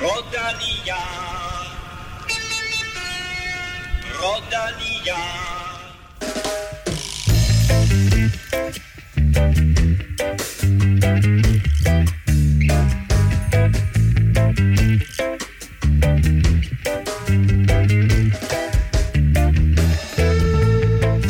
Rodalia. 0.00 0.96
Rodalia. 4.18 5.20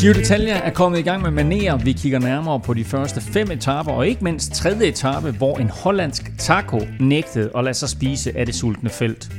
Giro 0.01 0.13
d'Italia 0.13 0.67
er 0.67 0.71
kommet 0.71 0.99
i 0.99 1.03
gang 1.03 1.23
med 1.23 1.31
manerer. 1.31 1.77
Vi 1.77 1.93
kigger 1.93 2.19
nærmere 2.19 2.61
på 2.61 2.75
de 2.75 2.85
første 2.85 3.21
fem 3.21 3.51
etaper, 3.51 3.93
og 3.93 4.09
ikke 4.09 4.25
mindst 4.25 4.53
tredje 4.53 4.87
etape, 4.87 5.31
hvor 5.31 5.57
en 5.59 5.71
hollandsk 5.71 6.39
taco 6.39 6.81
nægtede 7.01 7.51
at 7.57 7.65
lade 7.65 7.75
sig 7.75 7.89
spise 7.89 8.39
af 8.39 8.47
det 8.47 8.55
sultne 8.55 8.91
felt. 8.91 9.33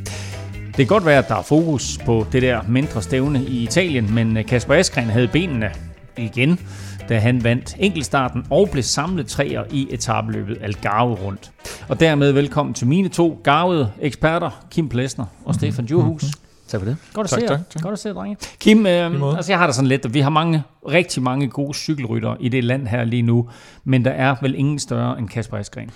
Det 0.65 0.75
kan 0.75 0.85
godt 0.87 1.05
være, 1.05 1.17
at 1.17 1.27
der 1.27 1.35
er 1.35 1.41
fokus 1.41 1.97
på 2.05 2.25
det 2.31 2.41
der 2.41 2.61
mindre 2.67 3.01
stævne 3.01 3.43
i 3.45 3.63
Italien, 3.63 4.13
men 4.13 4.37
Kasper 4.47 4.73
Askren 4.73 5.09
havde 5.09 5.27
benene 5.27 5.71
igen, 6.17 6.59
da 7.09 7.19
han 7.19 7.43
vandt 7.43 7.75
enkeltstarten 7.79 8.45
og 8.49 8.69
blev 8.71 8.83
samlet 8.83 9.27
træer 9.27 9.63
i 9.71 9.87
etabeløbet 9.91 10.57
Algarve 10.61 11.13
rundt. 11.13 11.51
Og 11.87 11.99
dermed 11.99 12.31
velkommen 12.31 12.73
til 12.73 12.87
mine 12.87 13.09
to 13.09 13.41
garvede 13.43 13.91
eksperter, 14.01 14.65
Kim 14.71 14.89
Plesner 14.89 15.25
og 15.45 15.55
Stefan 15.55 15.85
Djurhus. 15.85 16.23
Mhm. 16.23 16.50
Tak 16.71 16.81
for 16.81 16.85
det. 16.85 16.97
Godt 17.13 17.25
at 17.25 17.29
Tak, 17.29 17.39
se 17.39 17.45
jer. 17.45 17.57
tak, 17.57 17.69
tak. 17.69 17.83
Godt 17.83 17.93
at 17.93 17.99
se 17.99 18.09
jer, 18.09 18.13
drenge. 18.15 18.37
Kim, 18.59 18.85
øh, 18.85 19.35
altså 19.37 19.51
jeg 19.51 19.59
har 19.59 19.65
det 19.65 19.75
sådan 19.75 19.87
lidt, 19.87 20.05
at 20.05 20.13
vi 20.13 20.19
har 20.19 20.29
mange, 20.29 20.63
rigtig 20.89 21.23
mange 21.23 21.47
gode 21.49 21.73
cykelryttere 21.73 22.37
i 22.39 22.49
det 22.49 22.63
land 22.63 22.87
her 22.87 23.03
lige 23.03 23.21
nu, 23.21 23.49
men 23.83 24.05
der 24.05 24.11
er 24.11 24.35
vel 24.41 24.55
ingen 24.55 24.79
større 24.79 25.19
end 25.19 25.29
Kasper 25.29 25.57
Askren. 25.57 25.89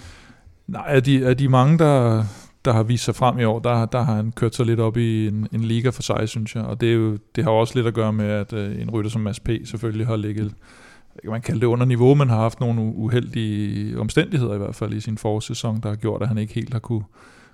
Nej, 0.67 0.83
af 0.87 1.03
de, 1.03 1.27
af 1.27 1.37
de 1.37 1.47
mange, 1.49 1.77
der, 1.79 2.23
der 2.65 2.73
har 2.73 2.83
vist 2.83 3.03
sig 3.03 3.15
frem 3.15 3.39
i 3.39 3.43
år, 3.43 3.59
der, 3.59 3.85
der 3.85 4.01
har 4.01 4.15
han 4.15 4.31
kørt 4.31 4.55
sig 4.55 4.65
lidt 4.65 4.79
op 4.79 4.97
i 4.97 5.27
en, 5.27 5.47
en 5.51 5.61
liga 5.61 5.89
for 5.89 6.01
sig, 6.01 6.29
synes 6.29 6.55
jeg. 6.55 6.63
Og 6.63 6.81
det, 6.81 6.89
er 6.89 6.93
jo, 6.93 7.17
det 7.35 7.43
har 7.43 7.51
også 7.51 7.75
lidt 7.75 7.87
at 7.87 7.93
gøre 7.93 8.13
med, 8.13 8.25
at 8.25 8.53
øh, 8.53 8.81
en 8.81 8.89
rytter 8.89 9.11
som 9.11 9.21
Mads 9.21 9.39
P. 9.39 9.49
selvfølgelig 9.65 10.07
har 10.07 10.15
ligget, 10.15 10.53
kan 11.21 11.31
man 11.31 11.41
kalde 11.41 11.59
det 11.59 11.65
under 11.65 11.85
niveau, 11.85 12.15
men 12.15 12.29
har 12.29 12.37
haft 12.37 12.59
nogle 12.59 12.81
uheldige 12.81 13.99
omstændigheder 13.99 14.53
i 14.53 14.57
hvert 14.57 14.75
fald 14.75 14.93
i 14.93 14.99
sin 14.99 15.17
forårssæson, 15.17 15.79
der 15.83 15.89
har 15.89 15.95
gjort, 15.95 16.21
at 16.21 16.27
han 16.27 16.37
ikke 16.37 16.53
helt 16.53 16.73
har 16.73 16.79
kunne, 16.79 17.03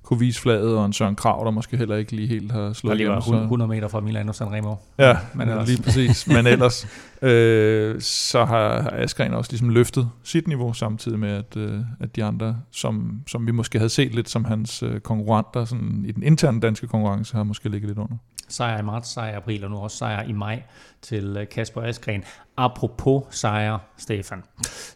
kunne 0.03 0.19
vise 0.19 0.41
fladet, 0.41 0.77
og 0.77 0.85
en 0.85 0.93
Søren 0.93 1.15
Krav, 1.15 1.45
der 1.45 1.51
måske 1.51 1.77
heller 1.77 1.95
ikke 1.95 2.11
lige 2.11 2.27
helt 2.27 2.51
har 2.51 2.59
Der 2.61 2.73
slået 2.73 2.97
lige 2.97 3.09
var 3.09 3.13
igennem, 3.19 3.39
så- 3.39 3.43
100 3.43 3.69
meter 3.69 3.87
fra 3.87 3.99
Milano 3.99 4.33
Sanremo. 4.33 4.75
Ja, 4.97 5.13
Men 5.33 5.37
men 5.47 5.49
ellers- 5.49 5.67
lige 5.67 5.83
præcis. 5.83 6.27
Men 6.27 6.47
ellers, 6.47 6.87
øh, 7.21 8.01
så 8.01 8.45
har, 8.45 8.81
har 8.81 8.89
Askren 8.93 9.33
også 9.33 9.51
ligesom 9.51 9.69
løftet 9.69 10.09
sit 10.23 10.47
niveau, 10.47 10.73
samtidig 10.73 11.19
med, 11.19 11.29
at, 11.29 11.57
øh, 11.57 11.79
at 11.99 12.15
de 12.15 12.23
andre, 12.23 12.57
som, 12.71 13.21
som 13.27 13.47
vi 13.47 13.51
måske 13.51 13.77
havde 13.79 13.89
set 13.89 14.15
lidt 14.15 14.29
som 14.29 14.45
hans 14.45 14.83
øh, 14.83 14.99
konkurrenter 14.99 15.65
sådan, 15.65 16.05
i 16.07 16.11
den 16.11 16.23
interne 16.23 16.59
danske 16.59 16.87
konkurrence, 16.87 17.35
har 17.35 17.43
måske 17.43 17.69
ligget 17.69 17.89
lidt 17.89 17.99
under. 17.99 18.15
Sejr 18.49 18.79
i 18.79 18.83
marts, 18.83 19.09
sejr 19.13 19.31
i 19.31 19.35
april, 19.35 19.63
og 19.63 19.69
nu 19.71 19.77
også 19.77 19.97
sejr 19.97 20.23
i 20.23 20.31
maj 20.31 20.63
til 21.01 21.37
øh, 21.39 21.47
Kasper 21.49 21.81
Askren. 21.81 22.23
Apropos 22.57 23.23
sejr, 23.29 23.77
Stefan. 23.97 24.43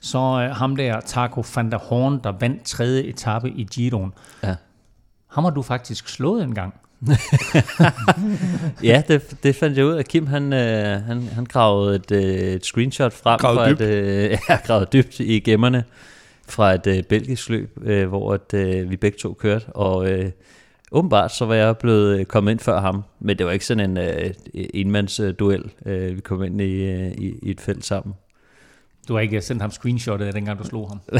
Så 0.01 0.17
øh, 0.19 0.55
ham 0.55 0.75
der, 0.75 0.99
Taco 0.99 1.43
van 1.55 1.71
der 1.71 1.77
Horn, 1.77 2.19
der 2.23 2.31
vandt 2.39 2.63
tredje 2.63 3.03
etape 3.03 3.49
i 3.49 3.63
Giroen. 3.71 4.13
Ja. 4.43 4.55
Ham 5.35 5.43
har 5.43 5.51
du 5.51 5.61
faktisk 5.61 6.09
slået 6.09 6.43
en 6.43 6.55
gang. 6.55 6.73
Ja, 8.83 9.03
det, 9.07 9.37
det 9.43 9.55
fandt 9.55 9.77
jeg 9.77 9.85
ud 9.85 9.91
af. 9.91 10.05
Kim, 10.05 10.27
han, 10.27 10.53
øh, 10.53 11.01
han, 11.01 11.21
han 11.21 11.45
gravede 11.45 11.95
et, 11.95 12.11
øh, 12.11 12.23
et 12.23 12.65
screenshot 12.65 13.13
frem 13.13 13.39
Gravede 13.39 13.59
fra 13.59 13.69
dybt. 13.69 13.81
et, 13.81 13.87
øh, 13.87 14.37
ja, 14.49 14.57
gravede 14.65 14.87
dybt 14.93 15.19
i 15.19 15.39
gemmerne 15.39 15.83
fra 16.47 16.73
et 16.73 16.87
øh, 16.87 17.03
belgisk 17.03 17.49
løb, 17.49 17.77
øh, 17.81 18.07
hvor 18.07 18.33
at, 18.33 18.53
øh, 18.53 18.89
vi 18.89 18.97
begge 18.97 19.17
to 19.17 19.33
kørte. 19.33 19.65
Og 19.65 20.09
øh, 20.11 20.31
åbenbart 20.91 21.31
så 21.31 21.45
var 21.45 21.55
jeg 21.55 21.77
blevet 21.77 22.19
øh, 22.19 22.25
kommet 22.25 22.51
ind 22.51 22.59
før 22.59 22.81
ham, 22.81 23.03
men 23.19 23.37
det 23.37 23.45
var 23.45 23.51
ikke 23.51 23.65
sådan 23.65 23.89
en 23.89 23.97
øh, 23.97 24.33
enmands 24.53 25.19
øh, 25.19 25.33
duel. 25.39 25.71
Øh, 25.85 26.15
vi 26.15 26.21
kom 26.21 26.43
ind 26.43 26.61
i, 26.61 26.83
øh, 26.83 27.11
i, 27.11 27.33
i 27.41 27.51
et 27.51 27.61
felt 27.61 27.85
sammen. 27.85 28.13
Du 29.07 29.13
har 29.13 29.21
ikke 29.21 29.41
sendt 29.41 29.61
ham 29.61 29.71
screenshotet 29.71 30.25
af 30.25 30.33
dengang, 30.33 30.59
du 30.59 30.63
slog 30.63 30.89
ham. 30.89 30.99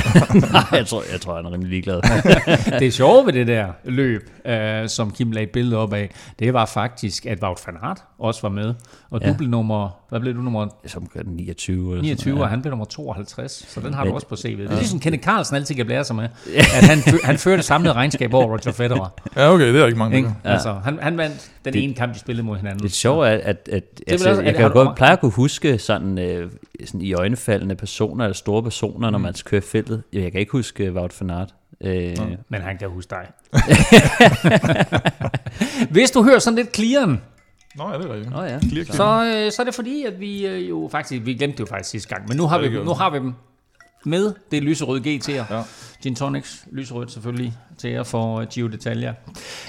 Nej, 0.51 0.61
jeg 0.71 0.87
tror, 0.87 1.03
jeg 1.11 1.21
tror, 1.21 1.35
han 1.35 1.45
er 1.45 1.51
rimelig 1.51 1.69
ligeglad. 1.69 2.01
det 2.79 2.93
sjove 2.93 3.25
ved 3.25 3.33
det 3.33 3.47
der 3.47 3.67
løb, 3.83 4.29
øh, 4.45 4.89
som 4.89 5.11
Kim 5.11 5.31
lagde 5.31 5.43
et 5.47 5.51
billede 5.51 5.77
op 5.77 5.93
af, 5.93 6.09
det 6.39 6.53
var 6.53 6.65
faktisk, 6.65 7.25
at 7.25 7.43
Wout 7.43 7.59
van 7.67 7.75
Aert 7.81 7.97
også 8.19 8.41
var 8.41 8.49
med. 8.49 8.73
Og 9.11 9.21
ja. 9.21 9.25
Ja. 9.27 9.31
du 9.33 9.37
blev 9.37 9.49
nummer, 9.49 9.89
hvad 10.09 10.19
blev 10.19 10.35
du 10.35 10.41
nummer 10.41 10.67
Som 10.87 11.07
gør 11.13 11.21
den 11.21 11.33
29. 11.35 11.91
Eller 11.91 12.01
29, 12.01 12.31
sådan, 12.31 12.41
og 12.41 12.49
han 12.49 12.61
blev 12.61 12.69
nummer 12.69 12.85
52, 12.85 13.65
så 13.69 13.79
den 13.79 13.93
har 13.93 14.03
du 14.03 14.07
Men- 14.07 14.15
også 14.15 14.27
på 14.27 14.35
CV'et. 14.35 14.47
Det 14.61 14.71
er 14.71 14.75
ligesom 14.75 14.99
Kenneth 14.99 15.23
Carlsen 15.23 15.55
altid 15.55 15.75
kan 15.75 15.85
blære 15.85 16.03
sig 16.03 16.15
med, 16.15 16.27
at 16.57 16.65
han, 16.87 16.99
han 17.23 17.37
fører 17.37 17.55
det 17.55 17.65
samlede 17.65 17.93
regnskab 17.93 18.33
over 18.33 18.45
Roger 18.45 18.71
Federer. 18.71 19.13
Ja, 19.35 19.53
okay, 19.53 19.73
det 19.73 19.81
er 19.81 19.85
ikke 19.85 19.97
mange, 19.99 20.17
Ikke? 20.17 20.29
Ja. 20.45 20.49
Altså, 20.53 20.73
han, 20.83 20.99
han 21.01 21.17
vandt 21.17 21.51
den 21.65 21.73
Det- 21.73 21.83
ene 21.83 21.93
kamp, 21.93 22.13
de 22.13 22.19
spillede 22.19 22.45
mod 22.45 22.57
hinanden. 22.57 22.83
Det 22.83 22.91
sjove 22.91 23.27
er, 23.27 23.31
at, 23.33 23.39
at, 23.43 23.69
at 23.71 23.83
altså, 24.07 24.29
også- 24.29 24.41
jeg 24.41 24.49
at- 24.49 24.55
kan 24.55 24.65
jo 24.65 24.71
godt 24.71 24.97
pleje 24.97 25.11
at 25.13 25.19
kunne 25.19 25.31
huske 25.31 25.77
sådan, 25.77 26.17
øh, 26.19 26.51
sådan 26.85 27.01
i 27.01 27.13
øjnefaldende 27.13 27.75
personer, 27.75 28.25
eller 28.25 28.35
store 28.35 28.63
personer, 28.63 29.09
når 29.09 29.19
man 29.19 29.33
kører 29.45 29.61
feltet. 29.61 30.03
Jeg 30.13 30.31
kan 30.31 30.39
ikke 30.39 30.51
huske 30.51 30.89
uh, 30.91 30.95
Wout 30.97 31.21
van 31.21 31.29
Aert. 31.29 31.53
Øh, 31.81 32.17
Men 32.49 32.61
han 32.61 32.77
kan 32.77 32.89
huske 32.89 33.09
dig. 33.09 33.27
Hvis 35.91 36.11
du 36.11 36.23
hører 36.23 36.39
sådan 36.39 36.55
lidt 36.57 36.75
clearen, 36.75 37.21
Nå, 37.77 37.91
ja, 37.91 37.97
det 37.97 38.05
er 38.05 38.13
rigtigt. 38.13 38.31
Nå 38.31 38.41
ja. 38.43 38.59
Clear, 38.59 38.85
clear. 38.85 38.95
så, 39.25 39.45
øh, 39.45 39.51
så 39.51 39.61
er 39.61 39.65
det 39.65 39.75
fordi, 39.75 40.03
at 40.07 40.19
vi 40.19 40.47
øh, 40.47 40.69
jo 40.69 40.87
faktisk, 40.91 41.25
vi 41.25 41.33
glemte 41.33 41.53
det 41.57 41.59
jo 41.59 41.65
faktisk 41.65 41.89
sidste 41.89 42.09
gang, 42.15 42.27
men 42.27 42.37
nu 42.37 42.47
har, 42.47 42.59
Ja, 42.61 42.67
vi, 42.67 42.75
dem, 42.75 42.85
nu 42.85 42.93
har 42.93 43.09
vi 43.09 43.17
dem 43.17 43.33
med. 44.05 44.33
Det 44.51 44.57
er 44.57 44.61
lyserøde 44.61 45.01
GT'er. 45.15 45.53
Ja. 45.55 45.61
Gin 46.05 46.15
Tonics, 46.15 46.67
lyserødt 46.71 47.11
selvfølgelig, 47.11 47.53
til 47.77 47.89
jer 47.89 48.03
for 48.03 48.39
øh, 48.39 48.47
Gio 48.47 48.67
Detaljer. 48.67 49.13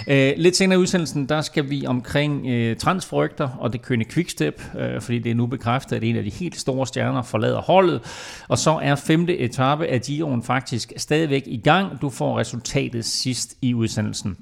Uh, 0.06 0.14
øh, 0.14 0.32
lidt 0.36 0.56
senere 0.56 0.78
i 0.78 0.82
udsendelsen, 0.82 1.26
der 1.26 1.40
skal 1.40 1.70
vi 1.70 1.86
omkring 1.86 2.40
uh, 2.40 3.58
og 3.58 3.72
det 3.72 3.82
kønne 3.82 4.04
quickstep, 4.04 4.62
fordi 5.00 5.18
det 5.18 5.30
er 5.30 5.34
nu 5.34 5.46
bekræftet, 5.46 5.96
at 5.96 6.04
en 6.04 6.16
af 6.16 6.24
de 6.24 6.30
helt 6.30 6.56
store 6.56 6.86
stjerner 6.86 7.22
forlader 7.22 7.60
holdet. 7.60 8.00
Og 8.48 8.58
så 8.58 8.78
er 8.82 8.94
femte 8.94 9.38
etape 9.38 9.86
af 9.86 10.00
Giroen 10.00 10.42
faktisk 10.42 10.92
stadigvæk 10.96 11.42
i 11.46 11.56
gang. 11.56 12.02
Du 12.02 12.10
får 12.10 12.38
resultatet 12.38 13.04
sidst 13.04 13.54
i 13.62 13.74
udsendelsen. 13.74 14.36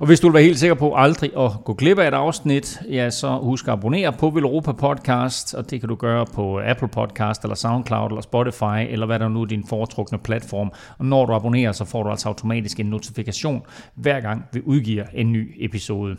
Og 0.00 0.06
hvis 0.06 0.20
du 0.20 0.26
vil 0.26 0.34
være 0.34 0.42
helt 0.42 0.58
sikker 0.58 0.74
på 0.74 0.94
aldrig 0.94 1.30
at 1.38 1.50
gå 1.64 1.74
glip 1.74 1.98
af 1.98 2.08
et 2.08 2.14
afsnit, 2.14 2.80
ja, 2.90 3.10
så 3.10 3.38
husk 3.42 3.68
at 3.68 3.72
abonnere 3.72 4.12
på 4.12 4.30
Velropa 4.30 4.72
Podcast, 4.72 5.54
og 5.54 5.70
det 5.70 5.80
kan 5.80 5.88
du 5.88 5.94
gøre 5.94 6.26
på 6.26 6.60
Apple 6.64 6.88
Podcast, 6.88 7.42
eller 7.42 7.54
SoundCloud, 7.54 8.10
eller 8.10 8.22
Spotify, 8.22 8.92
eller 8.92 9.06
hvad 9.06 9.18
der 9.18 9.28
nu 9.28 9.42
er 9.42 9.46
din 9.46 9.66
foretrukne 9.68 10.18
platform. 10.18 10.72
Og 10.98 11.04
når 11.04 11.26
du 11.26 11.35
abonnerer, 11.36 11.72
så 11.72 11.84
får 11.84 12.02
du 12.02 12.10
altså 12.10 12.28
automatisk 12.28 12.80
en 12.80 12.86
notifikation, 12.86 13.62
hver 13.94 14.20
gang 14.20 14.44
vi 14.52 14.60
udgiver 14.64 15.04
en 15.14 15.32
ny 15.32 15.56
episode. 15.60 16.16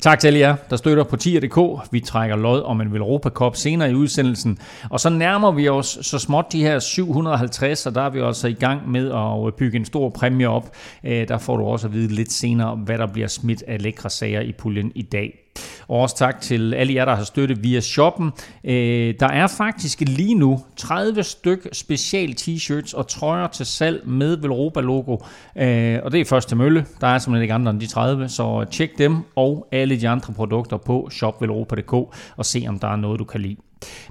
Tak 0.00 0.18
til 0.18 0.26
alle 0.26 0.38
jer, 0.38 0.56
der 0.70 0.76
støtter 0.76 1.04
på 1.04 1.16
tier.dk. 1.16 1.88
Vi 1.92 2.00
trækker 2.00 2.36
lod 2.36 2.62
om 2.62 2.80
en 2.80 2.92
Velropa 2.92 3.28
Cup 3.28 3.56
senere 3.56 3.90
i 3.90 3.94
udsendelsen. 3.94 4.58
Og 4.90 5.00
så 5.00 5.10
nærmer 5.10 5.52
vi 5.52 5.68
os 5.68 5.98
så 6.02 6.18
småt 6.18 6.52
de 6.52 6.62
her 6.62 6.78
750, 6.78 7.86
og 7.86 7.94
der 7.94 8.02
er 8.02 8.10
vi 8.10 8.20
også 8.20 8.48
i 8.48 8.52
gang 8.52 8.90
med 8.90 9.10
at 9.10 9.46
øh, 9.46 9.52
bygge 9.52 9.76
en 9.76 9.84
stor 9.84 10.08
præmie 10.08 10.48
op. 10.48 10.76
Øh, 11.04 11.28
der 11.28 11.38
får 11.38 11.56
du 11.56 11.64
også 11.64 11.86
at 11.86 11.92
vide 11.92 12.14
lidt 12.14 12.32
senere, 12.32 12.76
hvad 12.76 12.98
der 12.98 13.06
bliver 13.06 13.28
smidt 13.28 13.62
af 13.66 13.82
lækre 13.82 14.10
sager 14.10 14.40
i 14.40 14.52
puljen 14.52 14.92
i 14.94 15.02
dag. 15.02 15.43
Og 15.88 16.00
også 16.00 16.16
tak 16.16 16.40
til 16.40 16.74
alle 16.74 16.94
jer, 16.94 17.04
der 17.04 17.14
har 17.14 17.24
støttet 17.24 17.62
via 17.62 17.80
shoppen. 17.80 18.32
Øh, 18.64 19.14
Der 19.20 19.26
er 19.28 19.46
faktisk 19.46 20.00
lige 20.00 20.34
nu 20.34 20.60
30 20.76 21.22
styk 21.22 21.68
special 21.72 22.34
t-shirts 22.40 22.96
og 22.96 23.08
trøjer 23.08 23.46
til 23.46 23.66
salg 23.66 24.02
med 24.08 24.36
Velropa 24.36 24.80
logo. 24.80 25.16
Øh, 25.56 25.98
Og 26.02 26.12
det 26.12 26.20
er 26.20 26.24
først 26.24 26.48
til 26.48 26.56
mølle. 26.56 26.86
Der 27.00 27.06
er 27.06 27.18
simpelthen 27.18 27.42
ikke 27.42 27.54
andre 27.54 27.70
end 27.70 27.80
de 27.80 27.86
30, 27.86 28.28
så 28.28 28.64
tjek 28.70 28.98
dem 28.98 29.16
og 29.36 29.68
alle 29.72 30.00
de 30.00 30.08
andre 30.08 30.32
produkter 30.34 30.76
på 30.76 31.08
shopvelropa.dk 31.12 31.92
og 32.36 32.44
se 32.44 32.64
om 32.68 32.78
der 32.78 32.88
er 32.88 32.96
noget, 32.96 33.18
du 33.18 33.24
kan 33.24 33.40
lide. 33.40 33.56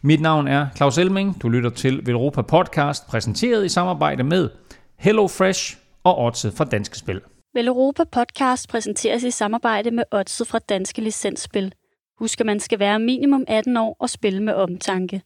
Mit 0.02 0.22
navn 0.22 0.48
er 0.48 0.68
Claus 0.76 0.98
Elming. 0.98 1.42
Du 1.42 1.50
lytter 1.50 1.70
til 1.70 2.02
Velropa 2.06 2.42
Podcast, 2.42 3.08
præsenteret 3.08 3.66
i 3.66 3.70
samarbejde 3.70 4.24
med 4.24 4.50
HelloFresh 4.98 5.78
og 6.04 6.20
Odset 6.20 6.54
fra 6.54 6.66
Danske 6.66 6.98
Spil. 6.98 7.22
Vel 7.56 7.68
Europa 7.68 8.04
Podcast 8.04 8.70
præsenteres 8.70 9.24
i 9.24 9.32
samarbejde 9.32 9.92
med 9.92 10.04
Odset 10.12 10.48
fra 10.48 10.60
Danske 10.60 11.02
Licensspil. 11.02 11.74
Husk, 12.20 12.40
at 12.40 12.46
man 12.46 12.60
skal 12.60 12.80
være 12.80 13.00
minimum 13.00 13.44
18 13.48 13.78
år 13.78 13.98
og 14.00 14.10
spille 14.10 14.44
med 14.44 14.54
omtanke. 14.54 15.22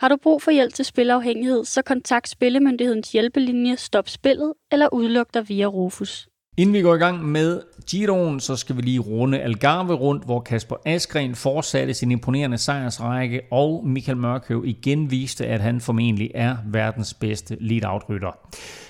Har 0.00 0.08
du 0.08 0.16
brug 0.22 0.42
for 0.42 0.50
hjælp 0.50 0.74
til 0.74 0.84
spilafhængighed, 0.84 1.64
så 1.64 1.82
kontakt 1.82 2.28
Spillemyndighedens 2.28 3.12
hjælpelinje 3.12 3.76
Stop 3.76 4.08
Spillet 4.08 4.52
eller 4.72 4.88
udluk 4.92 5.34
dig 5.34 5.48
via 5.48 5.66
Rufus. 5.66 6.28
Inden 6.58 6.74
vi 6.74 6.80
går 6.80 6.94
i 6.94 6.98
gang 6.98 7.24
med 7.24 7.62
Giroen, 7.90 8.40
så 8.40 8.56
skal 8.56 8.76
vi 8.76 8.82
lige 8.82 8.98
runde 8.98 9.40
Algarve 9.40 9.94
rundt, 9.94 10.24
hvor 10.24 10.40
Kasper 10.40 10.76
Askren 10.86 11.34
fortsatte 11.34 11.94
sin 11.94 12.10
imponerende 12.10 12.58
sejrsrække, 12.58 13.40
og 13.50 13.86
Michael 13.86 14.18
Mørkøv 14.18 14.64
igen 14.66 15.10
viste, 15.10 15.46
at 15.46 15.60
han 15.60 15.80
formentlig 15.80 16.30
er 16.34 16.56
verdens 16.66 17.14
bedste 17.14 17.56
lead-out-rytter. 17.60 18.32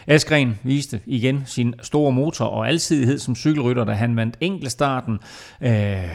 Askren 0.07 0.59
viste 0.63 1.01
igen 1.07 1.43
sin 1.47 1.75
store 1.83 2.13
motor 2.13 2.45
og 2.45 2.69
alsidighed 2.69 3.19
som 3.19 3.35
cykelrytter, 3.35 3.85
da 3.85 3.93
han 3.93 4.17
vandt 4.17 4.37
enkeltstarten. 4.41 5.19
Øh, 5.61 6.09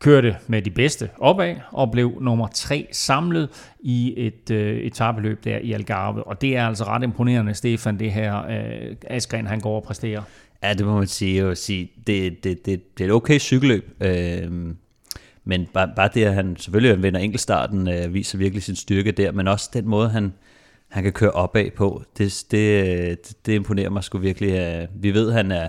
kørte 0.00 0.36
med 0.46 0.62
de 0.62 0.70
bedste 0.70 1.10
opad 1.18 1.56
og 1.72 1.90
blev 1.90 2.18
nummer 2.20 2.48
tre 2.54 2.88
samlet 2.92 3.48
i 3.80 4.14
et 4.16 4.50
øh, 4.50 4.76
etabeløb 4.78 5.44
der 5.44 5.58
i 5.58 5.72
Algarve. 5.72 6.24
Og 6.24 6.40
det 6.40 6.56
er 6.56 6.66
altså 6.66 6.84
ret 6.84 7.02
imponerende, 7.02 7.54
Stefan, 7.54 7.98
det 7.98 8.12
her 8.12 8.46
øh, 8.46 8.96
Askren 9.06 9.46
han 9.46 9.60
går 9.60 9.76
og 9.76 9.82
præsterer. 9.82 10.22
Ja, 10.62 10.74
det 10.74 10.86
må 10.86 10.98
man 10.98 11.06
sige. 11.06 11.46
Og 11.46 11.56
sige 11.56 11.90
det, 12.06 12.44
det, 12.44 12.66
det, 12.66 12.98
det 12.98 13.04
er 13.04 13.08
et 13.08 13.14
okay 13.14 13.38
cykelløb, 13.38 13.96
øh, 14.00 14.74
men 15.44 15.66
bare, 15.74 15.90
bare 15.96 16.10
det, 16.14 16.24
at 16.24 16.34
han 16.34 16.56
selvfølgelig 16.56 17.02
vinder 17.02 17.20
enkeltstarten, 17.20 17.88
øh, 17.88 18.14
viser 18.14 18.38
virkelig 18.38 18.62
sin 18.62 18.76
styrke 18.76 19.12
der, 19.12 19.32
men 19.32 19.48
også 19.48 19.70
den 19.72 19.88
måde, 19.88 20.08
han, 20.08 20.32
han 20.90 21.02
kan 21.02 21.12
køre 21.12 21.30
opad 21.30 21.70
på, 21.70 22.02
det, 22.18 22.44
det, 22.50 23.32
det 23.46 23.52
imponerer 23.52 23.90
mig 23.90 24.04
sgu 24.04 24.18
virkelig. 24.18 24.88
Vi 24.94 25.14
ved, 25.14 25.28
at 25.28 25.34
han 25.34 25.52
er, 25.52 25.68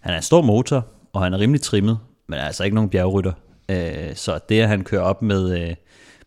han 0.00 0.12
er 0.12 0.16
en 0.16 0.22
stor 0.22 0.42
motor, 0.42 0.86
og 1.12 1.22
han 1.22 1.34
er 1.34 1.38
rimelig 1.38 1.60
trimmet, 1.60 1.98
men 2.26 2.38
er 2.38 2.44
altså 2.44 2.64
ikke 2.64 2.74
nogen 2.74 2.90
bjergrytter. 2.90 3.32
Øh, 3.68 4.14
så 4.14 4.38
det, 4.48 4.60
at 4.60 4.68
han 4.68 4.84
kører 4.84 5.02
op 5.02 5.22
med, 5.22 5.60
øh, 5.60 5.74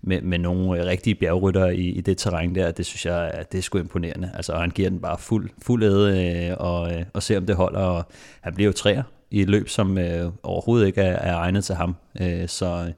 med, 0.02 0.22
med 0.22 0.40
nogle 0.40 0.82
øh, 0.82 0.86
rigtige 0.86 1.16
bjergrytter 1.16 1.66
i, 1.66 1.82
i 1.82 2.02
det 2.02 2.18
terræn 2.18 2.56
der, 2.56 2.72
det 2.72 2.86
synes 2.86 3.06
jeg, 3.06 3.46
det 3.52 3.58
er 3.58 3.62
sgu 3.62 3.78
imponerende. 3.78 4.32
Altså, 4.34 4.56
han 4.56 4.70
giver 4.70 4.90
den 4.90 5.00
bare 5.00 5.18
fuld, 5.18 5.50
fuld 5.62 5.84
æde 5.84 6.58
og, 6.58 6.92
og 7.14 7.24
ser, 7.24 7.38
om 7.38 7.46
det 7.46 7.56
holder. 7.56 7.80
Og 7.80 8.06
han 8.42 8.54
bliver 8.54 8.68
jo 8.68 8.74
træer 8.74 9.04
i 9.32 9.42
et 9.42 9.50
løb, 9.50 9.70
som 9.70 9.98
øh, 9.98 10.32
overhovedet 10.44 10.88
ikke 10.88 11.02
er, 11.02 11.32
er 11.32 11.36
egnet 11.36 11.66
til 11.66 11.76
ham. 11.76 11.96
Øh, 12.22 12.48
så 12.48 12.94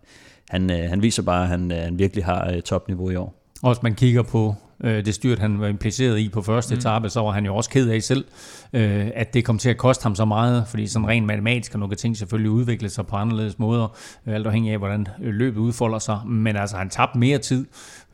han, 0.50 0.72
øh, 0.72 0.90
han 0.90 1.02
viser 1.02 1.24
bare, 1.24 1.44
at 1.44 1.50
han, 1.50 1.72
øh, 1.72 1.78
han 1.78 2.00
virkelig 2.00 2.26
har 2.26 2.52
øh, 2.52 2.62
topniveau 2.62 3.10
i 3.10 3.16
år. 3.16 3.34
Og 3.64 3.74
hvis 3.74 3.84
man 3.84 3.96
kigger 3.96 4.22
på 4.22 4.56
øh, 4.84 5.06
det 5.06 5.14
styrt, 5.14 5.40
han 5.40 5.60
var 5.60 5.68
impliceret 5.68 6.20
i 6.20 6.30
på 6.30 6.42
første 6.42 6.76
mm. 6.76 6.78
etape, 6.78 7.10
så 7.10 7.20
var 7.20 7.32
han 7.32 7.46
jo 7.46 7.56
også 7.56 7.70
ked 7.70 7.90
af 7.90 8.02
selv, 8.02 8.26
øh, 8.74 9.08
at 9.16 9.34
det 9.34 9.46
kom 9.46 9.58
til 9.58 9.70
at 9.70 9.78
koste 9.78 10.04
ham 10.04 10.16
så 10.16 10.26
meget, 10.26 10.68
fordi 10.68 10.88
sådan 10.88 11.08
rent 11.08 11.26
matematisk 11.26 11.72
kan 11.72 11.80
nogle 11.80 11.96
ting 11.96 12.18
selvfølgelig 12.18 12.52
udvikle 12.52 12.90
sig 12.90 13.08
på 13.08 13.16
anderledes 13.16 13.60
måder, 13.60 13.98
øh, 14.28 14.34
alt 14.34 14.48
afhængig 14.48 14.72
af, 14.72 14.78
hvordan 14.78 15.08
løbet 15.20 15.60
udfolder 15.60 16.00
sig. 16.00 16.20
Men 16.26 16.56
altså, 16.56 16.78
han 16.78 16.90
tabte 16.90 17.20
mere 17.20 17.38
tid 17.38 17.66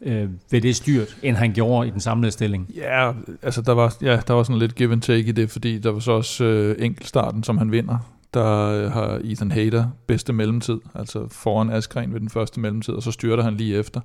øh, 0.02 0.30
ved 0.52 0.62
det 0.62 0.76
styrt, 0.76 1.18
end 1.24 1.36
han 1.36 1.54
gjorde 1.54 1.88
i 1.88 1.92
den 1.92 2.00
samlede 2.00 2.32
stilling. 2.32 2.70
Ja, 2.76 3.12
altså 3.42 3.62
der 3.62 3.72
var, 3.72 3.96
ja, 4.02 4.20
der 4.28 4.34
var 4.34 4.44
sådan 4.44 4.60
lidt 4.60 4.76
give 4.76 4.92
and 4.92 5.02
take 5.02 5.30
i 5.30 5.32
det, 5.32 5.52
fordi 5.52 5.80
der 5.80 5.92
var 5.92 6.00
så 6.00 6.12
også 6.12 6.44
øh, 6.44 6.76
enkeltstarten, 6.80 7.44
som 7.44 7.58
han 7.58 7.72
vinder. 7.72 7.98
Der 8.34 8.90
har 8.90 9.20
Ethan 9.24 9.52
Hader 9.52 9.86
bedste 10.08 10.34
mellemtid, 10.34 10.80
altså 10.96 11.28
foran 11.32 11.70
Askren 11.70 12.14
ved 12.14 12.20
den 12.20 12.30
første 12.30 12.60
mellemtid, 12.60 12.94
og 12.94 13.04
så 13.04 13.12
styrter 13.12 13.44
han 13.44 13.54
lige 13.54 13.78
efter. 13.78 14.02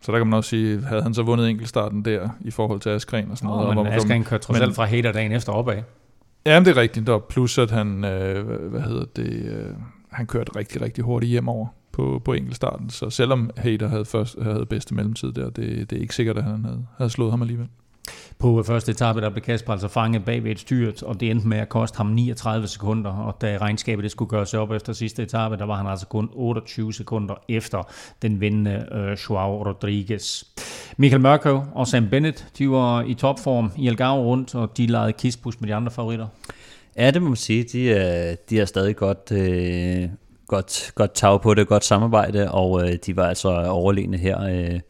Så 0.00 0.12
der 0.12 0.18
kan 0.18 0.26
man 0.26 0.36
også 0.36 0.50
sige, 0.50 0.80
havde 0.80 1.02
han 1.02 1.14
så 1.14 1.22
vundet 1.22 1.50
enkeltstarten 1.50 2.04
der 2.04 2.28
i 2.40 2.50
forhold 2.50 2.80
til 2.80 2.90
Askren 2.90 3.30
og 3.30 3.38
sådan 3.38 3.48
noget. 3.48 3.68
Oh, 3.68 3.76
men 3.76 3.86
Askren 3.86 4.24
kørte 4.24 4.44
trods 4.44 4.60
alt 4.60 4.74
fra 4.74 4.84
Hader 4.84 5.12
dagen 5.12 5.32
efter 5.32 5.52
opad. 5.52 5.82
Ja, 6.46 6.60
det 6.60 6.68
er 6.68 6.76
rigtigt. 6.76 7.06
Der 7.06 7.18
plus 7.18 7.58
at 7.58 7.70
han, 7.70 8.04
øh, 8.04 8.68
hvad 8.70 8.80
hedder 8.80 9.04
det, 9.16 9.32
øh, 9.32 9.70
han 10.10 10.26
kørte 10.26 10.56
rigtig, 10.56 10.82
rigtig 10.82 11.04
hurtigt 11.04 11.30
hjem 11.30 11.48
over 11.48 11.66
på, 11.92 12.22
på 12.24 12.32
enkeltstarten. 12.32 12.90
Så 12.90 13.10
selvom 13.10 13.50
Hader 13.56 13.88
havde, 13.88 14.04
først, 14.04 14.42
havde 14.42 14.66
bedste 14.66 14.94
mellemtid 14.94 15.32
der, 15.32 15.50
det, 15.50 15.90
det 15.90 15.96
er 15.96 16.00
ikke 16.00 16.14
sikkert, 16.14 16.38
at 16.38 16.44
han 16.44 16.64
havde, 16.64 16.86
havde 16.98 17.10
slået 17.10 17.30
ham 17.30 17.42
alligevel. 17.42 17.68
På 18.38 18.62
første 18.62 18.92
etape, 18.92 19.20
der 19.20 19.30
blev 19.30 19.42
Kasper 19.42 19.72
altså 19.72 19.88
fanget 19.88 20.24
bag 20.24 20.44
ved 20.44 20.50
et 20.50 20.60
styrt, 20.60 21.02
og 21.02 21.20
det 21.20 21.30
endte 21.30 21.48
med 21.48 21.58
at 21.58 21.68
koste 21.68 21.96
ham 21.96 22.06
39 22.06 22.66
sekunder, 22.66 23.10
og 23.10 23.40
da 23.40 23.58
regnskabet 23.60 24.02
det 24.02 24.10
skulle 24.10 24.28
gøres 24.28 24.54
op 24.54 24.72
efter 24.72 24.92
sidste 24.92 25.22
etape, 25.22 25.56
der 25.56 25.64
var 25.64 25.76
han 25.76 25.86
altså 25.86 26.06
kun 26.06 26.30
28 26.32 26.92
sekunder 26.92 27.34
efter 27.48 27.82
den 28.22 28.40
vindende 28.40 28.86
øh, 28.92 29.16
Joao 29.30 29.64
Rodriguez. 29.64 30.44
Michael 30.96 31.22
Mørkøv 31.22 31.62
og 31.74 31.86
Sam 31.86 32.08
Bennett, 32.08 32.46
de 32.58 32.70
var 32.70 33.02
i 33.02 33.14
topform 33.14 33.70
i 33.76 33.88
Algarve 33.88 34.22
rundt, 34.22 34.54
og 34.54 34.76
de 34.76 34.86
legede 34.86 35.12
kispus 35.12 35.60
med 35.60 35.68
de 35.68 35.74
andre 35.74 35.90
favoritter. 35.90 36.26
Ja, 36.96 37.10
det 37.10 37.22
må 37.22 37.28
man 37.28 37.36
sige. 37.36 37.64
De 37.64 37.92
er, 37.92 38.34
de 38.50 38.60
er 38.60 38.64
stadig 38.64 38.96
godt, 38.96 39.32
øh, 39.32 40.08
godt, 40.46 40.92
godt 40.94 41.14
tag 41.14 41.40
på 41.40 41.54
det, 41.54 41.68
godt 41.68 41.84
samarbejde, 41.84 42.50
og 42.50 42.88
øh, 42.88 42.96
de 43.06 43.16
var 43.16 43.26
altså 43.28 43.48
overlegne 43.66 44.16
her. 44.16 44.42
Øh, 44.42 44.80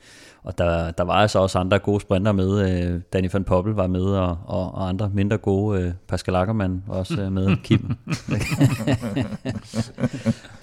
og 0.42 0.58
der, 0.58 0.90
der 0.90 1.04
var 1.04 1.14
altså 1.14 1.38
også 1.38 1.58
andre 1.58 1.78
gode 1.78 2.00
sprinter 2.00 2.32
med. 2.32 2.70
Øh, 2.70 3.00
Danny 3.12 3.28
van 3.32 3.44
Poppel 3.44 3.74
var 3.74 3.86
med, 3.86 4.04
og, 4.04 4.38
og, 4.46 4.74
og 4.74 4.88
andre 4.88 5.10
mindre 5.14 5.38
gode. 5.38 5.82
Øh, 5.82 5.92
Pascal 6.08 6.34
Ackermann 6.34 6.82
var 6.86 6.94
også 6.94 7.20
øh, 7.22 7.32
med. 7.32 7.56
Kim. 7.64 7.80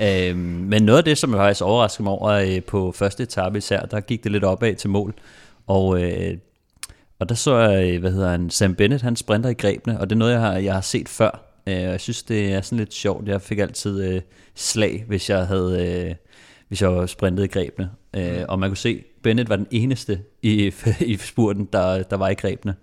øh, 0.08 0.38
men 0.70 0.84
noget 0.84 0.98
af 0.98 1.04
det, 1.04 1.18
som 1.18 1.32
jeg 1.32 1.40
faktisk 1.40 1.62
overraskede 1.62 2.04
mig 2.04 2.14
over 2.14 2.32
øh, 2.32 2.64
på 2.64 2.92
første 2.92 3.24
etape 3.24 3.58
især, 3.58 3.82
der 3.82 4.00
gik 4.00 4.24
det 4.24 4.32
lidt 4.32 4.44
opad 4.44 4.76
til 4.76 4.90
mål. 4.90 5.14
Og, 5.68 6.04
øh, 6.04 6.38
og 7.20 7.30
der 7.30 7.36
så 7.36 7.58
jeg, 7.58 8.00
hvad 8.00 8.12
hedder 8.12 8.30
han, 8.30 8.50
Sam 8.50 8.76
Bennett, 8.76 9.04
han 9.04 9.16
sprinter 9.16 9.50
i 9.50 9.54
grebene, 9.54 10.00
og 10.00 10.10
det 10.10 10.16
er 10.16 10.20
noget, 10.20 10.32
jeg 10.32 10.42
har, 10.42 10.54
jeg 10.54 10.74
har 10.74 10.82
set 10.82 11.10
før. 11.10 11.42
Øh, 11.68 11.74
jeg 11.74 12.02
synes, 12.02 12.24
det 12.24 12.54
er 12.54 12.62
sådan 12.62 12.78
lidt 12.78 12.94
sjovt. 12.94 13.28
Jeg 13.28 13.42
fik 13.42 13.60
altid 13.60 14.04
øh, 14.04 14.22
slag, 14.56 15.04
hvis 15.08 15.30
jeg 15.30 15.48
havde... 15.48 16.06
Øh, 16.10 16.16
hvis 16.68 16.82
jeg 16.82 17.10
sprintede 17.10 17.46
i 17.46 17.50
grebene. 17.50 17.90
Øh, 18.16 18.38
mm. 18.38 18.46
og 18.50 18.60
man 18.60 18.70
kunne 18.70 18.78
se, 18.78 19.04
Bennett 19.24 19.50
var 19.50 19.56
den 19.56 19.68
eneste 19.72 20.20
i, 20.42 20.74
i 21.00 21.18
spurten, 21.18 21.70
der, 21.74 22.04
der 22.04 22.18
var 22.18 22.30
i 22.30 22.34
grebene. 22.34 22.76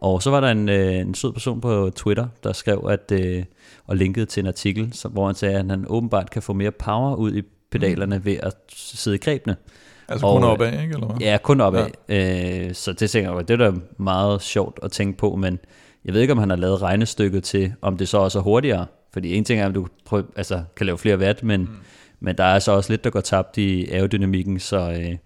Og 0.00 0.22
så 0.22 0.30
var 0.30 0.40
der 0.40 0.48
en, 0.48 0.68
øh, 0.68 0.94
en 0.94 1.14
sød 1.14 1.32
person 1.32 1.60
på 1.60 1.90
Twitter, 1.96 2.26
der 2.44 2.52
skrev 2.52 2.86
at, 2.88 3.12
øh, 3.12 3.44
og 3.86 3.96
linkede 3.96 4.26
til 4.26 4.40
en 4.40 4.46
artikel, 4.46 4.92
så, 4.92 5.08
hvor 5.08 5.26
han 5.26 5.34
sagde, 5.34 5.58
at 5.58 5.70
han 5.70 5.84
åbenbart 5.88 6.30
kan 6.30 6.42
få 6.42 6.52
mere 6.52 6.70
power 6.70 7.14
ud 7.16 7.36
i 7.36 7.42
pedalerne 7.70 8.18
mm. 8.18 8.24
ved 8.24 8.36
at 8.42 8.54
sidde 8.68 9.16
i 9.16 9.18
grebene. 9.18 9.56
Altså 10.08 10.26
og, 10.26 10.34
kun 10.34 10.44
opad, 10.44 10.66
ikke? 10.66 10.94
Eller 10.94 11.06
hvad? 11.06 11.16
Ja, 11.20 11.38
kun 11.42 11.60
opad. 11.60 11.86
Ja. 12.08 12.66
Øh, 12.66 12.74
så 12.74 12.92
det 12.92 13.10
tænker 13.10 13.34
jeg, 13.34 13.48
det 13.48 13.60
er 13.60 13.70
da 13.70 13.78
meget 13.96 14.42
sjovt 14.42 14.78
at 14.82 14.90
tænke 14.90 15.18
på, 15.18 15.36
men 15.36 15.58
jeg 16.04 16.14
ved 16.14 16.20
ikke, 16.20 16.32
om 16.32 16.38
han 16.38 16.50
har 16.50 16.56
lavet 16.56 16.82
regnestykket 16.82 17.44
til, 17.44 17.72
om 17.82 17.96
det 17.96 18.08
så 18.08 18.18
også 18.18 18.38
er 18.38 18.42
hurtigere. 18.42 18.86
Fordi 19.12 19.34
en 19.34 19.44
ting 19.44 19.60
er, 19.60 19.68
at 19.68 19.74
du 19.74 19.86
prøver, 20.04 20.24
altså, 20.36 20.62
kan 20.76 20.86
lave 20.86 20.98
flere 20.98 21.18
watt, 21.18 21.42
men, 21.42 21.60
mm 21.60 21.68
men 22.20 22.38
der 22.38 22.44
er 22.44 22.58
så 22.58 22.72
også 22.72 22.92
lidt, 22.92 23.04
der 23.04 23.10
går 23.10 23.20
tabt 23.20 23.58
i 23.58 23.90
aerodynamikken, 23.90 24.60
så... 24.60 24.90
Øh, 24.90 25.16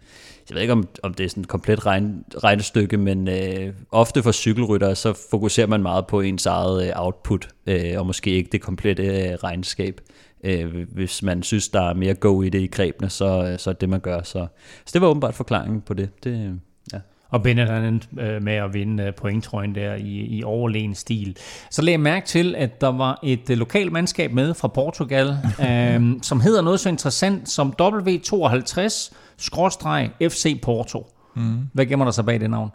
jeg 0.50 0.54
ved 0.54 0.62
ikke, 0.62 0.72
om, 0.72 0.88
om 1.02 1.14
det 1.14 1.25
er 1.25 1.28
sådan 1.28 1.40
et 1.40 1.48
komplet 1.48 1.87
regn, 1.87 2.25
regnestykke, 2.44 2.96
men 2.96 3.28
øh, 3.28 3.75
ofte 3.90 4.22
for 4.22 4.32
cykelrytter, 4.32 4.94
så 4.94 5.26
fokuserer 5.31 5.66
man 5.66 5.82
meget 5.82 6.06
på 6.06 6.20
ens 6.20 6.46
eget 6.46 6.87
øh, 6.87 6.92
output, 6.96 7.48
øh, 7.66 7.98
og 7.98 8.06
måske 8.06 8.31
ikke 8.31 8.48
det 8.52 8.60
komplette 8.60 9.02
øh, 9.02 9.34
regnskab. 9.34 10.00
Øh, 10.44 10.87
hvis 10.92 11.22
man 11.22 11.42
synes, 11.42 11.69
der 11.69 11.90
er 11.90 11.94
mere 11.94 12.14
go 12.14 12.42
i 12.42 12.48
det 12.48 12.60
i 12.60 12.66
grebene, 12.66 13.10
så, 13.10 13.44
øh, 13.52 13.58
så 13.58 13.70
er 13.70 13.75
det, 13.75 13.88
man 13.88 14.00
gør. 14.00 14.22
Så, 14.22 14.46
så 14.87 14.90
det 14.92 15.00
var 15.00 15.08
åbenbart 15.08 15.34
forklaringen 15.34 15.81
på 15.81 15.94
det. 15.94 16.25
det. 16.25 16.31
Øh, 16.31 16.54
og 17.31 17.50
endte 17.50 18.09
øh, 18.21 18.43
med 18.43 18.53
at 18.53 18.75
vinde 18.75 19.03
øh, 19.03 19.15
pointtrøjen 19.15 19.75
der 19.75 19.94
i, 19.94 20.27
i 20.38 20.44
overlegen 20.44 20.94
stil. 20.94 21.37
Så 21.71 21.82
lagde 21.82 21.93
jeg 21.93 22.00
mærke 22.00 22.27
til, 22.27 22.55
at 22.59 22.81
der 22.81 22.93
var 22.93 23.19
et 23.23 23.49
lokalt 23.49 23.93
mandskab 23.93 24.32
med 24.32 24.55
fra 24.55 24.69
Portugal, 24.69 25.27
øh, 25.69 26.12
som 26.23 26.41
hedder 26.41 26.62
noget 26.62 26.81
så 26.81 26.88
interessant 26.88 27.49
som 27.49 27.75
W52 27.82 29.12
skråstreg 29.37 30.11
FC 30.21 30.61
Porto. 30.61 31.06
Mm. 31.37 31.59
Hvad 31.73 31.87
gemmer 31.87 32.05
der 32.05 32.12
sig 32.12 32.25
bag 32.25 32.41
det 32.41 32.50
navn? 32.50 32.71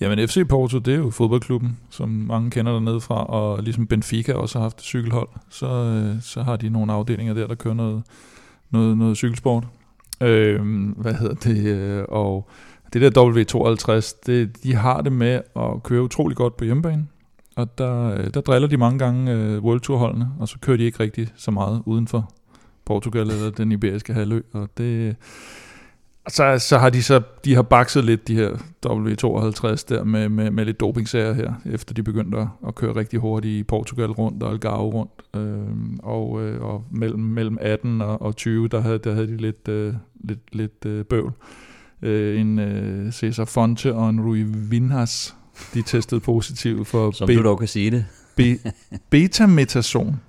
Jamen 0.00 0.28
FC 0.28 0.48
Porto, 0.48 0.78
det 0.78 0.94
er 0.94 0.98
jo 0.98 1.10
fodboldklubben, 1.10 1.78
som 1.90 2.08
mange 2.08 2.50
kender 2.50 2.72
dernede 2.72 3.00
fra, 3.00 3.24
og 3.24 3.62
ligesom 3.62 3.86
Benfica 3.86 4.32
også 4.32 4.58
har 4.58 4.62
haft 4.62 4.82
cykelhold, 4.82 5.28
så, 5.50 5.66
øh, 5.66 6.22
så 6.22 6.42
har 6.42 6.56
de 6.56 6.68
nogle 6.68 6.92
afdelinger 6.92 7.34
der, 7.34 7.46
der 7.46 7.54
kører 7.54 7.74
noget, 7.74 8.02
noget, 8.70 8.98
noget 8.98 9.16
cykelsport. 9.16 9.64
Øh, 10.20 10.60
hvad 10.96 11.14
hedder 11.14 11.34
det? 11.34 11.64
Øh, 11.66 12.04
og 12.08 12.48
det 12.92 13.02
der 13.02 14.00
W52, 14.00 14.20
det, 14.26 14.62
de 14.62 14.74
har 14.74 15.00
det 15.00 15.12
med 15.12 15.40
at 15.56 15.82
køre 15.82 16.02
utrolig 16.02 16.36
godt 16.36 16.56
på 16.56 16.64
hjemmebane, 16.64 17.06
og 17.56 17.78
der, 17.78 18.14
øh, 18.14 18.34
der 18.34 18.40
driller 18.40 18.68
de 18.68 18.76
mange 18.76 18.98
gange 18.98 19.32
øh, 19.32 19.64
World 19.64 19.80
Tour 19.80 19.98
holdene, 19.98 20.28
og 20.38 20.48
så 20.48 20.58
kører 20.60 20.76
de 20.76 20.84
ikke 20.84 21.00
rigtig 21.00 21.28
så 21.36 21.50
meget 21.50 21.82
uden 21.86 22.08
for 22.08 22.30
Portugal 22.84 23.30
eller 23.30 23.50
den 23.50 23.72
iberiske 23.72 24.12
halvø, 24.12 24.40
og 24.52 24.68
det, 24.78 25.16
så, 26.28 26.58
så 26.58 26.78
har 26.78 26.90
de 26.90 27.02
så 27.02 27.22
de 27.44 27.54
har 27.54 27.62
bakset 27.62 28.04
lidt 28.04 28.28
de 28.28 28.34
her 28.34 28.50
W52 28.86 29.84
der 29.88 30.04
med, 30.04 30.28
med, 30.28 30.50
med 30.50 30.64
lidt 30.64 30.80
dopingsager 30.80 31.32
her, 31.32 31.52
efter 31.64 31.94
de 31.94 32.02
begyndte 32.02 32.38
at, 32.38 32.46
at 32.66 32.74
køre 32.74 32.96
rigtig 32.96 33.20
hurtigt 33.20 33.58
i 33.58 33.62
Portugal 33.62 34.10
rundt 34.10 34.42
og 34.42 34.50
Algarve 34.50 34.82
rundt. 34.82 35.10
Øh, 35.36 35.98
og, 36.02 36.42
øh, 36.42 36.62
og 36.62 36.84
mellem, 36.90 37.20
mellem 37.20 37.58
18 37.60 38.00
og, 38.00 38.22
og 38.22 38.36
20, 38.36 38.68
der 38.68 38.80
havde, 38.80 38.98
der 38.98 39.14
havde 39.14 39.26
de 39.26 39.36
lidt, 39.36 39.68
øh, 39.68 39.94
lidt, 40.24 40.40
lidt 40.52 40.86
øh, 40.86 41.04
bøvl. 41.04 41.26
Øh, 41.26 41.32
en 42.06 42.58
øh, 42.58 43.12
Cesar 43.12 43.44
Fonte 43.44 43.94
og 43.94 44.10
en 44.10 44.20
Rui 44.20 44.42
Vinhas, 44.42 45.34
de 45.74 45.82
testede 45.82 46.20
positivt 46.20 46.88
for... 46.88 47.10
Som 47.10 47.26
be- 47.26 47.34
du 47.34 47.42
dog 47.42 47.58
kan 47.58 47.68
sige 47.68 47.90
det. 47.90 48.04
be- 48.36 48.72
betametason. 49.10 50.20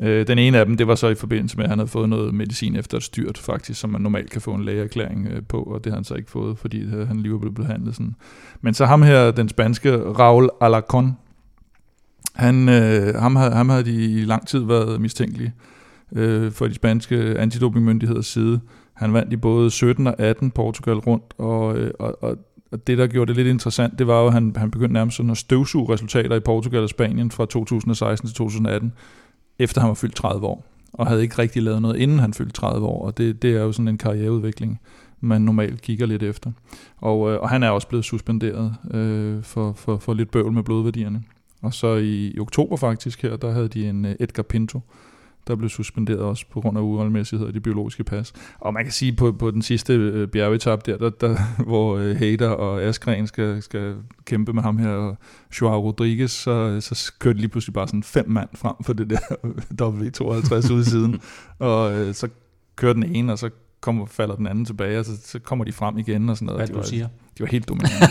Øh, 0.00 0.26
den 0.26 0.38
ene 0.38 0.58
af 0.58 0.66
dem, 0.66 0.76
det 0.76 0.86
var 0.86 0.94
så 0.94 1.08
i 1.08 1.14
forbindelse 1.14 1.56
med, 1.56 1.64
at 1.64 1.70
han 1.70 1.78
havde 1.78 1.90
fået 1.90 2.08
noget 2.08 2.34
medicin 2.34 2.76
efter 2.76 2.96
et 2.96 3.02
styrt, 3.02 3.38
faktisk, 3.38 3.80
som 3.80 3.90
man 3.90 4.00
normalt 4.00 4.30
kan 4.30 4.40
få 4.40 4.54
en 4.54 4.64
lægeerklæring 4.64 5.28
øh, 5.30 5.42
på, 5.48 5.62
og 5.62 5.84
det 5.84 5.92
har 5.92 5.96
han 5.96 6.04
så 6.04 6.14
ikke 6.14 6.30
fået, 6.30 6.58
fordi 6.58 6.80
øh, 6.80 7.08
han 7.08 7.20
lige 7.20 7.32
var 7.32 7.38
blevet 7.38 7.54
behandlet 7.54 7.94
sådan. 7.94 8.14
Men 8.60 8.74
så 8.74 8.86
ham 8.86 9.02
her, 9.02 9.30
den 9.30 9.48
spanske 9.48 9.96
Raul 9.96 10.50
Alacon, 10.60 11.16
han, 12.34 12.68
øh, 12.68 13.14
ham, 13.14 13.36
havde, 13.36 13.52
ham 13.52 13.68
havde 13.68 13.84
de 13.84 14.04
i 14.20 14.24
lang 14.24 14.46
tid 14.46 14.60
været 14.64 15.00
mistænkelige 15.00 15.52
øh, 16.12 16.52
for 16.52 16.66
de 16.66 16.74
spanske 16.74 17.38
antidopingmyndigheders 17.38 18.26
side. 18.26 18.60
Han 18.98 19.12
vandt 19.12 19.32
i 19.32 19.36
både 19.36 19.70
17 19.70 20.06
og 20.06 20.20
18 20.20 20.50
Portugal 20.50 20.96
rundt, 20.98 21.34
og, 21.38 21.76
øh, 21.78 21.90
og, 21.98 22.22
og 22.22 22.38
og 22.70 22.86
det, 22.86 22.98
der 22.98 23.06
gjorde 23.06 23.28
det 23.28 23.36
lidt 23.36 23.48
interessant, 23.48 23.98
det 23.98 24.06
var 24.06 24.20
jo, 24.20 24.26
at 24.26 24.32
han, 24.32 24.56
han 24.56 24.70
begyndte 24.70 24.92
nærmest 24.92 25.16
sådan 25.16 25.30
at 25.30 25.36
støvsuge 25.36 25.92
resultater 25.92 26.36
i 26.36 26.40
Portugal 26.40 26.82
og 26.82 26.88
Spanien 26.88 27.30
fra 27.30 27.46
2016 27.46 28.28
til 28.28 28.36
2018 28.36 28.92
efter 29.58 29.80
han 29.80 29.88
var 29.88 29.94
fyldt 29.94 30.14
30 30.14 30.46
år, 30.46 30.64
og 30.92 31.06
havde 31.06 31.22
ikke 31.22 31.38
rigtig 31.38 31.62
lavet 31.62 31.82
noget, 31.82 31.96
inden 31.96 32.18
han 32.18 32.34
fyldte 32.34 32.52
30 32.52 32.86
år, 32.86 33.06
og 33.06 33.18
det, 33.18 33.42
det 33.42 33.56
er 33.56 33.62
jo 33.62 33.72
sådan 33.72 33.88
en 33.88 33.98
karriereudvikling, 33.98 34.80
man 35.20 35.42
normalt 35.42 35.82
kigger 35.82 36.06
lidt 36.06 36.22
efter. 36.22 36.52
Og, 36.96 37.32
øh, 37.32 37.40
og 37.40 37.48
han 37.48 37.62
er 37.62 37.70
også 37.70 37.88
blevet 37.88 38.04
suspenderet 38.04 38.74
øh, 38.90 39.42
for, 39.42 39.72
for, 39.72 39.96
for 39.96 40.14
lidt 40.14 40.30
bøvl 40.30 40.52
med 40.52 40.62
blodværdierne. 40.62 41.22
Og 41.62 41.74
så 41.74 41.94
i, 41.94 42.32
i 42.34 42.38
oktober 42.40 42.76
faktisk 42.76 43.22
her, 43.22 43.36
der 43.36 43.52
havde 43.52 43.68
de 43.68 43.88
en 43.88 44.04
øh, 44.04 44.14
Edgar 44.20 44.42
Pinto, 44.42 44.80
der 45.48 45.56
blev 45.56 45.68
suspenderet 45.68 46.20
også 46.20 46.44
på 46.50 46.60
grund 46.60 46.78
af 46.78 46.82
uregelmæssigheder 46.82 47.50
i 47.50 47.52
det 47.52 47.62
biologiske 47.62 48.04
pas. 48.04 48.32
Og 48.58 48.74
man 48.74 48.84
kan 48.84 48.92
sige 48.92 49.12
på, 49.12 49.32
på 49.32 49.50
den 49.50 49.62
sidste 49.62 50.22
uh, 50.22 50.28
bjergetap 50.28 50.86
der, 50.86 50.98
der, 50.98 51.10
der 51.10 51.36
hvor 51.68 51.94
uh, 51.94 52.16
Hader 52.16 52.48
og 52.48 52.82
Askren 52.82 53.26
skal, 53.26 53.62
skal 53.62 53.94
kæmpe 54.24 54.52
med 54.52 54.62
ham 54.62 54.78
her, 54.78 54.90
og 54.90 55.16
Joao 55.60 55.80
Rodriguez, 55.80 56.30
så, 56.30 56.80
så 56.80 57.12
kørte 57.18 57.36
de 57.36 57.40
lige 57.40 57.50
pludselig 57.50 57.74
bare 57.74 57.88
sådan 57.88 58.02
fem 58.02 58.30
mand 58.30 58.48
frem 58.54 58.74
for 58.82 58.92
det 58.92 59.10
der 59.10 59.18
W52 59.82 60.72
ude 60.72 60.84
siden. 60.84 61.20
Og 61.58 62.00
uh, 62.00 62.12
så 62.12 62.28
kører 62.76 62.92
den 62.92 63.02
ene, 63.02 63.32
og 63.32 63.38
så 63.38 63.50
kommer, 63.80 64.06
falder 64.06 64.36
den 64.36 64.46
anden 64.46 64.64
tilbage, 64.64 64.98
og 64.98 65.04
så, 65.04 65.12
så 65.24 65.38
kommer 65.38 65.64
de 65.64 65.72
frem 65.72 65.98
igen 65.98 66.28
og 66.28 66.36
sådan 66.36 66.46
noget. 66.46 66.58
Hvad 66.60 66.66
de 66.66 66.82
du 66.82 66.86
siger? 66.86 67.08
De 67.38 67.42
var 67.42 67.48
helt 67.48 67.68
dominerende. 67.68 68.06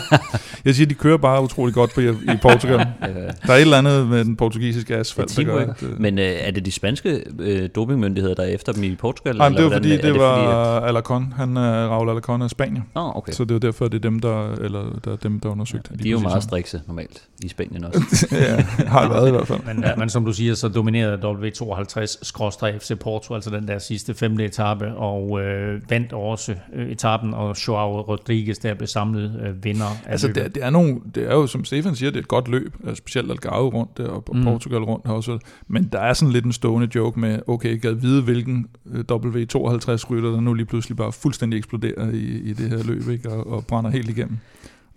jeg 0.64 0.74
siger, 0.74 0.86
de 0.86 0.94
kører 0.94 1.16
bare 1.16 1.42
utrolig 1.42 1.74
godt 1.74 1.94
på, 1.94 2.00
i 2.00 2.12
Portugal. 2.42 2.78
Der 2.78 3.52
er 3.52 3.56
et 3.56 3.60
eller 3.60 3.78
andet 3.78 4.06
med 4.06 4.24
den 4.24 4.36
portugisiske 4.36 4.96
asfalt, 4.96 5.36
der 5.36 5.44
gør, 5.44 5.58
at, 5.58 5.82
øh, 5.82 6.00
Men 6.00 6.18
øh, 6.18 6.24
er 6.24 6.50
det 6.50 6.64
de 6.64 6.72
spanske 6.72 7.24
øh, 7.38 7.68
dopingmyndigheder, 7.74 8.34
der 8.34 8.42
er 8.42 8.46
efter 8.46 8.72
dem 8.72 8.82
i 8.84 8.94
Portugal? 8.96 9.36
Nej, 9.36 9.48
det 9.48 9.64
var 9.64 9.70
fordi, 9.70 9.90
det, 9.90 10.00
fordi, 10.04 10.18
var 10.18 10.80
at- 10.80 10.88
Alacon. 10.88 11.32
Han 11.36 11.56
er 11.56 11.86
Raul 11.86 12.10
Alacon 12.10 12.42
af 12.42 12.50
Spanien. 12.50 12.84
Åh, 12.96 13.16
okay. 13.16 13.32
Så 13.32 13.44
det 13.44 13.54
var 13.54 13.60
derfor, 13.60 13.88
det 13.88 13.94
er 13.94 14.00
dem, 14.10 14.20
der, 14.20 14.52
eller, 14.52 15.00
der, 15.04 15.12
er 15.12 15.16
dem, 15.16 15.40
der 15.40 15.48
undersøgte. 15.48 15.90
De 16.02 16.08
er 16.08 16.12
jo 16.12 16.18
meget 16.18 16.42
strikse 16.42 16.80
normalt 16.86 17.22
i 17.44 17.48
Spanien 17.48 17.84
også. 17.84 18.26
ja, 18.32 18.56
har 18.86 19.08
været 19.08 19.28
i 19.28 19.30
hvert 19.30 19.46
fald. 19.46 19.60
Men, 19.66 19.82
ja. 19.84 19.96
men 19.96 20.08
som 20.10 20.24
du 20.24 20.32
siger, 20.32 20.54
så 20.54 20.68
dominerede 20.68 21.16
W52-FC 21.22 22.98
Porto, 23.00 23.34
altså 23.34 23.50
den 23.50 23.68
der 23.68 23.78
sidste 23.78 24.14
femte 24.14 24.44
etape, 24.44 24.94
og 24.94 25.40
øh, 25.40 25.80
vandt 25.90 26.12
også 26.12 26.54
øh, 26.74 26.88
etappen, 26.90 27.34
og 27.34 27.56
Joao 27.68 28.00
Rodriguez 28.00 28.56
der 28.58 28.74
blev 28.74 28.86
samlet 28.86 29.17
øh, 29.18 29.64
vinder 29.64 29.84
af 29.86 30.10
Altså, 30.12 30.26
løbet. 30.26 30.34
det, 30.42 30.44
er- 30.44 30.48
det, 30.52 30.64
er 30.64 30.70
nogle, 30.70 31.00
det 31.14 31.22
er 31.30 31.34
jo, 31.34 31.46
som 31.46 31.64
Stefan 31.64 31.94
siger, 31.94 32.10
det 32.10 32.16
er 32.18 32.22
et 32.22 32.28
godt 32.28 32.48
løb, 32.48 32.74
øh, 32.84 32.96
specielt 32.96 33.30
Algarve 33.30 33.68
rundt 33.68 33.96
der, 33.98 34.08
og 34.08 34.24
Mm. 34.32 34.42
Portugal 34.44 34.82
rundt 34.82 35.06
har 35.06 35.14
også. 35.14 35.38
Men 35.68 35.88
der 35.92 36.00
er 36.00 36.12
sådan 36.12 36.32
lidt 36.32 36.44
en 36.44 36.52
stående 36.52 36.88
joke 36.94 37.20
med, 37.20 37.38
okay, 37.46 37.80
gad 37.80 37.92
vide, 37.92 38.22
hvilken 38.22 38.66
øh, 38.92 39.04
W52-rytter, 39.12 40.30
der 40.30 40.40
nu 40.40 40.54
lige 40.54 40.66
pludselig 40.66 40.96
bare 40.96 41.12
fuldstændig 41.12 41.58
eksploderer 41.58 42.10
i, 42.10 42.16
i 42.44 42.52
det 42.52 42.68
her 42.70 42.82
løb, 42.84 43.08
ikke? 43.08 43.30
Og, 43.30 43.46
og 43.52 43.66
brænder 43.66 43.90
helt 43.90 44.08
igennem. 44.10 44.36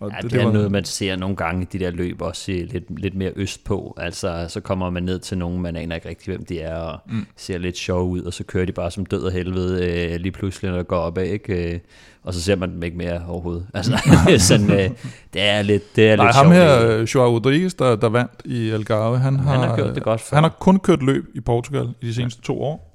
Og 0.00 0.10
Ja, 0.10 0.16
det, 0.22 0.30
det 0.30 0.40
er 0.42 0.52
noget, 0.52 0.72
man 0.72 0.84
ser 0.84 1.16
nogle 1.16 1.36
gange 1.36 1.62
i 1.62 1.66
de 1.72 1.78
der 1.78 1.90
løb, 1.90 2.22
også 2.22 2.52
lidt, 2.52 3.00
lidt 3.00 3.14
mere 3.14 3.32
øst 3.36 3.64
på. 3.64 3.94
Altså, 3.96 4.46
så 4.48 4.60
kommer 4.60 4.90
man 4.90 5.02
ned 5.02 5.18
til 5.18 5.38
nogen, 5.38 5.62
man 5.62 5.76
aner 5.76 5.94
ikke 5.94 6.08
rigtig, 6.08 6.34
hvem 6.34 6.44
de 6.44 6.60
er, 6.60 6.76
og 6.76 6.98
mm. 7.10 7.26
Ser 7.36 7.58
lidt 7.58 7.76
sjov 7.76 8.10
ud, 8.10 8.20
og 8.22 8.32
så 8.32 8.44
kører 8.44 8.64
de 8.64 8.72
bare 8.72 8.90
som 8.90 9.06
død 9.06 9.22
og 9.22 9.32
helvede 9.32 10.10
øh, 10.12 10.20
lige 10.20 10.32
pludselig, 10.32 10.70
når 10.70 10.76
der 10.76 10.84
går 10.84 10.96
opad, 10.96 11.24
ikke? 11.24 11.80
Og 12.24 12.34
så 12.34 12.42
ser 12.42 12.56
man 12.56 12.70
dem 12.72 12.82
ikke 12.82 12.96
mere 12.96 13.22
overhovedet. 13.28 13.66
Altså, 13.74 13.98
sådan, 14.38 14.70
øh, 14.70 14.90
det 15.32 15.42
er 15.42 15.62
lidt, 15.62 15.96
det 15.96 16.10
er 16.10 16.16
Nej, 16.16 16.26
lidt 16.26 16.36
ham 16.36 16.46
sjovt. 16.46 16.56
her, 16.56 17.06
Joao 17.14 17.34
Rodriguez, 17.34 17.74
der, 17.74 17.96
der 17.96 18.08
vandt 18.08 18.32
i 18.44 18.70
Algarve, 18.70 19.18
han 19.18 19.36
har, 19.36 19.52
han 19.58 19.68
har 19.68 19.76
gjort 19.76 19.94
det 19.94 20.02
godt 20.02 20.20
før. 20.20 20.36
Han 20.36 20.44
har 20.44 20.50
kun 20.60 20.78
kørt 20.78 21.02
løb 21.02 21.24
i 21.34 21.40
Portugal 21.40 21.88
i 22.00 22.06
de 22.06 22.14
seneste 22.14 22.42
to 22.42 22.62
år. 22.62 22.88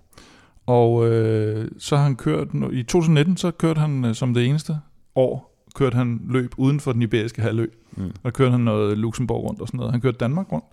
Og 0.66 1.08
øh, 1.08 1.68
så 1.80 1.96
har 1.96 2.04
han 2.04 2.16
kørt, 2.16 2.48
i 2.72 2.84
2019, 2.84 3.38
så 3.38 3.52
kørte 3.52 3.80
han 3.80 4.06
øh, 4.06 4.16
som 4.16 4.34
det 4.34 4.46
eneste 4.46 4.78
år, 5.16 5.64
kørte 5.76 5.96
han 5.96 6.22
løb 6.30 6.54
uden 6.58 6.80
for 6.80 6.92
den 6.92 7.02
iberiske 7.02 7.42
halvø. 7.42 7.66
Mm. 7.92 8.04
Og 8.06 8.14
der 8.24 8.30
kørte 8.30 8.52
han 8.52 8.60
noget 8.62 8.98
Luxembourg 8.98 9.44
rundt 9.44 9.62
og 9.62 9.68
sådan 9.68 9.78
noget. 9.78 9.92
Han 9.92 10.02
kørte 10.02 10.18
Danmark 10.18 10.52
rundt. 10.52 10.66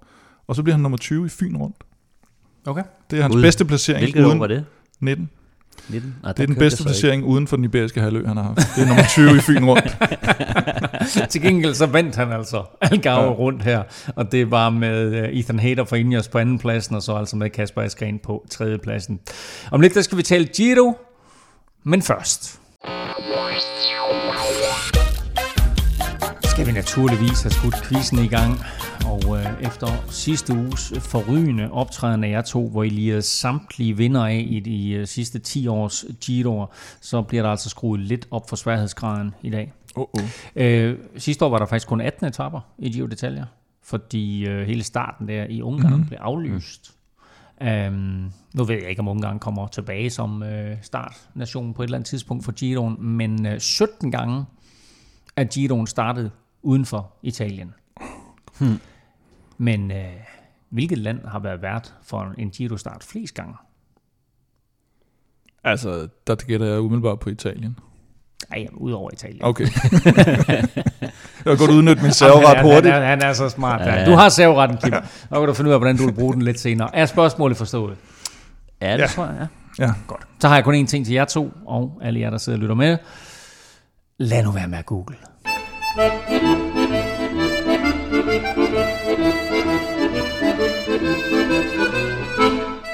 Og 0.47 0.57
så 0.57 0.63
bliver 0.63 0.75
han 0.75 0.83
nummer 0.83 0.99
20 0.99 1.27
i 1.27 1.29
Fyn 1.29 1.57
rundt. 1.57 1.77
Okay. 2.67 2.83
Det 3.11 3.19
er 3.19 3.23
hans 3.23 3.35
Uden- 3.35 3.43
bedste 3.45 3.65
placering 3.65 4.01
Hvilket 4.03 4.25
år 4.25 4.29
uden 4.29 4.41
var 4.41 4.47
det? 4.47 4.65
19. 5.01 5.31
19? 5.89 6.15
Ah, 6.25 6.35
Det 6.37 6.43
er 6.43 6.47
den 6.47 6.57
bedste 6.57 6.85
placering 6.85 7.25
uden 7.25 7.49
for 7.49 7.57
den 7.57 7.65
iberiske 7.65 8.01
halvø, 8.01 8.27
han 8.27 8.37
har 8.37 8.45
haft. 8.45 8.69
Det 8.77 8.83
er 8.83 8.87
nummer 8.87 9.05
20 9.09 9.37
i 9.37 9.41
Fyn 9.41 9.65
rundt. 9.65 9.97
Til 11.31 11.43
gengæld 11.43 11.75
så 11.75 11.87
vandt 11.87 12.17
han 12.17 12.33
altså 12.33 12.63
Algarve 12.81 13.25
ja. 13.27 13.33
Rundt 13.33 13.63
her, 13.63 13.83
og 14.17 14.33
det 14.33 14.51
var 14.51 14.71
med 14.71 15.15
øh, 15.15 15.29
Ethan 15.29 15.59
Hader 15.59 15.85
fra 15.85 15.97
Ineos 15.97 16.29
på 16.29 16.39
anden 16.39 16.59
pladsen, 16.59 16.97
og 16.97 17.03
så 17.03 17.15
altså 17.15 17.37
med 17.37 17.51
Kasper 17.51 17.83
Askren 17.83 18.19
på 18.19 18.47
tredje 18.51 18.79
pladsen. 18.79 19.21
Om 19.71 19.81
lidt, 19.81 19.95
der 19.95 20.03
skal 20.03 20.19
vi 20.19 20.23
tale 20.23 20.45
Giro, 20.45 20.99
men 21.85 22.03
først 22.03 22.61
skal 26.65 26.75
vi 26.75 26.79
naturligvis 26.79 27.43
have 27.43 27.51
skudt 27.51 27.75
quizzen 27.85 28.19
i 28.19 28.29
gang. 28.29 28.59
Og 29.07 29.39
øh, 29.39 29.63
efter 29.63 29.87
sidste 30.11 30.53
uges 30.53 30.93
forrygende 30.99 31.71
optræden 31.71 32.25
af 32.25 32.31
jer 32.31 32.43
to, 32.43 32.69
hvor 32.69 32.83
I 32.83 32.89
lige 32.89 33.17
er 33.17 33.21
samtlige 33.21 33.97
vinder 33.97 34.27
af 34.27 34.47
i 34.49 34.61
de 34.61 34.91
øh, 34.91 35.07
sidste 35.07 35.39
10 35.39 35.67
års 35.67 36.05
Giro'er, 36.05 36.75
så 37.01 37.23
bliver 37.23 37.43
der 37.43 37.51
altså 37.51 37.69
skruet 37.69 38.01
lidt 38.01 38.29
op 38.31 38.49
for 38.49 38.57
sværhedsgraden 38.57 39.35
i 39.43 39.51
dag. 39.51 39.73
Uh-uh. 39.99 40.23
Øh, 40.57 40.99
sidste 41.17 41.45
år 41.45 41.49
var 41.49 41.59
der 41.59 41.67
faktisk 41.67 41.89
kun 41.89 42.01
18 42.01 42.27
etapper 42.27 42.61
i 42.79 42.91
Giro 42.91 43.07
d'Italia, 43.07 43.45
fordi 43.83 44.47
øh, 44.47 44.67
hele 44.67 44.83
starten 44.83 45.29
der 45.29 45.45
i 45.45 45.63
Ungarn 45.63 45.93
mm-hmm. 45.93 46.07
blev 46.07 46.19
aflyst. 46.23 46.95
Um, 47.61 48.33
nu 48.55 48.65
ved 48.65 48.77
jeg 48.81 48.91
ikke, 48.91 49.01
om 49.01 49.09
Ungarn 49.09 49.39
kommer 49.39 49.67
tilbage 49.67 50.11
som 50.11 50.43
øh, 50.43 50.77
startnation 50.83 51.75
på 51.75 51.83
et 51.83 51.87
eller 51.87 51.99
andet 51.99 52.09
tidspunkt 52.09 52.45
for 52.45 52.53
Giroen, 52.53 52.97
men 53.01 53.47
øh, 53.47 53.61
17 53.61 54.11
gange 54.11 54.45
er 55.37 55.45
Giroen 55.45 55.87
startet 55.87 56.31
uden 56.65 56.85
for 56.85 57.13
Italien. 57.23 57.75
Hmm. 58.59 58.81
Men 59.59 59.91
øh, 59.91 60.05
hvilket 60.71 60.99
land 60.99 61.27
har 61.27 61.39
været 61.39 61.63
vært 61.63 61.95
for 62.03 62.35
en 62.39 62.51
Giro-start 62.51 63.05
flest 63.05 63.35
gange? 63.35 63.55
Altså, 65.65 66.09
der 66.27 66.35
gætter 66.35 66.67
jeg 66.67 66.81
umiddelbart 66.81 67.19
på 67.21 67.31
Italien. 67.31 67.79
Ej, 68.53 68.67
udover 68.73 69.11
Italien. 69.13 69.45
Okay. 69.45 69.65
jeg 71.45 71.53
har 71.53 71.57
godt 71.59 71.71
udnytte 71.71 72.03
min 72.03 72.13
serveret 72.13 72.59
er- 72.59 72.63
hurtigt. 72.63 72.95
Han 72.95 73.03
er, 73.03 73.07
han 73.07 73.23
er 73.23 73.33
så 73.33 73.49
smart. 73.49 73.81
Ja. 73.81 73.95
Ja. 73.95 74.07
Du 74.07 74.11
har 74.13 74.29
serveretten, 74.29 74.79
Kim. 74.79 74.93
Og 75.31 75.41
kan 75.41 75.49
du 75.49 75.55
finde 75.55 75.69
ud 75.69 75.73
af, 75.73 75.81
hvordan 75.81 75.97
du 75.97 76.05
vil 76.07 76.13
bruge 76.15 76.33
den 76.35 76.43
lidt 76.43 76.61
senere. 76.61 76.97
Er 76.97 77.07
spørgsmålet 77.07 77.57
forstået? 77.57 77.97
Ja, 78.83 78.93
det 78.93 78.99
Ja. 78.99 79.07
tror 79.07 79.27
jeg, 79.27 79.47
ja. 79.79 79.85
Ja. 79.87 79.93
Godt. 80.07 80.27
Så 80.41 80.49
har 80.49 80.55
jeg 80.55 80.65
kun 80.65 80.75
én 80.85 80.87
ting 80.87 81.07
til 81.07 81.15
jer 81.15 81.25
to, 81.25 81.53
og 81.67 82.01
alle 82.03 82.21
jer, 82.21 82.31
der 82.31 82.39
sidder 82.39 82.57
og 82.59 82.61
lytter 82.61 82.75
med. 82.75 82.99
Lad 84.19 84.43
nu 84.45 84.51
være 84.51 84.69
med 84.69 84.79
at 84.79 84.87
google. 84.87 85.17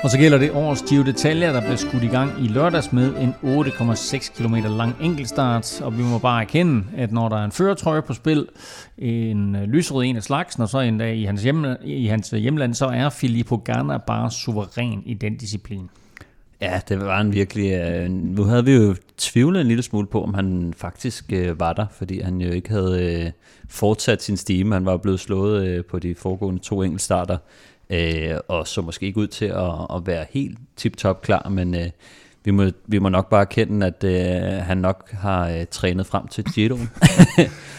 Og 0.02 0.10
så 0.10 0.18
gælder 0.18 0.38
det 0.38 0.50
årets 0.50 0.84
Giro 0.88 1.02
d'Italia, 1.02 1.52
der 1.54 1.60
blev 1.66 1.76
skudt 1.76 2.02
i 2.02 2.06
gang 2.06 2.44
i 2.44 2.48
lørdags 2.48 2.92
med 2.92 3.14
en 3.16 3.34
8,6 3.42 4.42
km 4.42 4.54
lang 4.54 4.96
enkeltstart. 5.00 5.80
Og 5.80 5.98
vi 5.98 6.02
må 6.02 6.18
bare 6.18 6.42
erkende, 6.42 6.84
at 6.96 7.12
når 7.12 7.28
der 7.28 7.36
er 7.36 7.44
en 7.44 7.52
førertrøje 7.52 8.02
på 8.02 8.14
spil, 8.14 8.46
en 8.98 9.56
øh, 9.56 9.62
lyserød 9.62 10.04
en 10.04 10.16
af 10.16 10.22
slagsen, 10.22 10.62
og 10.62 10.68
så 10.68 10.78
en 10.78 10.98
dag 10.98 11.16
i 11.16 11.24
hans, 11.24 11.42
hjem, 11.42 11.64
i 11.84 12.06
hans 12.06 12.30
hjemland, 12.30 12.74
så 12.74 12.86
er 12.86 13.08
Filippo 13.08 13.56
Ganna 13.56 13.98
bare 13.98 14.30
suveræn 14.30 15.02
i 15.06 15.14
den 15.14 15.36
disciplin. 15.36 15.90
Ja, 16.60 16.80
det 16.88 17.00
var 17.00 17.16
han 17.16 17.32
virkelig. 17.32 17.72
Øh, 17.72 18.10
nu 18.10 18.44
havde 18.44 18.64
vi 18.64 18.72
jo 18.72 18.94
tvivlet 19.18 19.60
en 19.60 19.66
lille 19.66 19.82
smule 19.82 20.06
på, 20.06 20.22
om 20.22 20.34
han 20.34 20.74
faktisk 20.76 21.32
øh, 21.32 21.60
var 21.60 21.72
der, 21.72 21.86
fordi 21.92 22.20
han 22.20 22.40
jo 22.40 22.52
ikke 22.52 22.70
havde 22.70 23.22
øh, 23.24 23.30
fortsat 23.68 24.22
sin 24.22 24.36
stime. 24.36 24.74
Han 24.74 24.86
var 24.86 24.96
blevet 24.96 25.20
slået 25.20 25.66
øh, 25.66 25.84
på 25.84 25.98
de 25.98 26.14
foregående 26.14 26.60
to 26.60 26.82
enkeltstarter, 26.82 27.38
øh, 27.90 28.34
og 28.48 28.66
så 28.66 28.82
måske 28.82 29.06
ikke 29.06 29.20
ud 29.20 29.26
til 29.26 29.44
at, 29.44 29.96
at 29.96 30.06
være 30.06 30.26
helt 30.30 30.58
tip-top 30.76 31.22
klar, 31.22 31.48
men 31.48 31.74
øh, 31.74 31.90
vi, 32.44 32.50
må, 32.50 32.64
vi 32.86 32.98
må 32.98 33.08
nok 33.08 33.28
bare 33.28 33.40
erkende, 33.40 33.86
at 33.86 34.04
øh, 34.04 34.62
han 34.62 34.78
nok 34.78 35.10
har 35.12 35.48
øh, 35.48 35.66
trænet 35.70 36.06
frem 36.06 36.26
til 36.26 36.44
Giroen. 36.44 36.90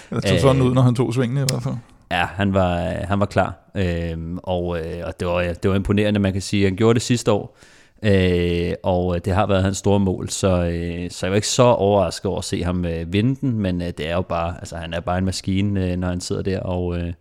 Det 0.09 0.23
tog 0.23 0.39
sådan 0.39 0.61
ud, 0.61 0.73
når 0.73 0.81
han 0.81 0.95
tog 0.95 1.13
svingene 1.13 1.41
i 1.41 1.45
hvert 1.49 1.63
fald. 1.63 1.75
Ja, 2.11 2.25
han 2.25 2.53
var, 2.53 2.77
han 2.79 3.19
var 3.19 3.25
klar, 3.25 3.71
øhm, 3.75 4.37
og, 4.43 4.79
øh, 4.79 5.01
og 5.05 5.19
det, 5.19 5.27
var, 5.27 5.41
det 5.41 5.69
var 5.69 5.75
imponerende, 5.75 6.19
man 6.19 6.33
kan 6.33 6.41
sige. 6.41 6.63
Han 6.63 6.75
gjorde 6.75 6.93
det 6.93 7.01
sidste 7.01 7.31
år, 7.31 7.57
øh, 8.05 8.73
og 8.83 9.25
det 9.25 9.33
har 9.33 9.47
været 9.47 9.63
hans 9.63 9.77
store 9.77 9.99
mål, 9.99 10.29
så, 10.29 10.63
øh, 10.65 11.11
så 11.11 11.25
jeg 11.25 11.31
var 11.31 11.35
ikke 11.35 11.47
så 11.47 11.63
overrasket 11.63 12.25
over 12.25 12.37
at 12.39 12.43
se 12.45 12.63
ham 12.63 12.85
øh, 12.85 13.13
vinde 13.13 13.35
den, 13.41 13.59
men 13.59 13.81
øh, 13.81 13.87
det 13.87 14.09
er 14.09 14.13
jo 14.15 14.21
bare, 14.21 14.55
altså 14.59 14.75
han 14.75 14.93
er 14.93 14.99
bare 14.99 15.17
en 15.17 15.25
maskine, 15.25 15.91
øh, 15.91 15.97
når 15.97 16.07
han 16.07 16.21
sidder 16.21 16.41
der, 16.41 16.59
og, 16.59 16.97
øh, 16.97 17.13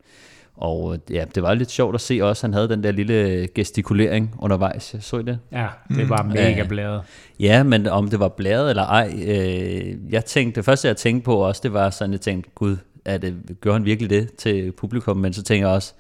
og 0.56 0.94
øh, 0.94 1.14
ja, 1.16 1.24
det 1.34 1.42
var 1.42 1.54
lidt 1.54 1.70
sjovt 1.70 1.94
at 1.94 2.00
se 2.00 2.20
også, 2.22 2.46
han 2.46 2.54
havde 2.54 2.68
den 2.68 2.84
der 2.84 2.90
lille 2.92 3.48
gestikulering 3.54 4.34
undervejs, 4.38 4.94
jeg 4.94 5.02
så 5.02 5.18
I 5.18 5.22
det? 5.22 5.38
Ja, 5.52 5.66
det 5.88 6.08
var 6.08 6.22
Mm. 6.22 6.28
mega 6.28 6.62
blæret. 6.68 7.02
Ja, 7.40 7.62
men 7.62 7.86
om 7.86 8.08
det 8.10 8.20
var 8.20 8.28
blæret 8.28 8.70
eller 8.70 8.82
ej, 8.86 9.12
øh, 9.26 10.12
jeg 10.12 10.24
tænkte, 10.24 10.56
det 10.56 10.64
første 10.64 10.88
jeg 10.88 10.96
tænkte 10.96 11.24
på 11.24 11.34
også, 11.36 11.60
det 11.64 11.72
var 11.72 11.90
sådan, 11.90 12.12
jeg 12.12 12.20
tænkte, 12.20 12.50
gud, 12.54 12.76
er 13.04 13.18
det, 13.18 13.34
gør 13.60 13.72
han 13.72 13.84
virkelig 13.84 14.10
det 14.10 14.34
til 14.38 14.72
publikum? 14.72 15.16
Men 15.16 15.32
så 15.32 15.42
tænker 15.42 15.66
jeg 15.68 15.74
også, 15.74 15.92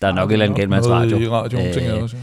der 0.00 0.08
er 0.08 0.12
nok 0.12 0.28
et 0.28 0.32
eller 0.32 0.44
andet 0.44 0.56
galt 0.56 0.68
med 0.68 0.76
hans 0.76 0.88
radio. 0.88 1.18
I 1.18 1.28
radioen, 1.28 1.66
Øh, 1.66 1.72
tænker 1.74 1.92
jeg 1.94 2.02
også. 2.02 2.16
ja. 2.16 2.22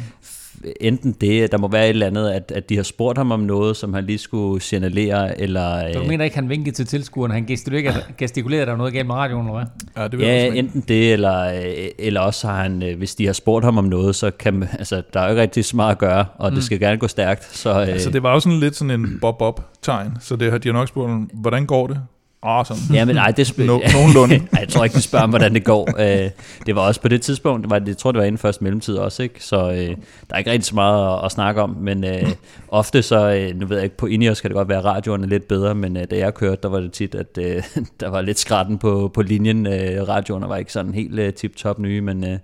Enten 0.82 1.12
det, 1.22 1.52
der 1.52 1.58
må 1.58 1.68
være 1.68 1.84
et 1.84 1.90
eller 1.90 2.08
andet, 2.08 2.30
at, 2.30 2.52
at 2.56 2.70
de 2.70 2.76
har 2.76 2.84
spurgt 2.84 3.18
ham 3.18 3.32
om 3.32 3.40
noget, 3.40 3.78
som 3.78 3.94
han 3.94 4.04
lige 4.06 4.18
skulle 4.18 4.62
signalere, 4.62 5.42
eller... 5.42 5.80
Så 5.88 5.98
du 5.98 6.04
øh, 6.04 6.08
mener 6.08 6.24
ikke, 6.26 6.36
han 6.36 6.50
vinkede 6.50 6.76
til 6.76 6.86
tilskuerne, 6.86 7.34
han 7.34 7.46
gestikulerede, 7.46 8.04
gestikulerede 8.18 8.66
der 8.66 8.72
var 8.72 8.78
noget 8.78 8.94
galt 8.94 9.08
med 9.08 9.16
radioen, 9.16 9.48
eller 9.48 9.54
hvad? 9.60 10.04
Ja, 10.04 10.08
det 10.08 10.20
vil 10.20 10.28
jeg 10.28 10.42
Ja, 10.42 10.48
også 10.48 10.58
enten 10.60 10.84
det, 10.88 11.14
eller, 11.14 11.40
øh, 11.54 11.88
eller 12.00 12.22
også 12.22 12.48
har 12.48 12.64
han, 12.64 12.84
øh, 12.84 12.98
hvis 12.98 13.16
de 13.16 13.26
har 13.26 13.34
spurgt 13.34 13.66
ham 13.66 13.78
om 13.78 13.84
noget, 13.86 14.16
så 14.16 14.32
kan 14.32 14.54
man- 14.54 14.70
altså, 14.80 15.02
der 15.14 15.20
er 15.20 15.24
jo 15.24 15.30
ikke 15.30 15.42
rigtig 15.42 15.66
så 15.66 15.76
meget 15.76 15.92
at 15.92 15.98
gøre, 15.98 16.26
og 16.38 16.50
mm. 16.50 16.56
det 16.56 16.64
skal 16.64 16.80
gerne 16.80 16.98
gå 16.98 17.08
stærkt. 17.08 17.58
Så, 17.58 17.70
øh, 17.82 17.88
Altså, 17.88 18.10
det 18.10 18.24
var 18.24 18.34
jo 18.34 18.40
sådan 18.40 18.60
lidt 18.60 18.76
sådan 18.76 18.92
en 18.92 19.18
bob-bob-tegn, 19.22 20.12
så 20.22 20.36
det 20.36 20.52
har 20.52 20.58
de 20.58 20.68
har 20.70 20.74
nok 20.74 20.88
spurgt, 20.88 21.12
hvordan 21.34 21.66
går 21.66 21.88
det? 21.88 22.00
Oh, 22.46 22.66
sådan. 22.66 22.96
Ja, 22.96 23.06
men 23.06 23.16
nej, 23.16 23.32
det 23.32 23.58
no, 23.58 23.80
nogenlunde. 23.94 24.36
Ej, 24.54 24.60
jeg 24.60 24.70
tror 24.70 24.84
ikke, 24.84 24.96
de 24.96 25.02
spørger, 25.02 25.28
hvordan 25.28 25.54
det 25.54 25.64
går. 25.64 25.90
Øh, 26.00 26.30
det 26.66 26.76
var 26.76 26.82
også 26.82 27.02
på 27.02 27.08
det 27.08 27.22
tidspunkt, 27.22 27.64
det 27.64 27.70
var, 27.70 27.82
jeg 27.88 27.98
tror, 27.98 28.12
det 28.12 28.20
var 28.20 28.26
inden 28.26 28.38
første 28.38 28.64
mellemtid 28.64 28.96
også, 28.96 29.24
ikke? 29.24 29.44
så 29.44 29.72
øh, 29.72 29.78
der 29.78 29.96
er 30.30 30.38
ikke 30.38 30.52
rigtig 30.52 30.66
så 30.66 30.76
meget 30.76 31.18
at, 31.18 31.26
at 31.26 31.32
snakke 31.32 31.62
om, 31.62 31.78
men 31.80 32.04
øh, 32.04 32.32
ofte 32.68 33.02
så, 33.02 33.30
øh, 33.30 33.60
nu 33.60 33.66
ved 33.66 33.78
jeg 33.78 33.84
ikke, 33.84 33.98
på 33.98 34.06
Ineos 34.06 34.42
kan 34.42 34.50
det 34.50 34.56
godt 34.56 34.70
være, 34.70 34.80
at 34.80 34.86
radioerne 34.86 35.24
er 35.24 35.28
lidt 35.30 35.48
bedre, 35.48 35.76
men 35.76 35.98
øh, 35.98 36.04
da 36.12 36.18
jeg 36.18 36.34
kørte, 36.34 36.62
der 36.64 36.70
var 36.70 36.80
det 36.80 36.92
tit, 36.92 37.16
at 37.16 37.38
øh, 37.38 37.64
der 38.00 38.08
var 38.10 38.22
lidt 38.22 38.40
skratten 38.40 38.78
på, 38.78 39.12
på 39.14 39.22
linjen. 39.22 39.68
Øh, 39.68 40.08
radioerne 40.08 40.50
var 40.50 40.58
ikke 40.58 40.74
sådan 40.74 40.94
helt 40.94 41.20
øh, 41.20 41.34
tip-top 41.34 41.80
nye, 41.80 42.02
men... 42.02 42.24
Øh, 42.24 42.38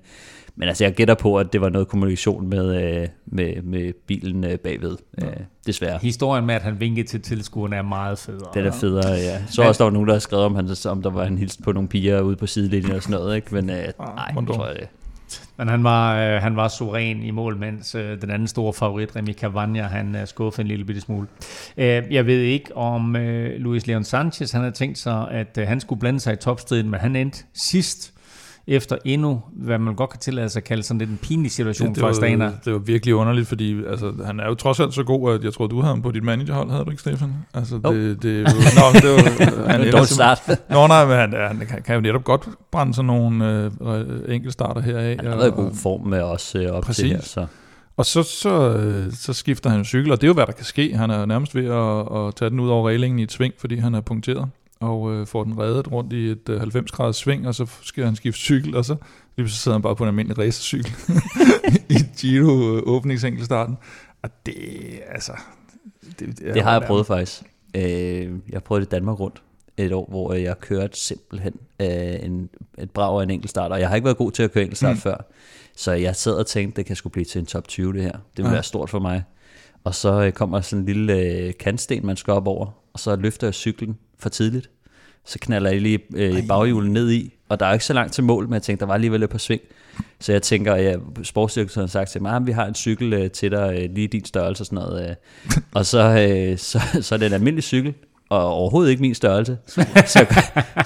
men 0.60 0.68
altså, 0.68 0.84
jeg 0.84 0.94
gætter 0.94 1.16
på, 1.16 1.38
at 1.38 1.54
det 1.54 1.62
var 1.62 1.70
noget 1.70 1.88
kommunikation 1.88 2.50
med, 2.50 2.84
øh, 2.84 3.08
med, 3.26 3.62
med 3.62 3.94
bilen 4.08 4.44
øh, 4.44 4.60
bagved, 4.60 4.98
øh, 5.22 5.28
desværre. 5.66 6.00
Historien 6.02 6.46
med, 6.46 6.56
at 6.56 6.62
han 6.62 6.80
vinkede 6.80 7.08
til 7.08 7.22
tilskuerne 7.22 7.76
er 7.76 7.82
meget 7.82 8.20
federe. 8.20 8.50
Det 8.54 8.66
er 8.66 8.72
federe, 8.72 9.12
ja. 9.12 9.42
Så 9.48 9.64
også, 9.64 9.80
der 9.80 9.84
var 9.84 9.92
nogen, 9.92 10.08
der 10.08 10.14
havde 10.14 10.22
skrevet 10.22 10.46
om, 10.46 10.56
han, 10.56 10.70
om 10.86 11.02
der 11.02 11.10
var 11.10 11.26
en 11.26 11.38
hilst 11.38 11.64
på 11.64 11.72
nogle 11.72 11.90
piger 11.90 12.22
ude 12.22 12.36
på 12.36 12.48
sidelinjen 12.48 12.92
og 12.92 13.04
sådan 13.04 13.20
noget, 13.20 13.36
ikke? 13.36 13.56
Men 13.56 13.70
øh, 13.70 13.76
nej, 13.76 13.86
jeg 14.36 14.48
tror 14.48 14.68
jeg 14.68 14.76
det. 14.76 14.88
Men 15.58 15.68
han 15.68 15.84
var, 15.84 16.20
øh, 16.20 16.42
han 16.42 16.56
var 16.56 16.68
suveræn 16.68 17.24
i 17.24 17.32
mål, 17.32 17.58
mens 17.58 17.96
øh, 17.96 18.22
den 18.22 18.30
anden 18.30 18.48
store 18.48 18.74
favorit, 18.74 19.16
Remy 19.16 19.34
Cavagna, 19.34 19.82
han 19.82 20.16
øh, 20.16 20.28
skuffede 20.28 20.62
en 20.62 20.68
lille 20.68 20.86
bitte 20.86 21.02
smule. 21.02 21.28
Øh, 21.78 22.04
jeg 22.12 22.26
ved 22.26 22.42
ikke, 22.42 22.78
om 22.78 23.16
øh, 23.16 23.60
Luis 23.60 23.88
Leon 23.88 24.04
Sanchez, 24.04 24.52
han 24.52 24.62
havde 24.62 24.76
tænkt 24.76 24.98
sig, 24.98 25.32
at 25.32 25.58
øh, 25.58 25.68
han 25.68 25.80
skulle 25.80 26.00
blande 26.00 26.20
sig 26.20 26.34
i 26.34 26.36
topstriden, 26.36 26.90
men 26.90 27.00
han 27.00 27.16
endte 27.16 27.44
sidst 27.54 28.14
efter 28.68 28.98
endnu, 29.06 29.42
hvad 29.52 29.80
man 29.80 29.96
godt 29.96 30.10
kan 30.10 30.20
tillade 30.20 30.50
sig 30.50 30.60
at 30.60 30.64
kalde 30.64 30.84
sådan 30.84 31.00
lidt 31.00 31.10
en 31.10 31.18
pinlig 31.18 31.52
situation 31.52 31.90
det 31.90 31.98
for 31.98 32.06
var, 32.06 32.12
Astana. 32.12 32.52
Det 32.66 32.74
var 32.74 32.80
virkelig 32.80 33.16
underligt, 33.16 33.48
fordi 33.48 33.86
altså, 33.88 34.14
han 34.26 34.40
er 34.40 34.48
jo 34.48 34.56
trods 34.56 34.80
alt 34.80 34.94
så 34.94 35.04
god, 35.04 35.34
at 35.34 35.44
jeg 35.44 35.54
tror, 35.54 35.68
du 35.68 35.82
havde 35.82 35.94
ham 35.94 36.02
på 36.02 36.12
dit 36.12 36.24
managerhold, 36.24 36.70
havde 36.70 36.86
du 36.86 36.90
ikke, 36.90 37.02
Stefan? 37.02 37.34
Altså, 37.54 37.76
det, 37.76 37.86
oh. 37.86 37.96
det, 37.96 38.24
det, 38.24 38.44
nå, 38.44 39.00
det 39.02 39.10
var, 39.10 39.68
han 39.72 39.94
var 39.94 40.04
start. 40.04 40.42
Nå, 40.70 40.88
nej, 40.88 41.06
men 41.06 41.16
han, 41.16 41.34
han 41.34 41.68
kan, 41.68 41.82
kan 41.82 41.96
jo 41.96 42.02
netop 42.02 42.24
godt 42.24 42.50
brænde 42.72 42.94
sådan 42.94 43.08
nogle 43.08 43.72
øh, 43.82 44.36
enkeltstarter 44.36 44.82
heraf. 44.82 45.18
Han 45.20 45.30
har 45.30 45.38
været 45.38 45.48
i 45.48 45.56
god 45.56 45.76
form 45.76 46.08
med 46.08 46.22
os 46.22 46.56
øh, 46.56 46.72
op 46.72 46.84
præcis. 46.84 47.02
til 47.02 47.10
her, 47.10 47.22
så... 47.22 47.46
Og 47.98 48.06
så, 48.06 48.24
så, 48.24 48.78
øh, 48.78 49.14
så 49.14 49.34
skifter 49.34 49.70
han 49.70 49.86
cykel, 49.86 50.12
og 50.12 50.22
det 50.22 50.24
er 50.24 50.28
jo, 50.28 50.34
hvad 50.34 50.46
der 50.46 50.52
kan 50.52 50.66
ske. 50.66 50.98
Han 50.98 51.10
er 51.10 51.26
nærmest 51.26 51.56
ved 51.56 51.66
at, 51.66 52.28
at 52.28 52.36
tage 52.36 52.50
den 52.50 52.60
ud 52.60 52.70
over 52.70 52.90
reglingen 52.90 53.20
i 53.20 53.24
et 53.24 53.32
sving, 53.32 53.54
fordi 53.58 53.78
han 53.78 53.96
er 53.96 54.02
punkteret 54.02 54.50
og 54.80 55.14
øh, 55.14 55.28
får 55.28 55.44
den 55.44 55.60
reddet 55.60 55.92
rundt 55.92 56.14
i 56.14 56.28
et 56.28 56.50
øh, 56.50 56.60
90 56.60 56.92
graders 56.92 57.18
sving, 57.18 57.48
og 57.48 57.56
så 57.56 57.66
skal 57.82 58.06
han 58.06 58.16
skifte 58.16 58.40
cykel, 58.40 58.76
og 58.76 58.86
så 58.86 58.96
lige 59.38 59.50
så 59.50 59.56
sidder 59.56 59.78
han 59.78 59.82
bare 59.82 59.96
på 59.96 60.04
en 60.04 60.08
almindelig 60.08 60.38
racercykel 60.38 60.92
i 61.98 61.98
Giro 62.18 62.76
øh, 62.76 62.84
åbningsenkelstarten. 62.86 63.78
Og 64.22 64.30
det, 64.46 64.56
altså... 65.12 65.32
Det, 66.20 66.40
det, 66.40 66.54
det 66.54 66.64
har 66.64 66.72
jeg 66.72 66.82
prøvet 66.88 67.06
faktisk. 67.08 67.42
Øh, 67.76 68.32
jeg 68.50 68.64
prøvede 68.64 68.86
det 68.86 68.92
Danmark 68.92 69.20
rundt 69.20 69.42
et 69.78 69.94
år, 69.94 70.08
hvor 70.10 70.34
jeg 70.34 70.60
kørte 70.60 71.00
simpelthen 71.00 71.54
øh, 71.80 72.24
en, 72.24 72.50
et 72.78 72.92
brag 72.92 73.20
af 73.20 73.24
en 73.24 73.30
enkeltstart, 73.30 73.72
og 73.72 73.80
jeg 73.80 73.90
har 73.90 73.96
ikke 73.96 74.06
været 74.06 74.18
god 74.18 74.32
til 74.32 74.44
at 74.44 74.52
køre 74.52 74.64
enkeltstart 74.64 74.96
mm. 74.96 75.02
før, 75.02 75.18
så 75.76 75.92
jeg 75.92 76.16
sad 76.16 76.34
og 76.34 76.48
tænkte, 76.48 76.78
det 76.78 76.86
kan 76.86 76.96
skulle 76.96 77.12
blive 77.12 77.26
til 77.26 77.40
en 77.40 77.46
top 77.46 77.68
20 77.68 77.94
det 77.94 78.02
her. 78.02 78.12
Det 78.12 78.22
vil 78.38 78.46
ja. 78.46 78.52
være 78.52 78.64
stort 78.64 78.90
for 78.90 79.00
mig. 79.00 79.24
Og 79.84 79.96
så 79.96 80.24
øh, 80.24 80.32
kommer 80.32 80.62
sådan 80.62 80.80
en 80.80 80.86
lille 80.86 81.14
øh, 81.14 81.54
kantsten, 81.60 82.06
man 82.06 82.18
skal 82.18 82.34
op 82.34 82.48
over, 82.48 82.68
og 82.94 83.00
så 83.00 83.16
løfter 83.16 83.48
jeg 83.48 83.54
cyklen 83.54 83.98
for 84.20 84.30
tidligt. 84.30 84.70
Så 85.26 85.40
knaller 85.42 85.70
jeg 85.70 85.82
lige 85.82 86.00
øh, 86.16 86.48
baghjulen 86.48 86.94
ned 86.94 87.12
i, 87.12 87.34
og 87.50 87.60
der 87.60 87.66
er 87.66 87.74
ikke 87.74 87.86
så 87.86 87.94
langt 87.94 88.14
til 88.14 88.24
mål, 88.24 88.46
men 88.46 88.54
jeg 88.54 88.62
tænkte, 88.62 88.80
der 88.80 88.88
var 88.88 88.94
alligevel 88.94 89.20
lidt 89.20 89.32
på 89.32 89.38
sving. 89.38 89.62
Så 90.20 90.32
jeg 90.32 90.42
tænker, 90.42 90.76
ja, 90.76 90.96
sportsdirektøren 91.24 91.88
har 91.88 91.90
sagt 91.90 92.10
til 92.10 92.22
mig, 92.22 92.36
at 92.36 92.48
vi 92.48 92.52
har 92.52 92.66
en 92.66 92.76
cykel 92.76 93.14
øh, 93.14 93.32
til 93.32 93.52
dig, 93.52 93.80
øh, 93.82 93.96
lige 93.96 94.08
din 94.08 94.26
størrelse 94.26 94.62
og 94.62 94.66
sådan 94.66 94.76
noget. 94.76 95.10
Øh. 95.10 95.16
og 95.76 95.86
så, 95.86 96.00
øh, 96.00 96.58
så, 96.58 96.80
så 97.02 97.16
er 97.16 97.20
det 97.20 97.26
en 97.26 97.34
almindelig 97.34 97.64
cykel, 97.64 97.94
og 98.30 98.46
overhovedet 98.46 98.92
ikke 98.92 99.02
min 99.02 99.16
størrelse. 99.16 99.58
så 100.14 100.26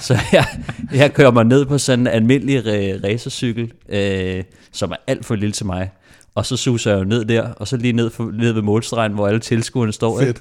så 0.00 0.18
jeg, 0.32 0.46
jeg 0.94 1.14
kører 1.14 1.30
mig 1.30 1.44
ned 1.44 1.66
på 1.66 1.78
sådan 1.78 2.00
en 2.00 2.06
almindelig 2.06 2.62
racercykel, 3.04 3.72
øh, 3.88 4.44
som 4.72 4.90
er 4.90 4.96
alt 5.06 5.24
for 5.24 5.34
lille 5.34 5.52
til 5.52 5.66
mig. 5.66 5.90
Og 6.34 6.46
så 6.46 6.56
suser 6.56 6.90
jeg 6.90 6.98
jo 6.98 7.04
ned 7.04 7.24
der, 7.24 7.48
og 7.48 7.68
så 7.68 7.76
lige 7.76 7.92
ned, 7.92 8.10
for, 8.10 8.30
ned 8.30 8.52
ved 8.52 8.62
målstregen, 8.62 9.12
hvor 9.12 9.26
alle 9.26 9.40
tilskuerne 9.40 9.92
står. 9.92 10.18
Fedt. 10.18 10.28
Ikke? 10.28 10.40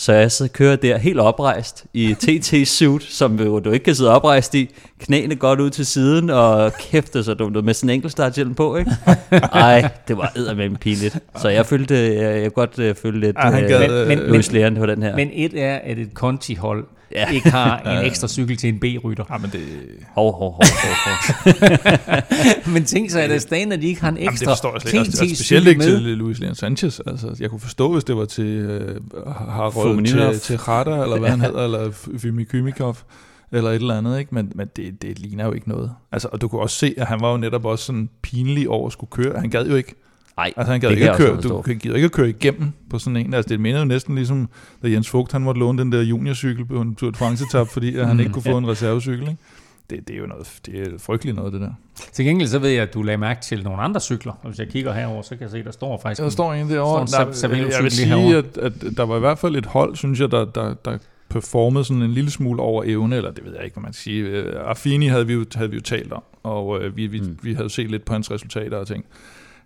Så 0.00 0.12
jeg 0.12 0.32
så 0.32 0.48
kører 0.48 0.76
der 0.76 0.98
helt 0.98 1.20
oprejst 1.20 1.84
i 1.94 2.14
TT-suit, 2.14 3.02
som 3.02 3.38
du 3.38 3.70
ikke 3.70 3.84
kan 3.84 3.94
sidde 3.94 4.10
oprejst 4.10 4.54
i. 4.54 4.70
Knæene 5.00 5.36
godt 5.36 5.60
ud 5.60 5.70
til 5.70 5.86
siden, 5.86 6.30
og 6.30 6.72
kæft, 6.72 7.14
det 7.14 7.24
så 7.24 7.34
dumt 7.34 7.64
med 7.64 7.74
sådan 7.74 7.90
en 7.90 7.94
enkeltstarthjelm 7.94 8.54
på, 8.54 8.76
ikke? 8.76 8.90
Ej, 9.52 9.88
det 10.08 10.16
var 10.16 10.32
eddermame 10.36 10.76
pinligt. 10.76 11.18
Så 11.36 11.48
jeg 11.48 11.66
følte, 11.66 11.94
jeg, 11.94 12.42
jeg 12.42 12.52
godt 12.52 12.78
uh, 12.78 12.94
følte 12.96 13.20
lidt 13.20 13.36
ja, 13.38 14.02
uh, 14.02 14.08
men, 14.08 14.18
men, 14.62 14.74
på 14.76 14.86
den 14.86 15.02
her. 15.02 15.16
Men 15.16 15.30
et 15.32 15.62
er, 15.62 15.78
at 15.84 15.98
et 15.98 16.14
kontihold 16.14 16.84
ja. 17.12 17.30
ikke 17.30 17.50
har 17.50 17.78
en 17.78 18.04
ekstra 18.08 18.28
cykel 18.28 18.56
til 18.56 18.68
en 18.68 18.78
B-rytter. 18.78 19.24
Ja, 19.30 19.38
men 19.38 19.50
det... 19.50 19.62
Hov, 20.14 20.32
hov, 20.32 20.52
hov, 20.52 20.64
hov, 21.04 21.12
men 22.74 22.84
tænk 22.84 23.10
så, 23.10 23.20
at 23.20 23.30
det 23.30 23.52
er 23.52 23.72
at 23.72 23.82
de 23.82 23.86
ikke 23.86 24.00
har 24.00 24.08
en 24.08 24.16
ekstra 24.16 24.24
Jamen, 24.24 24.38
det 24.38 24.48
forstår 24.48 24.72
jeg 24.72 24.80
slet 24.80 25.22
ikke. 25.22 25.36
Specielt 25.36 25.68
ikke 25.68 25.82
til 25.82 26.00
Luis 26.00 26.38
Leon 26.38 26.54
Sanchez. 26.54 27.00
Altså, 27.06 27.36
jeg 27.40 27.50
kunne 27.50 27.60
forstå, 27.60 27.92
hvis 27.92 28.04
det 28.04 28.16
var 28.16 28.24
til 28.24 28.80
uh, 29.12 29.32
Harold 29.32 30.06
til, 30.06 30.40
til 30.40 30.56
Rada, 30.56 31.02
eller 31.02 31.18
hvad 31.18 31.30
han 31.36 31.40
hedder, 31.40 31.64
eller 31.64 31.90
Fimi 32.18 32.44
Kymikov 32.44 32.96
eller 33.52 33.70
et 33.70 33.74
eller 33.74 33.98
andet, 33.98 34.18
ikke? 34.18 34.34
men, 34.34 34.52
men 34.54 34.68
det, 34.76 35.02
det 35.02 35.18
ligner 35.18 35.44
jo 35.44 35.52
ikke 35.52 35.68
noget. 35.68 35.92
Altså, 36.12 36.28
og 36.32 36.40
du 36.40 36.48
kunne 36.48 36.60
også 36.60 36.76
se, 36.76 36.94
at 36.96 37.06
han 37.06 37.20
var 37.20 37.30
jo 37.30 37.36
netop 37.36 37.64
også 37.64 37.84
sådan 37.84 38.10
pinlig 38.22 38.68
over 38.68 38.86
at 38.86 38.92
skulle 38.92 39.10
køre. 39.10 39.40
Han 39.40 39.50
gad 39.50 39.66
jo 39.66 39.74
ikke. 39.74 39.94
Nej, 40.40 40.52
altså, 40.56 40.72
han 40.72 40.80
gad 40.80 40.90
ikke 40.90 41.10
at 41.10 41.16
køre, 41.16 41.40
du 41.40 41.62
gider 41.62 41.94
ikke 41.94 42.04
at 42.04 42.12
køre 42.12 42.28
igennem 42.28 42.72
på 42.90 42.98
sådan 42.98 43.16
en. 43.16 43.34
Altså, 43.34 43.48
det 43.48 43.60
minder 43.60 43.80
jo 43.80 43.84
næsten 43.84 44.14
ligesom, 44.14 44.48
da 44.82 44.88
Jens 44.88 45.14
Vogt, 45.14 45.32
han 45.32 45.42
måtte 45.42 45.58
låne 45.58 45.78
den 45.78 45.92
der 45.92 46.02
juniorcykel 46.02 46.64
på 46.64 46.80
en 46.80 46.94
Tour 46.94 47.10
de 47.10 47.16
France-etap, 47.16 47.68
fordi 47.68 47.96
at 47.96 48.06
han 48.06 48.16
mm, 48.16 48.20
ikke 48.20 48.32
kunne 48.32 48.42
få 48.42 48.50
ja. 48.50 48.58
en 48.58 48.68
reservecykel. 48.68 49.20
Ikke? 49.20 49.36
Det, 49.90 50.08
det, 50.08 50.14
er 50.14 50.20
jo 50.20 50.26
noget, 50.26 50.60
det 50.66 50.80
er 50.80 50.86
frygteligt 50.98 51.36
noget, 51.36 51.52
det 51.52 51.60
der. 51.60 51.72
Til 52.12 52.24
gengæld 52.24 52.48
så 52.48 52.58
ved 52.58 52.70
jeg, 52.70 52.82
at 52.82 52.94
du 52.94 53.02
lagde 53.02 53.18
mærke 53.18 53.40
til 53.40 53.64
nogle 53.64 53.82
andre 53.82 54.00
cykler. 54.00 54.32
Og 54.42 54.48
hvis 54.48 54.58
jeg 54.58 54.68
kigger 54.68 54.92
herover, 54.92 55.22
så 55.22 55.28
kan 55.28 55.40
jeg 55.40 55.50
se, 55.50 55.58
at 55.58 55.64
der 55.64 55.70
står 55.70 56.00
faktisk... 56.02 56.22
Der 56.22 56.28
står 56.28 56.54
en 56.54 56.70
derovre. 56.70 57.06
Der, 57.06 57.48
der, 57.48 57.56
jeg 57.56 57.82
vil 57.82 57.90
sige, 57.90 58.36
at, 58.36 58.58
at, 58.58 58.72
der 58.96 59.02
var 59.02 59.16
i 59.16 59.20
hvert 59.20 59.38
fald 59.38 59.56
et 59.56 59.66
hold, 59.66 59.96
synes 59.96 60.20
jeg, 60.20 60.30
der, 60.30 60.44
der, 60.44 60.74
der 60.84 60.98
performet 61.30 61.86
sådan 61.86 62.02
en 62.02 62.10
lille 62.10 62.30
smule 62.30 62.62
over 62.62 62.84
evne, 62.86 63.16
eller 63.16 63.30
det 63.30 63.44
ved 63.44 63.54
jeg 63.54 63.64
ikke, 63.64 63.74
hvad 63.74 63.82
man 63.82 63.92
skal 63.92 64.02
sige. 64.02 64.22
Øh, 64.22 64.54
Affini 64.64 65.06
havde 65.06 65.26
vi 65.26 65.32
jo, 65.32 65.44
havde 65.54 65.70
vi 65.70 65.76
jo 65.76 65.82
talt 65.82 66.12
om, 66.12 66.22
og 66.42 66.82
øh, 66.82 66.96
vi, 66.96 67.06
vi, 67.06 67.20
mm. 67.20 67.38
vi 67.42 67.54
havde 67.54 67.70
set 67.70 67.90
lidt 67.90 68.04
på 68.04 68.12
hans 68.12 68.30
resultater 68.30 68.76
og 68.76 68.86
ting. 68.86 69.04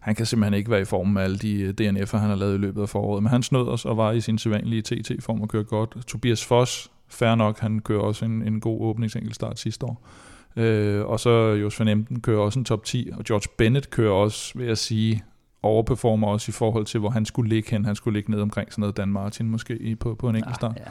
Han 0.05 0.15
kan 0.15 0.27
simpelthen 0.27 0.55
ikke 0.55 0.71
være 0.71 0.81
i 0.81 0.85
form 0.85 1.09
med 1.09 1.23
alle 1.23 1.39
de 1.39 1.61
øh, 1.61 1.75
DNF'er, 1.81 2.17
han 2.17 2.29
har 2.29 2.37
lavet 2.37 2.55
i 2.55 2.59
løbet 2.59 2.83
af 2.83 2.89
foråret, 2.89 3.23
men 3.23 3.31
han 3.31 3.43
snød 3.43 3.69
os 3.69 3.85
og 3.85 3.97
var 3.97 4.13
i 4.13 4.21
sin 4.21 4.39
sædvanlige 4.39 4.83
TT-form 4.83 5.41
og 5.41 5.49
kørte 5.49 5.69
godt. 5.69 5.97
Tobias 6.07 6.45
Foss, 6.45 6.91
fair 7.09 7.35
nok, 7.35 7.59
han 7.59 7.79
kører 7.79 8.01
også 8.01 8.25
en, 8.25 8.43
en 8.43 8.61
god 8.61 8.81
åbningsenkelstart 8.81 9.59
sidste 9.59 9.87
år. 9.87 10.09
Øh, 10.57 11.05
og 11.05 11.21
så 11.21 11.31
Jos 11.31 11.81
van 11.81 11.89
Emden 11.89 12.21
kører 12.21 12.41
også 12.41 12.59
en 12.59 12.65
top 12.65 12.85
10, 12.85 13.11
og 13.13 13.25
George 13.25 13.49
Bennett 13.59 13.91
kører 13.91 14.13
også, 14.13 14.59
vil 14.59 14.67
jeg 14.67 14.79
sige, 14.79 15.23
overperformer 15.63 16.29
også 16.29 16.51
i 16.51 16.53
forhold 16.53 16.87
til, 16.87 17.01
hvor 17.01 17.11
han 17.11 17.25
skulle 17.25 17.49
ligge 17.49 17.71
hen. 17.71 17.85
Han 17.85 17.97
skulle 17.97 18.19
ligge 18.19 18.31
ned 18.31 18.41
omkring 18.41 18.73
sådan 18.73 18.83
noget 18.83 18.97
Dan 18.97 19.09
Martin 19.09 19.49
måske 19.49 19.97
på, 20.01 20.15
på 20.15 20.29
en 20.29 20.37
enkelt 20.37 20.57
start. 20.57 20.77
Ah, 20.77 20.83
ja. 20.87 20.91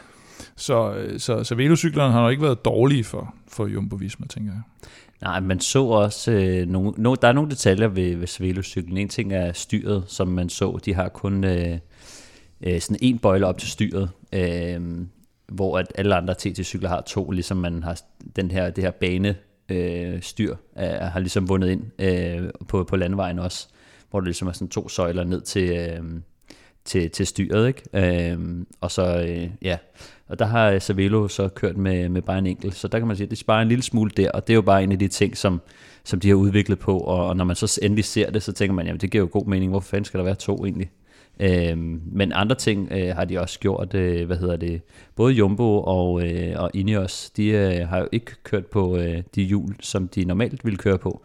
Så, 0.56 0.94
øh, 0.94 1.20
så, 1.20 1.44
så 1.44 1.56
velocyklerne 1.56 2.14
har 2.14 2.22
nok 2.22 2.32
ikke 2.32 2.44
været 2.44 2.66
dårlige 2.66 3.04
for, 3.04 3.36
for 3.48 3.68
Jumbo 3.68 3.96
Visma, 3.96 4.28
tænker 4.28 4.52
jeg. 4.52 4.62
Nej, 5.24 5.40
man 5.40 5.60
så 5.60 5.84
også, 5.84 6.32
øh, 6.32 6.68
nogle, 6.68 6.94
no, 6.98 7.16
der 7.16 7.28
er 7.28 7.32
nogle 7.32 7.50
detaljer 7.50 7.88
ved, 7.88 8.16
ved 8.16 8.40
velocyklen. 8.40 8.98
En 8.98 9.10
ting 9.10 9.34
er 9.34 9.54
styret, 9.54 10.04
som 10.08 10.28
man 10.28 10.50
så. 10.50 10.80
De 10.86 10.94
har 10.94 11.10
kun 11.10 11.44
øh, 11.44 11.80
øh, 12.62 12.82
sådan 12.82 12.98
en 13.02 13.20
bøjle 13.20 13.46
op 13.46 13.58
til 13.58 13.70
styret, 13.70 14.10
øh, 14.34 14.82
hvor 15.48 15.78
at 15.78 15.88
alle 15.96 16.16
andre 16.16 16.34
TT-cykler 16.34 16.88
har 16.88 17.02
to, 17.02 17.32
ligesom 17.32 17.58
man 17.58 17.84
har 17.84 18.02
den 18.36 18.52
her, 18.52 18.70
det 18.70 18.84
her 18.84 18.92
bane 18.92 19.36
øh, 19.70 20.22
styr, 20.22 20.56
øh, 20.78 20.84
har 20.86 21.20
ligesom 21.20 21.50
vundet 21.50 21.70
ind 21.70 21.84
øh, 22.00 22.50
på, 22.68 22.84
på 22.84 22.96
landvejen 22.96 23.40
også, 23.40 23.68
hvor 24.10 24.20
der 24.20 24.26
ligesom 24.26 24.48
er 24.48 24.52
sådan 24.52 24.70
to 24.70 24.90
søjler 24.90 25.24
ned 25.24 25.42
til, 25.42 25.70
øh, 25.70 26.04
til, 26.86 27.12
til 27.12 27.28
styret, 27.28 27.68
ikke? 27.68 28.32
Øh, 28.34 28.66
og 28.82 28.92
så, 28.92 29.26
øh, 29.28 29.50
ja, 29.62 29.78
og 30.28 30.40
der 30.40 30.46
har 30.46 30.70
øh, 30.70 30.82
Savelo 30.82 31.28
så 31.28 31.48
kørt 31.48 31.78
med, 31.78 32.10
med 32.10 32.22
bare 32.22 32.38
en 32.38 32.48
enkelt, 32.48 32.76
så 32.76 32.88
der 32.88 33.00
kan 33.00 33.08
man 33.08 33.18
sige, 33.18 33.26
at 33.26 33.30
det 33.30 33.38
sparer 33.38 33.62
en 33.62 33.68
lille 33.68 33.84
smule 33.84 34.12
der, 34.18 34.32
og 34.32 34.48
det 34.48 34.54
er 34.54 34.56
jo 34.56 34.62
bare 34.62 34.84
en 34.84 34.92
af 34.92 35.00
de 35.00 35.08
ting, 35.08 35.38
som, 35.38 35.62
som 36.04 36.20
de 36.20 36.28
har 36.28 36.36
udviklet 36.36 36.80
på, 36.80 36.98
og, 36.98 37.28
og 37.28 37.38
når 37.38 37.46
man 37.46 37.56
så 37.56 37.80
endelig 37.82 38.06
ser 38.06 38.32
det, 38.32 38.44
så 38.44 38.52
tænker 38.52 38.74
man, 38.74 38.86
jamen 38.86 39.02
det 39.02 39.12
giver 39.12 39.24
jo 39.24 39.30
god 39.32 39.46
mening, 39.46 39.72
hvorfor 39.72 39.90
fanden 39.90 40.06
skal 40.06 40.18
der 40.18 40.24
være 40.24 40.36
to 40.36 40.66
egentlig? 40.66 40.92
Øhm, 41.40 42.02
men 42.12 42.32
andre 42.32 42.56
ting 42.56 42.92
øh, 42.92 43.16
har 43.16 43.26
de 43.26 43.40
også 43.40 43.60
gjort, 43.60 43.94
øh, 43.94 44.26
hvad 44.26 44.38
hedder 44.38 44.56
det, 44.56 44.82
både 45.16 45.34
Jumbo 45.34 45.80
og, 45.80 46.28
øh, 46.28 46.54
og 46.56 46.72
Ineos, 46.74 47.30
de 47.30 47.48
øh, 47.48 47.88
har 47.88 48.00
jo 48.00 48.08
ikke 48.12 48.32
kørt 48.44 48.66
på 48.66 48.98
øh, 48.98 49.24
de 49.36 49.44
hjul, 49.44 49.76
som 49.80 50.08
de 50.08 50.26
normalt 50.26 50.66
ville 50.66 50.78
køre 50.78 50.98
på. 50.98 51.24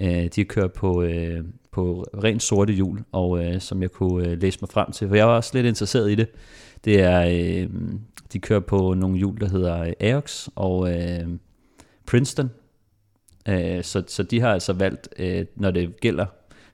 Øh, 0.00 0.08
de 0.08 0.30
har 0.36 0.44
kørt 0.44 0.72
på, 0.72 1.02
øh, 1.02 1.44
på 1.72 2.04
rent 2.24 2.42
sorte 2.42 2.72
hjul, 2.72 2.98
og 3.12 3.44
øh, 3.44 3.60
som 3.60 3.82
jeg 3.82 3.90
kunne 3.90 4.28
øh, 4.28 4.40
læse 4.42 4.58
mig 4.60 4.68
frem 4.70 4.92
til, 4.92 5.08
for 5.08 5.14
jeg 5.14 5.26
var 5.26 5.36
også 5.36 5.50
lidt 5.54 5.66
interesseret 5.66 6.10
i 6.10 6.14
det. 6.14 6.28
Det 6.84 7.00
er, 7.02 7.20
øh, 7.20 7.68
de 8.32 8.38
kører 8.38 8.60
på 8.60 8.94
nogle 8.94 9.16
hjul, 9.16 9.40
der 9.40 9.48
hedder 9.48 9.92
Aox 10.00 10.48
og 10.56 10.92
øh, 10.92 11.28
Princeton. 12.06 12.50
Øh, 13.48 13.82
så, 13.84 14.02
så 14.06 14.22
de 14.22 14.40
har 14.40 14.52
altså 14.52 14.72
valgt, 14.72 15.08
øh, 15.18 15.44
når 15.56 15.70
det 15.70 16.00
gælder, 16.00 16.26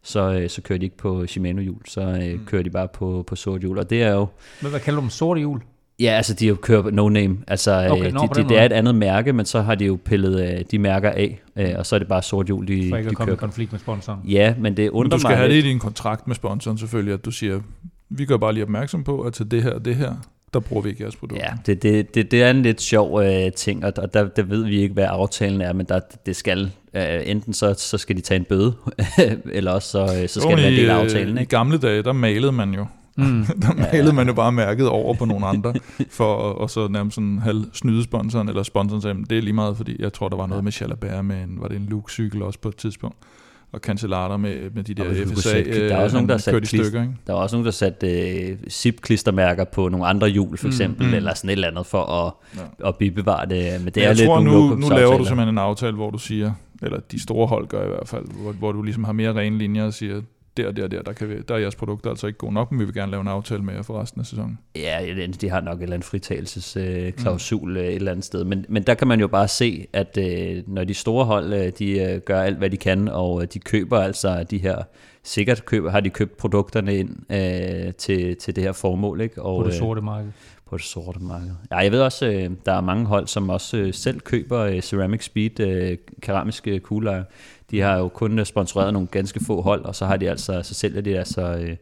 så, 0.03 0.33
øh, 0.33 0.49
så 0.51 0.63
kører 0.63 0.79
de 0.79 0.85
ikke 0.85 0.97
på 0.97 1.27
Shimano 1.27 1.63
hjul, 1.63 1.81
så 1.87 2.01
øh, 2.01 2.33
mm. 2.33 2.45
kører 2.47 2.63
de 2.63 2.71
bare 2.71 2.89
på, 2.89 3.25
på 3.27 3.37
sort 3.37 3.61
hjul. 3.61 3.79
Og 3.79 3.91
det 3.91 4.03
er 4.03 4.13
jo... 4.13 4.27
Men 4.63 4.71
hvad 4.71 4.81
kalder 4.81 5.01
du 5.01 5.03
dem? 5.03 5.11
Sorte 5.11 5.39
hjul? 5.39 5.61
Ja, 6.01 6.11
altså 6.11 6.35
de 6.35 6.45
har 6.45 6.49
jo 6.49 6.57
kørt 6.63 6.95
no 6.95 7.09
name. 7.09 7.39
Altså, 7.47 7.73
Okay, 7.73 7.91
okay, 7.91 8.11
nå, 8.11 8.29
de, 8.35 8.43
de, 8.43 8.49
det 8.49 8.59
er 8.59 8.65
et 8.65 8.73
andet 8.73 8.95
mærke, 8.95 9.33
men 9.33 9.47
så 9.47 9.61
har 9.61 9.75
de 9.75 9.85
jo 9.85 9.99
pillet 10.05 10.51
øh, 10.59 10.65
de 10.71 10.79
mærker 10.79 11.11
af, 11.11 11.43
øh, 11.57 11.71
og 11.79 11.87
så 11.87 11.95
er 11.95 11.99
det 11.99 12.09
bare 12.09 12.23
sort 12.23 12.47
hjul, 12.47 12.69
de, 12.69 12.89
For 12.91 12.97
ikke 12.97 13.09
de 13.09 13.11
at 13.11 13.17
komme 13.17 13.31
i 13.33 13.37
kører. 13.37 13.37
konflikt 13.41 13.73
med 13.73 13.81
sponsoren. 13.81 14.21
Ja, 14.29 14.55
men 14.59 14.77
det 14.77 14.91
undrer 14.91 15.03
Men 15.03 15.11
du 15.11 15.19
skal 15.19 15.29
mig 15.29 15.37
have 15.37 15.49
det 15.49 15.55
lidt. 15.55 15.67
i 15.67 15.69
din 15.69 15.79
kontrakt 15.79 16.27
med 16.27 16.35
sponsoren 16.37 16.79
selvfølgelig, 16.79 17.15
at 17.15 17.25
du 17.25 17.31
siger, 17.31 17.61
vi 18.11 18.25
gør 18.25 18.37
bare 18.37 18.53
lige 18.53 18.65
opmærksom 18.65 19.05
på, 19.05 19.21
at 19.21 19.33
til 19.35 19.51
det 19.51 19.63
her 19.63 19.71
og 19.73 19.85
det 19.85 19.97
her, 19.97 20.15
der 20.55 20.61
bruger 20.61 20.83
vi 20.83 20.89
ikke 20.89 21.03
jeres 21.03 21.17
produkt. 21.17 21.41
Ja, 21.41 21.53
det, 21.67 21.83
det, 21.83 22.15
det, 22.15 22.31
det 22.31 22.43
er 22.43 22.51
en 22.51 22.63
lidt 22.63 22.81
sjov 22.81 23.23
øh, 23.23 23.53
ting, 23.53 23.85
og, 23.85 23.93
og 23.99 24.15
der, 24.15 24.29
der 24.29 24.43
ved 24.43 24.65
vi 24.65 24.81
ikke, 24.83 24.93
hvad 24.95 25.07
aftalen 25.09 25.61
er, 25.61 25.73
men 25.73 25.87
der, 25.87 26.01
det 26.27 26.37
skal, 26.37 26.71
øh, 26.95 27.21
enten 27.25 27.53
så, 27.53 27.75
så 27.79 27.99
skal 27.99 28.17
de 28.17 28.21
tage 28.21 28.39
en 28.39 28.45
bøde, 28.45 28.75
eller 29.53 29.71
også 29.71 29.89
så, 29.89 30.03
øh, 30.23 30.29
så 30.29 30.41
skal 30.41 30.57
det 30.57 30.63
være 30.63 30.73
en 30.73 30.79
del 30.79 30.91
af 30.91 30.95
aftalen. 30.95 31.37
I 31.37 31.41
Ikke? 31.41 31.51
gamle 31.51 31.79
dage, 31.79 32.03
der 32.03 32.13
malede 32.13 32.53
man 32.53 32.75
jo. 32.75 32.87
Mm. 33.17 33.45
Der 33.63 33.75
malede 33.93 34.13
man 34.13 34.27
jo 34.29 34.35
bare 34.35 34.53
mærket 34.53 34.89
over 34.89 35.15
på 35.15 35.25
nogle 35.25 35.47
andre, 35.47 35.75
for 36.11 36.51
at- 36.51 36.57
og 36.57 36.71
så 36.71 36.89
nærmest 36.89 37.15
sådan 37.15 37.39
halv 37.39 37.65
snyde 37.73 38.05
sponsoren, 38.05 38.49
eller 38.49 38.63
sponsoren 38.63 39.03
sagde, 39.03 39.15
"Men 39.15 39.25
det 39.31 39.39
er 39.39 39.43
lige 39.43 39.53
meget, 39.53 39.77
fordi 39.77 39.97
jeg 40.03 40.13
tror, 40.13 40.29
der 40.29 40.37
var 40.37 40.47
noget 40.47 40.65
med 40.65 40.73
Jalabert 40.81 41.25
med 41.25 41.37
en, 41.43 41.57
var 41.61 41.69
det 41.69 41.77
en 41.77 41.87
Luke-cykel 41.91 42.43
også 42.43 42.59
på 42.59 42.69
et 42.69 42.77
tidspunkt, 42.77 43.17
og 43.75 43.81
Cancellara 43.81 44.37
med, 44.37 44.71
med 44.75 44.85
de 44.85 44.93
Og 45.03 45.07
der 45.15 45.25
kunne 45.25 45.37
FSA, 45.37 45.51
sætte- 45.51 45.89
der 45.89 45.97
er 45.97 46.03
også 46.03 46.17
øh, 46.17 46.19
nogen, 46.19 46.29
der 46.29 46.35
har 46.35 46.39
han 46.39 46.41
sat 46.43 46.53
kørte 46.53 46.65
i 46.65 46.67
klister- 46.67 46.85
stykker, 46.85 47.03
ikke? 47.03 47.15
Der 47.27 47.33
var 47.33 47.41
også 47.41 47.57
nogen, 47.57 47.65
der 47.65 47.71
satte 47.73 48.07
øh, 48.41 48.57
zip-klistermærker 48.71 49.65
på 49.65 49.89
nogle 49.89 50.07
andre 50.07 50.29
hjul, 50.29 50.57
for 50.59 50.67
Mm, 50.67 50.71
eksempel, 50.71 51.03
mm. 51.05 51.09
mm, 51.11 51.15
eller 51.17 51.35
sådan 51.35 51.49
et 51.51 51.53
eller 51.53 51.69
andet, 51.69 51.87
for 51.87 52.03
at, 52.03 52.33
Ja. 52.83 52.89
at 52.89 52.97
bibevare 52.97 53.47
det. 53.49 53.59
Men 53.59 53.85
det 53.87 53.97
Men 53.97 54.03
er 54.03 54.07
jeg 54.07 54.17
lidt 54.17 54.27
tror, 54.27 54.41
nu, 54.41 54.75
nu 54.75 54.89
laver 54.89 55.19
du 55.19 55.25
simpelthen 55.25 55.55
en 55.55 55.59
aftale, 55.59 55.93
hvor 55.97 56.11
du 56.11 56.19
siger, 56.19 56.53
eller 56.83 57.01
de 57.13 57.23
store 57.23 57.47
hold 57.47 57.67
gør 57.67 57.85
i 57.85 57.89
hvert 57.89 58.09
fald, 58.09 58.25
hvor, 58.43 58.53
hvor 58.53 58.73
du 58.73 58.83
ligesom 58.83 59.05
har 59.05 59.13
mere 59.13 59.35
rene 59.35 59.59
linjer 59.59 59.85
og 59.85 59.95
siger, 59.95 60.21
der, 60.57 60.73
der, 60.73 60.89
der, 60.89 61.03
der, 61.03 61.13
kan 61.13 61.29
vi, 61.29 61.35
der 61.49 61.55
er 61.55 61.59
jeres 61.59 61.75
produkter 61.75 62.11
altså 62.11 62.27
ikke 62.27 62.39
gode 62.39 62.55
nok, 62.55 62.71
men 62.71 62.81
vi 62.81 62.85
vil 62.85 62.95
gerne 62.95 63.11
lave 63.11 63.21
en 63.21 63.29
aftale 63.29 63.63
med 63.63 63.75
jer 63.75 63.83
for 63.83 64.01
resten 64.01 64.21
af 64.21 64.27
sæsonen. 64.27 64.59
Ja, 64.77 64.99
de 65.41 65.51
har 65.51 65.61
nok 65.61 65.79
et 65.79 65.83
eller 65.83 65.95
andet 65.95 66.09
fritagelsesklausul 66.09 67.07
øh, 67.07 67.13
klausul, 67.13 67.71
mm. 67.71 67.77
et 67.77 67.95
eller 67.95 68.11
andet 68.11 68.25
sted. 68.25 68.45
Men, 68.45 68.67
men 68.69 68.83
der 68.83 68.95
kan 68.95 69.09
man 69.09 69.21
jo 69.21 69.29
bare 69.29 69.49
se, 69.49 69.87
at 69.93 70.19
øh, 70.19 70.63
når 70.67 70.85
de 70.85 70.95
store 70.95 71.25
hold, 71.25 71.53
øh, 71.53 71.73
de 71.79 72.01
øh, 72.01 72.21
gør 72.21 72.43
alt, 72.43 72.59
hvad 72.59 72.71
de 72.71 72.77
kan, 72.77 73.09
og 73.09 73.43
øh, 73.43 73.49
de 73.55 73.59
køber 73.59 73.99
altså 73.99 74.45
de 74.51 74.59
her, 74.59 74.83
sikkert 75.23 75.65
køber, 75.65 75.91
har 75.91 76.01
de 76.01 76.11
købt 76.11 76.37
produkterne 76.37 76.97
ind 76.97 77.33
øh, 77.33 77.95
til, 77.95 78.37
til 78.37 78.57
det 78.57 78.65
her 78.65 78.73
formål. 78.73 79.21
Ikke? 79.21 79.43
Og, 79.43 79.63
På 79.63 79.69
det 79.69 79.75
øh, 79.75 79.79
sorte 79.79 80.01
marked. 80.01 80.31
på 80.69 80.77
det 80.77 80.85
sorte 80.85 81.21
marked. 81.21 81.51
Ja, 81.71 81.77
jeg 81.77 81.93
ved 81.93 82.01
også, 82.01 82.27
øh, 82.27 82.51
der 82.67 82.73
er 82.73 82.81
mange 82.81 83.07
hold, 83.07 83.27
som 83.27 83.51
også 83.51 83.77
øh, 83.77 83.95
selv 83.95 84.21
køber 84.21 84.61
øh, 84.61 84.81
Ceramic 84.81 85.25
Speed 85.25 85.61
øh, 85.61 85.99
keramiske 86.23 86.81
kuglelejer. 86.81 87.25
De 87.71 87.81
har 87.81 87.99
jo 87.99 88.09
kun 88.09 88.39
øh, 88.39 88.47
sponsoreret 88.47 88.93
nogle 88.93 89.09
ganske 89.09 89.45
få 89.45 89.61
hold, 89.61 89.85
og 89.85 89.95
så 89.95 90.07
har 90.07 90.17
de 90.17 90.31
altså, 90.31 90.63
så 90.63 90.75
sælger 90.75 91.01
de 91.01 91.19
altså 91.19 91.77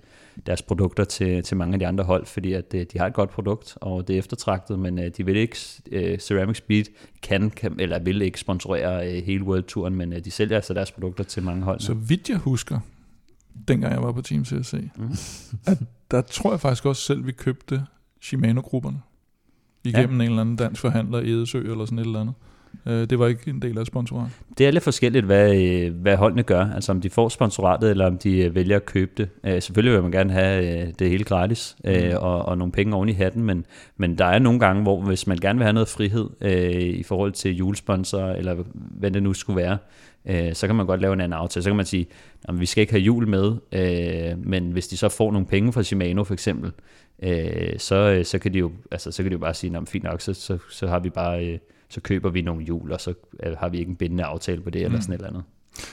deres 0.46 0.62
produkter 0.62 1.04
til, 1.04 1.42
til 1.42 1.56
mange 1.56 1.72
af 1.72 1.78
de 1.78 1.86
andre 1.86 2.04
hold, 2.04 2.26
fordi 2.26 2.52
at 2.52 2.74
øh, 2.74 2.86
de 2.92 2.98
har 2.98 3.06
et 3.06 3.14
godt 3.14 3.30
produkt, 3.30 3.78
og 3.80 4.08
det 4.08 4.14
er 4.14 4.18
eftertragtet, 4.18 4.78
men 4.78 4.98
de 5.16 5.26
vil 5.26 5.36
ikke, 5.36 5.56
Ceramic 6.18 6.56
Speed 6.56 6.84
kan, 7.22 7.50
kan, 7.50 7.76
eller 7.78 7.98
vil 7.98 8.22
ikke 8.22 8.40
sponsorere 8.40 9.20
hele 9.20 9.44
World 9.44 9.62
Touren, 9.62 9.94
men 9.94 10.12
de 10.12 10.30
sælger 10.30 10.56
altså 10.56 10.74
deres 10.74 10.92
produkter 10.92 11.24
til 11.24 11.42
mange 11.42 11.62
hold. 11.62 11.80
Så 11.80 11.94
vidt 11.94 12.28
jeg 12.28 12.38
husker, 12.38 12.80
dengang 13.68 13.92
jeg 13.92 14.02
var 14.02 14.12
på 14.12 14.22
Team 14.22 14.44
CSC, 14.44 14.74
Mm. 14.96 15.10
at 15.72 15.78
der 16.10 16.20
tror 16.20 16.50
jeg 16.50 16.60
faktisk 16.60 16.86
også 16.86 17.02
selv, 17.02 17.26
vi 17.26 17.32
købte 17.32 17.82
Shimano-grupperne. 18.20 19.00
Igennem 19.84 20.20
ja. 20.20 20.24
en 20.24 20.30
eller 20.30 20.40
anden 20.40 20.56
dansk 20.56 20.80
forhandler 20.80 21.20
i 21.20 21.30
Edesø 21.30 21.58
eller 21.58 21.84
sådan 21.84 21.98
et 21.98 22.06
eller 22.06 22.20
andet. 22.20 22.34
Øh, 22.86 23.10
Det 23.10 23.18
var 23.18 23.26
ikke 23.26 23.50
en 23.50 23.62
del 23.62 23.78
af 23.78 23.86
sponsorat. 23.86 24.28
Det 24.58 24.66
er 24.66 24.70
lidt 24.70 24.84
forskelligt, 24.84 25.24
hvad, 25.24 25.56
øh, 25.56 25.94
hvad 25.94 26.16
holdene 26.16 26.42
gør. 26.42 26.66
Altså 26.74 26.92
om 26.92 27.00
de 27.00 27.10
får 27.10 27.28
sponsoratet, 27.28 27.90
eller 27.90 28.06
om 28.06 28.18
de 28.18 28.38
øh, 28.38 28.54
vælger 28.54 28.76
at 28.76 28.86
købe 28.86 29.10
det. 29.16 29.28
Øh, 29.44 29.62
Selvfølgelig 29.62 29.94
vil 29.94 30.02
man 30.02 30.12
gerne 30.12 30.32
have 30.32 30.92
det 30.98 31.10
hele 31.10 31.24
gratis, 31.24 31.76
øh, 31.84 32.04
Mm. 32.04 32.16
og, 32.20 32.42
og 32.44 32.58
nogle 32.58 32.72
penge 32.72 32.94
oven 32.96 33.08
i 33.08 33.12
hatten, 33.12 33.44
men, 33.44 33.64
men 33.96 34.18
der 34.18 34.24
er 34.24 34.38
nogle 34.38 34.60
gange, 34.60 34.82
hvor 34.82 35.00
hvis 35.00 35.26
man 35.26 35.38
gerne 35.38 35.58
vil 35.58 35.64
have 35.64 35.72
noget 35.72 35.88
frihed 35.88 36.28
øh, 36.40 36.72
i 36.72 37.02
forhold 37.02 37.32
til 37.32 37.56
julesponsor, 37.56 38.22
eller 38.22 38.56
hvad 38.74 39.10
det 39.10 39.22
nu 39.22 39.32
skulle 39.32 39.56
være, 39.62 39.78
øh, 40.26 40.54
så 40.54 40.66
kan 40.66 40.76
man 40.76 40.86
godt 40.86 41.00
lave 41.00 41.12
en 41.12 41.20
anden 41.20 41.38
aftale. 41.38 41.62
Så 41.64 41.70
kan 41.70 41.76
man 41.76 41.86
sige, 41.86 42.06
at 42.48 42.60
vi 42.60 42.66
skal 42.66 42.80
ikke 42.80 42.92
have 42.92 43.02
jul 43.02 43.28
med, 43.28 43.52
øh, 43.72 44.46
men 44.46 44.70
hvis 44.72 44.88
de 44.88 44.96
så 44.96 45.08
får 45.08 45.32
nogle 45.32 45.46
penge 45.46 45.72
fra 45.72 45.82
Shimano 45.82 46.24
for 46.24 46.32
eksempel, 46.34 46.72
øh, 47.22 47.78
så, 47.78 48.20
så, 48.24 48.38
kan 48.38 48.52
de 48.54 48.58
jo, 48.58 48.72
altså, 48.90 49.10
så 49.12 49.22
kan 49.22 49.30
de 49.30 49.34
jo 49.34 49.38
bare 49.38 49.54
sige, 49.54 49.76
at 49.76 49.88
fint 49.88 50.04
nok, 50.04 50.20
så, 50.20 50.34
så, 50.34 50.58
så 50.70 50.86
har 50.86 50.98
vi 50.98 51.10
bare... 51.10 51.46
Øh, 51.46 51.58
så 51.92 52.00
køber 52.00 52.30
vi 52.30 52.42
nogle 52.42 52.64
hjul, 52.64 52.92
og 52.92 53.00
så 53.00 53.14
øh, 53.42 53.52
har 53.58 53.68
vi 53.68 53.78
ikke 53.78 53.90
en 53.90 53.96
bindende 53.96 54.24
aftale 54.24 54.60
på 54.60 54.70
det, 54.70 54.82
eller 54.82 54.96
Mm. 54.98 55.02
sådan 55.02 55.14
et 55.14 55.18
eller 55.18 55.28
andet. 55.28 55.42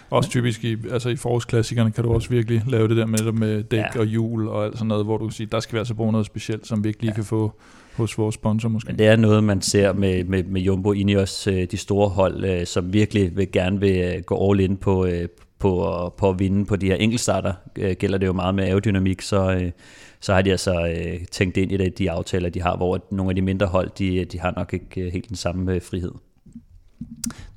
Også 0.10 0.30
typisk 0.30 0.64
i, 0.64 0.78
altså 0.92 1.10
i 1.10 1.16
forårsklassikerne 1.16 1.92
kan 1.92 2.04
du 2.04 2.14
også 2.14 2.30
virkelig 2.30 2.64
lave 2.68 2.88
det 2.88 2.98
der 2.98 3.06
med, 3.06 3.32
med 3.32 3.64
dæk 3.64 3.80
ja. 3.96 4.00
Og 4.00 4.06
hjul 4.06 4.48
og 4.48 4.66
alt 4.66 4.74
sådan 4.74 4.88
noget, 4.88 5.06
hvor 5.06 5.18
du 5.18 5.26
kan 5.26 5.32
sige, 5.32 5.48
der 5.52 5.60
skal 5.60 5.74
vi 5.74 5.78
altså 5.80 5.94
bruge 5.94 6.12
noget 6.12 6.26
specielt, 6.26 6.68
som 6.68 6.84
vi 6.84 6.90
ikke 6.90 7.02
lige 7.02 7.12
ja. 7.12 7.16
Kan 7.16 7.24
få 7.24 7.52
hos 7.96 8.18
vores 8.18 8.36
sponsor 8.36 8.70
måske. 8.70 8.88
Men 8.88 9.00
det 9.00 9.08
er 9.08 9.16
noget, 9.16 9.44
man 9.44 9.62
ser 9.62 9.94
med, 9.94 10.24
med, 10.24 10.44
med 10.44 10.62
Jumbo 10.62 10.92
Ineos, 10.94 11.48
øh, 11.48 11.68
de 11.72 11.78
store 11.78 12.10
hold, 12.10 12.46
øh, 12.46 12.66
som 12.66 12.94
virkelig 12.94 13.38
vil 13.38 13.52
gerne 13.52 13.80
vil 13.80 14.24
gå 14.24 14.52
all 14.52 14.60
in 14.60 14.78
på, 14.78 15.08
på, 15.60 16.14
på 16.18 16.30
at 16.30 16.40
vinde 16.40 16.66
på 16.66 16.76
de 16.76 16.86
her 16.86 16.96
enkeltstarter. 16.96 17.54
Gælder 17.94 18.18
det 18.18 18.28
jo 18.28 18.34
meget 18.34 18.56
med 18.56 18.64
aerodynamik, 18.64 19.22
så, 19.22 19.72
så 20.22 20.34
har 20.34 20.42
de 20.42 20.52
altså 20.52 20.88
øh, 20.88 21.26
tænkt 21.32 21.58
ind 21.58 21.72
i 21.72 21.78
det, 21.78 21.98
de 21.98 22.12
aftaler, 22.12 22.50
de 22.50 22.62
har, 22.62 22.78
hvor 22.78 23.06
nogle 23.12 23.32
af 23.32 23.36
de 23.36 23.42
mindre 23.42 23.68
hold, 23.68 23.90
de, 23.98 24.26
de 24.26 24.40
har 24.40 24.54
nok 24.56 24.74
ikke 24.74 25.02
øh, 25.02 25.14
helt 25.14 25.30
den 25.30 25.36
samme 25.36 25.74
øh, 25.74 25.82
frihed. 25.82 26.12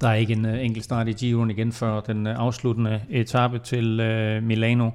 Der 0.00 0.08
er 0.08 0.14
ikke 0.14 0.32
en 0.32 0.44
uh, 0.44 0.64
enkelt 0.64 0.84
start 0.84 1.08
i 1.08 1.12
Giroen 1.12 1.50
igen 1.50 1.72
før 1.72 2.00
den 2.00 2.26
uh, 2.26 2.32
afsluttende 2.36 3.00
etape 3.10 3.58
til 3.58 4.00
uh, 4.00 4.42
Milano 4.42 4.90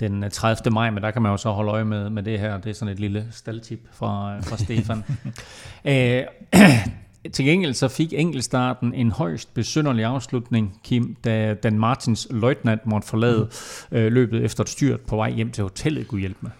den 0.00 0.24
uh, 0.24 0.30
30. 0.30 0.70
maj, 0.70 0.90
men 0.90 1.02
der 1.02 1.10
kan 1.10 1.22
man 1.22 1.30
jo 1.30 1.36
så 1.36 1.50
holde 1.50 1.70
øje 1.70 1.84
med, 1.84 2.10
med 2.10 2.22
det 2.22 2.38
her. 2.38 2.58
Det 2.58 2.70
er 2.70 2.74
sådan 2.74 2.92
et 2.92 3.00
lille 3.00 3.26
staldtip 3.30 3.80
fra, 3.92 4.40
fra 4.40 4.56
Stefan. 4.56 5.04
uh, 5.84 6.60
til 7.32 7.44
gengæld 7.44 7.74
så 7.74 7.88
fik 7.88 8.12
enkeltstarten 8.12 8.94
en 8.94 9.10
højst 9.10 9.54
besynderlig 9.54 10.04
afslutning, 10.04 10.80
Kim, 10.84 11.16
da 11.24 11.54
Dan 11.54 11.78
Martins 11.78 12.28
løjtnant 12.30 12.86
måtte 12.86 13.08
forlade 13.08 13.42
uh, 13.92 13.98
løbet 13.98 14.44
efter 14.44 14.62
et 14.62 14.68
styrt 14.68 15.00
på 15.00 15.16
vej 15.16 15.30
hjem 15.30 15.50
til 15.50 15.62
hotellet, 15.62 16.08
kunne 16.08 16.20
hjælpe 16.20 16.38
med. 16.40 16.50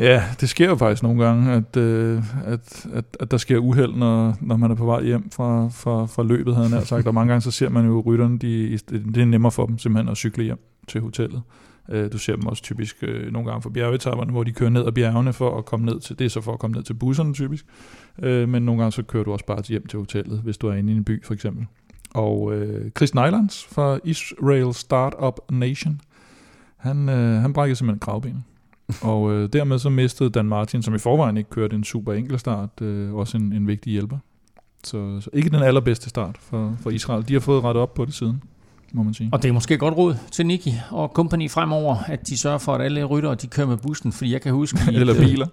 Ja, 0.00 0.24
det 0.40 0.48
sker 0.48 0.68
jo 0.68 0.76
faktisk 0.76 1.02
nogle 1.02 1.24
gange, 1.24 1.52
at, 1.52 1.76
øh, 1.76 2.22
at, 2.44 2.86
at, 2.92 3.04
at 3.20 3.30
der 3.30 3.36
sker 3.36 3.58
uheld, 3.58 3.94
når, 3.94 4.36
når 4.40 4.56
man 4.56 4.70
er 4.70 4.74
på 4.74 4.84
vej 4.84 5.02
hjem 5.02 5.30
fra, 5.30 5.68
fra, 5.68 6.06
fra 6.06 6.22
løbet, 6.22 6.56
havde 6.56 6.74
jeg 6.74 6.86
sagt. 6.86 7.06
Og 7.06 7.14
mange 7.14 7.28
gange 7.28 7.40
så 7.40 7.50
ser 7.50 7.68
man 7.68 7.86
jo 7.86 8.00
rytterne, 8.00 8.38
de, 8.38 8.78
det 8.90 9.16
er 9.16 9.24
nemmere 9.24 9.52
for 9.52 9.66
dem 9.66 9.78
simpelthen 9.78 10.08
at 10.10 10.16
cykle 10.16 10.44
hjem 10.44 10.58
til 10.88 11.00
hotellet. 11.00 11.42
Øh, 11.88 12.12
Du 12.12 12.18
ser 12.18 12.36
dem 12.36 12.46
også 12.46 12.62
typisk 12.62 12.96
øh, 13.02 13.32
nogle 13.32 13.48
gange 13.48 13.62
for 13.62 13.70
bjergetapperne, 13.70 14.32
hvor 14.32 14.44
de 14.44 14.52
kører 14.52 14.70
ned 14.70 14.86
ad 14.86 14.92
bjergene 14.92 15.32
for 15.32 15.58
at 15.58 15.64
komme 15.64 15.86
ned 15.86 16.00
til, 16.00 16.18
det 16.18 16.24
er 16.24 16.28
så 16.28 16.40
for 16.40 16.52
at 16.52 16.58
komme 16.58 16.74
ned 16.74 16.82
til 16.82 16.94
busserne 16.94 17.34
typisk. 17.34 17.64
Øh, 18.22 18.48
Men 18.48 18.62
nogle 18.62 18.80
gange 18.82 18.92
så 18.92 19.02
kører 19.02 19.24
du 19.24 19.32
også 19.32 19.46
bare 19.46 19.62
hjem 19.68 19.86
til 19.86 19.98
hotellet, 19.98 20.40
hvis 20.44 20.58
du 20.58 20.68
er 20.68 20.74
inde 20.74 20.92
i 20.92 20.96
en 20.96 21.04
by 21.04 21.24
for 21.24 21.34
eksempel. 21.34 21.66
Og 22.14 22.54
øh, 22.54 22.90
Chris 22.90 23.14
Nylands 23.14 23.64
fra 23.64 23.98
Israel 24.04 24.74
Startup 24.74 25.38
Nation, 25.50 26.00
han, 26.76 27.08
øh, 27.08 27.40
han 27.42 27.52
brækkede 27.52 27.76
simpelthen 27.76 28.00
kravbenet. 28.00 28.42
Og 29.02 29.32
øh, 29.32 29.48
dermed 29.52 29.78
så 29.78 29.90
mistede 29.90 30.30
Dan 30.30 30.46
Martin, 30.46 30.82
som 30.82 30.94
i 30.94 30.98
forvejen 30.98 31.36
ikke 31.36 31.50
kørte 31.50 31.76
en 31.76 31.84
super 31.84 32.12
enkel 32.12 32.38
start, 32.38 32.80
øh, 32.80 33.14
også 33.14 33.36
en, 33.36 33.52
en 33.52 33.66
vigtig 33.66 33.92
hjælper. 33.92 34.18
Så, 34.84 35.20
så 35.20 35.30
ikke 35.32 35.50
den 35.50 35.62
allerbedste 35.62 36.08
start 36.08 36.36
for, 36.40 36.76
for 36.82 36.90
Israel. 36.90 37.28
De 37.28 37.32
har 37.32 37.40
fået 37.40 37.64
rettet 37.64 37.82
op 37.82 37.94
på 37.94 38.04
det 38.04 38.14
siden, 38.14 38.42
må 38.92 39.02
man 39.02 39.14
sige. 39.14 39.28
Og 39.32 39.42
det 39.42 39.48
er 39.48 39.52
måske 39.52 39.78
godt 39.78 39.96
råd 39.96 40.14
til 40.32 40.46
Niki 40.46 40.74
og 40.90 41.08
company 41.14 41.50
fremover, 41.50 41.96
at 42.06 42.28
de 42.28 42.38
sørger 42.38 42.58
for, 42.58 42.74
at 42.74 42.80
alle 42.80 43.04
ryttere 43.04 43.34
de 43.34 43.46
kører 43.46 43.66
med 43.66 43.76
bussen, 43.76 44.12
fordi 44.12 44.32
jeg 44.32 44.40
kan 44.40 44.52
huske... 44.52 44.78
i 44.92 44.94
Eller 44.94 45.14
biler. 45.14 45.46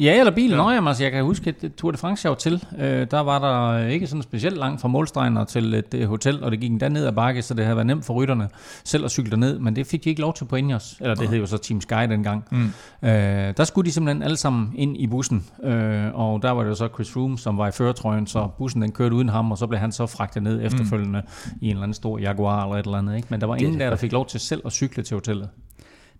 Ja, 0.00 0.18
eller 0.18 0.32
bilen. 0.32 0.50
Ja. 0.50 0.56
Ja. 0.56 0.62
Nå, 0.62 0.70
jamen, 0.70 0.88
altså, 0.88 1.02
jeg 1.02 1.12
kan 1.12 1.24
huske, 1.24 1.54
at 1.62 1.72
Tour 1.76 1.90
de 1.90 1.96
France 1.96 2.26
jeg 2.26 2.30
var 2.30 2.36
til, 2.36 2.64
øh, 2.78 3.06
der 3.10 3.20
var 3.20 3.38
der 3.38 3.86
ikke 3.86 4.06
sådan 4.06 4.22
specielt 4.22 4.56
langt 4.56 4.80
fra 4.80 4.88
målstregen 4.88 5.36
og 5.36 5.48
til 5.48 5.74
et 5.74 6.06
hotel, 6.06 6.44
og 6.44 6.50
det 6.50 6.60
gik 6.60 6.70
endda 6.70 6.88
ned 6.88 7.06
ad 7.06 7.12
bakke, 7.12 7.42
så 7.42 7.54
det 7.54 7.64
havde 7.64 7.76
været 7.76 7.86
nemt 7.86 8.04
for 8.04 8.14
rytterne 8.14 8.48
selv 8.84 9.04
at 9.04 9.10
cykle 9.10 9.36
ned, 9.36 9.58
men 9.58 9.76
det 9.76 9.86
fik 9.86 10.04
de 10.04 10.08
ikke 10.08 10.20
lov 10.20 10.34
til 10.34 10.44
på 10.44 10.56
Ineos, 10.56 10.96
eller 11.00 11.14
det 11.14 11.28
hed 11.28 11.38
jo 11.38 11.46
så 11.46 11.58
Team 11.58 11.80
Sky 11.80 12.02
dengang. 12.08 12.44
Mm. 12.50 12.72
Øh, 13.02 13.10
der 13.56 13.64
skulle 13.64 13.86
de 13.86 13.92
simpelthen 13.92 14.22
alle 14.22 14.36
sammen 14.36 14.72
ind 14.76 14.96
i 14.96 15.06
bussen, 15.06 15.46
øh, 15.64 16.04
og 16.14 16.42
der 16.42 16.50
var 16.50 16.62
det 16.62 16.70
jo 16.70 16.74
så 16.74 16.88
Chris 16.94 17.10
Froome, 17.10 17.38
som 17.38 17.58
var 17.58 17.68
i 17.68 17.70
førertrøjen, 17.70 18.26
så 18.26 18.48
bussen 18.58 18.82
den 18.82 18.92
kørte 18.92 19.14
uden 19.14 19.28
ham, 19.28 19.50
og 19.50 19.58
så 19.58 19.66
blev 19.66 19.80
han 19.80 19.92
så 19.92 20.06
fragtet 20.06 20.42
ned 20.42 20.60
efterfølgende 20.62 21.22
mm. 21.26 21.52
i 21.60 21.64
en 21.64 21.70
eller 21.70 21.82
anden 21.82 21.94
stor 21.94 22.18
Jaguar 22.18 22.64
eller 22.64 22.76
et 22.76 22.84
eller 22.84 22.98
andet. 22.98 23.16
Ikke? 23.16 23.28
Men 23.30 23.40
der 23.40 23.46
var 23.46 23.56
ingen 23.56 23.80
der, 23.80 23.90
der 23.90 23.96
fik 23.96 24.12
lov 24.12 24.26
til 24.26 24.40
selv 24.40 24.62
at 24.64 24.72
cykle 24.72 25.02
til 25.02 25.14
hotellet. 25.14 25.48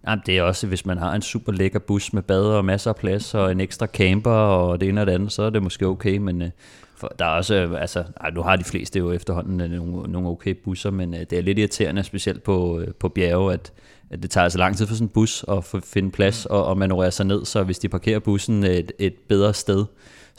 Jamen, 0.06 0.22
det 0.26 0.38
er 0.38 0.42
også, 0.42 0.66
hvis 0.66 0.86
man 0.86 0.98
har 0.98 1.14
en 1.14 1.22
super 1.22 1.52
lækker 1.52 1.78
bus 1.78 2.12
med 2.12 2.22
bad 2.22 2.42
og 2.42 2.64
masser 2.64 2.90
af 2.90 2.96
plads 2.96 3.34
og 3.34 3.52
en 3.52 3.60
ekstra 3.60 3.86
camper 3.86 4.30
og 4.30 4.80
det 4.80 4.88
ene 4.88 5.00
og 5.00 5.06
det 5.06 5.12
andet, 5.12 5.32
så 5.32 5.42
er 5.42 5.50
det 5.50 5.62
måske 5.62 5.86
okay, 5.86 6.16
men 6.16 6.42
øh, 6.42 6.50
for, 6.96 7.12
der 7.18 7.24
er 7.24 7.30
også, 7.30 7.54
øh, 7.54 7.80
altså, 7.80 8.04
ej, 8.20 8.30
nu 8.30 8.42
har 8.42 8.56
de 8.56 8.64
fleste 8.64 8.98
jo 8.98 9.12
efterhånden 9.12 9.60
øh, 9.60 9.70
nogle, 9.70 10.12
nogle 10.12 10.28
okay 10.28 10.54
busser, 10.64 10.90
men 10.90 11.14
øh, 11.14 11.20
det 11.20 11.32
er 11.32 11.42
lidt 11.42 11.58
irriterende, 11.58 12.02
specielt 12.02 12.42
på, 12.42 12.80
øh, 12.80 12.94
på 12.94 13.08
bjerge, 13.08 13.52
at, 13.52 13.72
at 14.10 14.22
det 14.22 14.30
tager 14.30 14.44
altså 14.44 14.58
lang 14.58 14.76
tid 14.76 14.86
for 14.86 14.94
sådan 14.94 15.04
en 15.04 15.08
bus 15.08 15.44
at 15.48 15.64
finde 15.84 16.10
plads 16.10 16.46
og, 16.46 16.64
og 16.64 16.78
manøvrere 16.78 17.10
sig 17.10 17.26
ned, 17.26 17.44
så 17.44 17.62
hvis 17.62 17.78
de 17.78 17.88
parkerer 17.88 18.18
bussen 18.18 18.64
et, 18.64 18.92
et 18.98 19.14
bedre 19.28 19.54
sted, 19.54 19.84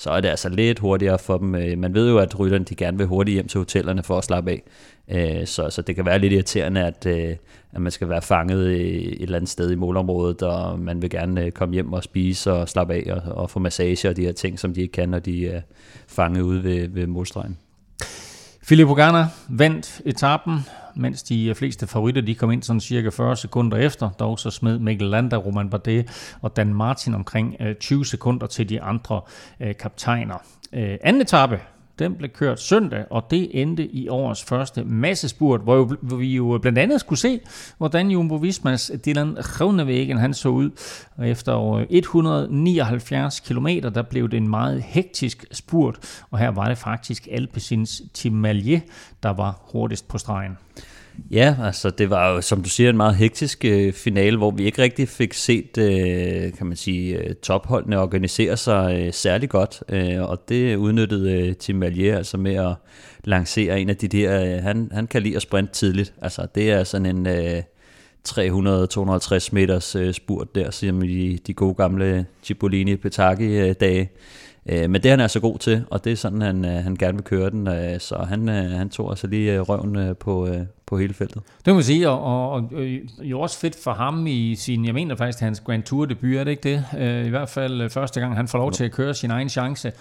så 0.02 0.10
er 0.10 0.22
det 0.22 0.30
altså 0.30 0.50
lidt 0.50 0.80
hurtigere 0.80 1.20
for 1.20 1.38
dem. 1.38 1.56
Øh, 1.56 1.78
man 1.78 1.94
ved 1.94 2.10
jo, 2.10 2.18
at 2.18 2.40
rytterne 2.40 2.66
de 2.66 2.76
gerne 2.76 2.98
vil 2.98 3.08
hurtigt 3.08 3.34
hjem 3.34 3.48
til 3.48 3.58
hotellerne 3.58 4.04
for 4.04 4.18
at 4.18 4.24
slappe 4.24 4.52
af. 4.52 4.64
Øh, 5.08 5.48
så, 5.48 5.70
så 5.70 5.82
det 5.82 5.96
kan 5.96 6.06
være 6.06 6.20
lidt 6.20 6.34
irriterende, 6.34 6.86
at, 6.86 7.06
øh, 7.06 7.36
at 7.72 7.82
man 7.82 7.92
skal 7.92 8.10
være 8.10 8.22
fanget 8.22 8.72
et 8.72 9.22
eller 9.22 9.36
andet 9.36 9.50
sted 9.50 9.72
i 9.72 9.76
målområdet, 9.76 10.42
og 10.42 10.80
man 10.80 11.02
vil 11.02 11.10
gerne 11.10 11.52
komme 11.52 11.74
hjem 11.74 11.94
og 11.94 12.04
spise 12.04 12.54
og 12.54 12.70
slappe 12.70 12.94
af 12.94 13.14
og, 13.14 13.36
og 13.36 13.50
få 13.50 13.60
massage 13.60 14.10
og 14.10 14.16
de 14.16 14.22
her 14.22 14.32
ting, 14.32 14.60
som 14.60 14.74
de 14.74 14.82
ikke 14.82 14.92
kan, 14.92 15.10
når 15.10 15.20
de 15.20 15.48
er 15.48 15.62
fanget 16.08 16.42
ude 16.42 16.64
ved, 16.64 16.88
ved 16.88 17.08
målstregen. 17.08 17.58
Filippo 18.64 18.94
Ganna 18.94 19.28
vandt 19.50 20.02
etappen, 20.06 20.60
mens 20.96 21.24
de 21.24 21.46
øh, 21.46 21.56
fleste 21.56 21.88
favoritter 21.88 22.22
de 22.22 22.36
kom 22.36 22.52
ind 22.52 22.64
sådan 22.64 22.80
cirka 22.80 23.10
40 23.10 23.36
sekunder 23.36 23.78
efter. 23.78 24.10
Dog 24.10 24.40
så 24.40 24.50
smed 24.50 24.80
Mikkel 24.80 25.08
Landa, 25.08 25.36
Roman 25.36 25.70
Bardet 25.70 26.36
og 26.42 26.56
Dan 26.56 26.74
Martin 26.74 27.14
omkring 27.14 27.56
øh, 27.60 27.76
20 27.76 28.06
sekunder 28.06 28.48
til 28.48 28.70
de 28.70 28.82
andre 28.82 29.22
øh, 29.60 29.76
kaptajner. 29.78 30.38
Anden 30.74 31.22
etape, 31.22 31.60
den 32.02 32.16
blev 32.16 32.30
kørt 32.30 32.62
søndag, 32.62 33.06
og 33.10 33.28
det 33.32 33.62
endte 33.62 33.88
i 33.88 34.08
årets 34.08 34.44
første 34.44 34.84
massespurt, 34.84 35.62
hvor, 35.62 35.76
jo, 35.76 35.96
hvor 36.02 36.18
vi 36.18 36.36
jo 36.36 36.60
blandt 36.62 36.80
andet 36.80 37.00
skulle 37.00 37.20
se, 37.20 37.40
hvordan 37.78 38.12
Jumbo 38.12 38.36
Vismas 38.36 38.92
Dylan 39.06 39.38
Groenewegen 39.42 40.18
han 40.18 40.34
så 40.34 40.50
ud. 40.50 40.70
Og 41.18 41.30
efter 41.30 41.86
179 41.90 43.40
km, 43.40 43.68
der 43.68 44.02
blev 44.02 44.30
det 44.30 44.38
en 44.38 44.48
meget 44.48 44.82
hektisk 44.82 45.46
spurt, 45.52 46.24
og 46.32 46.40
her 46.40 46.50
var 46.50 46.68
det 46.68 46.78
faktisk 46.78 47.28
Alpecins 47.32 48.02
Tim 48.14 48.34
Malier, 48.34 48.80
der 49.24 49.30
var 49.30 49.60
hurtigst 49.72 50.08
på 50.08 50.18
stregen. 50.18 50.58
Ja, 51.32 51.56
altså 51.64 51.90
det 51.90 52.10
var 52.10 52.30
jo, 52.30 52.42
som 52.42 52.64
du 52.64 52.70
siger, 52.70 52.90
en 52.90 52.98
meget 52.98 53.16
hektisk 53.16 53.66
øh, 53.66 53.94
finale, 53.94 54.38
hvor 54.38 54.52
vi 54.52 54.64
ikke 54.64 54.82
rigtig 54.82 55.10
fik 55.10 55.34
set, 55.34 55.78
øh, 55.78 56.54
kan 56.54 56.68
man 56.68 56.76
sige, 56.76 57.18
øh, 57.18 57.36
topholdene 57.36 58.00
organisere 58.00 58.58
sig 58.58 59.00
øh, 59.00 59.14
særlig 59.14 59.50
godt, 59.50 59.84
øh, 59.90 60.22
og 60.30 60.50
det 60.50 60.76
udnyttede 60.76 61.32
øh, 61.32 61.56
Tim 61.56 61.82
Valier 61.82 62.18
altså 62.18 62.38
med 62.38 62.56
at 62.56 62.74
lancere 63.24 63.82
en 63.82 63.90
af 63.90 63.98
de 63.98 64.08
der, 64.08 64.44
øh, 64.44 64.64
han, 64.64 64.90
han 64.94 65.08
kan 65.08 65.22
lide 65.22 65.36
at 65.36 65.42
sprinte 65.42 65.74
tidligt, 65.74 66.14
altså 66.22 66.48
det 66.56 66.72
er 66.72 66.84
sådan 66.84 67.06
en 67.06 67.28
øh, 67.28 67.64
300-250 68.30 69.50
meters 69.52 69.96
øh, 69.96 70.14
spurt 70.14 70.56
der, 70.56 70.72
som 70.72 71.04
i 71.04 71.36
de 71.48 71.54
gode 71.54 71.74
gamle 71.74 72.26
Cipollini-Petaki-dage, 72.44 74.10
øh, 74.66 74.84
øh, 74.84 74.90
men 74.90 75.04
det 75.04 75.12
han 75.12 75.20
er 75.20 75.28
så 75.28 75.40
god 75.40 75.58
til, 75.58 75.84
og 75.90 76.04
det 76.04 76.12
er 76.12 76.16
sådan, 76.16 76.42
han, 76.42 76.66
øh, 76.66 76.72
han 76.72 76.96
gerne 76.96 77.14
vil 77.14 77.24
køre 77.24 77.50
den. 77.50 77.68
Øh, 77.68 78.00
så 78.00 78.16
han, 78.18 78.50
øh, 78.50 78.72
han 78.72 78.90
tog 78.90 79.10
altså 79.10 79.28
lige 79.28 79.60
røven 79.60 80.16
på, 80.16 80.48
på 80.92 80.98
hele 80.98 81.14
feltet. 81.14 81.42
Det 81.66 81.68
må 81.68 81.74
man 81.74 81.84
sige, 81.84 82.10
og, 82.10 82.52
og, 82.52 82.52
og 82.52 82.86
jo 83.24 83.40
også 83.40 83.60
fedt 83.60 83.76
for 83.84 83.94
ham 83.94 84.28
i 84.28 84.56
sin, 84.56 84.86
jeg 84.86 84.94
mener 84.94 85.16
faktisk, 85.16 85.40
hans 85.40 85.60
Grand 85.60 85.84
Tour 85.84 86.06
debut, 86.06 86.36
er 86.36 86.44
det 86.44 86.52
ikke 86.52 86.70
det? 86.70 86.86
I 87.26 87.30
hvert 87.30 87.50
fald 87.50 87.90
første 87.90 88.20
gang, 88.20 88.36
han 88.36 88.48
får 88.48 88.58
lov 88.58 88.72
til 88.72 88.84
at 88.84 88.92
køre 88.92 89.14
sin 89.14 89.32
egen 89.32 89.50
chance. 89.50 89.92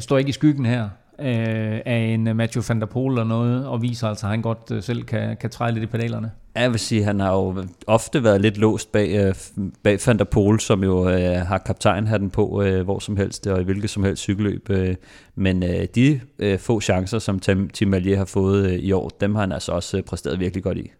Står 0.00 0.18
ikke 0.18 0.28
i 0.28 0.32
skyggen 0.32 0.66
her 0.66 0.88
af 1.18 2.14
en 2.14 2.36
Matthew 2.36 2.62
van 2.68 2.80
der 2.80 2.86
Poel 2.86 3.12
eller 3.12 3.24
noget, 3.24 3.66
og 3.66 3.82
viser 3.82 4.08
altså, 4.08 4.26
at 4.26 4.30
han 4.30 4.42
godt 4.42 4.84
selv 4.84 5.02
kan, 5.02 5.36
kan 5.36 5.50
træde 5.50 5.72
lidt 5.72 5.84
i 5.84 5.86
pedalerne. 5.86 6.30
Jeg 6.58 6.70
vil 6.70 6.80
sige, 6.80 7.04
han 7.04 7.20
har 7.20 7.32
jo 7.32 7.64
ofte 7.86 8.24
været 8.24 8.40
lidt 8.40 8.56
låst 8.56 8.92
bag, 8.92 9.26
øh, 9.26 9.34
bag 9.82 9.98
Van 10.06 10.18
der 10.18 10.24
Pol, 10.24 10.60
som 10.60 10.84
jo 10.84 11.10
øh, 11.10 11.36
har 11.36 11.58
kaptajnhatten 11.58 12.30
på 12.30 12.62
øh, 12.62 12.84
hvor 12.84 12.98
som 12.98 13.16
helst, 13.16 13.46
og 13.46 13.60
i 13.60 13.64
hvilket 13.64 13.90
som 13.90 14.04
helst 14.04 14.22
cykelløb. 14.22 14.70
Øh, 14.70 14.94
men 15.34 15.62
øh, 15.62 15.86
de 15.94 16.20
øh, 16.38 16.58
få 16.58 16.80
chancer, 16.80 17.18
som 17.18 17.40
Tim 17.72 17.88
Malier 17.88 18.16
har 18.16 18.24
fået 18.24 18.66
øh, 18.70 18.72
i 18.72 18.92
år, 18.92 19.08
dem 19.20 19.34
har 19.34 19.40
han 19.40 19.52
altså 19.52 19.72
også 19.72 19.96
øh, 19.96 20.02
præsteret 20.02 20.40
virkelig 20.40 20.64
godt 20.64 20.78
i. 20.78 20.90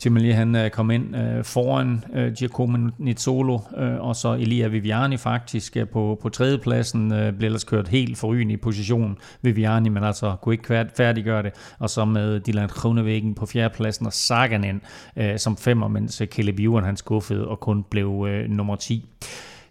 Timmerli 0.00 0.30
han 0.30 0.56
øh, 0.56 0.70
kom 0.70 0.90
ind 0.90 1.16
øh, 1.16 1.44
foran 1.44 2.04
øh, 2.14 2.32
Giacomo 2.32 2.90
Nizzolo, 2.98 3.58
øh, 3.76 4.00
og 4.00 4.16
så 4.16 4.32
Elia 4.32 4.66
Viviani 4.66 5.16
faktisk 5.16 5.76
øh, 5.76 5.88
på, 5.88 6.18
på 6.22 6.28
tredjepladsen, 6.28 7.12
øh, 7.12 7.32
blev 7.32 7.46
ellers 7.46 7.64
kørt 7.64 7.88
helt 7.88 8.18
forrygende 8.18 8.54
i 8.54 8.56
position 8.56 9.18
Viviani, 9.42 9.88
men 9.88 10.04
altså 10.04 10.36
kunne 10.42 10.54
ikke 10.54 10.88
færdiggøre 10.96 11.42
det, 11.42 11.52
og 11.78 11.90
så 11.90 12.04
med 12.04 12.40
Dylan 12.40 12.68
Kronevæggen 12.68 13.34
på 13.34 13.46
fjerdepladsen 13.46 14.06
og 14.06 14.12
Saganen 14.12 14.80
øh, 15.16 15.38
som 15.38 15.56
femmer, 15.56 15.88
mens 15.88 16.20
øh, 16.20 16.26
Caleb 16.26 16.58
Ewan 16.60 16.84
han 16.84 16.96
skuffede 16.96 17.48
og 17.48 17.60
kun 17.60 17.84
blev 17.90 18.26
øh, 18.28 18.50
nummer 18.50 18.76
10. 18.76 19.08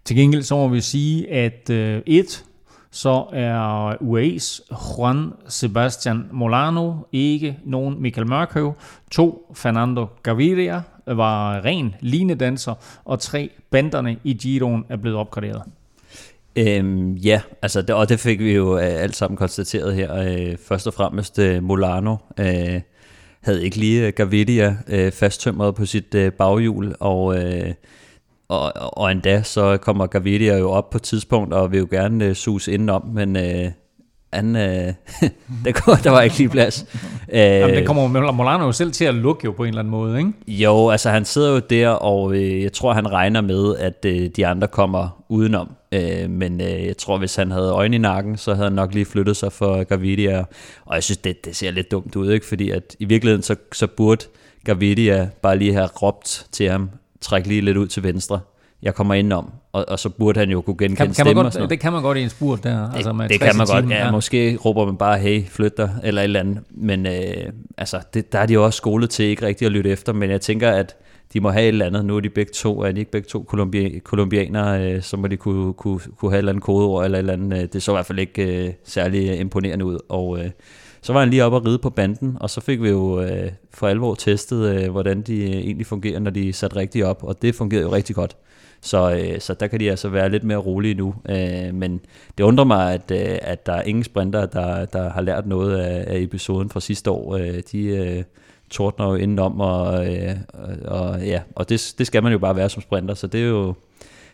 Til 0.06 0.16
gengæld 0.16 0.44
så 0.44 0.56
må 0.56 0.68
vi 0.68 0.82
sige, 0.82 1.32
at 1.32 1.70
øh, 1.70 2.02
et, 2.06 2.46
så 2.92 3.26
er 3.34 3.94
UAE's 4.02 4.62
Juan 4.98 5.34
Sebastian 5.48 6.26
Molano 6.32 6.94
ikke 7.12 7.58
nogen 7.66 8.02
Michael 8.02 8.28
Mørkøv. 8.28 8.74
To, 9.12 9.54
Fernando 9.56 10.08
Gaviria 10.24 10.82
var 11.06 11.66
ren 11.66 11.96
linedanser. 12.00 12.74
Og 13.06 13.20
tre, 13.20 13.50
banderne 13.72 14.18
i 14.24 14.34
Giroen 14.34 14.86
er 14.90 14.98
blevet 14.98 15.18
opgraderet. 15.18 15.62
Øhm, 16.56 17.14
ja, 17.14 17.42
altså, 17.62 17.82
det, 17.82 17.96
og 17.96 18.10
det 18.10 18.20
fik 18.20 18.40
vi 18.40 18.54
jo 18.54 18.78
øh, 18.78 18.84
alt 18.84 19.16
sammen 19.16 19.38
konstateret 19.38 19.96
her. 19.96 20.16
Øh, 20.16 20.58
først 20.68 20.88
og 20.88 20.94
fremmest 20.94 21.40
øh, 21.40 21.64
Molano 21.64 22.16
øh, 22.40 22.82
havde 23.42 23.64
ikke 23.66 23.78
lige 23.78 24.08
øh, 24.08 24.14
Gaviria 24.14 24.78
øh, 24.88 25.12
fasttømret 25.12 25.76
på 25.76 25.86
sit 25.86 26.16
øh, 26.16 26.32
baghjul, 26.32 26.96
og 27.00 27.44
øh, 27.44 27.74
og, 28.50 28.74
og 28.98 29.12
endda 29.12 29.44
så 29.44 29.78
kommer 29.78 30.08
Gavidia 30.08 30.58
jo 30.58 30.72
op 30.72 30.90
på 30.90 30.98
et 30.98 31.02
tidspunkt 31.02 31.54
og 31.54 31.72
vil 31.72 31.80
jo 31.80 31.88
gerne 31.92 32.30
uh, 32.30 32.34
sus 32.34 32.68
indenom, 32.68 33.06
men 33.14 33.36
uh, 33.36 33.72
han, 34.34 34.56
uh, 34.56 34.62
der, 35.66 35.72
går, 35.72 35.96
der 36.04 36.10
var 36.10 36.22
ikke 36.22 36.38
lige 36.38 36.50
plads. 36.50 36.86
Uh, 37.28 37.34
Jamen, 37.38 37.76
det 37.76 37.88
kommer 37.88 38.32
Molano 38.32 38.66
jo 38.66 38.72
selv 38.72 38.92
til 38.92 39.06
at 39.06 39.16
lukke 39.16 39.46
jo 39.46 39.52
på 39.52 39.64
en 39.64 39.68
eller 39.68 39.80
anden 39.80 39.92
måde, 39.92 40.18
ikke? 40.18 40.32
Jo, 40.48 40.90
altså 40.90 41.10
han 41.10 41.26
sidder 41.26 41.52
jo 41.52 41.60
der, 41.60 41.90
og 41.90 42.24
uh, 42.24 42.64
jeg 42.64 42.74
tror, 42.74 42.94
han 42.94 43.12
regner 43.12 43.42
med, 43.42 43.76
at 43.76 44.06
uh, 44.06 44.26
de 44.36 44.48
andre 44.48 44.68
kommer 44.68 45.24
udenom. 45.30 45.72
Uh, 45.96 46.30
men 46.30 46.62
uh, 46.62 46.86
jeg 46.86 46.98
tror, 46.98 47.18
hvis 47.18 47.36
han 47.36 47.52
havde 47.52 47.72
øjne 47.72 47.96
i 47.96 48.00
nakken, 48.00 48.38
så 48.38 48.54
havde 48.54 48.66
han 48.66 48.74
nok 48.74 48.94
lige 48.94 49.06
flyttet 49.06 49.38
sig 49.38 49.52
for 49.52 49.84
Gavidia. 49.84 50.44
Og 50.86 50.96
jeg 50.96 51.04
synes, 51.04 51.18
det, 51.18 51.46
det 51.46 51.56
ser 51.56 51.72
lidt 51.72 51.92
dumt 51.92 52.16
ud, 52.16 52.32
ikke? 52.32 52.46
Fordi 52.46 52.70
at 52.70 52.96
i 53.00 53.06
virkeligheden, 53.06 53.44
så, 53.44 53.56
så 53.74 53.88
burde 53.88 54.26
Gavidia 54.66 55.30
bare 55.42 55.58
lige 55.58 55.74
have 55.74 55.88
råbt 55.88 56.48
til 56.52 56.70
ham, 56.70 56.90
træk 57.22 57.48
lige 57.48 57.62
lidt 57.62 57.78
ud 57.78 57.88
til 57.88 58.04
venstre. 58.04 58.40
Jeg 58.82 58.96
kommer 58.96 59.14
ind 59.14 59.34
om, 59.34 59.52
og, 59.74 59.86
og 59.88 60.00
så 60.00 60.10
burde 60.10 60.40
han 60.40 60.50
jo 60.50 60.62
kunne 60.62 60.78
genkende 60.78 60.96
kan, 60.96 61.26
kan 61.26 61.36
man 61.36 61.44
godt, 61.44 61.70
Det 61.70 61.80
kan 61.80 61.94
man 61.94 62.02
godt 62.02 62.18
i 62.18 62.22
en 62.22 62.30
spurt 62.30 62.64
der. 62.64 62.86
Det, 62.86 62.96
altså 62.96 63.14
med 63.14 63.30
det 63.30 63.40
kan 63.42 63.56
man 63.58 63.68
godt, 63.68 63.90
ja, 63.90 64.06
ja. 64.06 64.12
Måske 64.12 64.58
råber 64.66 64.86
man 64.86 64.98
bare, 64.98 65.20
hey, 65.20 65.46
flyt 65.46 65.78
dig, 65.78 65.90
eller 66.04 66.22
et 66.22 66.24
eller 66.24 66.40
andet. 66.40 66.60
Men 66.72 67.06
øh, 67.06 67.14
altså, 67.78 68.00
det, 68.14 68.34
der 68.34 68.40
er 68.40 68.46
de 68.46 68.54
jo 68.54 68.66
også 68.66 68.78
skolet 68.78 69.10
til 69.10 69.26
ikke 69.26 69.46
rigtig 69.46 69.66
at 69.66 69.72
lytte 69.72 69.90
efter, 69.90 70.14
men 70.14 70.30
jeg 70.30 70.42
tænker, 70.42 70.72
at 70.72 70.96
de 71.34 71.40
må 71.40 71.50
have 71.50 71.64
et 71.64 71.68
eller 71.68 71.86
andet. 71.86 72.06
Nu 72.06 72.16
er 72.16 72.20
de 72.20 72.30
begge 72.30 72.52
to, 72.56 72.82
er 72.82 72.92
de 72.92 73.00
ikke 73.00 73.12
begge 73.12 73.28
to 73.28 73.46
kolumbi- 73.54 74.00
kolumbianere, 74.00 74.94
øh, 74.94 75.02
så 75.02 75.18
må 75.18 75.28
de 75.28 75.38
kunne, 75.38 75.74
kunne, 75.74 76.00
kunne 76.18 76.32
have 76.32 76.38
et 76.38 76.40
eller 76.40 76.52
andet 76.52 76.64
kodeord, 76.64 77.06
eller 77.06 77.18
et 77.18 77.20
eller 77.20 77.34
andet. 77.34 77.62
Øh, 77.64 77.68
det 77.74 77.84
så 77.84 77.92
i 77.92 77.96
hvert 77.96 78.06
fald 78.06 78.20
ikke 78.20 78.66
øh, 78.66 78.74
særlig 78.86 79.40
imponerende 79.40 79.86
ud, 79.86 79.98
og... 80.10 80.40
Øh, 80.40 80.50
så 81.02 81.14
var 81.14 81.20
han 81.20 81.30
lige 81.30 81.44
op 81.44 81.54
og 81.54 81.66
ride 81.66 81.78
på 81.78 81.90
banden, 81.90 82.38
og 82.40 82.50
så 82.50 82.62
fik 82.62 82.82
vi 82.82 82.90
jo 82.90 83.22
øh, 83.22 83.52
for 83.72 83.88
alvor 83.88 84.16
testet, 84.16 84.76
øh, 84.76 84.92
hvordan 84.92 85.22
de 85.22 85.44
øh, 85.44 85.50
egentlig 85.50 85.86
fungerer, 85.86 86.20
når 86.20 86.32
de 86.32 86.50
er 86.50 86.54
sat 86.54 86.76
rigtigt 86.76 87.06
op, 87.06 87.24
og 87.24 87.42
det 87.42 87.56
fungerede 87.56 87.86
jo 87.86 87.92
rigtig 87.94 88.16
godt. 88.16 88.38
Så, 88.82 89.12
øh, 89.12 89.40
så 89.40 89.54
der 89.54 89.68
kan 89.68 89.80
de 89.80 89.90
altså 89.90 90.10
være 90.10 90.30
lidt 90.30 90.44
mere 90.44 90.58
rolige 90.58 90.94
nu. 90.94 91.16
Øh, 91.30 91.74
men 91.74 92.02
det 92.38 92.44
undrer 92.44 92.66
mig, 92.66 92.94
at, 92.94 93.12
øh, 93.12 93.38
at 93.42 93.66
der 93.66 93.74
er 93.74 93.82
ingen 93.82 94.04
sprinter, 94.04 94.46
der, 94.46 94.86
der 94.86 95.10
har 95.10 95.22
lært 95.22 95.48
noget 95.48 95.78
af, 95.78 96.16
af 96.16 96.20
episoden 96.20 96.70
fra 96.70 96.80
sidste 96.80 97.12
år. 97.12 97.36
Øh, 97.36 97.62
de 97.72 97.84
øh, 97.86 98.24
tordner 98.70 99.08
jo 99.08 99.16
indenom, 99.16 99.60
og, 99.60 100.16
øh, 100.16 100.36
og, 100.86 101.22
ja, 101.22 101.42
og 101.56 101.70
det, 101.70 101.94
det 101.98 102.08
skal 102.08 102.24
man 102.24 102.32
jo 102.32 102.40
bare 102.40 102.56
være 102.56 102.70
som 102.70 102.82
sprinter, 102.82 103.14
så 103.14 103.28
det 103.28 103.42
er 103.42 103.46
jo 103.48 103.74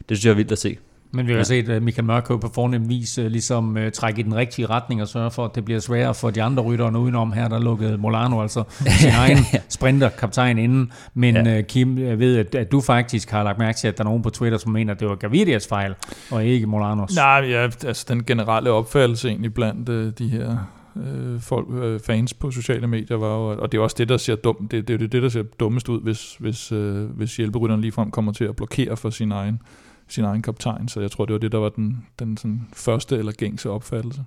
det 0.09 0.17
synes 0.17 0.25
jeg 0.25 0.31
er 0.31 0.35
vildt 0.35 0.51
at 0.51 0.57
se. 0.57 0.77
Men 1.15 1.27
vi 1.27 1.31
har 1.31 1.37
ja. 1.37 1.43
set 1.43 1.69
uh, 1.69 1.83
Michael 1.83 2.05
Mørkøv 2.05 2.39
på 2.39 2.49
fornem 2.53 2.89
vis 2.89 3.19
uh, 3.19 3.25
ligesom 3.25 3.75
uh, 3.75 3.89
trække 3.93 4.19
i 4.19 4.23
den 4.23 4.35
rigtige 4.35 4.65
retning 4.65 5.01
og 5.01 5.07
sørge 5.07 5.31
for, 5.31 5.45
at 5.45 5.55
det 5.55 5.65
bliver 5.65 5.79
sværere 5.79 6.13
for 6.13 6.29
de 6.29 6.43
andre 6.43 6.63
ryttere 6.63 6.99
udenom. 6.99 7.33
Her 7.33 7.47
der 7.47 7.59
lukkede 7.59 7.97
Molano 7.97 8.41
altså 8.41 8.63
sin 8.99 9.09
egen 9.23 9.37
sprinterkaptajn 9.69 10.57
inden. 10.57 10.91
Men 11.13 11.35
ja. 11.35 11.57
uh, 11.57 11.63
Kim, 11.65 11.97
jeg 11.97 12.19
ved, 12.19 12.37
at, 12.37 12.55
at 12.55 12.71
du 12.71 12.81
faktisk 12.81 13.31
har 13.31 13.43
lagt 13.43 13.59
mærke 13.59 13.77
til, 13.77 13.87
at 13.87 13.97
der 13.97 14.03
er 14.03 14.07
nogen 14.07 14.21
på 14.21 14.29
Twitter, 14.29 14.57
som 14.57 14.71
mener, 14.71 14.93
at 14.93 14.99
det 14.99 15.09
var 15.09 15.15
Gavidias 15.15 15.67
fejl, 15.67 15.95
og 16.31 16.45
ikke 16.45 16.67
Molanos. 16.67 17.15
Nej, 17.15 17.45
ja, 17.49 17.63
altså 17.63 18.05
den 18.09 18.23
generelle 18.23 18.71
opfattelse 18.71 19.29
egentlig 19.29 19.53
blandt 19.53 19.89
uh, 19.89 20.11
de 20.17 20.27
her 20.27 20.57
øh, 20.95 21.39
folk, 21.39 21.67
øh, 21.73 21.99
fans 21.99 22.33
på 22.33 22.51
sociale 22.51 22.87
medier 22.87 23.17
var 23.17 23.27
jo, 23.27 23.61
og 23.61 23.71
det 23.71 23.77
er 23.77 23.81
også 23.81 23.95
det, 23.99 24.09
der 24.09 24.17
ser 24.17 24.35
dumt, 24.35 24.71
det, 24.71 24.87
det 24.87 25.01
er 25.01 25.07
det, 25.07 25.23
der 25.23 25.29
ser 25.29 25.43
dummest 25.43 25.89
ud, 25.89 26.01
hvis, 26.01 26.35
hvis, 26.39 26.71
øh, 26.71 27.09
hvis 27.09 27.37
hjælperytteren 27.37 27.81
ligefrem 27.81 28.11
kommer 28.11 28.31
til 28.31 28.45
at 28.45 28.55
blokere 28.55 28.97
for 28.97 29.09
sin 29.09 29.31
egen 29.31 29.59
sin 30.07 30.23
egen 30.23 30.41
kaptajn, 30.41 30.87
så 30.87 31.01
jeg 31.01 31.11
tror, 31.11 31.25
det 31.25 31.33
var 31.33 31.39
det, 31.39 31.51
der 31.51 31.57
var 31.57 31.69
den, 31.69 32.05
den 32.19 32.37
sådan 32.37 32.61
første 32.73 33.17
eller 33.17 33.31
gængse 33.31 33.69
opfattelse. 33.69 34.21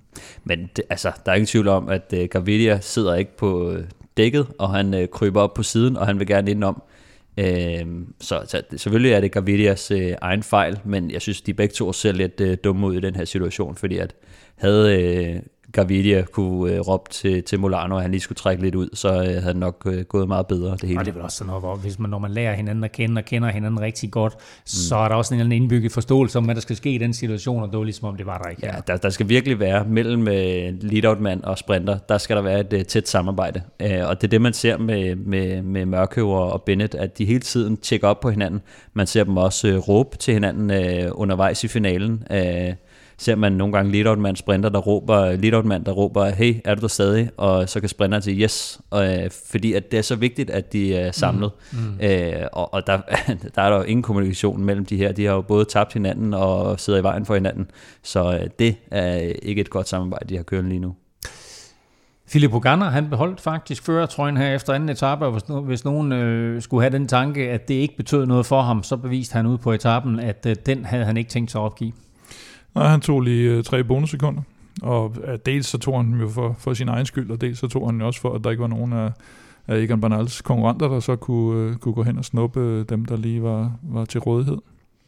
Men 0.44 0.70
det, 0.76 0.84
altså, 0.90 1.12
der 1.26 1.32
er 1.32 1.36
ingen 1.36 1.46
tvivl 1.46 1.68
om, 1.68 1.88
at 1.88 2.14
uh, 2.16 2.24
Gavidia 2.24 2.80
sidder 2.80 3.14
ikke 3.14 3.36
på 3.36 3.70
uh, 3.70 3.78
dækket, 4.16 4.46
og 4.58 4.70
han 4.70 4.94
uh, 4.94 5.06
kryber 5.12 5.40
op 5.40 5.54
på 5.54 5.62
siden, 5.62 5.96
og 5.96 6.06
han 6.06 6.18
vil 6.18 6.26
gerne 6.26 6.50
indenom. 6.50 6.82
Uh, 7.38 7.44
øhm, 7.44 8.14
så, 8.20 8.42
så 8.46 8.62
selvfølgelig 8.76 9.12
er 9.12 9.20
det 9.20 9.32
Gavidias 9.32 9.90
uh, 9.90 9.98
egen 10.20 10.42
fejl, 10.42 10.80
men 10.84 11.10
jeg 11.10 11.22
synes, 11.22 11.40
de 11.40 11.54
begge 11.54 11.72
to 11.72 11.92
ser 11.92 12.12
lidt 12.12 12.40
uh, 12.40 12.54
dumme 12.64 12.86
ud 12.86 12.94
i 12.96 13.00
den 13.00 13.16
her 13.16 13.24
situation, 13.24 13.76
fordi 13.76 13.98
at 13.98 14.14
havde 14.56 15.36
uh, 15.36 15.42
Gavidia 15.72 16.22
kunne 16.22 16.72
øh, 16.72 16.80
råbe 16.80 17.10
til, 17.10 17.42
til 17.42 17.60
Molano, 17.60 17.96
at 17.96 18.02
han 18.02 18.10
lige 18.10 18.20
skulle 18.20 18.36
trække 18.36 18.62
lidt 18.62 18.74
ud, 18.74 18.88
så 18.94 19.08
øh, 19.08 19.14
havde 19.14 19.44
det 19.44 19.56
nok 19.56 19.82
øh, 19.86 20.04
gået 20.04 20.28
meget 20.28 20.46
bedre 20.46 20.70
det 20.70 20.82
hele. 20.88 21.00
Og 21.00 21.04
det 21.04 21.10
er 21.10 21.14
vel 21.14 21.22
også 21.22 21.36
sådan 21.36 21.46
noget, 21.46 21.62
hvor 21.62 21.76
hvis 21.76 21.98
man, 21.98 22.10
når 22.10 22.18
man 22.18 22.30
lærer 22.30 22.54
hinanden 22.54 22.84
at 22.84 22.92
kende 22.92 23.18
og 23.18 23.24
kender 23.24 23.48
hinanden 23.48 23.80
rigtig 23.80 24.10
godt, 24.10 24.34
mm. 24.34 24.66
så 24.66 24.96
er 24.96 25.08
der 25.08 25.14
også 25.14 25.34
en 25.34 25.40
eller 25.40 25.46
anden 25.46 25.62
indbygget 25.62 25.92
forståelse 25.92 26.38
om, 26.38 26.44
hvad 26.44 26.54
der 26.54 26.60
skal 26.60 26.76
ske 26.76 26.90
i 26.90 26.98
den 26.98 27.14
situation, 27.14 27.62
og 27.62 27.68
det 27.68 27.78
var 27.78 27.84
ligesom 27.84 28.08
om, 28.08 28.16
det 28.16 28.26
var 28.26 28.38
der 28.38 28.50
ikke. 28.50 28.66
Ja, 28.66 28.72
der, 28.86 28.96
der 28.96 29.10
skal 29.10 29.28
virkelig 29.28 29.60
være 29.60 29.84
mellem 29.84 30.28
øh, 30.28 30.82
lead-out-mand 30.82 31.42
og 31.42 31.58
sprinter, 31.58 31.98
der 31.98 32.18
skal 32.18 32.36
der 32.36 32.42
være 32.42 32.60
et 32.60 32.72
uh, 32.72 32.82
tæt 32.82 33.08
samarbejde. 33.08 33.62
Uh, 33.84 34.08
og 34.08 34.20
det 34.20 34.24
er 34.24 34.30
det, 34.30 34.42
man 34.42 34.52
ser 34.52 34.78
med, 34.78 35.16
med, 35.16 35.62
med 35.62 35.86
Mørkøver 35.86 36.40
og 36.40 36.62
Bennett, 36.62 36.94
at 36.94 37.18
de 37.18 37.24
hele 37.24 37.40
tiden 37.40 37.76
tjekker 37.76 38.08
op 38.08 38.20
på 38.20 38.30
hinanden. 38.30 38.60
Man 38.92 39.06
ser 39.06 39.24
dem 39.24 39.36
også 39.36 39.68
uh, 39.68 39.88
råbe 39.88 40.16
til 40.16 40.34
hinanden 40.34 40.70
uh, 40.70 41.20
undervejs 41.20 41.64
i 41.64 41.68
finalen. 41.68 42.22
Uh, 42.30 42.74
ser 43.18 43.36
man 43.36 43.52
nogle 43.52 43.72
gange 43.72 43.92
lead 43.92 44.16
mand 44.16 44.36
sprinter, 44.36 44.68
der 44.68 44.78
råber, 44.78 45.36
lead 45.36 45.62
mand, 45.62 45.84
der 45.84 45.92
råber, 45.92 46.26
hey, 46.30 46.60
er 46.64 46.74
du 46.74 46.80
der 46.80 46.88
stadig? 46.88 47.30
Og 47.36 47.68
så 47.68 47.80
kan 47.80 47.88
sprinteren 47.88 48.22
sige 48.22 48.42
yes, 48.42 48.80
og, 48.90 49.14
øh, 49.14 49.30
fordi 49.50 49.72
at 49.72 49.90
det 49.90 49.98
er 49.98 50.02
så 50.02 50.16
vigtigt, 50.16 50.50
at 50.50 50.72
de 50.72 50.94
er 50.94 51.12
samlet. 51.12 51.50
Mm. 51.72 51.78
Mm. 51.78 52.06
Øh, 52.06 52.46
og 52.52 52.74
og 52.74 52.86
der, 52.86 52.96
der 53.54 53.62
er 53.62 53.70
der 53.70 53.76
jo 53.76 53.82
ingen 53.82 54.02
kommunikation 54.02 54.64
mellem 54.64 54.86
de 54.86 54.96
her. 54.96 55.12
De 55.12 55.24
har 55.24 55.34
jo 55.34 55.40
både 55.40 55.64
tabt 55.64 55.92
hinanden 55.92 56.34
og 56.34 56.80
sidder 56.80 56.98
i 56.98 57.02
vejen 57.02 57.26
for 57.26 57.34
hinanden. 57.34 57.70
Så 58.02 58.38
øh, 58.42 58.48
det 58.58 58.76
er 58.90 59.16
ikke 59.42 59.60
et 59.60 59.70
godt 59.70 59.88
samarbejde, 59.88 60.28
de 60.28 60.36
har 60.36 60.42
kørt 60.42 60.64
lige 60.64 60.80
nu. 60.80 60.94
Philip 62.30 62.54
Ogander, 62.54 62.86
han 62.86 63.10
beholdt 63.10 63.40
faktisk 63.40 63.82
førertrøjen 63.82 64.36
her 64.36 64.54
efter 64.54 64.72
anden 64.72 64.88
etape, 64.88 65.26
og 65.26 65.32
hvis, 65.32 65.42
hvis 65.64 65.84
nogen 65.84 66.12
øh, 66.12 66.62
skulle 66.62 66.82
have 66.82 66.92
den 66.92 67.08
tanke, 67.08 67.50
at 67.50 67.68
det 67.68 67.74
ikke 67.74 67.96
betød 67.96 68.26
noget 68.26 68.46
for 68.46 68.62
ham, 68.62 68.82
så 68.82 68.96
beviste 68.96 69.32
han 69.32 69.46
ud 69.46 69.58
på 69.58 69.72
etappen, 69.72 70.20
at 70.20 70.46
øh, 70.46 70.56
den 70.66 70.84
havde 70.84 71.04
han 71.04 71.16
ikke 71.16 71.30
tænkt 71.30 71.50
sig 71.50 71.60
at 71.60 71.64
opgive. 71.64 71.92
Nej, 72.74 72.88
han 72.88 73.00
tog 73.00 73.20
lige 73.20 73.50
øh, 73.50 73.64
tre 73.64 73.84
bonussekunder. 73.84 74.42
Og 74.82 75.16
øh, 75.24 75.38
dels 75.46 75.66
så 75.66 75.78
tog 75.78 75.96
han 75.96 76.12
dem 76.12 76.20
jo 76.20 76.28
for, 76.28 76.56
for 76.58 76.74
sin 76.74 76.88
egen 76.88 77.06
skyld, 77.06 77.30
og 77.30 77.40
dels 77.40 77.58
så 77.58 77.68
tog 77.68 77.88
han 77.88 78.00
jo 78.00 78.06
også 78.06 78.20
for, 78.20 78.34
at 78.34 78.44
der 78.44 78.50
ikke 78.50 78.60
var 78.60 78.66
nogen 78.68 78.92
af, 78.92 79.12
af 79.66 79.78
Egan 79.78 80.00
Bernals 80.00 80.42
konkurrenter, 80.42 80.88
der 80.88 81.00
så 81.00 81.16
kunne, 81.16 81.70
øh, 81.70 81.76
kunne 81.76 81.94
gå 81.94 82.02
hen 82.02 82.18
og 82.18 82.24
snuppe 82.24 82.60
øh, 82.60 82.84
dem, 82.88 83.04
der 83.04 83.16
lige 83.16 83.42
var, 83.42 83.72
var 83.82 84.04
til 84.04 84.20
rådighed. 84.20 84.58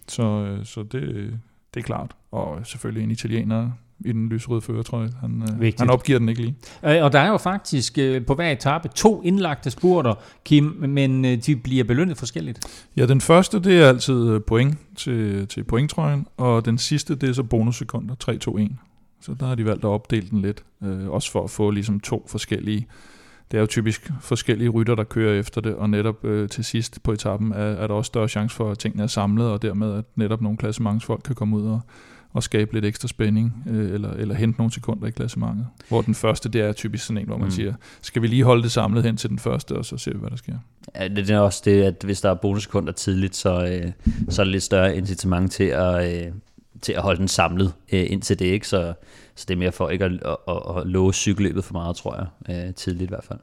Så, 0.09 0.23
øh, 0.23 0.65
så 0.65 0.83
det, 0.83 1.39
det 1.75 1.81
er 1.81 1.85
klart. 1.85 2.17
Og 2.31 2.67
selvfølgelig 2.67 3.05
en 3.05 3.11
italiener 3.11 3.71
i 4.05 4.13
den 4.13 4.29
lysrøde 4.29 4.61
føretrøje. 4.61 5.09
Han, 5.21 5.43
øh, 5.63 5.73
han 5.79 5.91
opgiver 5.91 6.19
den 6.19 6.29
ikke 6.29 6.41
lige. 6.41 6.55
Øh, 6.85 7.05
og 7.05 7.13
der 7.13 7.19
er 7.19 7.29
jo 7.29 7.37
faktisk 7.37 7.99
øh, 7.99 8.27
på 8.27 8.35
hver 8.35 8.51
etape 8.51 8.89
to 8.89 9.23
indlagte 9.23 9.71
spurter, 9.71 10.15
Kim, 10.45 10.65
men 10.65 11.25
øh, 11.25 11.37
de 11.37 11.57
bliver 11.57 11.85
belønnet 11.85 12.19
forskelligt. 12.19 12.87
Ja, 12.97 13.07
den 13.07 13.21
første 13.21 13.61
det 13.61 13.83
er 13.83 13.89
altid 13.89 14.41
point 14.41 14.79
til, 14.97 15.47
til 15.47 15.65
pointtrøjen, 15.65 16.27
og 16.37 16.65
den 16.65 16.79
sidste 16.79 17.15
det 17.15 17.29
er 17.29 17.33
så 17.33 17.43
bonussekunder, 17.43 18.15
3-2-1. 18.71 18.75
Så 19.21 19.35
der 19.41 19.47
har 19.47 19.55
de 19.55 19.65
valgt 19.65 19.85
at 19.85 19.89
opdele 19.89 20.29
den 20.31 20.43
lidt, 20.43 20.65
øh, 20.83 21.09
også 21.09 21.31
for 21.31 21.45
at 21.45 21.51
få 21.51 21.71
ligesom 21.71 22.01
to 22.01 22.27
forskellige 22.29 22.87
det 23.51 23.57
er 23.57 23.61
jo 23.61 23.67
typisk 23.67 24.11
forskellige 24.21 24.69
rytter, 24.69 24.95
der 24.95 25.05
kører 25.05 25.41
efter 25.41 25.61
det, 25.61 25.75
og 25.75 25.91
netop 25.91 26.25
øh, 26.25 26.49
til 26.49 26.65
sidst 26.65 27.03
på 27.03 27.13
etappen 27.13 27.53
er, 27.53 27.57
er 27.57 27.87
der 27.87 27.95
også 27.95 28.09
større 28.09 28.29
chance 28.29 28.57
for, 28.57 28.71
at 28.71 28.79
tingene 28.79 29.03
er 29.03 29.07
samlet, 29.07 29.47
og 29.47 29.63
dermed 29.63 29.95
at 29.95 30.05
netop 30.17 30.43
nogle 30.43 30.59
klassementsfolk 30.59 31.23
kan 31.25 31.35
komme 31.35 31.57
ud 31.57 31.67
og, 31.67 31.81
og 32.33 32.43
skabe 32.43 32.73
lidt 32.73 32.85
ekstra 32.85 33.09
spænding, 33.09 33.65
øh, 33.71 33.95
eller, 33.95 34.11
eller 34.11 34.35
hente 34.35 34.59
nogle 34.59 34.73
sekunder 34.73 35.07
i 35.07 35.11
klassementet. 35.11 35.67
Hvor 35.89 36.03
den 36.03 36.15
første, 36.15 36.49
det 36.49 36.61
er 36.61 36.73
typisk 36.73 37.07
sådan 37.07 37.19
en, 37.19 37.27
hvor 37.27 37.37
man 37.37 37.45
mm. 37.45 37.51
siger, 37.51 37.75
skal 38.03 38.23
vi 38.23 38.27
lige 38.27 38.45
holde 38.45 38.63
det 38.63 38.73
samlet 38.73 39.05
hen 39.05 39.17
til 39.17 39.31
den 39.31 39.39
første, 39.39 39.73
og 39.77 39.85
så 39.85 39.97
ser 39.97 40.13
vi, 40.13 40.19
hvad 40.19 40.31
der 40.31 40.37
sker. 40.37 40.55
Ja, 40.95 41.09
det 41.09 41.31
er 41.31 41.39
også 41.39 41.63
det, 41.65 41.83
at 41.83 42.03
hvis 42.05 42.21
der 42.21 42.31
er 42.31 42.35
bonussekunder 42.35 42.93
tidligt, 42.93 43.37
så, 43.37 43.67
øh, 43.67 43.93
så 44.29 44.43
er 44.43 44.45
det 44.45 44.53
lidt 44.53 44.63
større 44.63 44.97
incitament 44.97 45.53
til 45.53 45.65
at, 45.65 46.27
øh, 46.27 46.33
til 46.83 46.93
at 46.93 47.03
holde 47.03 47.19
den 47.19 47.29
samlet 47.29 47.73
øh, 47.93 48.07
indtil 48.11 48.39
det, 48.39 48.47
ikke? 48.47 48.69
Så, 48.69 48.95
så 49.35 49.45
det 49.49 49.55
er 49.55 49.59
mere 49.59 49.73
for 49.73 49.89
ikke 49.89 50.05
at, 50.05 50.13
at, 50.13 50.37
at, 50.49 50.77
at 50.77 50.87
låse 50.87 51.21
cykelløbet 51.21 51.65
for 51.65 51.73
meget, 51.73 51.97
tror 51.97 52.17
jeg, 52.49 52.67
øh, 52.67 52.75
tidligt 52.75 53.03
i 53.03 53.09
hvert 53.09 53.25
fald. 53.25 53.39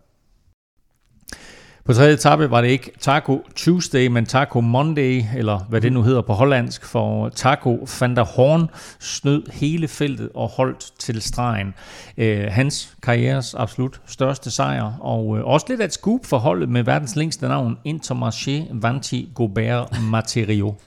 På 1.88 1.94
tredje 1.94 2.14
etape 2.14 2.52
var 2.52 2.62
det 2.62 2.68
ikke 2.68 2.92
Taco 3.00 3.42
Tuesday, 3.56 4.08
men 4.08 4.26
Taco 4.26 4.62
Monday, 4.62 5.24
eller 5.38 5.60
hvad 5.70 5.82
det 5.82 5.94
nu 5.94 6.04
hedder 6.04 6.22
på 6.22 6.34
hollandsk, 6.34 6.86
for 6.86 7.30
Taco 7.30 7.88
van 8.00 8.16
der 8.16 8.24
Horn 8.24 8.70
snød 9.00 9.44
hele 9.54 9.88
feltet 9.88 10.30
og 10.34 10.48
holdt 10.48 10.92
til 11.00 11.22
stregen. 11.22 11.74
Øh, 12.18 12.48
hans 12.50 12.96
karrieres 13.04 13.54
absolut 13.54 14.02
største 14.06 14.52
sejr, 14.52 14.98
og 15.00 15.38
øh, 15.38 15.46
også 15.46 15.66
lidt 15.70 15.82
af 15.82 15.86
et 15.86 15.94
scoop 15.94 16.26
for 16.26 16.38
holdet 16.38 16.70
med 16.70 16.84
verdens 16.84 17.16
længste 17.16 17.48
navn, 17.48 17.78
Intermarché 17.88 18.64
Vanti 18.72 19.30
Gobert 19.36 19.98
Materio. 20.12 20.74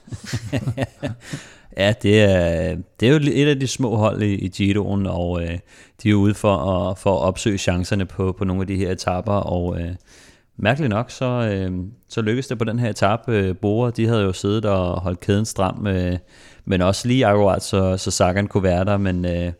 Ja, 1.77 1.93
det 2.01 2.21
er, 2.21 2.75
det 2.99 3.07
er 3.07 3.13
jo 3.13 3.19
et 3.33 3.47
af 3.47 3.59
de 3.59 3.67
små 3.67 3.95
hold 3.95 4.21
i, 4.21 4.35
i 4.35 4.47
Giroen, 4.47 5.07
og 5.07 5.43
øh, 5.43 5.57
de 6.03 6.09
er 6.09 6.13
ude 6.13 6.33
for 6.33 6.57
at, 6.57 6.97
for 6.97 7.15
at 7.15 7.21
opsøge 7.21 7.57
chancerne 7.57 8.05
på, 8.05 8.35
på 8.37 8.43
nogle 8.43 8.61
af 8.61 8.67
de 8.67 8.75
her 8.75 8.91
etaper, 8.91 9.33
og 9.33 9.81
øh, 9.81 9.91
mærkeligt 10.61 10.89
nok, 10.89 11.11
så, 11.11 11.25
øh, 11.25 11.71
så 12.09 12.21
lykkedes 12.21 12.47
det 12.47 12.57
på 12.57 12.63
den 12.63 12.79
her 12.79 12.89
etape. 12.89 13.31
Øh, 13.31 13.91
de 13.97 14.07
havde 14.07 14.21
jo 14.21 14.33
siddet 14.33 14.65
og 14.65 15.01
holdt 15.01 15.19
kæden 15.19 15.45
stram, 15.45 15.87
øh, 15.87 16.17
men 16.65 16.81
også 16.81 17.07
lige 17.07 17.25
akkurat, 17.25 17.63
så, 17.63 17.97
så 17.97 18.11
Sagan 18.11 18.47
kunne 18.47 18.63
være 18.63 18.85
der, 18.85 18.97
men, 18.97 19.25
øh, 19.25 19.51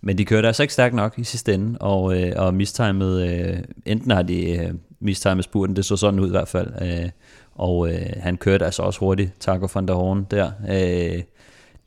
men 0.00 0.18
de 0.18 0.24
kørte 0.24 0.46
altså 0.46 0.62
ikke 0.62 0.72
stærkt 0.72 0.94
nok 0.94 1.18
i 1.18 1.24
sidste 1.24 1.54
ende, 1.54 1.78
og, 1.78 2.22
øh, 2.22 2.32
og 2.36 2.54
mistimet, 2.54 3.28
øh, 3.30 3.58
enten 3.86 4.10
har 4.10 4.22
de 4.22 4.50
øh, 4.50 4.74
mistimet 5.00 5.44
spurten, 5.44 5.76
det 5.76 5.84
så 5.84 5.96
sådan 5.96 6.20
ud 6.20 6.26
i 6.26 6.30
hvert 6.30 6.48
fald, 6.48 6.72
øh, 6.82 7.10
og 7.54 7.88
øh, 7.92 8.06
han 8.16 8.36
kørte 8.36 8.64
altså 8.64 8.82
også 8.82 9.00
hurtigt, 9.00 9.32
Taco 9.40 9.68
van 9.74 9.88
der 9.88 9.94
Horn 9.94 10.26
der, 10.30 10.50
øh, 10.70 11.22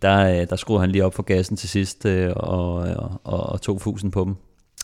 der, 0.02 0.42
øh, 0.42 0.48
der 0.50 0.56
skruede 0.56 0.82
han 0.82 0.92
lige 0.92 1.06
op 1.06 1.14
for 1.14 1.24
gassen 1.24 1.58
til 1.58 1.70
sidst, 1.70 2.06
øh, 2.06 2.32
og, 2.36 2.74
og, 2.74 3.20
og 3.24 3.62
tog 3.62 3.82
fusen 3.82 4.12
på 4.12 4.24
dem 4.24 4.36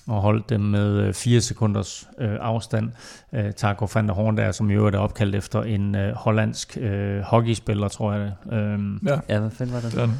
og 0.07 0.21
holdt 0.21 0.49
dem 0.49 0.61
med 0.61 1.13
4 1.13 1.35
øh, 1.35 1.41
sekunders 1.41 2.09
øh, 2.19 2.37
afstand. 2.41 2.89
Øh, 3.33 3.53
Taco 3.53 3.87
van 3.93 4.07
der 4.07 4.13
Horn 4.13 4.37
der, 4.37 4.51
som 4.51 4.69
i 4.69 4.73
øvrigt 4.73 4.95
er 4.95 4.99
opkaldt 4.99 5.35
efter 5.35 5.63
en 5.63 5.95
øh, 5.95 6.13
hollandsk 6.13 6.77
øh, 6.81 7.21
hockeyspiller, 7.21 7.87
tror 7.87 8.13
jeg 8.13 8.21
det. 8.21 8.57
Øhm, 8.57 8.99
ja. 9.05 9.19
ja, 9.29 9.39
hvad 9.39 9.51
fanden 9.51 9.75
var 9.75 9.81
det? 9.81 9.95
Den. 9.95 10.19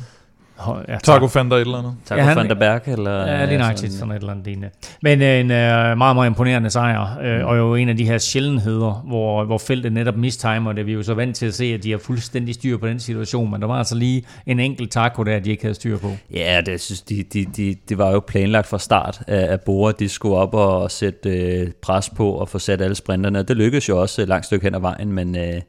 Ja, 0.88 0.98
Taco 1.04 1.28
Fanta 1.28 1.56
et 1.56 1.62
eller 1.62 1.78
andet. 1.78 1.94
Taco 2.06 2.22
ja, 2.22 2.48
der 2.48 2.56
Berg, 2.56 2.88
eller? 2.88 3.28
Ja, 3.28 3.46
lige 3.46 3.58
nøjagtigt 3.58 3.94
sådan 3.94 4.12
et 4.12 4.16
eller 4.16 4.32
andet 4.32 4.46
lignende. 4.46 4.70
Men 5.02 5.22
øh, 5.22 5.40
en 5.40 5.46
uh, 5.46 5.98
meget, 5.98 5.98
meget 5.98 6.28
imponerende 6.28 6.70
sejr, 6.70 7.20
øh, 7.24 7.40
mm. 7.40 7.46
og 7.46 7.58
jo 7.58 7.76
en 7.76 7.90
af 7.90 7.98
de 7.98 8.06
her 8.06 8.18
sjældenheder, 8.18 9.04
hvor, 9.08 9.44
hvor 9.44 9.58
feltet 9.58 9.94
netop 9.94 10.16
mistimer 10.18 10.74
det. 10.74 10.86
Vi 10.86 10.92
er 10.92 10.96
jo 10.96 11.04
så 11.04 11.14
vant 11.14 11.36
til 11.36 11.46
at 11.46 11.54
se, 11.54 11.66
at 11.66 11.84
de 11.84 11.92
har 11.92 11.98
fuldstændig 11.98 12.56
styr 12.56 12.78
på 12.78 12.88
den 12.88 13.00
situation, 13.00 13.52
men 13.52 13.62
der 13.62 13.68
var 13.68 13.78
altså 13.78 13.96
lige 13.96 14.24
en 14.46 14.60
enkelt 14.60 14.92
taco 14.92 15.24
der, 15.24 15.40
de 15.40 15.50
ikke 15.50 15.64
havde 15.64 15.76
styr 15.76 15.98
på. 15.98 16.12
Ja, 16.34 16.62
det, 16.66 16.82
synes, 16.82 17.02
de, 17.02 17.24
de, 17.34 17.46
de, 17.58 17.76
det 17.90 17.98
var 17.98 18.12
jo 18.12 18.20
planlagt 18.20 18.68
fra 18.68 18.80
start, 18.80 19.22
at 19.28 19.62
Bora 19.62 19.92
de 19.92 20.10
skulle 20.10 20.36
op 20.36 20.54
og 20.54 20.92
sætte 20.92 21.30
øh, 21.30 21.72
pres 21.82 22.10
på 22.10 22.32
og 22.32 22.50
få 22.50 22.60
sat 22.60 22.82
alle 22.82 22.96
sprinterne. 22.96 23.44
Det 23.44 23.58
lykkedes 23.58 23.90
jo 23.90 24.02
også 24.02 24.22
et 24.22 24.28
langt 24.28 24.46
stykke 24.46 24.64
hen 24.64 24.76
ad 24.76 24.80
vejen, 24.80 25.12
men... 25.12 25.38
Øh, 25.38 25.62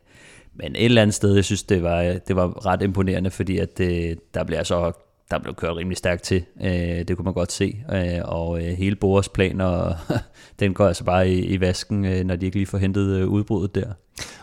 men 0.58 0.76
et 0.76 0.84
eller 0.84 1.02
andet 1.02 1.14
sted, 1.14 1.34
jeg 1.34 1.44
synes, 1.44 1.62
det 1.62 1.82
var, 1.82 2.02
det 2.02 2.36
var 2.36 2.66
ret 2.66 2.82
imponerende, 2.82 3.30
fordi 3.30 3.58
at 3.58 3.78
det, 3.78 4.18
der 4.34 4.44
blev 4.44 4.58
altså 4.58 4.92
der 5.30 5.38
blev 5.38 5.54
kørt 5.54 5.76
rimelig 5.76 5.96
stærkt 5.96 6.22
til. 6.22 6.44
Øh, 6.60 6.70
det 7.08 7.16
kunne 7.16 7.24
man 7.24 7.34
godt 7.34 7.52
se. 7.52 7.84
Øh, 7.92 8.20
og 8.24 8.58
øh, 8.58 8.78
hele 8.78 8.96
Boras 8.96 9.28
plan, 9.28 9.60
og 9.60 9.96
den 10.60 10.74
går 10.74 10.86
altså 10.86 11.04
bare 11.04 11.28
i, 11.28 11.44
i 11.44 11.60
vasken, 11.60 12.04
øh, 12.04 12.24
når 12.24 12.36
de 12.36 12.46
ikke 12.46 12.56
lige 12.56 12.66
får 12.66 12.78
hentet 12.78 13.16
øh, 13.16 13.28
udbruddet 13.28 13.74
der. 13.74 13.92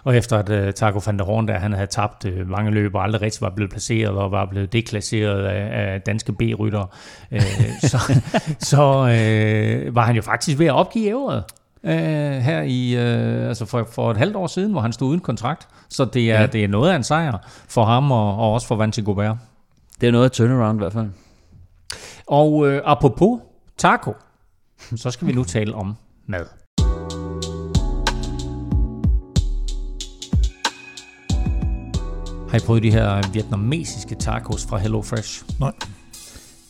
Og 0.04 0.18
efter 0.18 0.38
at 0.38 0.76
Taco 0.76 1.02
van 1.06 1.20
der 1.20 1.26
Horn, 1.26 1.48
der 1.48 1.54
han 1.54 1.74
havde 1.74 1.88
tabt 1.88 2.48
mange 2.48 2.72
løb 2.72 2.96
og 2.96 3.04
aldrig 3.04 3.22
rigtig 3.22 3.42
var 3.42 3.50
blevet 3.50 3.72
placeret 3.72 4.18
og 4.18 4.32
var 4.32 4.46
blevet 4.46 4.74
deklasseret 4.74 5.46
af, 5.46 5.94
af 5.94 6.02
danske 6.02 6.34
B-rytter, 6.34 6.96
uh, 7.32 7.40
så, 7.82 8.22
så 8.72 8.78
var 9.94 10.02
han 10.02 10.16
jo 10.16 10.22
faktisk 10.22 10.60
ved 10.60 10.66
at 10.66 10.74
opgive 10.74 11.08
ævret 11.08 11.44
uh, 11.86 11.92
her 12.42 12.62
i, 12.62 12.96
uh, 12.96 13.48
altså 13.48 13.66
for, 13.66 13.88
for 13.92 14.12
et 14.12 14.18
halvt 14.18 14.36
år 14.36 14.48
siden, 14.48 14.72
hvor 14.72 14.82
han 14.82 14.94
stod 14.94 15.10
uden 15.10 15.20
kontrakt. 15.20 15.68
Så 15.90 16.06
det 16.06 16.32
er, 16.32 16.42
ja. 16.42 16.48
det 16.48 16.64
er 16.64 16.68
noget 16.68 16.92
af 16.92 16.96
en 16.96 17.04
sejr 17.04 17.38
for 17.68 17.86
ham 17.86 18.12
og, 18.12 18.38
og 18.38 18.54
også 18.54 18.68
for 18.68 18.76
Vanti 18.76 19.02
Gobert. 19.02 19.38
Det 20.02 20.08
er 20.08 20.12
noget 20.12 20.26
af 20.26 20.32
turnaround 20.32 20.78
i 20.78 20.82
hvert 20.82 20.94
fald. 20.94 21.10
Og 22.28 22.68
øh, 22.68 22.82
apropos 22.86 23.40
taco, 23.78 24.14
så 24.96 25.12
skal 25.12 25.28
vi 25.28 25.34
nu 25.34 25.44
tale 25.44 25.76
om 25.76 25.96
mad. 26.26 26.46
Har 32.50 32.58
I 32.58 32.66
prøvet 32.66 32.84
de 32.84 32.92
her 32.92 33.32
vietnamesiske 33.34 34.16
tacos 34.16 34.66
fra 34.66 34.78
Hello 34.78 35.02
Fresh? 35.02 35.44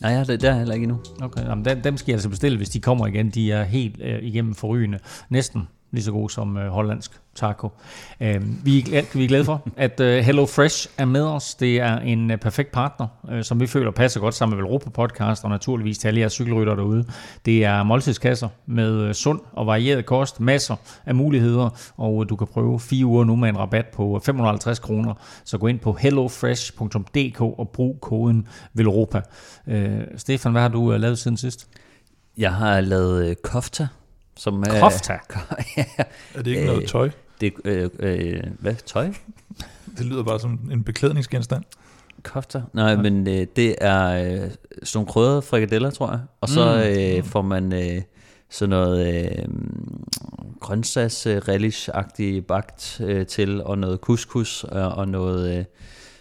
Nej. 0.01 0.11
jeg 0.11 0.19
har, 0.19 0.25
det, 0.25 0.41
der 0.41 0.51
er 0.51 0.57
heller 0.57 0.73
ikke 0.73 0.83
endnu. 0.83 0.99
Okay, 1.21 1.43
jamen, 1.45 1.65
dem, 1.65 1.81
dem 1.81 1.97
skal 1.97 2.11
jeg 2.11 2.15
altså 2.15 2.29
bestille, 2.29 2.57
hvis 2.57 2.69
de 2.69 2.81
kommer 2.81 3.07
igen. 3.07 3.29
De 3.29 3.51
er 3.51 3.63
helt 3.63 4.01
øh, 4.01 4.23
igennem 4.23 4.55
forrygende. 4.55 4.99
Næsten 5.29 5.67
lige 5.91 6.03
så 6.03 6.11
gode 6.11 6.29
som 6.29 6.57
øh, 6.57 6.67
hollandsk 6.67 7.11
taco. 7.35 7.69
Øh, 8.21 8.65
vi, 8.65 8.79
er, 8.93 9.01
vi 9.17 9.23
er 9.23 9.27
glade 9.27 9.45
for, 9.45 9.67
at 9.77 9.99
øh, 9.99 10.23
Hello 10.23 10.45
Fresh 10.45 10.89
er 10.97 11.05
med 11.05 11.21
os. 11.23 11.55
Det 11.55 11.79
er 11.79 11.97
en 11.99 12.31
øh, 12.31 12.37
perfekt 12.37 12.71
partner, 12.71 13.07
øh, 13.31 13.43
som 13.43 13.59
vi 13.59 13.67
føler 13.67 13.91
passer 13.91 14.19
godt 14.19 14.35
sammen 14.35 14.57
med 14.57 14.65
Europa 14.65 14.89
Podcast, 14.89 15.43
og 15.43 15.49
naturligvis 15.49 15.97
til 15.97 16.07
alle 16.07 16.19
jeres 16.19 16.33
cykelrytter 16.33 16.75
derude. 16.75 17.05
Det 17.45 17.65
er 17.65 17.83
måltidskasser 17.83 18.49
med 18.65 19.01
øh, 19.01 19.13
sund 19.13 19.39
og 19.53 19.67
varieret 19.67 20.05
kost, 20.05 20.39
masser 20.39 20.75
af 21.05 21.15
muligheder, 21.15 21.69
og 21.97 22.23
øh, 22.23 22.29
du 22.29 22.35
kan 22.35 22.47
prøve 22.47 22.79
fire 22.79 23.05
uger 23.05 23.23
nu 23.23 23.35
med 23.35 23.49
en 23.49 23.57
rabat 23.57 23.85
på 23.93 24.21
550 24.25 24.79
kroner. 24.79 25.13
Så 25.45 25.57
gå 25.57 25.67
ind 25.67 25.79
på 25.79 25.93
hellofresh.dk 25.93 27.41
og 27.41 27.69
brug 27.73 27.97
koden 28.01 28.47
VELOROPA. 28.73 29.21
Øh, 29.67 30.01
Stefan, 30.17 30.51
hvad 30.51 30.61
har 30.61 30.69
du 30.69 30.93
øh, 30.93 30.99
lavet 30.99 31.17
siden 31.19 31.37
sidst? 31.37 31.67
Jeg 32.37 32.53
har 32.53 32.81
lavet 32.81 33.25
øh, 33.29 33.35
kofta. 33.43 33.87
Som 34.37 34.63
er, 34.63 34.79
Kofta? 34.79 35.13
ja, 35.77 35.85
Er 36.33 36.41
det 36.41 36.47
ikke 36.47 36.61
Øh, 36.61 36.67
noget 36.67 36.89
tøj? 36.89 37.09
Det, 37.41 37.53
øh, 37.65 37.89
øh, 37.99 38.43
hvad? 38.59 38.75
Tøj? 38.85 39.13
Det 39.97 40.05
lyder 40.05 40.23
bare 40.23 40.39
som 40.39 40.59
en 40.71 40.83
beklædningsgenstand. 40.83 41.63
Kofta? 42.23 42.61
Nej, 42.73 42.95
men 42.95 43.27
øh, 43.27 43.47
det 43.55 43.75
er 43.81 44.07
øh, 44.07 44.39
sådan 44.39 44.51
nogle 44.93 45.07
krydrede 45.07 45.41
frikadeller, 45.41 45.89
tror 45.89 46.11
jeg. 46.11 46.19
Og 46.41 46.49
så 46.49 46.93
øh, 46.97 47.23
får 47.23 47.41
man 47.41 47.73
øh, 47.73 48.01
sådan 48.49 48.69
noget 48.69 49.25
øh, 49.25 49.45
grøntsags 50.59 51.25
øh, 51.25 51.37
relish-agtig 51.37 52.45
bagt 52.47 53.01
øh, 53.03 53.25
til, 53.25 53.63
og 53.63 53.77
noget 53.77 53.99
couscous, 53.99 54.63
og, 54.63 54.89
og 54.89 55.07
noget, 55.07 55.57
øh, 55.57 55.65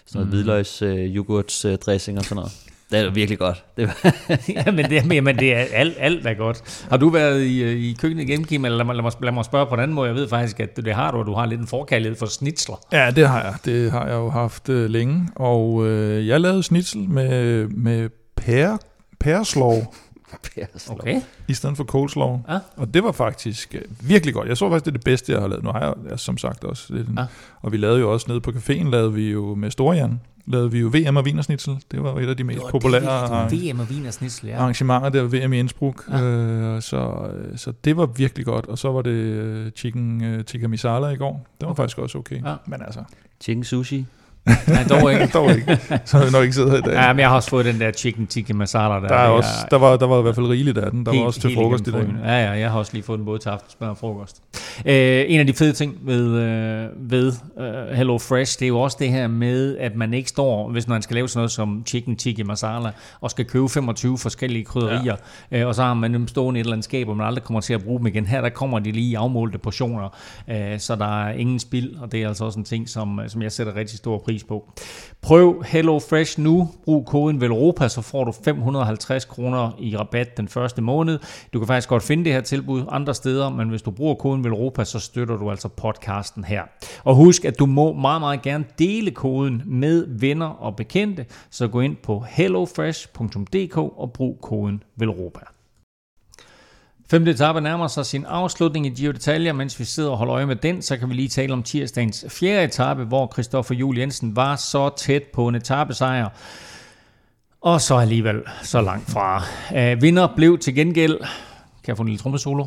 sådan 0.07 0.15
noget 0.15 0.27
mm. 0.27 0.31
hvidløgs 0.31 0.83
øh, 0.83 1.17
yoghurts 1.17 1.65
øh, 1.65 1.79
dressing 1.79 2.19
og 2.19 2.25
sådan 2.25 2.37
noget. 2.37 2.53
Det 2.91 2.99
er 2.99 3.11
virkelig 3.11 3.39
godt. 3.39 3.65
Det 3.77 3.87
var, 3.87 4.15
ja, 4.67 4.71
men 4.71 4.91
det, 4.91 5.07
men, 5.07 5.25
men 5.25 5.39
det 5.39 5.55
er 5.55 5.65
alt, 5.73 5.95
alt 5.99 6.27
er 6.27 6.35
godt. 6.35 6.87
Har 6.91 6.97
du 6.97 7.09
været 7.09 7.43
i, 7.43 7.63
øh, 7.63 7.71
i 7.77 7.97
køkkenet 8.01 8.23
igen, 8.29 8.45
Kim? 8.45 8.65
Eller 8.65 8.77
lad 8.79 8.85
mig, 8.85 8.95
lad, 8.95 9.03
mig, 9.03 9.13
lad 9.23 9.33
mig 9.33 9.45
spørge 9.45 9.67
på 9.67 9.75
en 9.75 9.81
anden 9.81 9.95
måde. 9.95 10.09
Jeg 10.09 10.15
ved 10.17 10.29
faktisk, 10.29 10.61
at 10.61 10.77
det 10.77 10.95
har 10.95 11.11
du, 11.11 11.19
og 11.19 11.27
du 11.27 11.35
har 11.35 11.47
lidt 11.47 11.61
en 11.61 11.67
forkærlighed 11.67 12.19
for 12.19 12.27
snitsler. 12.27 12.77
Ja, 12.93 13.11
det 13.11 13.29
har 13.29 13.43
jeg. 13.43 13.55
Det 13.65 13.91
har 13.91 14.07
jeg 14.07 14.15
jo 14.15 14.31
haft 14.31 14.69
øh, 14.69 14.91
længe. 14.91 15.29
Og 15.37 15.87
øh, 15.87 16.27
jeg 16.27 16.41
lavede 16.41 16.63
snitsel 16.63 17.09
med, 17.09 17.67
med 17.69 18.09
pære, 18.37 18.79
pæreslov 19.21 19.95
Okay. 20.91 21.21
i 21.49 21.55
stedet 21.55 21.77
for 21.77 21.85
coleslaw. 21.85 22.39
Ja. 22.49 22.59
Og 22.77 22.95
det 22.95 23.05
var 23.05 23.13
faktisk 23.13 23.75
øh, 23.75 24.09
virkelig 24.09 24.35
godt. 24.35 24.49
Jeg 24.49 24.59
tror 24.59 24.71
faktisk, 24.71 24.85
det 24.85 24.91
er 24.91 24.93
det 24.97 25.05
bedste, 25.05 25.33
jeg 25.33 25.41
har 25.41 25.49
lavet. 25.49 25.65
Nu 25.65 25.71
har 25.71 25.81
jeg 25.81 25.95
ja, 26.11 26.17
som 26.17 26.39
sagt 26.39 26.65
også 26.65 26.95
lidt. 26.95 27.07
Ja. 27.17 27.21
Ja. 27.21 27.27
Og 27.63 27.73
vi 27.73 27.77
lavede 27.77 28.01
jo 28.01 28.13
også 28.13 28.27
nede 28.29 28.41
på 28.41 28.51
caféen, 28.51 28.91
lavede 28.91 29.13
vi 29.13 29.31
jo 29.31 29.55
med 29.55 29.71
Storjan, 29.71 30.21
lavede 30.47 30.73
vi 30.73 30.79
jo 30.79 30.91
VM 30.95 31.17
og 31.17 31.25
Wienersnitzel. 31.25 31.77
Det 31.91 32.03
var 32.03 32.11
jo 32.11 32.19
et 32.19 32.29
af 32.29 32.37
de 32.37 32.45
mest 32.45 32.59
Nå, 32.63 32.71
populære 32.71 33.49
det 33.51 33.73
VM 33.73 33.81
og 33.81 33.87
Wiener 33.91 34.11
Snitsel, 34.11 34.49
ja. 34.49 34.57
arrangementer 34.57 35.09
der 35.09 35.23
ved 35.23 35.41
VM 35.41 35.53
i 35.53 35.59
Innsbruck. 35.59 36.05
Ja. 36.11 36.23
Øh, 36.23 36.83
så, 36.83 37.31
øh, 37.35 37.59
så 37.59 37.73
det 37.85 37.97
var 37.97 38.07
virkelig 38.07 38.47
godt. 38.47 38.67
Og 38.67 38.79
så 38.79 38.93
var 38.93 39.03
det 39.03 39.11
øh, 39.11 39.71
chicken 39.71 40.25
øh, 40.25 40.45
tikka 40.45 40.69
masala 40.69 41.07
i 41.07 41.17
går. 41.17 41.47
Det 41.61 41.67
var 41.67 41.73
okay. 41.73 41.83
faktisk 41.83 41.99
også 41.99 42.19
okay. 42.19 42.43
Ja. 42.45 42.55
Men 42.67 42.83
altså, 42.83 43.01
chicken 43.41 43.65
sushi. 43.65 44.07
Nej, 44.47 44.85
dog 44.89 45.13
ikke. 45.13 45.27
dog 45.39 45.51
ikke. 45.51 45.79
Så 46.05 46.17
har 46.19 46.25
vi 46.25 46.31
nok 46.31 46.43
ikke 46.43 46.55
siddet 46.55 46.71
her 46.71 46.79
i 46.79 46.81
dag. 46.81 46.93
Ja, 46.95 47.13
men 47.13 47.21
jeg 47.21 47.29
har 47.29 47.37
også 47.37 47.51
fået 47.51 47.65
den 47.65 47.81
der 47.81 47.93
chicken 47.93 48.27
tikka 48.27 48.53
masala. 48.53 48.95
Der, 48.95 49.01
der, 49.09 49.15
er 49.15 49.29
også, 49.29 49.49
der, 49.71 49.79
var, 49.79 49.97
der 49.97 50.07
var 50.07 50.19
i 50.19 50.23
hvert 50.23 50.35
fald 50.35 50.47
rigeligt 50.47 50.79
af 50.79 50.91
den. 50.91 51.07
Der 51.07 51.11
var 51.11 51.17
helt- 51.17 51.27
også 51.27 51.41
til 51.41 51.55
frokost 51.55 51.89
i 51.89 51.91
dag. 51.91 52.05
Ja, 52.25 52.45
ja, 52.45 52.51
jeg 52.51 52.71
har 52.71 52.79
også 52.79 52.93
lige 52.93 53.03
fået 53.03 53.19
den 53.19 53.27
både 53.27 53.39
til 53.39 53.49
aftensmad 53.49 53.89
og 53.89 53.97
frokost. 53.99 54.43
Øh, 54.87 55.25
en 55.29 55.41
af 55.41 55.47
de 55.47 55.53
fede 55.53 55.73
ting 55.73 55.95
ved, 56.03 56.31
øh, 56.41 56.87
ved 56.97 57.33
øh, 57.61 57.97
Hello 57.97 58.19
Fresh, 58.19 58.59
det 58.59 58.65
er 58.67 58.69
jo 58.69 58.81
også 58.81 58.97
det 59.01 59.09
her 59.11 59.27
med, 59.29 59.77
at 59.79 59.97
man 59.97 60.15
ikke 60.15 60.29
står, 60.29 60.71
hvis 60.71 60.89
man 60.89 61.03
skal 61.03 61.15
lave 61.15 61.29
sådan 61.29 61.39
noget 61.39 61.51
som 61.51 61.83
chicken 61.87 62.17
tikka 62.17 62.45
masala, 62.45 62.91
og 63.21 63.31
skal 63.31 63.45
købe 63.45 63.69
25 63.69 64.19
forskellige 64.19 64.65
krydderier, 64.65 65.17
ja. 65.51 65.61
øh, 65.61 65.67
og 65.67 65.75
så 65.75 65.83
har 65.83 65.95
man 65.95 66.15
dem 66.15 66.29
stående 66.29 66.59
i 66.59 66.61
et 66.61 66.65
eller 66.65 66.73
andet 66.73 66.85
skab, 66.85 67.09
og 67.09 67.17
man 67.17 67.27
aldrig 67.27 67.45
kommer 67.45 67.61
til 67.61 67.75
at 67.75 67.85
bruge 67.85 67.99
dem 67.99 68.07
igen. 68.07 68.27
Her 68.27 68.41
der 68.41 68.49
kommer 68.49 68.79
de 68.79 68.93
lige 68.93 69.11
i 69.11 69.15
afmålte 69.15 69.59
portioner, 69.59 70.17
øh, 70.51 70.79
så 70.79 70.97
der 70.97 71.25
er 71.25 71.33
ingen 71.33 71.59
spild, 71.59 71.97
og 72.01 72.13
det 72.13 72.23
er 72.23 72.29
altså 72.29 72.45
også 72.45 72.59
en 72.59 72.65
ting, 72.65 72.89
som, 72.89 73.21
som 73.29 73.43
jeg 73.43 73.53
sætter 73.53 73.77
rigtig 73.77 73.99
stor 73.99 74.19
pris 74.19 74.34
på. 74.43 74.73
Prøv 75.23 75.65
Hello 75.67 75.99
Fresh 75.99 76.41
nu. 76.41 76.69
Brug 76.85 77.07
koden 77.07 77.41
VELROPA, 77.41 77.89
så 77.89 78.03
får 78.03 78.25
du 78.25 78.33
550 78.45 79.25
kroner 79.25 79.71
i 79.79 79.97
rabat 79.97 80.37
den 80.37 80.49
første 80.49 80.83
måned. 80.83 81.19
Du 81.53 81.59
kan 81.59 81.67
faktisk 81.67 81.89
godt 81.89 82.03
finde 82.03 82.25
det 82.25 82.33
her 82.33 82.41
tilbud 82.41 82.83
andre 82.91 83.15
steder, 83.15 83.51
men 83.51 83.69
hvis 83.69 83.83
du 83.83 83.91
bruger 83.91 84.15
koden 84.15 84.45
VELROPA, 84.45 84.85
så 84.85 84.99
støtter 84.99 85.37
du 85.37 85.51
altså 85.51 85.69
podcasten 85.69 86.45
her. 86.45 86.63
Og 87.05 87.15
husk, 87.15 87.45
at 87.45 87.59
du 87.59 87.67
må 87.67 87.93
meget, 87.93 88.21
meget 88.21 88.43
gerne 88.43 88.65
dele 88.79 89.11
koden 89.11 89.63
med 89.67 90.07
venner 90.09 90.47
og 90.47 90.77
bekendte, 90.77 91.27
så 91.51 91.69
gå 91.69 91.81
ind 91.81 91.97
på 91.97 92.25
hellofresh.dk 92.29 93.77
og 93.77 94.13
brug 94.13 94.39
koden 94.43 94.83
VELROPA. 94.97 95.54
Femte 97.11 97.31
etape 97.31 97.61
nærmer 97.61 97.89
sig 97.89 98.07
sin 98.07 98.25
afslutning 98.25 98.87
i 98.87 98.91
Giro 98.91 99.13
d'Italia, 99.13 99.53
mens 99.53 99.81
vi 99.81 99.85
sidder 99.85 100.11
og 100.11 100.17
holder 100.17 100.35
øje 100.35 100.47
med 100.47 100.57
den, 100.57 100.83
så 100.83 100.97
kan 100.97 101.09
vi 101.09 101.15
lige 101.15 101.29
tale 101.29 101.53
om 101.53 101.63
tirsdagens 101.63 102.25
fjerde 102.29 102.65
etape, 102.65 103.05
hvor 103.05 103.31
Christoffer 103.33 103.75
Juhl 103.75 103.99
Jensen 103.99 104.37
var 104.37 104.57
så 104.57 104.91
tæt 104.97 105.23
på 105.23 105.49
en 105.49 105.55
etapesejr, 105.55 106.29
og 107.61 107.81
så 107.81 107.97
alligevel 107.97 108.43
så 108.63 108.81
langt 108.81 109.11
fra. 109.11 109.45
Uh, 109.71 110.03
vinder 110.03 110.29
blev 110.37 110.59
til 110.59 110.75
gengæld, 110.75 111.19
kan 111.19 111.89
jeg 111.89 111.97
få 111.97 112.03
en 112.03 112.09
lille 112.09 112.23
trommesolo? 112.23 112.67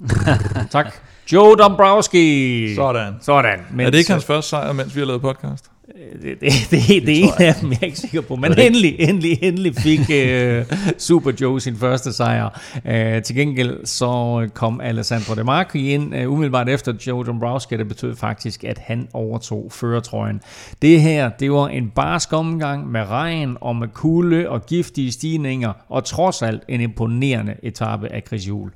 tak. 0.70 0.94
Joe 1.32 1.56
Dombrowski. 1.56 2.74
Sådan. 2.74 3.14
Sådan. 3.20 3.58
Men 3.70 3.86
er 3.86 3.90
det 3.90 3.98
ikke 3.98 4.12
hans 4.12 4.24
første 4.24 4.48
sejr, 4.50 4.72
mens 4.72 4.94
vi 4.94 5.00
har 5.00 5.06
lavet 5.06 5.22
podcast? 5.22 5.70
Det, 5.92 6.22
det, 6.22 6.40
det, 6.40 6.52
det, 6.70 7.06
det 7.06 7.24
er 7.24 7.24
en 7.24 7.42
af 7.42 7.54
dem, 7.54 7.70
jeg 7.70 7.78
er 7.82 7.86
ikke 7.86 7.98
sikker 7.98 8.20
på. 8.20 8.36
Men 8.36 8.58
endelig, 8.58 8.96
endelig, 8.98 9.38
endelig 9.42 9.74
fik 9.76 10.00
uh, 10.00 10.78
Super 10.98 11.32
Joe 11.40 11.60
sin 11.60 11.76
første 11.76 12.12
sejr. 12.12 12.60
Uh, 12.74 13.22
til 13.22 13.36
gengæld 13.36 13.86
så 13.86 14.48
kom 14.54 14.80
Alessandro 14.80 15.34
De 15.34 15.44
Marchi 15.44 15.90
ind 15.90 16.14
uh, 16.14 16.32
umiddelbart 16.32 16.68
efter 16.68 16.92
Joe 17.06 17.24
Dombrowski. 17.24 17.76
Det 17.76 17.88
betød 17.88 18.16
faktisk, 18.16 18.64
at 18.64 18.78
han 18.78 19.08
overtog 19.12 19.72
førertrøjen. 19.72 20.40
Det 20.82 21.00
her, 21.00 21.28
det 21.28 21.52
var 21.52 21.68
en 21.68 21.90
barsk 21.90 22.32
omgang 22.32 22.90
med 22.90 23.00
regn 23.00 23.56
og 23.60 23.76
med 23.76 23.88
kulde 23.88 24.48
og 24.48 24.66
giftige 24.66 25.12
stigninger. 25.12 25.72
Og 25.88 26.04
trods 26.04 26.42
alt 26.42 26.62
en 26.68 26.80
imponerende 26.80 27.54
etape 27.62 28.12
af 28.12 28.22
Chris 28.26 28.48
Juhl. 28.48 28.70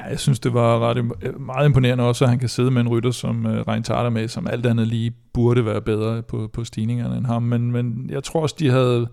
Ja, 0.00 0.04
jeg 0.04 0.18
synes, 0.18 0.40
det 0.40 0.54
var 0.54 0.78
ret, 0.78 0.96
øh, 1.22 1.40
meget 1.40 1.66
imponerende 1.66 2.04
også, 2.04 2.24
at 2.24 2.30
han 2.30 2.38
kan 2.38 2.48
sidde 2.48 2.70
med 2.70 2.80
en 2.80 2.88
rytter 2.88 3.10
som 3.10 3.46
øh, 3.46 3.60
uh, 3.60 3.68
Rein 3.68 3.82
Tarter 3.82 4.10
med, 4.10 4.28
som 4.28 4.46
alt 4.46 4.66
andet 4.66 4.86
lige 4.86 5.12
burde 5.32 5.64
være 5.64 5.80
bedre 5.80 6.22
på, 6.22 6.50
på 6.52 6.64
stigningerne 6.64 7.16
end 7.16 7.26
ham. 7.26 7.42
Men, 7.42 7.72
men 7.72 8.10
jeg 8.10 8.24
tror 8.24 8.42
også, 8.42 8.56
de 8.58 8.70
havde, 8.70 9.08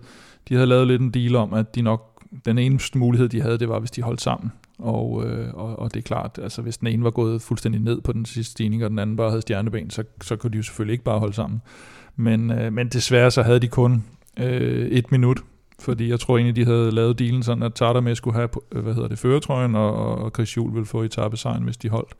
de 0.48 0.54
havde 0.54 0.66
lavet 0.66 0.86
lidt 0.86 1.02
en 1.02 1.10
deal 1.10 1.36
om, 1.36 1.54
at 1.54 1.74
de 1.74 1.82
nok, 1.82 2.22
den 2.44 2.58
eneste 2.58 2.98
mulighed, 2.98 3.28
de 3.28 3.40
havde, 3.40 3.58
det 3.58 3.68
var, 3.68 3.78
hvis 3.78 3.90
de 3.90 4.02
holdt 4.02 4.20
sammen. 4.20 4.52
Og, 4.78 5.24
øh, 5.26 5.54
og, 5.54 5.78
og 5.78 5.94
det 5.94 6.00
er 6.00 6.04
klart, 6.04 6.38
altså 6.42 6.62
hvis 6.62 6.78
den 6.78 6.86
ene 6.88 7.04
var 7.04 7.10
gået 7.10 7.42
fuldstændig 7.42 7.80
ned 7.80 8.00
på 8.00 8.12
den 8.12 8.24
sidste 8.24 8.50
stigning, 8.50 8.84
og 8.84 8.90
den 8.90 8.98
anden 8.98 9.16
bare 9.16 9.30
havde 9.30 9.42
stjerneben, 9.42 9.90
så, 9.90 10.04
så 10.22 10.36
kunne 10.36 10.50
de 10.50 10.56
jo 10.56 10.62
selvfølgelig 10.62 10.92
ikke 10.92 11.04
bare 11.04 11.18
holde 11.18 11.34
sammen. 11.34 11.62
Men, 12.16 12.50
øh, 12.50 12.72
men 12.72 12.88
desværre 12.88 13.30
så 13.30 13.42
havde 13.42 13.60
de 13.60 13.68
kun 13.68 14.04
øh, 14.36 14.88
et 14.88 15.12
minut, 15.12 15.40
fordi 15.80 16.10
jeg 16.10 16.20
tror 16.20 16.36
egentlig, 16.36 16.56
de 16.56 16.64
havde 16.64 16.90
lavet 16.90 17.18
dealen 17.18 17.42
sådan, 17.42 17.62
at 17.62 17.74
Tata 17.74 18.00
med 18.00 18.14
skulle 18.14 18.36
have, 18.36 18.48
øh, 18.72 18.82
hvad 18.82 18.94
hedder 18.94 19.08
det, 19.08 19.18
føretrøjen, 19.18 19.74
og, 19.74 20.18
og 20.18 20.30
Chris 20.30 20.56
Juhl 20.56 20.74
ville 20.74 20.86
få 20.86 21.02
etappesejren, 21.02 21.62
hvis 21.62 21.76
de 21.76 21.88
holdt. 21.88 22.14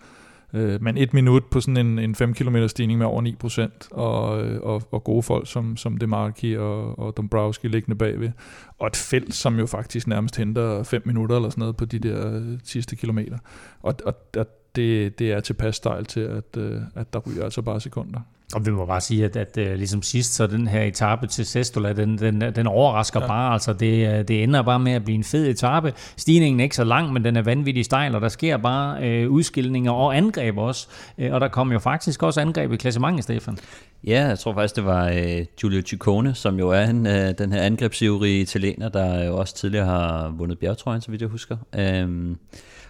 Øh, 0.54 0.82
men 0.82 0.96
et 0.96 1.14
minut 1.14 1.44
på 1.44 1.60
sådan 1.60 1.76
en, 1.76 1.98
en 1.98 2.14
5 2.14 2.34
km 2.34 2.66
stigning 2.66 2.98
med 2.98 3.06
over 3.06 3.22
9%, 3.22 3.88
og, 3.90 4.44
øh, 4.44 4.60
og, 4.62 4.82
og 4.90 5.04
gode 5.04 5.22
folk 5.22 5.50
som, 5.50 5.76
som 5.76 5.96
Demarki 5.96 6.56
og, 6.56 6.98
og 6.98 7.16
Dombrowski 7.16 7.68
liggende 7.68 7.96
bagved. 7.96 8.30
Og 8.78 8.86
et 8.86 8.96
felt, 8.96 9.34
som 9.34 9.58
jo 9.58 9.66
faktisk 9.66 10.06
nærmest 10.06 10.36
henter 10.36 10.82
5 10.82 11.02
minutter 11.04 11.36
eller 11.36 11.48
sådan 11.48 11.60
noget 11.60 11.76
på 11.76 11.84
de 11.84 11.98
der 11.98 12.36
øh, 12.36 12.58
sidste 12.64 12.96
kilometer. 12.96 13.38
Og, 13.82 13.94
og, 14.04 14.14
og 14.36 14.46
det, 14.76 15.18
det 15.18 15.32
er 15.32 15.40
tilpas 15.40 15.76
stejlt 15.76 16.08
til, 16.08 16.20
at, 16.20 16.56
at 16.94 17.12
der 17.12 17.18
ryger 17.18 17.44
altså 17.44 17.62
bare 17.62 17.80
sekunder. 17.80 18.20
Og 18.54 18.66
vi 18.66 18.70
må 18.70 18.86
bare 18.86 19.00
sige, 19.00 19.24
at, 19.24 19.36
at, 19.36 19.58
at 19.58 19.78
ligesom 19.78 20.02
sidst, 20.02 20.34
så 20.34 20.46
den 20.46 20.68
her 20.68 20.82
etape 20.82 21.26
til 21.26 21.46
Sestola, 21.46 21.92
den, 21.92 22.18
den, 22.18 22.40
den 22.40 22.66
overrasker 22.66 23.20
ja. 23.20 23.26
Bare. 23.26 23.52
Altså 23.52 23.72
det, 23.72 24.28
det 24.28 24.42
ender 24.42 24.62
bare 24.62 24.80
med 24.80 24.92
at 24.92 25.04
blive 25.04 25.14
en 25.14 25.24
fed 25.24 25.46
etape. 25.46 25.92
Stigningen 26.16 26.60
er 26.60 26.64
ikke 26.64 26.76
så 26.76 26.84
lang, 26.84 27.12
men 27.12 27.24
den 27.24 27.36
er 27.36 27.42
vanvittig 27.42 27.84
stejl, 27.84 28.14
og 28.14 28.20
der 28.20 28.28
sker 28.28 28.56
bare 28.56 29.08
øh, 29.08 29.30
udskilninger 29.30 29.92
og 29.92 30.16
angreb 30.16 30.58
også. 30.58 30.88
Øh, 31.18 31.32
og 31.32 31.40
der 31.40 31.48
kom 31.48 31.72
jo 31.72 31.78
faktisk 31.78 32.22
også 32.22 32.40
angreb 32.40 32.72
i 32.72 32.76
klassementet, 32.76 33.24
Stefan. 33.24 33.58
Ja, 34.04 34.26
jeg 34.26 34.38
tror 34.38 34.54
faktisk, 34.54 34.76
det 34.76 34.84
var 34.84 35.08
øh, 35.08 35.44
Giulio 35.60 35.82
Ciccone, 35.82 36.34
som 36.34 36.58
jo 36.58 36.70
er 36.70 36.84
en, 36.84 37.06
øh, 37.06 37.34
den 37.38 37.52
her 37.52 37.62
angrebsivrige 37.62 38.40
italiener, 38.40 38.88
der 38.88 39.24
jo 39.24 39.36
også 39.36 39.54
tidligere 39.54 39.86
har 39.86 40.34
vundet 40.38 40.58
bjergtrøjen, 40.58 41.00
så 41.00 41.10
vidt 41.10 41.22
jeg 41.22 41.28
husker. 41.28 41.56
Øhm, 41.74 42.36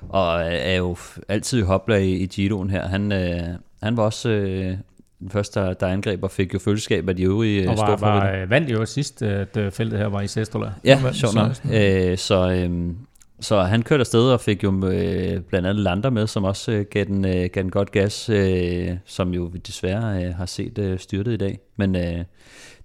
og 0.09 0.43
er 0.45 0.77
jo 0.77 0.97
altid 1.29 1.59
i 1.59 1.63
hopla 1.63 1.97
i, 1.97 2.13
i 2.13 2.27
Giroen 2.27 2.71
her. 2.71 2.89
Han, 2.89 3.13
øh, 3.13 3.41
han 3.83 3.97
var 3.97 4.03
også 4.03 4.29
øh, 4.29 4.77
den 5.21 5.31
første, 5.31 5.61
der, 5.61 5.87
angreb 5.87 6.23
og 6.23 6.31
fik 6.31 6.55
jo 6.55 6.59
følgeskab 6.59 7.09
af 7.09 7.17
de 7.17 7.23
øvrige 7.23 7.69
Og 7.71 7.77
var, 7.77 7.87
var, 7.87 7.97
storfavoritter. 7.97 8.43
øh, 8.43 8.51
vandt 8.51 8.71
jo 8.71 8.87
sidst, 8.87 9.23
at 9.23 9.57
øh, 9.57 9.73
feltet 9.73 9.99
her 9.99 10.07
var 10.07 10.21
i 10.21 10.27
Sestola. 10.29 10.71
Ja, 10.85 11.13
sjovt 11.13 11.35
nok. 11.35 11.55
16. 11.55 11.75
Øh, 11.75 12.19
så, 12.19 12.51
øhm, 12.51 12.97
så 13.41 13.63
han 13.63 13.83
kørte 13.83 14.01
afsted 14.01 14.31
og 14.31 14.41
fik 14.41 14.65
jo 14.65 14.89
øh, 14.89 15.41
blandt 15.41 15.69
andet 15.69 15.77
Lander 15.77 16.11
med, 16.11 16.27
som 16.27 16.45
også 16.45 16.73
øh, 16.73 16.85
gav, 16.91 17.05
den, 17.05 17.25
øh, 17.25 17.33
gav 17.33 17.63
den 17.63 17.71
godt 17.71 17.93
gas, 17.93 18.29
øh, 18.29 18.91
som 19.07 19.35
jo 19.35 19.49
desværre 19.67 20.25
øh, 20.25 20.35
har 20.35 20.47
set 20.47 20.79
øh, 20.79 20.99
styrtet 20.99 21.33
i 21.33 21.37
dag. 21.37 21.59
Men 21.77 21.97
øh, 21.97 22.25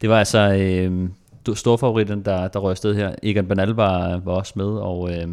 det 0.02 0.10
var 0.10 0.20
altså 0.20 0.54
øh, 0.54 1.10
storfavoritten, 1.56 2.26
der, 2.26 2.48
der 2.48 2.60
røg 2.60 2.72
afsted 2.72 2.96
her. 2.96 3.16
Egan 3.24 3.48
Bernal 3.48 3.70
var, 3.70 4.18
var 4.18 4.34
også 4.34 4.54
med, 4.56 4.66
og 4.66 5.12
øh, 5.12 5.28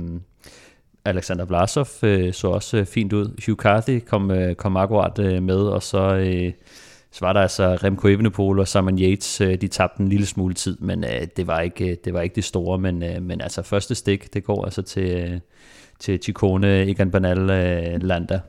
Alexander 1.04 1.44
Vlasov 1.44 1.86
øh, 2.02 2.32
så 2.32 2.48
også 2.48 2.76
øh, 2.76 2.86
fint 2.86 3.12
ud. 3.12 3.42
Hugh 3.46 3.56
Carthy 3.56 4.00
kom, 4.00 4.30
øh, 4.30 4.54
kom 4.54 4.76
akkurat 4.76 5.18
øh, 5.18 5.42
med, 5.42 5.56
og 5.58 5.82
så... 5.82 6.14
Øh, 6.16 6.52
så 7.12 7.26
var 7.26 7.32
der 7.32 7.40
altså 7.40 7.74
Remco 7.74 8.08
Evenepoel 8.08 8.58
og 8.58 8.68
Simon 8.68 8.98
Yates, 8.98 9.40
øh, 9.40 9.60
de 9.60 9.68
tabte 9.68 10.00
en 10.00 10.08
lille 10.08 10.26
smule 10.26 10.54
tid, 10.54 10.76
men 10.80 11.04
øh, 11.04 11.26
det, 11.36 11.46
var 11.46 11.60
ikke, 11.60 11.90
øh, 11.90 11.96
det 12.04 12.14
var 12.14 12.20
ikke 12.20 12.34
det 12.34 12.44
store, 12.44 12.78
men, 12.78 13.02
øh, 13.02 13.22
men 13.22 13.40
altså 13.40 13.62
første 13.62 13.94
stik, 13.94 14.34
det 14.34 14.44
går 14.44 14.64
altså 14.64 14.82
til, 14.82 15.02
øh, 15.02 15.40
til 15.98 16.22
Ciccone, 16.22 16.82
Egan 16.82 17.10
Bernal, 17.10 17.50
øh, 17.50 18.02
Landa. 18.02 18.40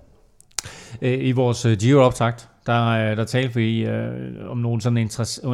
Øh, 1.01 1.27
I 1.27 1.31
vores 1.31 1.67
Giro-optakt, 1.79 2.49
der, 2.69 3.11
øh, 3.11 3.17
der 3.17 3.23
talte 3.23 3.55
vi 3.55 3.85
øh, 3.85 4.51
om 4.51 4.57
nogle 4.57 4.81
sådan 4.81 4.97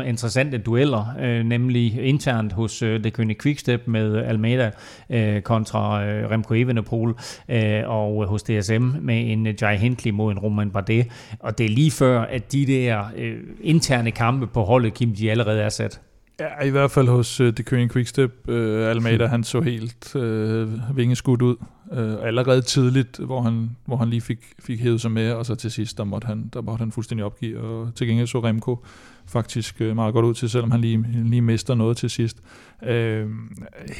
interessante 0.05 0.57
dueller, 0.57 1.15
øh, 1.19 1.43
nemlig 1.43 2.03
internt 2.03 2.53
hos 2.53 2.81
øh, 2.81 3.03
det 3.03 3.13
kønne 3.13 3.35
Quickstep 3.41 3.87
med 3.87 4.17
Almeida 4.17 4.71
øh, 5.09 5.41
kontra 5.41 6.05
øh, 6.05 6.29
Remco 6.31 6.53
Evenepoel, 6.53 7.13
øh, 7.49 7.81
og 7.85 8.27
hos 8.27 8.43
DSM 8.43 8.83
med 9.01 9.31
en 9.31 9.47
Jai 9.61 9.77
Hindley 9.77 10.11
mod 10.11 10.31
en 10.31 10.39
Roman 10.39 10.71
Bardet. 10.71 11.07
Og 11.39 11.57
det 11.57 11.65
er 11.65 11.69
lige 11.69 11.91
før, 11.91 12.21
at 12.21 12.51
de 12.51 12.65
der 12.65 13.03
øh, 13.17 13.37
interne 13.61 14.11
kampe 14.11 14.47
på 14.47 14.63
holdet, 14.63 14.93
Kim, 14.93 15.15
de 15.15 15.31
allerede 15.31 15.61
er 15.61 15.69
sat. 15.69 16.01
Ja, 16.39 16.63
i 16.63 16.69
hvert 16.69 16.91
fald 16.91 17.07
hos 17.07 17.41
uh, 17.41 17.53
The 17.53 17.63
Korean 17.63 17.89
Quickstep. 17.89 18.31
Uh, 18.47 18.55
Almeida, 18.55 19.25
han 19.25 19.43
så 19.43 19.61
helt 19.61 20.15
uh, 20.15 20.97
vingeskudt 20.97 21.41
ud. 21.41 21.55
Uh, 21.91 22.27
allerede 22.27 22.61
tidligt, 22.61 23.17
hvor 23.17 23.41
han, 23.41 23.69
hvor 23.85 23.97
han 23.97 24.09
lige 24.09 24.21
fik, 24.21 24.53
fik 24.59 24.79
hævet 24.79 25.01
sig 25.01 25.11
med, 25.11 25.31
og 25.31 25.45
så 25.45 25.55
til 25.55 25.71
sidst, 25.71 25.97
der 25.97 26.03
måtte 26.03 26.25
han, 26.25 26.49
der 26.53 26.61
måtte 26.61 26.81
han 26.81 26.91
fuldstændig 26.91 27.25
opgive. 27.25 27.59
Og 27.59 27.95
til 27.95 28.07
gengæld 28.07 28.27
så 28.27 28.39
Remco 28.39 28.85
faktisk 29.27 29.81
uh, 29.81 29.95
meget 29.95 30.13
godt 30.13 30.25
ud 30.25 30.33
til, 30.33 30.49
selvom 30.49 30.71
han 30.71 30.81
lige, 30.81 31.05
lige 31.23 31.41
mister 31.41 31.75
noget 31.75 31.97
til 31.97 32.09
sidst. 32.09 32.37
Uh, 32.81 33.31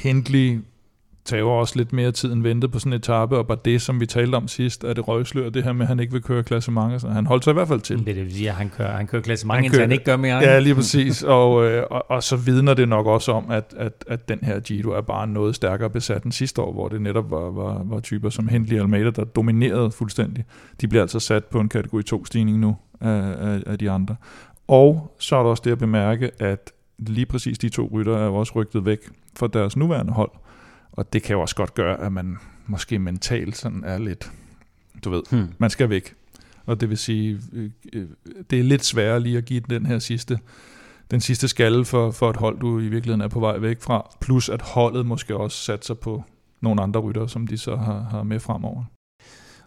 Hindley 0.04 0.60
tager 1.26 1.44
også 1.44 1.78
lidt 1.78 1.94
mere 1.94 2.12
tid 2.12 2.34
end 2.34 2.44
ventet 2.44 2.72
på 2.72 2.80
sådan 2.80 2.94
en 2.94 2.98
etape, 2.98 3.38
og 3.38 3.48
bare 3.48 3.58
det, 3.66 3.82
som 3.82 4.00
vi 4.00 4.06
talte 4.06 4.36
om 4.36 4.48
sidst, 4.48 4.84
er 4.84 4.94
det 4.94 5.08
røgslør, 5.08 5.50
det 5.50 5.64
her 5.64 5.74
med, 5.74 5.82
at 5.82 5.88
han 5.88 6.00
ikke 6.00 6.14
vil 6.14 6.22
køre 6.22 6.44
klassementer, 6.44 6.98
så 6.98 7.08
han 7.08 7.26
holdt 7.26 7.44
sig 7.44 7.52
i 7.52 7.54
hvert 7.54 7.68
fald 7.68 7.80
til. 7.80 8.06
Det 8.06 8.20
er 8.20 8.24
det, 8.24 8.34
siger, 8.34 8.54
han 8.54 8.70
kører, 8.70 8.98
han 8.98 9.08
kører 9.08 9.22
klassementer, 9.22 9.64
indtil 9.64 9.82
han 9.82 9.92
ikke 9.92 10.04
gør 10.04 10.18
mere. 10.18 10.38
Ja, 10.38 10.60
lige 10.60 10.76
præcis, 10.76 11.24
og, 11.38 11.66
øh, 11.66 11.84
og, 11.92 12.12
og, 12.12 12.24
så 12.24 12.36
vidner 12.36 12.74
det 12.74 12.90
nok 12.90 13.06
også 13.06 13.32
om, 13.32 13.52
at, 13.52 13.74
at, 13.78 14.06
at 14.08 14.30
den 14.30 14.40
her 14.42 14.60
Giro 14.60 14.90
er 14.90 15.02
bare 15.02 15.28
noget 15.28 15.56
stærkere 15.56 15.90
besat 15.90 16.24
end 16.24 16.32
sidste 16.32 16.62
år, 16.62 16.74
hvor 16.74 16.88
det 16.88 17.02
netop 17.02 17.32
var, 17.32 17.52
var, 17.52 17.82
var 17.86 18.00
typer 18.00 18.30
som 18.30 18.48
Hindley 18.48 18.80
Almeida, 18.80 19.10
der 19.10 19.24
dominerede 19.24 19.92
fuldstændig. 19.92 20.46
De 20.82 20.88
bliver 20.88 21.02
altså 21.02 21.20
sat 21.20 21.46
på 21.46 21.60
en 21.60 21.70
kategori 21.70 22.04
2-stigning 22.14 22.60
nu 22.60 22.76
af, 23.02 23.36
af, 23.40 23.64
af 23.66 23.80
de 23.80 23.92
andre. 23.92 24.16
Og 24.68 25.16
så 25.20 25.36
er 25.36 25.44
der 25.44 25.50
også 25.50 25.64
det 25.66 25.72
at 25.72 25.78
bemærke, 25.78 26.32
at 26.40 26.72
lige 26.98 27.26
præcis 27.26 27.58
de 27.58 27.70
to 27.70 27.90
rytter 27.94 28.18
er 28.18 28.26
jo 28.26 28.36
også 28.36 28.54
rygtet 28.56 28.86
væk 28.86 29.00
fra 29.38 29.48
deres 29.48 29.78
nuværende 29.78 30.14
hold. 30.14 30.32
Og 30.96 31.14
det 31.14 31.24
kan 31.24 31.34
jo 31.34 31.42
også 31.42 31.56
godt 31.56 31.74
gøre, 31.74 32.02
at 32.02 32.12
man 32.12 32.38
måske 32.68 33.00
mentalt 33.00 33.58
sådan 33.58 33.84
er 33.84 33.98
lidt, 33.98 34.32
du 35.04 35.10
ved, 35.10 35.24
hmm. 35.32 35.48
man 35.58 35.70
skal 35.70 35.90
væk. 35.90 36.14
Og 36.66 36.82
det 36.82 36.90
vil 36.90 36.98
sige, 36.98 37.40
øh, 37.54 37.70
øh, 37.94 38.08
det 38.50 38.60
er 38.60 38.64
lidt 38.64 38.86
sværere 38.86 39.20
lige 39.20 39.38
at 39.38 39.46
give 39.46 39.60
den 39.70 39.86
her 39.86 40.00
sidste, 40.00 40.40
den 41.12 41.22
sidste 41.22 41.48
skalle 41.48 41.86
for, 41.86 42.12
for 42.12 42.30
et 42.30 42.38
hold, 42.38 42.60
du 42.60 42.80
i 42.80 42.88
virkeligheden 42.88 43.22
er 43.22 43.28
på 43.28 43.40
vej 43.40 43.58
væk 43.58 43.82
fra. 43.82 44.16
Plus 44.22 44.50
at 44.50 44.62
holdet 44.62 45.06
måske 45.06 45.38
også 45.38 45.58
satser 45.58 45.94
på 45.94 46.24
nogle 46.62 46.82
andre 46.82 47.00
rytter, 47.00 47.28
som 47.28 47.48
de 47.48 47.58
så 47.58 47.76
har, 47.76 48.00
har 48.00 48.24
med 48.24 48.40
fremover. 48.40 48.84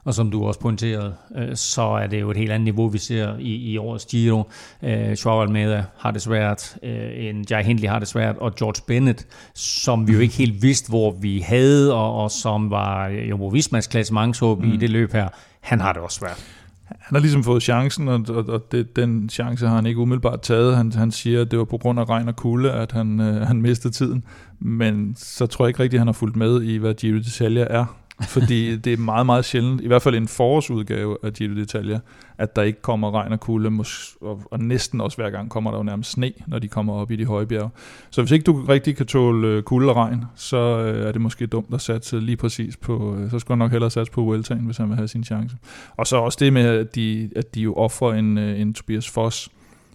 Og 0.05 0.15
som 0.15 0.31
du 0.31 0.45
også 0.45 0.61
pointerede, 0.61 1.15
øh, 1.37 1.57
så 1.57 1.83
er 1.83 2.07
det 2.07 2.21
jo 2.21 2.31
et 2.31 2.37
helt 2.37 2.53
andet 2.53 2.65
niveau, 2.65 2.89
vi 2.89 2.99
ser 2.99 3.37
i, 3.39 3.55
i 3.55 3.79
årets 3.79 4.07
Giro. 4.07 4.51
Øh, 4.83 5.13
Joao 5.25 5.43
Almeida 5.43 5.85
har 5.99 6.11
det 6.11 6.23
svært, 6.23 6.77
øh, 6.83 7.11
en 7.15 7.47
Jai 7.51 7.63
Hindley 7.63 7.89
har 7.89 7.99
det 7.99 8.09
svært, 8.09 8.37
og 8.37 8.55
George 8.55 8.83
Bennett, 8.87 9.27
som 9.55 10.09
vi 10.09 10.13
jo 10.13 10.19
ikke 10.19 10.35
helt 10.35 10.63
vidste, 10.63 10.89
hvor 10.89 11.11
vi 11.21 11.39
havde, 11.39 11.95
og, 11.95 12.23
og 12.23 12.31
som 12.31 12.71
var 12.71 13.09
jo 13.09 13.49
Vismas 13.49 13.87
klassementshåb 13.87 14.63
mm. 14.63 14.73
i 14.73 14.77
det 14.77 14.91
løb 14.91 15.13
her, 15.13 15.29
han 15.61 15.81
har 15.81 15.93
det 15.93 16.03
også 16.03 16.19
svært. 16.19 16.45
Han 16.89 17.17
har 17.17 17.21
ligesom 17.21 17.45
fået 17.45 17.63
chancen, 17.63 18.09
og, 18.09 18.25
og, 18.29 18.49
og 18.49 18.73
det, 18.73 18.97
den 18.97 19.29
chance 19.29 19.67
har 19.67 19.75
han 19.75 19.87
ikke 19.87 20.01
umiddelbart 20.01 20.41
taget. 20.41 20.77
Han, 20.77 20.93
han 20.93 21.11
siger, 21.11 21.41
at 21.41 21.51
det 21.51 21.59
var 21.59 21.65
på 21.65 21.79
grund 21.79 22.01
af 22.01 22.09
regn 22.09 22.29
og 22.29 22.37
kulde, 22.37 22.73
at 22.73 22.93
han, 22.93 23.21
øh, 23.21 23.47
han 23.47 23.63
mistede 23.63 23.95
tiden. 23.95 24.25
Men 24.59 25.15
så 25.17 25.47
tror 25.47 25.65
jeg 25.65 25.69
ikke 25.69 25.83
rigtigt, 25.83 25.99
at 25.99 26.01
han 26.01 26.09
har 26.09 26.13
fulgt 26.13 26.37
med 26.37 26.63
i, 26.63 26.77
hvad 26.77 26.95
Giro 26.95 27.19
d'Italia 27.19 27.67
er 27.73 27.85
fordi 28.23 28.77
det 28.77 28.93
er 28.93 28.97
meget, 28.97 29.27
meget 29.27 29.45
sjældent, 29.45 29.81
i 29.81 29.87
hvert 29.87 30.03
fald 30.03 30.15
en 30.15 30.29
forårsudgave 30.29 31.17
af 31.23 31.33
Giro 31.33 31.53
d'Italia, 31.53 31.99
at 32.39 32.57
der 32.57 32.63
ikke 32.63 32.83
kommer 32.83 33.11
regn 33.11 33.33
og 33.33 33.41
kulde, 33.41 33.85
og, 34.21 34.43
og 34.51 34.61
næsten 34.61 35.01
også 35.01 35.17
hver 35.17 35.31
gang 35.31 35.51
kommer 35.51 35.71
der 35.71 35.79
jo 35.79 35.83
nærmest 35.83 36.11
sne, 36.11 36.33
når 36.47 36.59
de 36.59 36.69
kommer 36.69 36.93
op 36.93 37.11
i 37.11 37.17
de 37.17 37.25
høje 37.25 37.47
bjerge. 37.47 37.71
Så 38.11 38.23
hvis 38.23 38.33
ikke 38.33 38.45
du 38.45 38.65
rigtig 38.69 38.97
kan 38.97 39.07
tåle 39.07 39.49
øh, 39.49 39.63
kulde 39.63 39.91
og 39.91 39.97
regn, 39.97 40.25
så 40.35 40.57
øh, 40.57 41.09
er 41.09 41.13
det 41.13 41.21
måske 41.21 41.47
dumt 41.47 41.75
at 41.75 41.81
satse 41.81 42.21
lige 42.21 42.37
præcis 42.37 42.77
på, 42.77 43.17
øh, 43.17 43.31
så 43.31 43.39
skal 43.39 43.53
han 43.53 43.59
nok 43.59 43.71
hellere 43.71 43.91
satse 43.91 44.13
på 44.13 44.23
Vueltaen, 44.23 44.65
hvis 44.65 44.77
han 44.77 44.89
vil 44.89 44.97
have 44.97 45.09
sin 45.09 45.25
chance. 45.25 45.57
Og 45.97 46.07
så 46.07 46.17
også 46.17 46.39
det 46.41 46.53
med, 46.53 46.67
at 46.67 46.95
de, 46.95 47.31
at 47.37 47.55
de 47.55 47.61
jo 47.61 47.75
offrer 47.75 48.13
en, 48.15 48.39
en 48.39 48.75
Tobias 48.75 49.11
Foss, 49.11 49.49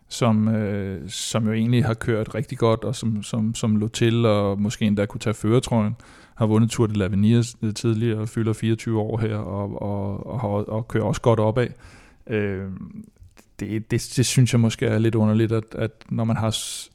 som, 0.10 0.48
øh, 0.48 1.10
som 1.10 1.48
jo 1.48 1.54
egentlig 1.54 1.86
har 1.86 1.94
kørt 1.94 2.36
rigtig 2.36 2.58
godt, 2.58 2.84
og 2.84 2.96
som, 2.96 3.24
som, 3.24 3.56
som 3.56 3.76
lå 3.76 3.88
til, 3.88 4.26
og 4.26 4.62
måske 4.62 4.86
endda 4.86 5.06
kunne 5.06 5.20
tage 5.20 5.34
føretrøjen 5.34 5.96
har 6.36 6.46
vundet 6.46 6.72
Tour 6.72 6.88
de 6.88 7.06
l'Avenir 7.06 7.72
tidligere 7.74 8.20
og 8.20 8.30
fylder 8.30 8.54
24 8.54 9.00
år 9.00 9.18
her 9.18 9.36
og, 9.36 9.82
og, 9.82 10.26
og, 10.44 10.70
og, 10.70 10.88
kører 10.88 11.04
også 11.04 11.22
godt 11.22 11.40
opad. 11.40 11.68
Øh, 12.28 12.70
det, 13.60 13.92
det, 13.92 14.14
det 14.18 14.26
synes 14.26 14.54
jeg 14.54 14.60
måske 14.60 14.86
er 14.86 14.98
lidt 14.98 15.16
underligt, 15.16 15.52
at, 15.52 15.64
at 15.72 15.92
når 16.10 16.24
man 16.24 16.38
har... 16.38 16.48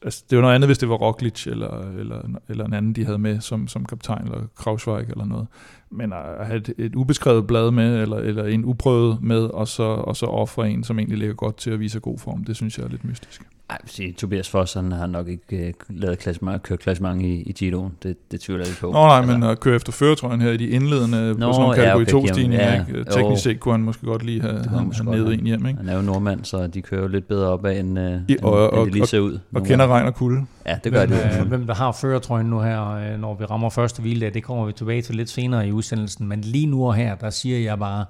Altså, 0.02 0.24
det 0.30 0.36
er 0.36 0.40
noget 0.40 0.54
andet, 0.54 0.68
hvis 0.68 0.78
det 0.78 0.88
var 0.88 0.94
Roglic 0.94 1.46
eller, 1.46 1.90
eller, 1.90 2.22
eller 2.48 2.64
en 2.64 2.72
anden, 2.72 2.92
de 2.92 3.04
havde 3.04 3.18
med 3.18 3.40
som, 3.40 3.68
som 3.68 3.84
kaptajn, 3.84 4.24
eller 4.24 4.46
Krausweig 4.56 5.10
eller 5.10 5.24
noget. 5.24 5.46
Men 5.90 6.12
at 6.12 6.46
have 6.46 6.56
et, 6.56 6.74
et 6.78 6.94
ubeskrevet 6.94 7.46
blad 7.46 7.70
med, 7.70 8.02
eller, 8.02 8.16
eller 8.16 8.44
en 8.44 8.64
uprøvet 8.64 9.22
med, 9.22 9.44
og 9.44 9.68
så, 9.68 9.82
og 9.82 10.16
så 10.16 10.26
ofre 10.26 10.70
en, 10.70 10.84
som 10.84 10.98
egentlig 10.98 11.18
ligger 11.18 11.34
godt 11.34 11.56
til 11.56 11.70
at 11.70 11.80
vise 11.80 12.00
god 12.00 12.18
form, 12.18 12.44
det 12.44 12.56
synes 12.56 12.78
jeg 12.78 12.84
er 12.84 12.88
lidt 12.88 13.04
mystisk. 13.04 13.42
Ej, 13.70 13.78
sige, 13.86 14.12
Tobias 14.12 14.48
Foss 14.48 14.74
han 14.74 14.92
har 14.92 15.06
nok 15.06 15.28
ikke 15.28 15.74
uh, 15.90 15.96
lavet 16.00 16.18
klassement, 16.18 16.62
kørt 16.62 16.78
klassement 16.78 17.22
i, 17.22 17.42
i 17.42 17.52
Giroen. 17.52 17.92
Det, 18.02 18.16
det 18.30 18.40
tvivler 18.40 18.64
jeg 18.64 18.70
ikke 18.70 18.80
på. 18.80 18.86
Nå 18.86 19.06
nej, 19.06 19.26
men 19.26 19.42
at 19.42 19.60
køre 19.60 19.76
efter 19.76 19.92
føretrøjen 19.92 20.40
her 20.40 20.50
i 20.50 20.56
de 20.56 20.68
indledende 20.68 21.34
Nå, 21.38 21.46
på 21.46 21.52
sådan 21.52 21.68
en 21.68 21.74
kategori 21.74 22.04
ja, 22.08 22.16
okay, 22.16 22.28
2-stigninger, 22.28 22.72
ja, 22.72 22.84
ikke? 22.88 23.04
teknisk 23.10 23.42
set 23.42 23.60
kunne 23.60 23.72
han 23.72 23.80
måske 23.80 24.06
godt 24.06 24.22
lige 24.22 24.40
have, 24.40 24.54
have, 24.68 24.92
have 24.94 25.16
ned 25.16 25.32
en 25.32 25.46
hjem. 25.46 25.66
Ikke? 25.66 25.78
Han 25.78 25.88
er 25.88 25.96
jo 25.96 26.02
nordmand, 26.02 26.44
så 26.44 26.66
de 26.66 26.82
kører 26.82 27.02
jo 27.02 27.08
lidt 27.08 27.28
bedre 27.28 27.48
opad, 27.48 27.78
end, 27.78 27.98
uh, 27.98 28.04
I, 28.28 28.36
og, 28.42 28.64
end, 28.64 28.74
end 28.74 28.84
det 28.84 28.94
lige 28.94 29.06
ser 29.06 29.20
ud. 29.20 29.32
Og, 29.32 29.40
og 29.54 29.62
kender 29.62 29.86
regn 29.86 30.06
og 30.06 30.14
kulde. 30.14 30.46
Ja, 30.66 30.78
det 30.84 30.92
gør 30.92 31.06
det. 31.06 31.40
Øh, 31.40 31.48
hvem 31.48 31.66
der 31.66 31.74
har 31.74 31.92
føretrøjen 31.92 32.46
nu 32.46 32.60
her, 32.60 33.16
når 33.16 33.34
vi 33.34 33.44
rammer 33.44 33.70
første 33.70 34.02
hvile, 34.02 34.30
det 34.30 34.42
kommer 34.42 34.66
vi 34.66 34.72
tilbage 34.72 35.02
til 35.02 35.14
lidt 35.14 35.30
senere 35.30 35.68
i 35.68 35.72
udsendelsen. 35.78 36.26
Men 36.26 36.40
lige 36.40 36.66
nu 36.66 36.86
og 36.86 36.94
her, 36.94 37.14
der 37.14 37.30
siger 37.30 37.58
jeg 37.58 37.78
bare, 37.78 38.04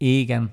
Egan, 0.00 0.50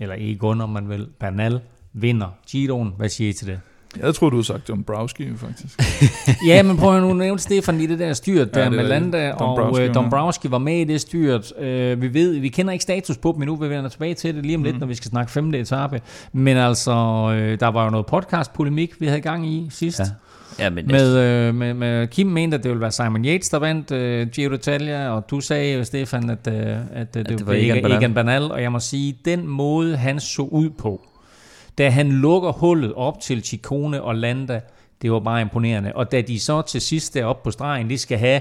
eller 0.00 0.14
Egon 0.18 0.60
om 0.60 0.70
man 0.70 0.88
vil, 0.88 1.08
Bernal, 1.20 1.60
vinder 1.92 2.28
Giroen. 2.48 2.94
Hvad 2.96 3.08
siger 3.08 3.30
I 3.30 3.32
til 3.32 3.46
det? 3.46 3.60
Jeg 4.02 4.14
tror 4.14 4.30
du 4.30 4.36
har 4.36 4.42
sagt 4.42 4.68
Dombrowski, 4.68 5.36
faktisk. 5.36 5.80
ja, 6.48 6.62
men 6.62 6.76
prøv 6.76 6.96
at 6.96 7.02
nu 7.02 7.14
nævne 7.14 7.38
Stefan 7.38 7.80
i 7.80 7.86
det 7.86 7.98
der 7.98 8.12
styrt, 8.12 8.54
der 8.54 8.62
ja, 8.62 8.70
med 8.70 8.84
Landa, 8.84 9.32
og 9.32 9.72
uh, 9.72 9.94
Dombrowski 9.94 10.50
var 10.50 10.58
med 10.58 10.80
i 10.80 10.84
det 10.84 11.00
styrt. 11.00 11.52
Uh, 11.58 11.64
vi 12.02 12.14
ved, 12.14 12.38
vi 12.38 12.48
kender 12.48 12.72
ikke 12.72 12.82
status 12.82 13.16
på 13.16 13.32
dem 13.32 13.42
endnu, 13.42 13.56
vi 13.56 13.68
vender 13.68 13.88
tilbage 13.88 14.14
til 14.14 14.34
det 14.34 14.46
lige 14.46 14.56
om 14.56 14.62
lidt, 14.62 14.76
mm. 14.76 14.80
når 14.80 14.86
vi 14.86 14.94
skal 14.94 15.10
snakke 15.10 15.32
femte 15.32 15.58
etape. 15.58 16.00
Men 16.32 16.56
altså, 16.56 16.92
uh, 16.92 17.60
der 17.60 17.66
var 17.66 17.84
jo 17.84 17.90
noget 17.90 18.06
podcast-polemik, 18.06 19.00
vi 19.00 19.06
havde 19.06 19.20
gang 19.20 19.46
i 19.46 19.66
sidst. 19.70 19.98
Ja. 19.98 20.04
Ja, 20.58 20.70
men 20.70 20.86
med, 20.86 21.16
øh, 21.16 21.54
med, 21.54 21.74
med 21.74 22.06
Kim 22.06 22.26
mente, 22.26 22.54
at 22.56 22.62
det 22.62 22.68
ville 22.68 22.80
være 22.80 22.92
Simon 22.92 23.24
Yates, 23.24 23.48
der 23.48 23.58
vandt 23.58 23.90
øh, 23.90 24.28
Giro 24.28 24.54
d'Italia, 24.54 25.08
og 25.08 25.30
du 25.30 25.40
sagde, 25.40 25.84
Stefan, 25.84 26.30
at, 26.30 26.46
øh, 26.48 26.54
at, 26.54 26.62
øh, 26.64 26.80
at 26.92 27.14
det, 27.14 27.28
det 27.28 27.46
var 27.46 27.52
Egan 27.52 27.82
Bernal. 27.82 27.98
Egan 27.98 28.14
Bernal, 28.14 28.42
og 28.42 28.62
jeg 28.62 28.72
må 28.72 28.80
sige, 28.80 29.18
den 29.24 29.46
måde, 29.46 29.96
han 29.96 30.20
så 30.20 30.42
ud 30.42 30.70
på, 30.70 31.00
da 31.78 31.90
han 31.90 32.12
lukker 32.12 32.52
hullet 32.52 32.92
op 32.94 33.20
til 33.20 33.44
Chicone 33.44 34.02
og 34.02 34.14
Landa, 34.14 34.60
det 35.02 35.12
var 35.12 35.20
bare 35.20 35.40
imponerende. 35.40 35.92
Og 35.94 36.12
da 36.12 36.20
de 36.20 36.40
så 36.40 36.62
til 36.62 36.80
sidst 36.80 37.14
deroppe 37.14 37.44
på 37.44 37.50
stregen, 37.50 37.90
de 37.90 37.98
skal 37.98 38.18
have 38.18 38.40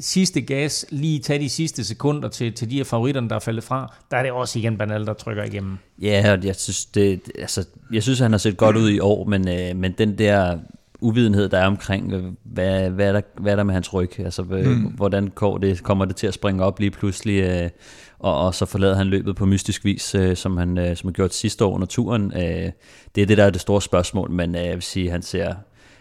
sidste 0.00 0.40
gas, 0.40 0.86
lige 0.90 1.18
tage 1.18 1.38
de 1.38 1.48
sidste 1.48 1.84
sekunder 1.84 2.28
til, 2.28 2.52
til 2.52 2.70
de 2.70 2.76
her 2.76 2.84
favoritterne, 2.84 3.28
der 3.28 3.34
er 3.34 3.40
faldet 3.40 3.64
fra, 3.64 3.94
der 4.10 4.16
er 4.16 4.22
det 4.22 4.32
også 4.32 4.58
igen 4.58 4.78
Banal, 4.78 5.06
der 5.06 5.12
trykker 5.12 5.44
igennem. 5.44 5.78
Ja, 6.02 6.32
og 6.32 6.44
jeg 6.44 6.56
synes, 6.56 6.84
det, 6.84 7.20
altså, 7.38 7.66
jeg 7.92 8.02
synes 8.02 8.18
han 8.18 8.30
har 8.30 8.38
set 8.38 8.56
godt 8.56 8.76
ud 8.76 8.90
i 8.90 8.98
år, 8.98 9.24
men, 9.24 9.48
øh, 9.48 9.76
men 9.76 9.94
den 9.98 10.18
der 10.18 10.58
uvidenhed, 11.04 11.48
der 11.48 11.58
er 11.58 11.66
omkring, 11.66 12.36
hvad, 12.44 12.90
hvad, 12.90 13.08
er, 13.08 13.12
der, 13.12 13.20
hvad 13.40 13.52
er 13.52 13.56
der 13.56 13.62
med 13.62 13.74
hans 13.74 13.94
ryg? 13.94 14.20
Altså, 14.20 14.42
mm. 14.42 14.82
hvordan 14.82 15.28
går 15.28 15.58
det, 15.58 15.82
kommer 15.82 16.04
det 16.04 16.16
til 16.16 16.26
at 16.26 16.34
springe 16.34 16.64
op 16.64 16.80
lige 16.80 16.90
pludselig? 16.90 17.42
Øh, 17.42 17.70
og, 18.18 18.46
og 18.46 18.54
så 18.54 18.66
forlader 18.66 18.96
han 18.96 19.06
løbet 19.06 19.36
på 19.36 19.46
mystisk 19.46 19.84
vis, 19.84 20.14
øh, 20.14 20.36
som 20.36 20.56
han 20.56 20.78
øh, 20.78 20.96
som 20.96 21.08
han 21.08 21.12
gjort 21.12 21.34
sidste 21.34 21.64
år 21.64 21.74
under 21.74 21.86
turen. 21.86 22.32
Øh, 22.36 22.70
det 23.14 23.22
er 23.22 23.26
det, 23.26 23.38
der 23.38 23.44
er 23.44 23.50
det 23.50 23.60
store 23.60 23.82
spørgsmål, 23.82 24.30
men 24.30 24.54
øh, 24.54 24.64
jeg 24.64 24.74
vil 24.74 24.82
sige, 24.82 25.10
han 25.10 25.22
ser, 25.22 25.54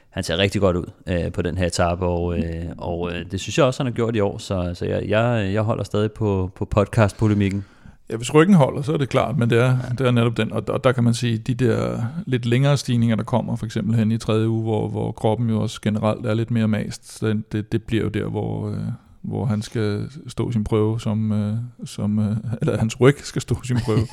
han 0.10 0.24
ser 0.24 0.38
rigtig 0.38 0.62
godt 0.62 0.76
ud 0.76 0.86
øh, 1.08 1.32
på 1.32 1.42
den 1.42 1.58
her 1.58 1.68
etape, 1.68 2.06
og, 2.06 2.38
øh, 2.38 2.66
og 2.78 3.12
øh, 3.12 3.26
det 3.32 3.40
synes 3.40 3.58
jeg 3.58 3.66
også, 3.66 3.84
han 3.84 3.92
har 3.92 3.96
gjort 3.96 4.16
i 4.16 4.20
år, 4.20 4.38
så, 4.38 4.72
så 4.74 4.86
jeg, 4.86 5.10
jeg, 5.10 5.54
jeg 5.54 5.62
holder 5.62 5.84
stadig 5.84 6.12
på, 6.12 6.52
på 6.56 6.66
podcast-polemikken. 6.66 7.66
Ja, 8.10 8.16
hvis 8.16 8.34
ryggen 8.34 8.56
holder, 8.56 8.82
så 8.82 8.94
er 8.94 8.98
det 8.98 9.10
klart, 9.10 9.38
men 9.38 9.50
det 9.50 9.60
er, 9.60 9.66
ja. 9.66 9.76
det 9.98 10.08
er 10.08 10.12
netop 10.12 10.38
den, 10.38 10.52
og, 10.52 10.64
og 10.68 10.84
der 10.84 10.92
kan 10.92 11.04
man 11.04 11.14
sige, 11.14 11.38
de 11.38 11.54
der 11.54 12.04
lidt 12.26 12.46
længere 12.46 12.78
stigninger, 12.78 13.16
der 13.16 13.24
kommer, 13.24 13.56
for 13.56 13.66
eksempel 13.66 13.96
hen 13.96 14.12
i 14.12 14.18
tredje 14.18 14.50
uge, 14.50 14.64
hvor, 14.64 14.88
hvor 14.88 15.12
kroppen 15.12 15.50
jo 15.50 15.62
også 15.62 15.82
generelt 15.82 16.26
er 16.26 16.34
lidt 16.34 16.52
mere 16.52 16.68
mast, 16.68 17.20
så 17.20 17.42
det, 17.52 17.72
det 17.72 17.84
bliver 17.84 18.04
jo 18.04 18.10
der, 18.10 18.26
hvor, 18.26 18.70
øh, 18.70 18.78
hvor 19.22 19.46
han 19.46 19.62
skal 19.62 20.10
stå 20.28 20.52
sin 20.52 20.64
prøve, 20.64 21.00
som, 21.00 21.32
øh, 21.32 21.56
som 21.86 22.20
øh, 22.20 22.38
eller 22.62 22.78
hans 22.78 23.02
ryg 23.02 23.16
skal 23.24 23.42
stå 23.42 23.64
sin 23.64 23.78
prøve. 23.86 24.08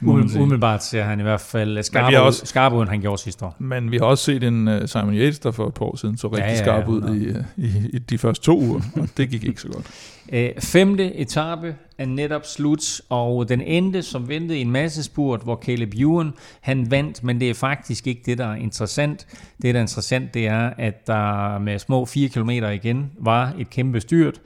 Umiddelbart 0.40 0.84
ser 0.84 1.02
han 1.02 1.20
i 1.20 1.22
hvert 1.22 1.40
fald 1.40 1.82
skarp, 1.82 2.14
også, 2.14 2.46
skarp 2.46 2.72
ud, 2.72 2.80
end 2.80 2.88
han 2.88 3.00
gjorde 3.00 3.22
sidste 3.22 3.44
år. 3.44 3.56
Men 3.58 3.90
vi 3.90 3.96
har 3.96 4.04
også 4.04 4.24
set 4.24 4.44
en 4.44 4.68
uh, 4.68 4.74
Simon 4.86 5.14
Yates, 5.14 5.38
der 5.38 5.50
for 5.50 5.66
et 5.66 5.74
par 5.74 5.84
år 5.84 5.96
siden 5.96 6.16
så 6.16 6.28
rigtig 6.28 6.42
ja, 6.42 6.50
ja, 6.50 6.62
skarp 6.62 6.88
ud 6.88 7.14
i, 7.14 7.62
i, 7.62 7.90
i 7.92 7.98
de 7.98 8.18
første 8.18 8.44
to 8.44 8.60
uger, 8.60 8.80
og 8.96 9.08
det 9.16 9.30
gik 9.30 9.44
ikke 9.44 9.60
så 9.60 9.68
godt. 9.68 9.86
Æ, 10.32 10.50
femte 10.72 11.14
etape 11.14 11.74
er 11.98 12.06
netop 12.06 12.46
slut, 12.46 13.00
og 13.08 13.48
den 13.48 13.60
endte 13.60 14.02
som 14.02 14.28
ventet 14.28 14.54
i 14.54 14.60
en 14.60 14.70
masse 14.70 15.02
spurt, 15.02 15.42
hvor 15.42 15.56
Caleb 15.56 15.94
Ewan, 15.94 16.32
han 16.60 16.90
vandt, 16.90 17.24
men 17.24 17.40
det 17.40 17.50
er 17.50 17.54
faktisk 17.54 18.06
ikke 18.06 18.22
det, 18.26 18.38
der 18.38 18.46
er 18.46 18.54
interessant. 18.54 19.26
Det, 19.62 19.74
der 19.74 19.80
er 19.80 19.84
interessant, 19.84 20.34
det 20.34 20.46
er, 20.46 20.70
at 20.78 21.06
der 21.06 21.58
med 21.58 21.78
små 21.78 22.04
4 22.04 22.28
km 22.28 22.50
igen 22.50 23.10
var 23.18 23.52
et 23.58 23.70
kæmpe 23.70 24.00
styrt, 24.00 24.40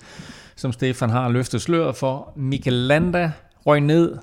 som 0.57 0.72
Stefan 0.72 1.11
har 1.11 1.28
løftet 1.28 1.62
sløret 1.62 1.96
for. 1.96 2.32
Michael 2.36 2.76
Landa 2.76 3.32
røg 3.66 3.80
ned, 3.80 4.18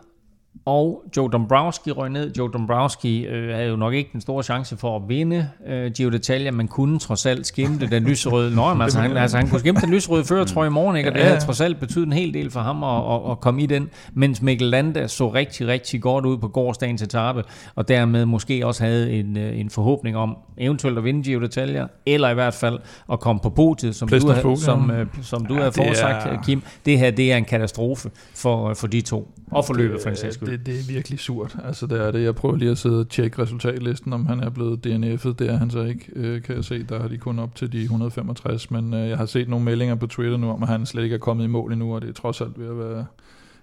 og 0.66 1.04
Joe 1.18 1.30
Dombrowski 1.30 1.92
røg 1.92 2.10
ned. 2.10 2.32
Joe 2.38 2.50
Dombrowski 2.54 3.26
øh, 3.26 3.56
havde 3.56 3.70
jo 3.70 3.76
nok 3.76 3.94
ikke 3.94 4.10
den 4.14 4.22
store 4.22 4.44
chance 4.44 4.78
for 4.78 4.96
at 4.96 5.02
vinde 5.08 5.50
øh, 5.68 5.92
Gio 5.92 6.10
d'Italia, 6.10 6.52
men 6.52 6.68
kunne 6.68 7.00
trods 7.00 7.26
alt 7.26 7.48
skimte 7.48 7.88
den 7.88 8.04
lyserøde. 8.04 8.56
Nå, 8.56 8.74
men 8.74 8.82
altså, 8.82 9.00
han, 9.00 9.18
altså, 9.18 9.38
han 9.38 9.50
kunne 9.50 9.60
skimte 9.60 9.82
den 9.82 9.92
lyserøde 9.94 10.26
før, 10.26 10.44
tror 10.44 10.64
jeg, 10.64 10.70
i 10.70 10.74
morgen, 10.74 10.96
ikke? 10.96 11.10
og 11.10 11.16
det 11.16 11.24
havde 11.24 11.40
trods 11.40 11.62
alt 11.62 11.80
betydet 11.80 12.06
en 12.06 12.14
hel 12.14 12.34
del 12.34 12.52
for 12.52 12.60
ham 12.60 12.84
at, 12.84 13.14
at, 13.16 13.32
at 13.32 13.40
komme 13.40 13.64
i 13.64 13.66
den, 13.66 13.90
mens 14.14 14.42
Mikkel 14.42 14.68
Landa 14.68 15.08
så 15.08 15.28
rigtig, 15.28 15.68
rigtig 15.68 16.02
godt 16.02 16.26
ud 16.26 16.38
på 16.38 16.48
gårdsdagens 16.48 17.02
etape, 17.02 17.44
og 17.76 17.88
dermed 17.88 18.26
måske 18.26 18.66
også 18.66 18.84
havde 18.84 19.12
en, 19.12 19.38
øh, 19.38 19.60
en 19.60 19.70
forhåbning 19.70 20.18
om 20.18 20.38
eventuelt 20.58 20.98
at 20.98 21.04
vinde 21.04 21.24
Gio 21.24 21.40
d'Italia, 21.40 22.04
eller 22.06 22.30
i 22.30 22.34
hvert 22.34 22.54
fald 22.54 22.80
at 23.12 23.20
komme 23.20 23.40
på 23.40 23.50
podiet, 23.50 23.96
som 23.96 24.08
du, 24.08 24.32
havde, 24.32 24.58
som, 24.58 24.92
øh, 24.92 25.08
som 25.22 25.46
du 25.46 25.54
ja, 25.54 25.60
havde 25.60 25.72
forudsagt, 25.72 26.26
er... 26.26 26.42
Kim. 26.42 26.64
Det 26.86 27.00
her, 27.00 27.12
det 27.12 27.32
er 27.32 27.38
en 27.38 27.46
katastrofe 27.46 28.10
for, 28.36 28.74
for 28.74 28.88
de 28.88 29.02
to, 29.02 29.32
og 29.52 29.66
for 29.66 29.74
løbet 29.74 30.02
for 30.02 30.10
en 30.10 30.16
sags 30.16 30.36
skyld. 30.36 30.50
Det, 30.50 30.66
det 30.66 30.80
er 30.80 30.94
virkelig 30.94 31.20
surt. 31.20 31.58
Altså, 31.64 31.88
det 31.88 32.02
er 32.02 32.12
det. 32.12 32.24
Jeg 32.24 32.36
prøver 32.36 32.56
lige 32.56 32.72
at 32.72 32.78
sidde 32.78 33.00
og 33.00 33.10
tjekke 33.10 33.42
resultatlisten, 33.42 34.14
om 34.14 34.26
han 34.26 34.40
er 34.40 34.50
blevet 34.50 34.86
DNF'et. 34.86 35.34
Det 35.34 35.50
er 35.50 35.58
han 35.58 35.70
så 35.70 35.84
ikke, 35.84 36.06
øh, 36.16 36.42
kan 36.42 36.56
jeg 36.56 36.66
se. 36.66 36.84
Der 36.84 37.02
har 37.02 37.08
de 37.08 37.18
kun 37.18 37.40
op 37.40 37.56
til 37.56 37.72
de 37.72 37.82
165, 37.82 38.72
men 38.72 38.94
øh, 38.94 39.10
jeg 39.10 39.18
har 39.18 39.26
set 39.26 39.50
nogle 39.50 39.66
meldinger 39.66 39.96
på 39.96 40.08
Twitter 40.08 40.38
nu, 40.38 40.52
om 40.52 40.64
at 40.64 40.70
han 40.70 40.86
slet 40.86 41.04
ikke 41.04 41.14
er 41.14 41.20
kommet 41.20 41.44
i 41.44 41.48
mål 41.48 41.72
endnu, 41.72 41.96
og 41.96 42.02
det 42.02 42.10
er 42.10 42.14
trods 42.14 42.42
alt 42.42 42.60
ved 42.60 42.68
at 42.68 42.78
være 42.78 43.06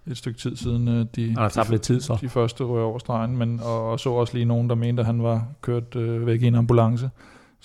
et 0.07 0.17
stykke 0.17 0.39
tid 0.39 0.57
siden, 0.57 0.89
øh, 0.89 1.07
de, 1.17 1.27
han 1.27 1.37
har 1.37 1.49
de, 1.49 1.71
lidt 1.71 1.83
tid, 1.83 2.01
så. 2.01 2.19
de 2.21 2.29
første 2.29 2.65
rører 2.65 2.85
over 2.85 2.99
stregen, 2.99 3.37
men, 3.37 3.61
og, 3.65 3.91
og 3.91 4.01
så 4.01 4.11
også 4.11 4.35
lige 4.35 4.45
nogen, 4.45 4.69
der 4.69 4.75
mente, 4.75 5.01
at 5.01 5.07
han 5.07 5.23
var 5.23 5.47
kørt 5.61 5.97
øh, 5.97 6.27
væk 6.27 6.43
i 6.43 6.47
en 6.47 6.55
ambulance. 6.55 7.11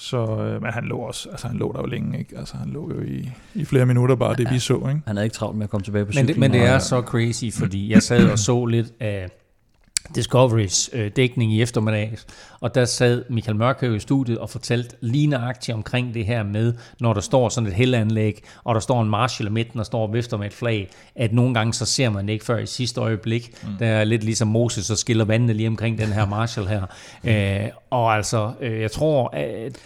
Så, 0.01 0.17
øh, 0.17 0.61
men 0.61 0.73
han 0.73 0.83
lå 0.83 0.97
også, 0.97 1.29
altså 1.29 1.47
han 1.47 1.57
lå 1.57 1.71
der 1.73 1.79
jo 1.79 1.85
længe, 1.85 2.19
ikke? 2.19 2.37
Altså 2.37 2.57
han 2.57 2.69
lå 2.69 2.91
jo 2.93 3.01
i, 3.01 3.29
i 3.55 3.65
flere 3.65 3.85
minutter 3.85 4.15
bare, 4.15 4.35
det 4.35 4.51
vi 4.51 4.59
så, 4.59 4.73
ikke? 4.75 5.01
Han 5.07 5.15
havde 5.15 5.25
ikke 5.25 5.33
travlt 5.33 5.57
med 5.57 5.63
at 5.63 5.69
komme 5.69 5.83
tilbage 5.83 6.05
på 6.05 6.11
men 6.15 6.27
det, 6.27 6.37
men 6.37 6.51
det 6.51 6.61
er 6.61 6.79
så 6.79 7.01
crazy, 7.01 7.45
fordi 7.59 7.91
jeg 7.91 8.03
sad 8.03 8.31
og 8.31 8.39
så 8.39 8.65
lidt 8.65 8.93
af 8.99 9.29
Discoverys 10.15 10.89
øh, 10.93 11.11
dækning 11.15 11.53
i 11.53 11.61
eftermiddag, 11.61 12.17
og 12.59 12.75
der 12.75 12.85
sad 12.85 13.23
Michael 13.29 13.57
Mørkøv 13.57 13.95
i 13.95 13.99
studiet 13.99 14.37
og 14.37 14.49
fortalte 14.49 14.95
lige 15.01 15.27
nøjagtigt 15.27 15.75
omkring 15.75 16.13
det 16.13 16.25
her 16.25 16.43
med, 16.43 16.73
når 16.99 17.13
der 17.13 17.21
står 17.21 17.49
sådan 17.49 17.67
et 17.67 17.73
heldanlæg, 17.73 18.43
og 18.63 18.75
der 18.75 18.81
står 18.81 19.01
en 19.01 19.09
marshal 19.09 19.47
i 19.47 19.49
midten 19.49 19.79
og 19.79 19.85
står 19.85 20.07
og 20.07 20.13
vifter 20.13 20.37
med 20.37 20.47
et 20.47 20.53
flag, 20.53 20.89
at 21.15 21.33
nogle 21.33 21.53
gange 21.53 21.73
så 21.73 21.85
ser 21.85 22.09
man 22.09 22.27
det 22.27 22.33
ikke 22.33 22.45
før 22.45 22.57
i 22.57 22.65
sidste 22.65 23.01
øjeblik. 23.01 23.53
Mm. 23.63 23.69
Der 23.79 23.87
er 23.87 24.03
lidt 24.03 24.23
ligesom 24.23 24.47
Moses, 24.47 24.89
og 24.89 24.97
skiller 24.97 25.25
vandene 25.25 25.53
lige 25.53 25.67
omkring 25.67 25.97
den 25.97 26.07
her 26.07 26.25
marshal 26.25 26.65
her. 26.67 26.81
Øh, 27.23 27.69
og 27.89 28.15
altså, 28.15 28.51
øh, 28.61 28.81
jeg 28.81 28.91
tror, 28.91 29.33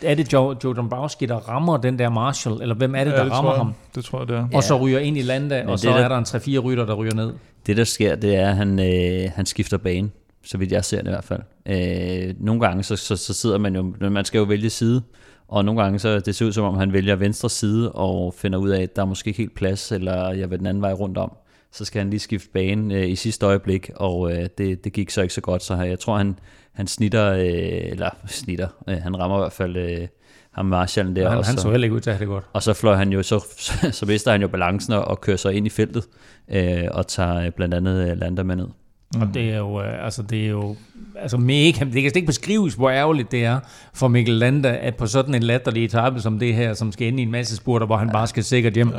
er 0.02 0.16
det 0.16 0.34
Joe, 0.34 0.56
Joe 0.64 0.74
Dombrowski, 0.76 1.26
der 1.26 1.36
rammer 1.36 1.78
den 1.78 2.00
der 2.00 2.10
marshal, 2.10 2.54
eller 2.62 2.76
hvem 2.76 2.96
er 2.96 3.04
det, 3.04 3.12
ja, 3.12 3.18
der 3.18 3.24
det 3.24 3.32
rammer 3.32 3.52
jeg, 3.52 3.58
ham? 3.58 3.74
Det 3.96 4.06
tror 4.06 4.20
jeg, 4.20 4.28
det 4.28 4.36
er. 4.36 4.48
Og 4.54 4.64
så 4.64 4.78
ryger 4.78 5.00
ind 5.00 5.18
i 5.18 5.22
landet, 5.22 5.66
og 5.66 5.80
så 5.80 5.90
der, 5.90 5.96
er 5.96 6.08
der 6.08 6.18
en 6.18 6.26
3-4 6.26 6.58
rytter, 6.58 6.86
der 6.86 6.94
ryger 6.94 7.16
ned. 7.16 7.34
Det, 7.66 7.78
der 7.78 7.84
sker, 7.84 8.16
det 8.16 8.36
er, 8.36 8.50
at 8.50 8.56
han, 8.56 8.80
øh, 8.80 9.32
han 9.36 9.46
skifter 9.46 9.78
bane, 9.78 10.10
så 10.44 10.58
vidt 10.58 10.72
jeg 10.72 10.86
ser 10.86 10.98
det 10.98 11.08
i 11.08 11.10
hvert 11.10 11.24
fald. 11.24 11.42
Øh, 11.66 12.36
nogle 12.40 12.62
gange, 12.62 12.84
så, 12.84 12.96
så, 12.96 13.16
så 13.16 13.34
sidder 13.34 13.58
man 13.58 13.76
jo, 13.76 13.94
man 14.10 14.26
skal 14.26 14.40
jo 14.40 14.44
vælge 14.44 14.70
side, 14.70 15.04
og 15.48 15.66
nogle 15.66 15.82
gange, 15.82 16.00
så 16.00 16.20
det 16.20 16.36
ser 16.36 16.46
ud 16.46 16.52
som 16.52 16.66
om, 16.66 16.76
han 16.76 16.94
vælger 16.94 17.16
venstre 17.16 17.50
side, 17.50 17.92
og 17.92 18.34
finder 18.34 18.60
ud 18.60 18.70
af, 18.70 18.82
at 18.82 18.96
der 18.96 19.02
er 19.02 19.06
måske 19.06 19.28
ikke 19.28 19.38
helt 19.38 19.56
plads, 19.56 19.92
eller 19.92 20.34
jeg 20.34 20.50
vil 20.50 20.60
den 20.60 20.68
anden 20.68 20.82
vej 20.82 20.94
rundt 20.94 21.18
om. 21.18 21.32
Så 21.72 21.86
skal 21.86 22.00
han 22.00 22.10
lige 22.10 22.20
skifte 22.20 22.50
bane 22.54 22.96
øh, 22.96 23.10
i 23.10 23.16
sidste 23.16 23.46
øjeblik, 23.46 23.92
og 23.96 24.32
øh, 24.32 24.50
det, 24.58 24.84
det 24.84 24.94
gik 24.94 25.10
så 25.10 25.22
ikke 25.22 25.34
så 25.34 25.42
godt, 25.42 25.64
så 25.64 25.76
jeg 25.76 26.00
tror, 26.00 26.18
han, 26.18 26.40
han 26.74 26.88
snitter, 26.88 27.32
øh, 27.32 27.92
eller 27.92 28.10
snitter, 28.28 28.68
øh, 28.90 28.98
han 28.98 29.20
rammer 29.20 29.38
i 29.38 29.42
hvert 29.42 29.54
fald... 29.54 29.76
Øh, 29.76 30.08
ham 30.54 30.66
Marshallen 30.66 31.16
der. 31.16 31.30
Han, 31.30 31.38
og 31.38 31.46
han 31.46 31.58
så, 31.58 31.72
heller 31.72 31.86
ikke 31.86 31.96
ud 31.96 32.00
til 32.00 32.10
at 32.10 32.16
have 32.16 32.20
det 32.20 32.28
godt. 32.28 32.46
Og 32.54 32.64
så 32.64 32.74
fløj 32.74 32.96
han 32.96 33.12
jo, 33.12 33.24
så, 33.24 33.46
så, 33.58 33.74
så 34.00 34.06
mister 34.06 34.32
han 34.32 34.42
jo 34.42 34.48
balancen 34.48 34.94
og 34.94 35.22
kører 35.22 35.38
sig 35.38 35.54
ind 35.54 35.68
i 35.68 35.70
feltet, 35.70 36.04
øh, 36.52 36.88
og 36.92 37.08
tager 37.08 37.50
blandt 37.50 37.74
andet 37.74 38.12
øh, 38.12 38.18
Lander 38.18 38.44
med 38.44 38.56
ned. 38.56 38.68
Mm. 39.16 39.22
Og 39.22 39.34
det 39.34 39.54
er 39.54 39.58
jo, 39.58 39.82
øh, 39.82 40.06
altså 40.06 40.24
det 40.24 40.46
er 40.46 40.50
jo, 40.50 40.76
altså 41.16 41.38
mega, 41.38 41.86
det 41.86 41.94
kan 41.94 42.02
slet 42.02 42.16
ikke 42.16 42.26
beskrives, 42.26 42.74
hvor 42.74 42.90
ærgerligt 42.90 43.32
det 43.32 43.46
er 43.46 43.60
for 43.94 44.08
Mikkel 44.08 44.36
Landa, 44.36 44.78
at 44.82 44.96
på 44.96 45.08
sådan 45.08 45.36
en 45.36 45.44
latterlig 45.44 45.86
etape 45.86 46.22
som 46.22 46.40
det 46.40 46.56
her, 46.56 46.74
som 46.74 46.92
skal 46.92 47.08
ind 47.08 47.20
i 47.20 47.24
en 47.24 47.32
masse 47.32 47.56
spurter, 47.56 47.86
hvor 47.86 47.98
han 47.98 48.08
ja. 48.08 48.14
bare 48.14 48.28
skal 48.28 48.44
sikkert 48.44 48.74
hjem, 48.74 48.92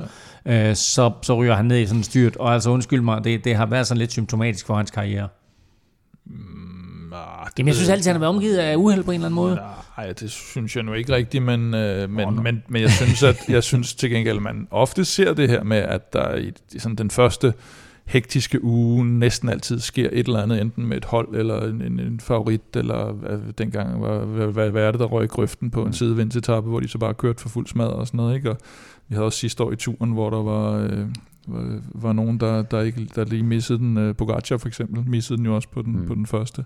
ja. 0.47 0.71
øh, 0.71 0.77
så, 0.77 1.13
så 1.23 1.37
ryger 1.37 1.55
han 1.55 1.65
ned 1.65 1.79
i 1.79 1.87
sådan 1.87 2.01
en 2.01 2.05
styrt. 2.05 2.37
Og 2.37 2.55
altså 2.55 2.71
undskyld 2.71 3.01
mig, 3.01 3.25
det, 3.25 3.45
det 3.45 3.57
har 3.57 3.67
været 3.67 3.87
sådan 3.87 3.99
lidt 3.99 4.13
symptomatisk 4.13 4.67
for 4.67 4.75
hans 4.75 4.91
karriere. 4.91 5.29
Mm, 6.27 6.64
Jamen 7.59 7.69
jeg 7.69 7.75
synes 7.75 7.89
altid, 7.89 8.11
han 8.11 8.15
har 8.15 8.21
været 8.21 8.35
omgivet 8.35 8.57
af 8.57 8.77
uheld 8.77 9.05
på 9.05 9.11
en 9.11 9.15
eller 9.15 9.27
anden 9.27 9.35
måde. 9.35 9.59
Nej, 9.99 10.13
det 10.13 10.31
synes 10.31 10.77
jeg 10.77 10.85
nu 10.85 10.93
ikke 10.93 11.13
rigtigt, 11.13 11.45
men, 11.45 11.75
øh, 11.75 12.11
men, 12.11 12.27
oh, 12.27 12.35
no. 12.35 12.43
men, 12.43 12.63
men 12.69 12.83
jeg 12.83 12.91
synes, 12.91 13.23
at 13.23 13.49
jeg 13.49 13.63
synes 13.63 13.95
til 13.95 14.11
gengæld, 14.11 14.37
at 14.37 14.43
man 14.43 14.69
ofte 14.71 15.05
ser 15.05 15.35
det 15.35 15.49
her 15.49 15.63
med, 15.63 15.77
at 15.77 16.13
der 16.13 16.37
i, 16.37 16.53
sådan 16.79 16.97
den 16.97 17.11
første 17.11 17.55
hektiske 18.07 18.65
uge 18.65 19.05
næsten 19.05 19.49
altid 19.49 19.81
sker 19.81 20.09
et 20.13 20.27
eller 20.27 20.43
andet, 20.43 20.61
enten 20.61 20.87
med 20.87 20.97
et 20.97 21.05
hold 21.05 21.37
eller 21.37 21.69
en, 21.69 21.83
en, 21.83 22.01
en 22.01 22.21
favorit, 22.21 22.61
eller 22.77 23.13
hvad, 23.13 23.39
dengang 23.59 24.03
var, 24.03 24.19
hvad, 24.19 24.47
hvad, 24.47 24.71
hvad 24.71 24.83
er 24.83 24.91
det, 24.91 25.01
der 25.01 25.07
røg 25.07 25.25
i 25.25 25.27
grøften 25.27 25.71
på 25.71 25.81
en 25.81 25.87
mm. 25.87 25.93
sidevindetappe, 25.93 26.71
hvor 26.71 26.81
de 26.81 26.89
så 26.89 26.99
bare 26.99 27.15
kørte 27.15 27.43
for 27.43 27.49
fuld 27.49 27.67
smad 27.67 27.87
og 27.87 28.07
sådan 28.07 28.19
noget, 28.19 28.37
ikke? 28.37 28.51
Og 28.51 28.57
vi 29.09 29.15
havde 29.15 29.27
også 29.27 29.39
sidste 29.39 29.63
år 29.63 29.73
i 29.73 29.77
turen, 29.77 30.13
hvor 30.13 30.31
der 30.31 30.43
var, 30.43 30.73
øh, 30.73 31.07
var, 31.47 31.81
var 31.95 32.13
nogen, 32.13 32.41
der, 32.41 32.63
der, 32.63 32.81
ikke, 32.81 33.09
der 33.15 33.25
lige 33.25 33.43
missede 33.43 33.79
den. 33.79 33.99
Øh, 33.99 34.15
Pogacar 34.15 34.57
for 34.57 34.69
eksempel 34.69 35.09
missede 35.09 35.37
den 35.37 35.47
jo 35.47 35.55
også 35.55 35.69
på 35.69 35.83
den, 35.83 36.01
mm. 36.01 36.07
på 36.07 36.15
den 36.15 36.27
første 36.27 36.65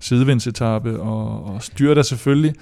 sidevindsetappe, 0.00 1.00
og, 1.00 1.44
og 1.44 1.62
styrt 1.62 1.98
er 1.98 2.02
selvfølgelig 2.02 2.54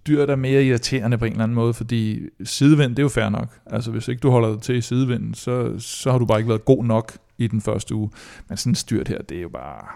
styrt 0.00 0.30
er 0.30 0.36
mere 0.36 0.64
irriterende 0.64 1.18
på 1.18 1.24
en 1.24 1.32
eller 1.32 1.44
anden 1.44 1.54
måde, 1.54 1.74
fordi 1.74 2.20
sidevind, 2.44 2.90
det 2.90 2.98
er 2.98 3.02
jo 3.02 3.08
fair 3.08 3.28
nok. 3.28 3.48
Altså 3.66 3.90
hvis 3.90 4.08
ikke 4.08 4.20
du 4.20 4.30
holder 4.30 4.52
dig 4.52 4.62
til 4.62 4.74
i 4.74 4.80
sidevinden, 4.80 5.34
så, 5.34 5.78
så 5.78 6.10
har 6.10 6.18
du 6.18 6.26
bare 6.26 6.38
ikke 6.38 6.48
været 6.48 6.64
god 6.64 6.84
nok 6.84 7.12
i 7.38 7.46
den 7.46 7.60
første 7.60 7.94
uge. 7.94 8.10
Men 8.48 8.56
sådan 8.56 8.70
en 8.70 8.74
styrt 8.74 9.08
her, 9.08 9.18
det 9.22 9.36
er 9.36 9.42
jo 9.42 9.48
bare, 9.48 9.86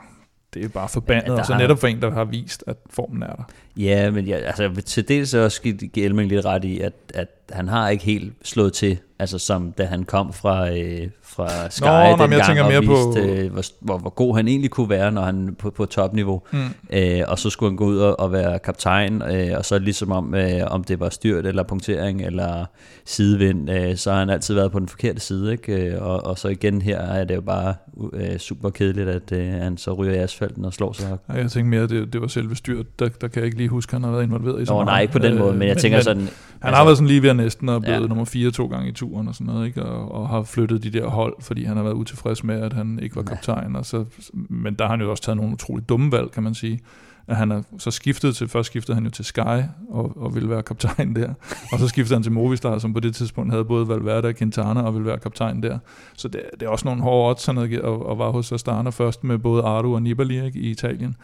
det 0.54 0.64
er 0.64 0.68
bare 0.68 0.88
forbandet, 0.88 1.32
ja, 1.32 1.38
og 1.38 1.46
så 1.46 1.58
netop 1.58 1.78
for 1.78 1.86
en, 1.86 2.02
der 2.02 2.10
har 2.10 2.24
vist, 2.24 2.64
at 2.66 2.76
formen 2.90 3.22
er 3.22 3.34
der. 3.34 3.44
Ja, 3.76 4.10
men 4.10 4.24
ja, 4.24 4.36
altså, 4.36 4.82
til 4.86 5.08
dels 5.08 5.34
også 5.34 5.62
give 5.62 6.04
Elming 6.04 6.28
lidt 6.28 6.44
ret 6.44 6.64
i, 6.64 6.80
at, 6.80 6.92
at 7.14 7.28
han 7.50 7.68
har 7.68 7.88
ikke 7.88 8.04
helt 8.04 8.32
slået 8.42 8.72
til, 8.72 8.98
altså 9.18 9.38
som 9.38 9.72
da 9.72 9.84
han 9.84 10.04
kom 10.04 10.32
fra, 10.32 10.70
øh, 10.70 11.08
fra 11.22 11.70
Sky 11.70 11.84
Nå, 11.84 12.24
den 12.24 12.32
jeg 12.32 12.46
tænker 12.46 12.68
mere 12.68 12.80
viste, 12.80 12.92
på... 12.92 13.18
øh, 13.18 13.52
hvor, 13.52 13.62
hvor, 13.80 13.98
hvor 13.98 14.10
god 14.10 14.36
han 14.36 14.48
egentlig 14.48 14.70
kunne 14.70 14.90
være, 14.90 15.12
når 15.12 15.22
han 15.22 15.56
på, 15.58 15.70
på 15.70 15.86
topniveau. 15.86 16.42
Mm. 16.52 16.58
Øh, 16.92 17.22
og 17.28 17.38
så 17.38 17.50
skulle 17.50 17.70
han 17.70 17.76
gå 17.76 17.84
ud 17.84 17.98
og, 17.98 18.20
og 18.20 18.32
være 18.32 18.58
kaptajn, 18.58 19.22
øh, 19.22 19.50
og 19.56 19.64
så 19.64 19.78
ligesom 19.78 20.12
om, 20.12 20.34
øh, 20.34 20.60
om 20.66 20.84
det 20.84 21.00
var 21.00 21.08
styrt 21.08 21.46
eller 21.46 21.62
punktering 21.62 22.22
eller 22.22 22.64
sidevind, 23.04 23.70
øh, 23.70 23.96
så 23.96 24.10
har 24.12 24.18
han 24.18 24.30
altid 24.30 24.54
været 24.54 24.72
på 24.72 24.78
den 24.78 24.88
forkerte 24.88 25.20
side. 25.20 25.52
Ikke? 25.52 25.72
Øh, 25.72 26.02
og, 26.02 26.26
og 26.26 26.38
så 26.38 26.48
igen 26.48 26.82
her 26.82 27.00
er 27.00 27.24
det 27.24 27.34
jo 27.34 27.40
bare 27.40 27.74
øh, 28.12 28.38
super 28.38 28.70
kedeligt, 28.70 29.08
at 29.08 29.32
øh, 29.32 29.52
han 29.52 29.76
så 29.76 29.92
ryger 29.92 30.12
i 30.12 30.18
asfalten 30.18 30.64
og 30.64 30.72
slår 30.72 30.92
sig. 30.92 31.18
Ja, 31.28 31.34
jeg 31.34 31.50
tænker 31.50 31.70
mere, 31.70 31.86
det, 31.86 32.12
det 32.12 32.20
var 32.20 32.26
selve 32.26 32.56
styrt. 32.56 32.98
Der, 32.98 33.08
der 33.08 33.28
kan 33.28 33.40
jeg 33.40 33.46
ikke 33.46 33.58
lige 33.64 33.70
huske, 33.70 33.92
han 33.92 34.04
har 34.04 34.10
været 34.10 34.22
involveret 34.22 34.62
i 34.62 34.66
så 34.66 34.72
Nå, 34.72 34.84
nej, 34.84 35.00
ikke 35.00 35.12
på 35.12 35.18
den 35.18 35.38
måde, 35.38 35.56
men 35.56 35.68
jeg 35.68 35.76
tænker 35.76 35.98
men, 35.98 36.02
sådan... 36.04 36.22
Han 36.22 36.28
altså, 36.62 36.76
har 36.76 36.84
været 36.84 36.96
sådan 36.96 37.08
lige 37.08 37.22
ved 37.22 37.34
næsten 37.34 37.68
og 37.68 37.82
blevet 37.82 38.00
ja. 38.00 38.06
nummer 38.06 38.24
fire 38.24 38.50
to 38.50 38.66
gange 38.66 38.88
i 38.88 38.92
turen 38.92 39.28
og 39.28 39.34
sådan 39.34 39.46
noget, 39.46 39.66
ikke? 39.66 39.82
Og, 39.82 40.12
og 40.12 40.28
har 40.28 40.42
flyttet 40.42 40.82
de 40.82 40.90
der 40.90 41.06
hold, 41.06 41.34
fordi 41.40 41.64
han 41.64 41.76
har 41.76 41.84
været 41.84 41.94
utilfreds 41.94 42.44
med, 42.44 42.60
at 42.60 42.72
han 42.72 42.98
ikke 43.02 43.16
var 43.16 43.22
kaptajn. 43.22 43.76
Og 43.76 43.86
så, 43.86 44.04
men 44.34 44.74
der 44.74 44.84
har 44.84 44.90
han 44.90 45.00
jo 45.00 45.10
også 45.10 45.22
taget 45.22 45.36
nogle 45.36 45.52
utroligt 45.52 45.88
dumme 45.88 46.12
valg, 46.12 46.30
kan 46.30 46.42
man 46.42 46.54
sige. 46.54 46.80
At 47.28 47.36
han 47.36 47.52
er 47.52 47.62
så 47.78 47.90
skiftet 47.90 48.36
til, 48.36 48.48
først 48.48 48.66
skiftede 48.66 48.94
han 48.94 49.04
jo 49.04 49.10
til 49.10 49.24
Sky 49.24 49.62
og, 49.90 50.12
og 50.16 50.34
ville 50.34 50.50
være 50.50 50.62
kaptajn 50.62 51.16
der. 51.16 51.28
Og 51.72 51.78
så 51.78 51.88
skiftede 51.88 52.16
han 52.16 52.22
til 52.22 52.32
Movistar, 52.32 52.78
som 52.78 52.94
på 52.94 53.00
det 53.00 53.14
tidspunkt 53.14 53.50
havde 53.52 53.64
både 53.64 53.88
Valverde 53.88 54.28
og 54.28 54.34
Quintana 54.34 54.82
og 54.82 54.94
ville 54.94 55.06
være 55.06 55.18
kaptajn 55.18 55.62
der. 55.62 55.78
Så 56.16 56.28
det, 56.28 56.40
det 56.60 56.62
er 56.62 56.70
også 56.70 56.88
nogle 56.88 57.02
hårde 57.02 57.30
odds, 57.30 57.46
han 57.46 57.56
havde, 57.56 57.82
og, 57.82 58.06
og 58.06 58.18
var 58.18 58.30
hos 58.30 58.52
Astana 58.52 58.90
først 58.90 59.24
med 59.24 59.38
både 59.38 59.62
Ardu 59.62 59.94
og 59.94 60.02
Nibali 60.02 60.44
ikke, 60.44 60.58
i 60.58 60.70
Italien 60.70 61.16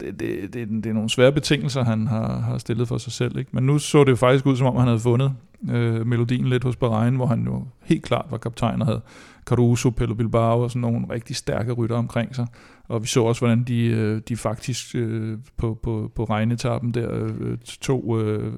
det, 0.00 0.20
det, 0.20 0.54
det, 0.54 0.68
det 0.68 0.86
er 0.86 0.92
nogle 0.92 1.10
svære 1.10 1.32
betingelser, 1.32 1.84
han 1.84 2.06
har, 2.06 2.40
har 2.40 2.58
stillet 2.58 2.88
for 2.88 2.98
sig 2.98 3.12
selv. 3.12 3.38
Ikke? 3.38 3.50
Men 3.52 3.64
nu 3.64 3.78
så 3.78 4.04
det 4.04 4.18
faktisk 4.18 4.46
ud, 4.46 4.56
som 4.56 4.66
om 4.66 4.76
han 4.76 4.86
havde 4.86 5.00
fundet 5.00 5.32
øh, 5.70 6.06
melodien 6.06 6.48
lidt 6.48 6.64
hos 6.64 6.76
Bahrain, 6.76 7.14
hvor 7.14 7.26
han 7.26 7.44
jo 7.44 7.66
helt 7.82 8.02
klart 8.02 8.26
var 8.30 8.38
kaptajn 8.38 8.80
og 8.80 8.86
havde 8.86 9.00
Caruso, 9.46 9.90
Pello 9.90 10.14
Bilbao 10.14 10.60
og 10.60 10.70
sådan 10.70 10.80
nogle 10.80 11.06
rigtig 11.10 11.36
stærke 11.36 11.72
rytter 11.72 11.96
omkring 11.96 12.34
sig. 12.34 12.46
Og 12.88 13.02
vi 13.02 13.06
så 13.06 13.22
også, 13.22 13.40
hvordan 13.40 13.64
de, 13.64 13.86
øh, 13.86 14.20
de 14.28 14.36
faktisk 14.36 14.94
øh, 14.94 15.38
på, 15.56 15.78
på, 15.82 16.12
på 16.14 16.24
regnetappen 16.24 16.94
der 16.94 17.14
øh, 17.14 17.58
tog 17.80 18.22
øh, 18.22 18.52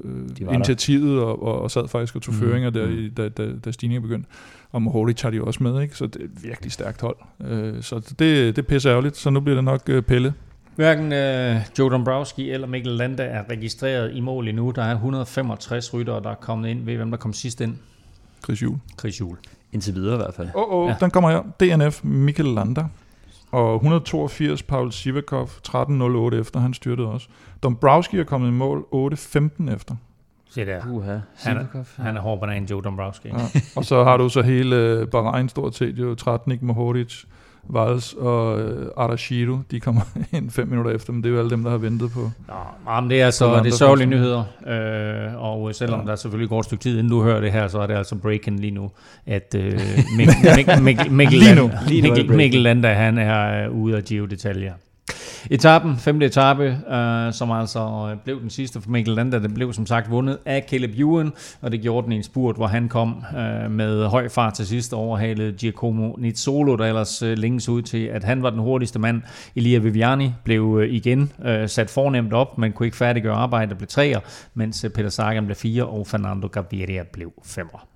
initiativet 0.52 1.20
og, 1.20 1.42
og, 1.42 1.62
og 1.62 1.70
sad 1.70 1.88
faktisk 1.88 2.16
og 2.16 2.22
tog 2.22 2.34
mm. 2.34 2.40
føringer 2.40 2.70
der, 2.70 2.86
mm. 2.86 3.10
da, 3.16 3.28
da, 3.28 3.52
da 3.64 3.72
stigningen 3.72 4.02
begyndte. 4.02 4.28
Og 4.72 4.82
Mohoric 4.82 5.16
tager 5.16 5.30
de 5.30 5.42
også 5.42 5.62
med, 5.62 5.82
ikke? 5.82 5.96
så 5.96 6.06
det 6.06 6.20
er 6.20 6.24
et 6.24 6.44
virkelig 6.44 6.72
stærkt 6.72 7.00
hold. 7.00 7.16
Så 7.82 8.14
det, 8.18 8.56
det 8.56 8.66
pisser 8.66 8.90
ærgerligt, 8.90 9.16
så 9.16 9.30
nu 9.30 9.40
bliver 9.40 9.54
det 9.54 9.64
nok 9.64 9.90
Pelle, 10.06 10.34
Hverken 10.76 11.04
uh, 11.04 11.62
Joe 11.78 11.90
Dombrowski 11.90 12.50
eller 12.50 12.66
Mikkel 12.66 12.92
Landa 12.92 13.22
er 13.24 13.42
registreret 13.50 14.14
i 14.14 14.20
mål 14.20 14.48
endnu. 14.48 14.70
Der 14.70 14.82
er 14.84 14.92
165 14.92 15.94
ryttere, 15.94 16.22
der 16.22 16.30
er 16.30 16.34
kommet 16.34 16.68
ind. 16.68 16.84
Ved 16.84 16.96
hvem 16.96 17.10
der 17.10 17.18
kom 17.18 17.32
sidst 17.32 17.60
ind? 17.60 17.74
Chris 18.44 18.62
Juhl. 18.62 18.78
Chris 19.00 19.20
Juhl. 19.20 19.38
Indtil 19.72 19.94
videre 19.94 20.14
i 20.14 20.16
hvert 20.16 20.34
fald. 20.34 20.48
Åh, 20.54 20.62
oh, 20.72 20.82
oh, 20.84 20.88
Ja. 20.88 20.94
den 21.00 21.10
kommer 21.10 21.30
her. 21.30 21.42
DNF, 21.76 22.04
Mikkel 22.04 22.44
Lander. 22.44 22.84
Og 23.52 23.74
182, 23.74 24.62
Paul 24.62 24.92
Sivakov, 24.92 25.48
13.08 25.68 26.34
efter, 26.34 26.60
han 26.60 26.74
styrtede 26.74 27.08
også. 27.08 27.28
Dombrowski 27.62 28.18
er 28.18 28.24
kommet 28.24 28.48
i 28.48 28.50
mål, 28.50 28.84
8.15 29.14 29.74
efter. 29.74 29.94
Se 30.50 30.66
der. 30.66 30.80
Uha, 30.90 31.10
Han 31.12 31.22
Sivakov. 31.36 31.80
er, 31.80 32.02
han 32.02 32.16
er 32.16 32.20
hård 32.20 32.40
banan, 32.40 32.64
Joe 32.64 32.82
Dombrowski. 32.82 33.28
Ja. 33.28 33.34
Og 33.76 33.84
så 33.84 34.04
har 34.04 34.16
du 34.16 34.28
så 34.28 34.42
hele 34.42 34.76
øh, 34.76 35.06
Bahrain 35.08 35.48
stort 35.48 35.74
set, 35.74 35.98
jo 35.98 36.14
Tratnik, 36.14 36.62
Mohoric, 36.62 37.24
Vals 37.68 38.12
og 38.12 38.60
øh, 38.60 39.58
de 39.70 39.80
kommer 39.80 40.00
ind 40.36 40.50
fem 40.50 40.68
minutter 40.68 40.90
efter, 40.90 41.12
men 41.12 41.22
det 41.22 41.28
er 41.28 41.32
jo 41.32 41.38
alle 41.38 41.50
dem, 41.50 41.62
der 41.62 41.70
har 41.70 41.78
ventet 41.78 42.10
på. 42.10 42.20
Nå, 42.48 43.00
men 43.00 43.10
det 43.10 43.20
er 43.20 43.24
altså 43.24 43.60
det 43.62 43.72
er 43.72 43.76
sørgelige 43.76 44.06
nyheder, 44.06 44.44
øh, 44.66 45.42
og 45.42 45.74
selvom 45.74 46.00
Ja. 46.00 46.06
der 46.06 46.16
selvfølgelig 46.16 46.48
går 46.48 46.58
et 46.58 46.64
stykke 46.64 46.82
tid, 46.82 46.98
inden 46.98 47.10
du 47.10 47.22
hører 47.22 47.40
det 47.40 47.52
her, 47.52 47.68
så 47.68 47.78
er 47.78 47.86
det 47.86 47.94
altså 47.94 48.14
breaking 48.16 48.60
lige 48.60 48.70
nu, 48.70 48.90
at 49.26 49.54
øh, 49.58 49.72
Mikkel, 50.16 50.82
Mikkel, 51.10 52.32
Mikkel, 52.32 52.60
Landa, 52.62 52.92
han 52.92 53.18
er 53.18 53.64
øh, 53.66 53.72
ude 53.72 53.96
af 53.96 54.02
Giro 54.04 54.26
Detaljer. 54.26 54.72
Etappen, 55.50 55.96
femte 55.96 56.26
etape, 56.26 56.64
øh, 56.64 57.32
som 57.32 57.50
altså 57.50 58.08
øh, 58.10 58.16
blev 58.24 58.40
den 58.40 58.50
sidste 58.50 58.80
for 58.80 58.90
Mikkel 58.90 59.14
Landa, 59.14 59.38
den 59.38 59.54
blev 59.54 59.72
som 59.72 59.86
sagt 59.86 60.10
vundet 60.10 60.38
af 60.44 60.66
Caleb 60.70 60.90
Ewan, 60.98 61.32
og 61.60 61.72
det 61.72 61.80
gjorde 61.80 62.04
den 62.04 62.12
i 62.12 62.16
en 62.16 62.22
spurt, 62.22 62.56
hvor 62.56 62.66
han 62.66 62.88
kom 62.88 63.24
øh, 63.36 63.70
med 63.70 64.06
høj 64.06 64.28
fart 64.28 64.54
til 64.54 64.66
sidst 64.66 64.92
og 64.92 65.00
overhalede 65.00 65.52
Giacomo 65.52 66.16
Nizzolo, 66.18 66.76
der 66.76 66.84
ellers 66.84 67.22
øh, 67.22 67.38
længes 67.38 67.68
ud 67.68 67.82
til, 67.82 68.04
at 68.04 68.24
han 68.24 68.42
var 68.42 68.50
den 68.50 68.58
hurtigste 68.58 68.98
mand. 68.98 69.22
Elia 69.56 69.78
Viviani 69.78 70.32
blev 70.44 70.78
øh, 70.80 70.94
igen 70.94 71.32
øh, 71.44 71.68
sat 71.68 71.90
fornemt 71.90 72.32
op, 72.32 72.58
men 72.58 72.72
kunne 72.72 72.86
ikke 72.86 72.96
færdiggøre 72.96 73.34
arbejdet 73.34 73.72
og 73.72 73.78
blev 73.78 73.88
treer, 73.88 74.20
mens 74.54 74.84
øh, 74.84 74.90
Peter 74.90 75.08
Sagan 75.08 75.44
blev 75.44 75.56
fire, 75.56 75.84
og 75.84 76.06
Fernando 76.06 76.48
Gaviria 76.48 77.02
blev 77.12 77.32
femmer. 77.44 77.86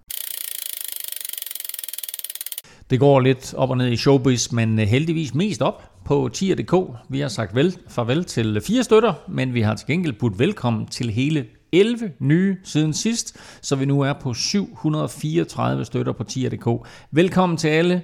Det 2.91 3.01
går 3.01 3.21
lidt 3.21 3.55
op 3.55 3.71
og 3.71 3.77
ned 3.77 3.93
i 3.93 3.97
showbiz, 3.97 4.53
men 4.53 4.81
øh, 4.81 4.87
heldigvis 4.87 5.35
mest 5.35 5.63
op 5.63 5.90
på 6.11 6.29
tier.dk. 6.33 6.75
Vi 7.09 7.21
har 7.21 7.29
sagt 7.29 7.55
vel, 7.55 7.77
farvel 7.89 8.25
til 8.25 8.61
fire 8.61 8.83
støtter, 8.85 9.15
men 9.29 9.55
vi 9.55 9.61
har 9.61 9.75
til 9.75 9.87
gengæld 9.87 10.13
budt 10.13 10.39
velkommen 10.39 10.87
til 10.87 11.11
hele 11.11 11.47
11 11.73 12.13
nye 12.19 12.57
siden 12.65 12.93
sidst, 12.93 13.37
så 13.61 13.77
vi 13.77 13.85
nu 13.85 14.01
er 14.01 14.13
på 14.13 14.35
734 14.35 15.85
støtter 15.85 16.13
på 16.13 16.25
tier.dk. 16.25 16.89
Velkommen 17.11 17.59
til 17.59 17.69
alle. 17.69 18.03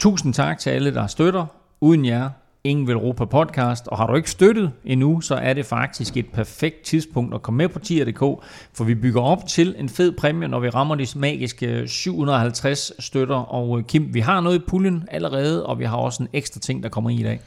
Tusind 0.00 0.34
tak 0.34 0.58
til 0.58 0.70
alle, 0.70 0.94
der 0.94 1.06
støtter. 1.06 1.46
Uden 1.80 2.04
jer, 2.04 2.30
ingen 2.64 2.86
vil 2.86 2.92
Europa 2.94 3.24
podcast. 3.24 3.88
Og 3.88 3.96
har 3.96 4.06
du 4.06 4.14
ikke 4.14 4.30
støttet 4.30 4.72
endnu, 4.84 5.20
så 5.20 5.34
er 5.34 5.54
det 5.54 5.66
faktisk 5.66 6.16
et 6.16 6.26
perfekt 6.32 6.82
tidspunkt 6.82 7.34
at 7.34 7.42
komme 7.42 7.58
med 7.58 7.68
på 7.68 7.78
tier.dk, 7.78 8.44
for 8.74 8.84
vi 8.84 8.94
bygger 8.94 9.20
op 9.20 9.46
til 9.46 9.74
en 9.78 9.88
fed 9.88 10.12
præmie, 10.12 10.48
når 10.48 10.60
vi 10.60 10.68
rammer 10.68 10.94
de 10.94 11.06
magiske 11.16 11.88
750 11.88 12.92
støtter. 12.98 13.36
Og 13.36 13.78
øh, 13.78 13.84
Kim, 13.84 14.14
vi 14.14 14.20
har 14.20 14.40
noget 14.40 14.56
i 14.56 14.62
puljen 14.68 15.04
allerede, 15.10 15.66
og 15.66 15.78
vi 15.78 15.84
har 15.84 15.96
også 15.96 16.22
en 16.22 16.28
ekstra 16.32 16.60
ting, 16.60 16.82
der 16.82 16.88
kommer 16.88 17.10
i 17.10 17.14
i 17.14 17.22
dag. 17.22 17.40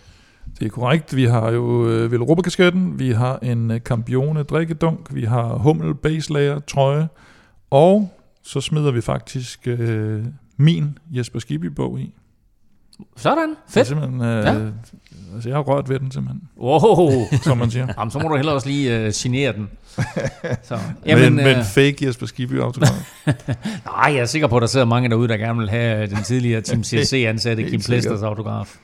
Det 0.60 0.66
er 0.66 0.70
korrekt. 0.70 1.16
Vi 1.16 1.24
har 1.24 1.52
jo 1.52 1.90
øh, 1.90 2.12
Velropa-kasketten, 2.12 3.00
vi 3.00 3.12
har 3.12 3.40
en 3.42 3.72
øh, 3.72 3.80
Campione 3.80 4.44
drikkedunk, 4.44 5.16
vi 5.16 5.24
har 5.24 5.54
Hummel 5.54 5.96
base 5.96 6.34
layer 6.34 6.60
trøje, 6.60 7.08
og 7.72 8.14
så 8.44 8.62
smider 8.62 8.92
vi 8.92 9.02
faktisk 9.02 9.68
øh, 9.68 10.24
min 10.58 10.98
Jesper 11.12 11.40
Skibby-bog 11.40 12.00
i. 12.00 12.14
Sådan, 13.18 13.56
fedt. 13.70 13.88
simpelthen, 13.88 14.22
øh, 14.22 14.46
Ja. 14.46 14.56
altså 15.36 15.50
jeg 15.50 15.56
har 15.58 15.62
rørt 15.64 15.90
ved 15.90 16.00
den 16.00 16.12
simpelthen, 16.12 16.42
Wow. 16.60 17.10
som 17.44 17.58
man 17.58 17.72
siger. 17.72 17.88
Jamen, 17.98 18.12
så 18.12 18.20
må 18.20 18.28
du 18.30 18.36
heller 18.36 18.52
også 18.52 18.68
lige 18.68 18.98
øh, 19.00 19.12
signere 19.14 19.54
den. 19.54 19.70
Så, 20.64 20.78
Jamen, 21.06 21.36
men, 21.36 21.48
øh, 21.48 21.56
men 21.58 21.66
fake 21.66 22.06
Jesper 22.08 22.26
Skibby 22.26 22.60
autograf. 22.62 23.12
Nej, 23.86 24.12
jeg 24.14 24.16
er 24.18 24.26
sikker 24.26 24.48
på, 24.48 24.56
at 24.58 24.62
der 24.62 24.68
sidder 24.68 24.86
mange 24.86 25.10
derude, 25.10 25.28
der 25.28 25.38
gerne 25.38 25.60
vil 25.60 25.70
have 25.70 26.04
øh, 26.04 26.10
den 26.10 26.24
tidligere 26.24 26.62
Team 26.62 26.84
CSC-ansatte 26.84 27.64
Kim. 27.64 27.82
Plesters 27.82 28.22
autograf. 28.22 28.76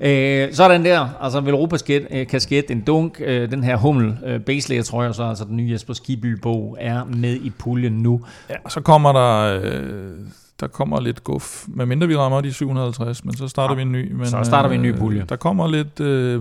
øh, 0.00 0.54
sådan 0.54 0.84
der, 0.84 1.08
altså 1.20 1.40
Velropa 1.40 1.70
kasket, 1.76 2.28
kasket, 2.28 2.70
en 2.70 2.80
dunk, 2.80 3.20
øh, 3.24 3.50
den 3.50 3.64
her 3.64 3.76
hummel 3.76 4.18
øh, 4.26 4.40
baselayer 4.40 4.82
trøje, 4.82 5.08
og 5.08 5.14
så 5.14 5.22
altså 5.22 5.44
den 5.44 5.56
nye 5.56 5.70
Jesper 5.72 5.94
Skiby 5.94 6.38
bog 6.42 6.76
er 6.80 7.04
med 7.04 7.34
i 7.34 7.50
puljen 7.50 7.92
nu. 7.92 8.20
ja, 8.50 8.54
og 8.64 8.72
så 8.72 8.80
kommer 8.80 9.12
der, 9.12 9.60
øh, 9.62 10.10
der 10.62 10.68
kommer 10.68 11.00
lidt 11.00 11.24
guf, 11.24 11.64
medmindre 11.68 12.06
vi 12.08 12.16
rammer 12.16 12.40
de 12.40 12.52
750, 12.52 13.24
men 13.24 13.36
så 13.36 13.48
starter 13.48 13.74
Ja, 13.74 13.76
vi 13.76 13.82
en 13.82 13.92
ny. 13.92 14.12
Men, 14.12 14.26
så 14.26 14.40
starter 14.44 14.68
vi 14.68 14.74
en 14.74 14.82
ny 14.82 14.92
øh, 14.92 14.98
pulje. 14.98 15.24
Der 15.28 15.36
kommer 15.36 15.68
lidt, 15.68 16.00
øh, 16.00 16.40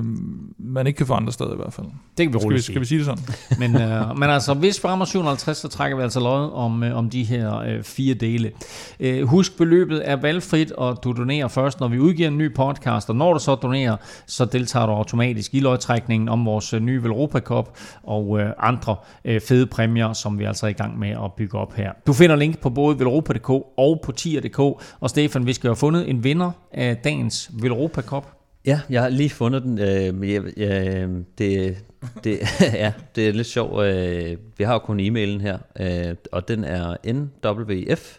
man 0.58 0.88
ikke 0.88 0.98
kan 0.98 1.08
få 1.08 1.14
andre 1.14 1.32
steder 1.32 1.54
i 1.54 1.56
hvert 1.56 1.74
fald. 1.74 1.88
Det 1.88 1.94
kan 2.18 2.34
vi 2.34 2.40
Skal 2.40 2.40
vi, 2.42 2.46
roligt 2.46 2.64
skal 2.64 2.74
sige. 2.74 2.80
vi 2.80 2.86
sige 2.86 2.98
det 2.98 3.06
sådan? 3.06 3.24
Men, 3.72 3.82
øh, 3.82 4.18
men 4.20 4.30
altså, 4.30 4.54
hvis 4.54 4.84
vi 4.84 4.88
rammer 4.88 5.06
750, 5.06 5.58
så 5.58 5.68
trækker 5.68 5.98
vi 5.98 6.04
altså 6.04 6.20
lod 6.20 6.52
om, 6.54 6.84
øh, 6.84 6.98
om 6.98 7.10
de 7.10 7.24
her 7.24 7.58
øh, 7.60 7.84
fire 7.84 8.14
dele. 8.14 8.52
Øh, 9.00 9.28
husk, 9.28 9.58
beløbet 9.58 10.10
er 10.10 10.16
valgfrit, 10.16 10.72
og 10.72 11.00
du 11.04 11.12
donerer 11.12 11.48
først, 11.48 11.80
når 11.80 11.88
vi 11.88 12.00
udgiver 12.00 12.28
en 12.28 12.38
ny 12.38 12.54
podcast. 12.54 13.10
Og 13.10 13.16
når 13.16 13.34
du 13.34 13.40
så 13.40 13.56
donerer, 13.56 13.96
så 14.28 14.46
deltager 14.46 14.86
du 14.86 14.92
automatisk 14.92 15.54
i 15.54 15.60
lodtrækningen 15.60 16.30
om 16.30 16.46
vores 16.46 16.74
øh, 16.74 16.82
nye 16.82 17.04
Velropa 17.04 17.40
Cup 17.40 17.70
og 18.04 18.40
øh, 18.40 18.50
andre 18.60 18.96
øh, 19.26 19.42
fede 19.42 19.68
præmier, 19.68 20.14
som 20.14 20.40
vi 20.40 20.44
altså 20.44 20.66
er 20.66 20.70
i 20.70 20.74
gang 20.74 21.00
med 21.00 21.10
at 21.10 21.34
bygge 21.38 21.58
op 21.58 21.74
her. 21.74 21.92
Du 22.08 22.14
finder 22.14 22.36
link 22.36 22.60
på 22.60 22.70
både 22.70 23.00
velropa.dk 23.00 23.50
og 23.78 24.00
på 24.04 24.11
tier.dk. 24.12 24.60
Og 25.00 25.10
Stefan, 25.10 25.46
vi 25.46 25.54
skal 25.54 25.68
jo 25.68 25.72
have 25.72 25.78
fundet 25.78 26.10
en 26.10 26.24
vinder 26.24 26.52
af 26.72 26.98
dagens 26.98 27.52
Velropa 27.54 28.02
Cup. 28.02 28.28
Ja, 28.66 28.80
jeg 28.90 29.02
har 29.02 29.10
lige 29.10 29.30
fundet 29.30 29.64
den. 29.64 29.80
Øh, 29.80 30.32
jeg, 30.32 30.44
jeg, 30.58 31.08
det, 31.38 31.78
det, 32.24 32.40
ja, 32.62 32.94
det 33.16 33.28
er 33.28 33.34
lidt 33.34 33.48
sjovt. 33.48 33.86
Øh, 33.86 34.38
vi 34.58 34.64
har 34.64 34.74
jo 34.74 34.80
kun 34.80 35.00
e-mailen 35.00 35.42
her, 35.42 35.58
øh, 35.80 36.16
og 36.32 36.48
den 36.48 36.64
er 36.64 36.96
NWF, 37.14 38.18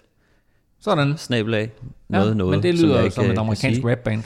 Sådan. 0.80 1.18
snabelag, 1.18 1.70
noget, 2.08 2.28
ja, 2.28 2.34
noget. 2.34 2.50
men 2.56 2.62
det 2.62 2.78
som 2.78 2.88
lyder 2.88 3.10
som 3.10 3.24
øh, 3.24 3.30
et 3.30 3.34
kan 3.36 3.44
amerikansk 3.44 3.80
rapband. 3.84 4.22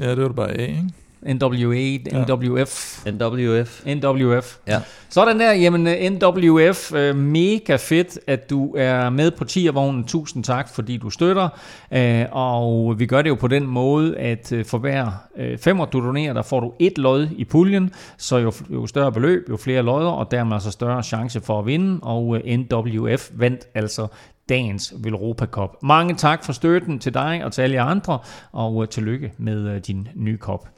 Ja, 0.00 0.10
det 0.10 0.18
var 0.18 0.26
det 0.26 0.36
bare 0.36 0.50
A, 0.50 0.66
ikke? 0.66 0.84
NWA, 1.22 1.98
NWF. 2.12 3.06
NWF. 3.06 3.86
NWF. 3.86 4.56
Ja. 4.66 4.80
Sådan 5.08 5.40
der, 5.40 5.52
jamen 5.52 5.86
øh, 5.86 6.10
NWF, 6.10 6.92
øh, 6.92 7.16
mega 7.16 7.76
fedt, 7.76 8.18
at 8.26 8.50
du 8.50 8.74
er 8.76 9.10
med 9.10 9.30
på 9.30 9.44
tiervognen. 9.44 10.04
Tusind 10.04 10.44
tak, 10.44 10.68
fordi 10.74 10.96
du 10.96 11.10
støtter. 11.10 11.48
Øh, 11.92 12.24
Og 12.32 12.98
vi 12.98 13.06
gør 13.06 13.22
det 13.22 13.30
jo 13.30 13.34
på 13.34 13.48
den 13.48 13.66
måde, 13.66 14.16
at 14.16 14.52
øh, 14.52 14.64
for 14.64 14.78
hver 14.78 15.10
øh, 15.36 15.58
femmer 15.58 15.84
du 15.84 16.00
donerer, 16.06 16.32
der 16.32 16.42
får 16.42 16.60
du 16.60 16.72
et 16.78 16.98
lod 16.98 17.28
i 17.36 17.44
puljen. 17.44 17.90
Så 18.18 18.36
jo, 18.36 18.52
jo 18.70 18.86
større 18.86 19.12
beløb, 19.12 19.46
jo 19.50 19.56
flere 19.56 19.82
lodder, 19.82 20.10
og 20.10 20.30
dermed 20.30 20.52
altså 20.54 20.70
større 20.70 21.02
chance 21.02 21.40
for 21.40 21.58
at 21.58 21.66
vinde. 21.66 21.98
Og 22.02 22.36
øh, 22.44 22.58
NWF 22.58 23.30
vandt 23.34 23.60
altså 23.74 24.06
dagens 24.48 24.94
Velropa 24.98 25.46
Cup. 25.46 25.70
Mange 25.82 26.14
tak 26.14 26.44
for 26.44 26.52
støtten 26.52 26.98
til 26.98 27.14
dig 27.14 27.40
og 27.44 27.52
til 27.52 27.62
alle 27.62 27.80
andre, 27.80 28.18
og 28.52 28.82
øh, 28.82 28.88
tillykke 28.88 29.32
med 29.38 29.80
din 29.80 30.08
nye 30.14 30.36
kop. 30.36 30.68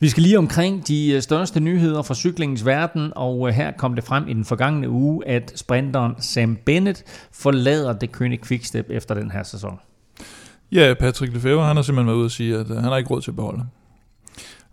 Vi 0.00 0.08
skal 0.08 0.22
lige 0.22 0.38
omkring 0.38 0.88
de 0.88 1.12
øh, 1.12 1.22
største 1.22 1.60
nyheder 1.60 2.02
fra 2.02 2.14
cyklingens 2.14 2.66
verden, 2.66 3.12
og 3.16 3.48
øh, 3.48 3.54
her 3.54 3.72
kom 3.78 3.94
det 3.94 4.04
frem 4.04 4.28
i 4.28 4.32
den 4.32 4.44
forgangne 4.44 4.88
uge, 4.88 5.28
at 5.28 5.52
sprinteren 5.56 6.14
Sam 6.18 6.56
Bennett 6.56 7.04
forlader 7.32 7.92
det 7.92 8.12
kønne 8.12 8.38
Quickstep 8.38 8.86
efter 8.90 9.14
den 9.14 9.30
her 9.30 9.42
sæson. 9.42 9.78
Ja, 10.72 10.94
Patrick 11.00 11.32
Lefebvre, 11.34 11.66
han 11.66 11.76
har 11.76 11.82
simpelthen 11.82 12.06
været 12.06 12.16
ude 12.16 12.24
og 12.24 12.30
sige, 12.30 12.56
at 12.56 12.70
øh, 12.70 12.76
han 12.76 12.84
har 12.84 12.96
ikke 12.96 13.10
råd 13.10 13.20
til 13.20 13.30
at 13.30 13.36
beholde. 13.36 13.62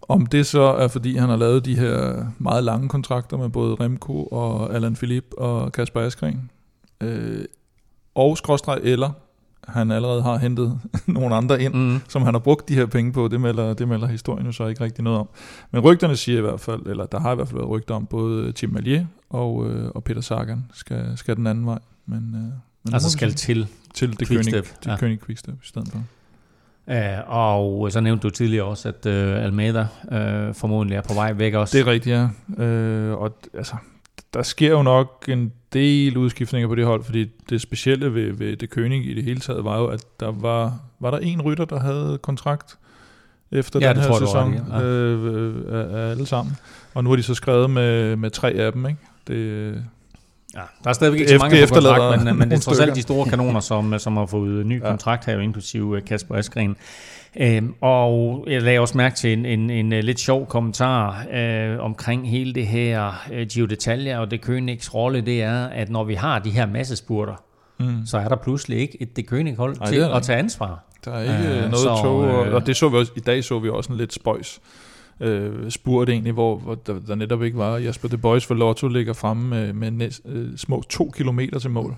Om 0.02 0.26
det 0.26 0.46
så 0.46 0.62
er, 0.62 0.88
fordi 0.88 1.18
han 1.18 1.30
har 1.30 1.36
lavet 1.36 1.66
de 1.66 1.80
her 1.80 2.26
meget 2.38 2.64
lange 2.64 2.90
kontrakter 2.90 3.38
med 3.38 3.50
både 3.50 3.76
Remco 3.76 4.24
og 4.24 4.76
Alan 4.76 4.96
Philippe 4.96 5.38
og 5.38 5.72
Kasper 5.72 6.02
Askren, 6.02 6.52
øh, 7.02 7.46
og 8.16 8.38
skråstreg 8.38 8.80
eller 8.84 9.12
han 9.68 9.92
allerede 9.92 10.22
har 10.24 10.38
hentet 10.38 10.80
nogle 11.08 11.36
andre 11.36 11.62
ind, 11.62 11.74
Mm. 11.74 12.00
som 12.10 12.22
han 12.22 12.34
har 12.34 12.40
brugt 12.40 12.70
de 12.70 12.74
her 12.76 12.86
penge 12.86 13.14
på, 13.14 13.28
det 13.28 13.42
melder, 13.42 13.74
det 13.74 13.88
melder 13.88 14.08
historien 14.08 14.46
jo 14.46 14.52
så 14.52 14.68
ikke 14.68 14.84
rigtig 14.84 15.04
noget 15.04 15.20
om. 15.20 15.30
Men 15.72 15.82
rygterne 15.82 16.16
siger 16.16 16.38
i 16.38 16.42
hvert 16.42 16.60
fald, 16.60 16.82
eller 16.86 17.06
der 17.06 17.20
har 17.20 17.32
i 17.32 17.36
hvert 17.36 17.48
fald 17.48 17.58
været 17.60 17.70
rygter 17.70 17.96
om, 17.96 18.06
både 18.06 18.52
Tim 18.52 18.70
Malier 18.70 19.06
og, 19.30 19.70
øh, 19.70 19.90
og 19.96 20.04
Peter 20.04 20.22
Sagan 20.22 20.66
skal, 20.74 21.12
skal 21.16 21.36
den 21.36 21.48
anden 21.48 21.66
vej. 21.66 21.80
Men, 22.06 22.18
øh, 22.36 22.42
men 22.84 22.94
Altså 22.94 23.10
skal 23.12 23.34
til. 23.34 23.68
til 23.94 24.20
det 24.20 24.32
König, 24.32 24.52
til 24.52 24.64
ja. 24.86 24.96
König 24.96 25.26
Quickstep 25.26 25.54
i 25.64 25.68
stedet 25.68 25.88
for. 25.92 26.00
Uh, 26.92 26.96
og 27.28 27.92
så 27.92 28.00
nævnte 28.02 28.24
du 28.24 28.30
tidligere 28.30 28.66
også, 28.66 28.88
at 28.90 29.06
uh, 29.06 29.44
Almeida 29.46 29.88
uh, 30.04 30.56
formodentlig 30.56 30.96
er 30.98 31.02
på 31.02 31.14
vej 31.14 31.34
væk 31.34 31.54
også. 31.54 31.78
Det 31.78 31.88
er 31.88 31.92
rigtigt, 31.92 32.16
ja. 32.58 32.64
Øh, 32.64 33.18
og 33.18 33.38
altså, 33.54 33.76
der 34.38 34.44
sker 34.44 34.70
jo 34.70 34.82
nok 34.82 35.26
en 35.28 35.52
del 35.74 36.18
udskiftninger 36.18 36.68
på 36.68 36.76
det 36.76 36.86
hold, 36.86 37.04
fordi 37.04 37.32
det 37.50 37.62
specielle 37.62 38.14
ved, 38.14 38.34
ved 38.34 38.58
det 38.58 38.70
König 38.78 39.10
i 39.10 39.14
det 39.14 39.24
hele 39.24 39.40
taget 39.40 39.64
var 39.64 39.78
jo, 39.78 39.86
at 39.88 40.06
der 40.20 40.32
var, 40.32 40.80
var 41.00 41.12
der 41.12 41.18
en 41.18 41.42
rytter, 41.42 41.66
der 41.66 41.80
havde 41.80 42.20
kontrakt 42.22 42.78
efter 43.52 43.80
Ja, 43.80 43.88
den 43.88 43.96
det 43.96 44.04
her 44.04 44.10
tror 44.10 44.20
sæson, 44.20 44.54
ret 44.54 44.82
i, 44.82 44.86
ja. 44.86 44.90
øh, 44.90 45.36
øh, 45.36 45.80
af, 45.80 45.98
af 45.98 46.12
alle 46.12 46.26
sammen. 46.26 46.56
Og 46.94 47.04
nu 47.04 47.10
har 47.10 47.16
de 47.16 47.24
så 47.24 47.34
skrevet 47.34 47.70
med, 47.70 48.16
med 48.16 48.30
tre 48.30 48.52
af 48.52 48.72
dem, 48.72 48.86
ikke? 48.86 49.00
Det, 49.28 49.84
Ja, 50.56 50.62
der 50.84 50.90
er 50.90 50.94
stadigvæk 50.94 51.20
ikke 51.20 51.30
så 51.30 51.34
Det 51.34 51.42
mange 51.42 51.68
på 51.68 51.74
kontrakt, 51.74 52.20
men, 52.20 52.28
øh, 52.28 52.36
men 52.36 52.50
det 52.50 52.58
er 52.58 52.62
trods 52.62 52.80
alt 52.80 52.96
de 52.96 53.02
store 53.02 53.30
kanoner, 53.30 53.60
som, 53.60 54.00
som 54.00 54.18
har 54.18 54.26
fået 54.26 54.66
ny 54.66 54.80
kontrakt 54.80 55.26
her, 55.26 55.40
inklusive 55.40 55.98
øh, 55.98 56.06
Kasper 56.06 56.36
Askren. 56.36 56.78
Øhm, 57.40 57.74
og 57.82 58.44
jeg 58.48 58.62
lagde 58.62 58.80
også 58.80 58.98
mærke 58.98 59.16
til 59.16 59.34
en, 59.34 59.46
en, 59.46 59.70
en, 59.70 59.94
øh, 59.94 60.04
lidt 60.04 60.20
sjov 60.20 60.48
kommentar 60.48 61.26
øh, 61.34 61.80
omkring 61.80 62.30
hele 62.30 62.54
det 62.54 62.68
her 62.68 63.12
øh, 63.34 63.48
Gio 63.48 63.66
Detalje 63.66 64.20
og 64.20 64.32
det 64.32 64.46
Königs 64.46 64.94
rolle, 64.94 65.22
det 65.22 65.42
er, 65.42 65.66
at 65.68 65.90
når 65.90 66.04
vi 66.04 66.14
har 66.14 66.40
de 66.40 66.50
her 66.50 66.66
massespurter, 66.66 67.34
Mm. 67.80 68.06
så 68.06 68.18
er 68.18 68.28
der 68.28 68.36
pludselig 68.36 68.80
ikke 68.80 69.02
et 69.02 69.16
Det 69.16 69.26
König-hold 69.32 69.78
Ej, 69.82 69.90
til 69.90 70.00
at 70.00 70.22
tage 70.24 70.40
ansvar. 70.40 70.84
Der 71.06 71.12
er 71.12 71.22
ikke 71.22 71.56
Øh, 71.56 71.62
noget 71.62 71.78
så, 71.78 72.00
tog, 72.04 72.20
og, 72.20 72.48
øh, 72.48 72.54
og 72.54 72.68
det 72.68 72.76
så 72.76 72.90
vi 72.90 72.98
også, 72.98 73.12
i 73.16 73.20
dag 73.20 73.44
så 73.44 73.60
vi 73.60 73.70
også 73.70 73.92
en 73.92 73.98
lidt 73.98 74.14
spøjs 74.14 74.60
øh, 75.20 75.70
egentlig, 75.88 76.34
hvor, 76.34 76.58
hvor 76.58 76.76
der, 76.76 77.00
der, 77.08 77.16
netop 77.16 77.44
ikke 77.44 77.58
var. 77.58 77.78
Jasper 77.78 78.08
De 78.10 78.18
Boys 78.18 78.46
for 78.46 78.54
Lotto 78.54 78.88
ligger 78.88 79.14
fremme 79.14 79.50
med, 79.50 79.74
med 79.74 79.92
næst, 79.92 80.22
øh, 80.26 80.58
små 80.58 80.84
to 80.90 81.12
kilometer 81.16 81.60
til 81.60 81.70
mål. 81.70 81.96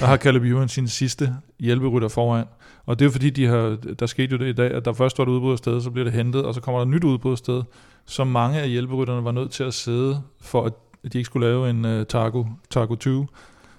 Der 0.00 0.06
har 0.06 0.16
Caleb 0.16 0.42
Ewan 0.42 0.68
sin 0.68 0.88
sidste 0.88 1.34
hjælperytter 1.60 2.08
foran. 2.08 2.44
Og 2.86 2.98
det 2.98 3.04
er 3.04 3.06
jo 3.06 3.12
fordi, 3.12 3.30
de 3.30 3.46
har, 3.46 3.76
der 3.98 4.06
skete 4.06 4.32
jo 4.32 4.38
det 4.38 4.48
i 4.48 4.52
dag, 4.52 4.70
at 4.70 4.84
der 4.84 4.92
først 4.92 5.18
var 5.18 5.24
et 5.24 5.28
udbrud 5.28 5.56
sted, 5.56 5.80
så 5.80 5.90
bliver 5.90 6.04
det 6.04 6.12
hentet, 6.12 6.44
og 6.44 6.54
så 6.54 6.60
kommer 6.60 6.78
der 6.78 6.86
et 6.86 6.90
nyt 6.94 7.04
udbrud 7.04 7.36
sted, 7.36 7.62
så 8.06 8.24
mange 8.24 8.60
af 8.60 8.68
hjælperytterne 8.68 9.24
var 9.24 9.32
nødt 9.32 9.50
til 9.50 9.64
at 9.64 9.74
sidde, 9.74 10.22
for 10.40 10.64
at 10.64 10.72
de 11.12 11.18
ikke 11.18 11.26
skulle 11.26 11.46
lave 11.46 11.70
en 11.70 11.84
uh, 11.84 12.06
Targo, 12.06 12.44
Targo 12.70 12.94
20. 12.94 13.26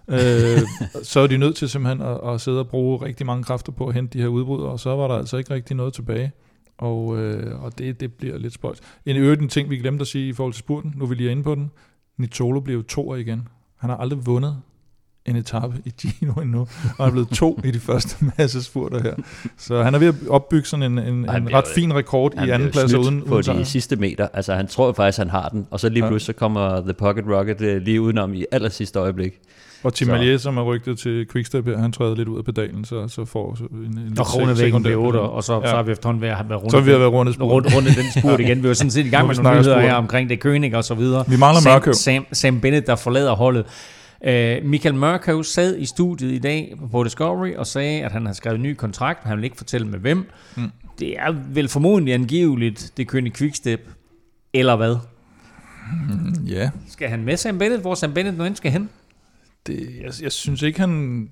øh, 0.07 0.17
så 1.03 1.19
er 1.19 1.27
de 1.27 1.37
nødt 1.37 1.55
til 1.55 1.69
simpelthen 1.69 2.01
at, 2.01 2.19
at 2.33 2.41
sidde 2.41 2.59
og 2.59 2.67
bruge 2.67 3.05
rigtig 3.05 3.25
mange 3.25 3.43
kræfter 3.43 3.71
på 3.71 3.87
at 3.87 3.93
hente 3.93 4.17
de 4.17 4.21
her 4.21 4.29
udbrud, 4.29 4.61
og 4.61 4.79
så 4.79 4.95
var 4.95 5.07
der 5.07 5.15
altså 5.15 5.37
ikke 5.37 5.53
rigtig 5.53 5.75
noget 5.75 5.93
tilbage. 5.93 6.31
Og, 6.77 7.17
øh, 7.17 7.63
og 7.63 7.77
det, 7.77 7.99
det 7.99 8.13
bliver 8.13 8.37
lidt 8.37 8.53
spøjt. 8.53 8.79
En 9.05 9.15
øvrigt 9.15 9.41
en 9.41 9.49
ting, 9.49 9.69
vi 9.69 9.77
glemte 9.77 10.01
at 10.01 10.07
sige 10.07 10.29
i 10.29 10.33
forhold 10.33 10.53
til 10.53 10.59
spurten, 10.59 10.93
nu 10.97 11.03
er 11.03 11.09
vi 11.09 11.15
lige 11.15 11.31
inde 11.31 11.43
på 11.43 11.55
den. 11.55 11.71
Nitolo 12.17 12.59
bliver 12.59 12.77
jo 12.77 12.83
toer 12.83 13.15
igen. 13.15 13.47
Han 13.75 13.89
har 13.89 13.97
aldrig 13.97 14.25
vundet 14.25 14.61
en 15.25 15.35
etape 15.35 15.73
i 15.85 15.89
Gino 16.01 16.31
endnu, 16.33 16.59
og 16.59 16.67
han 16.97 17.07
er 17.07 17.11
blevet 17.11 17.29
to 17.29 17.59
i 17.63 17.71
de 17.71 17.79
første 17.79 18.15
masse 18.37 18.63
spurter 18.63 19.01
her. 19.03 19.13
Så 19.57 19.83
han 19.83 19.95
er 19.95 19.99
ved 19.99 20.07
at 20.07 20.15
opbygge 20.29 20.67
sådan 20.67 20.83
en, 20.91 20.99
en, 20.99 21.13
en 21.13 21.29
ret 21.29 21.41
jo- 21.53 21.61
fin 21.75 21.93
rekord 21.95 22.33
i 22.45 22.49
anden 22.49 22.69
plads 22.71 22.91
snydt 22.91 23.05
uden, 23.05 23.21
på 23.21 23.27
uden 23.33 23.39
de 23.39 23.43
sejr. 23.43 23.63
sidste 23.63 23.95
meter. 23.95 24.27
Altså, 24.33 24.53
han 24.53 24.67
tror 24.67 24.93
faktisk, 24.93 25.17
han 25.17 25.29
har 25.29 25.49
den. 25.49 25.67
Og 25.71 25.79
så 25.79 25.89
lige 25.89 26.03
Ja. 26.03 26.09
pludselig 26.09 26.35
så 26.35 26.39
kommer 26.39 26.81
The 26.81 26.93
Pocket 26.93 27.25
Rocket 27.27 27.61
øh, 27.61 27.81
lige 27.81 28.01
udenom 28.01 28.33
i 28.33 28.45
aller 28.51 28.69
sidste 28.69 28.99
øjeblik. 28.99 29.33
Og 29.83 29.93
Tim 29.93 30.09
Allier, 30.09 30.37
som 30.37 30.57
er 30.57 30.63
rygtet 30.63 30.99
til 30.99 31.27
Quickstep 31.31 31.65
her, 31.65 31.77
han 31.77 31.91
træder 31.91 32.15
lidt 32.15 32.27
ud 32.27 32.37
af 32.37 32.45
pedalen, 32.45 32.85
så, 32.85 33.07
så 33.07 33.25
får 33.25 33.55
så 33.55 33.63
en, 33.63 33.97
en 33.97 34.19
Og 34.19 34.81
blev 34.81 34.99
8, 34.99 35.17
pedal. 35.17 35.29
og 35.29 35.43
så, 35.43 35.59
ja. 35.61 35.69
Så 35.69 35.75
har 35.75 35.83
vi 35.83 35.91
efterhånden 35.91 36.21
ved 36.21 36.29
at 36.29 36.35
have 36.35 36.49
været 36.49 36.61
rundt. 36.61 36.71
Så 36.71 36.79
vi 36.79 36.85
ved 36.85 36.93
at 36.93 36.99
være 36.99 37.09
rundet 37.09 37.41
rundt, 37.41 37.75
rundt 37.75 37.87
den 37.97 38.21
spurt 38.21 38.39
igen. 38.39 38.57
Vi 38.63 38.67
er 38.67 38.69
jo 38.69 38.73
sådan 38.73 38.91
set 38.91 39.05
i 39.05 39.09
gang 39.09 39.27
med 39.27 39.35
vi 39.35 39.41
nogle 39.43 39.59
nyheder 39.59 39.79
her 39.79 39.93
omkring 39.93 40.29
det 40.29 40.45
König 40.45 40.75
og 40.77 40.83
så 40.83 40.93
videre. 40.93 41.23
Vi 41.27 41.37
mangler 41.37 41.61
Sam, 41.61 41.71
Mørkøv. 41.71 41.93
Sam, 41.93 42.25
Sam 42.31 42.59
Bennett, 42.59 42.87
der 42.87 42.95
forlader 42.95 43.35
holdet. 43.35 43.65
Uh, 44.27 44.65
Michael 44.69 44.95
Mørkøv 44.95 45.43
sad 45.43 45.77
i 45.77 45.85
studiet 45.85 46.31
i 46.31 46.39
dag 46.39 46.75
på 46.91 47.03
Discovery 47.03 47.53
og 47.53 47.67
sagde, 47.67 48.03
at 48.05 48.11
han 48.11 48.25
har 48.25 48.33
skrevet 48.33 48.55
en 48.55 48.63
ny 48.63 48.73
kontrakt, 48.73 49.23
men 49.23 49.29
han 49.29 49.37
vil 49.37 49.43
ikke 49.43 49.57
fortælle 49.57 49.87
med 49.87 49.99
hvem. 49.99 50.29
Mm. 50.55 50.71
Det 50.99 51.19
er 51.19 51.31
vel 51.31 51.67
formodentlig 51.67 52.13
angiveligt 52.13 52.93
det 52.97 53.11
König 53.15 53.31
Quickstep, 53.31 53.89
eller 54.53 54.75
hvad? 54.75 54.95
Ja, 56.47 56.69
Skal 56.87 57.09
han 57.09 57.23
med 57.23 57.37
Sam 57.37 57.57
Bennett, 57.57 57.81
hvor 57.81 57.95
Sam 57.95 58.13
Bennett 58.13 58.37
nu 58.37 58.45
end 58.45 58.55
skal 58.55 58.71
hen? 58.71 58.89
det, 59.67 59.89
jeg, 60.01 60.11
jeg 60.21 60.31
synes 60.31 60.61
ikke, 60.61 60.79
han, 60.79 61.29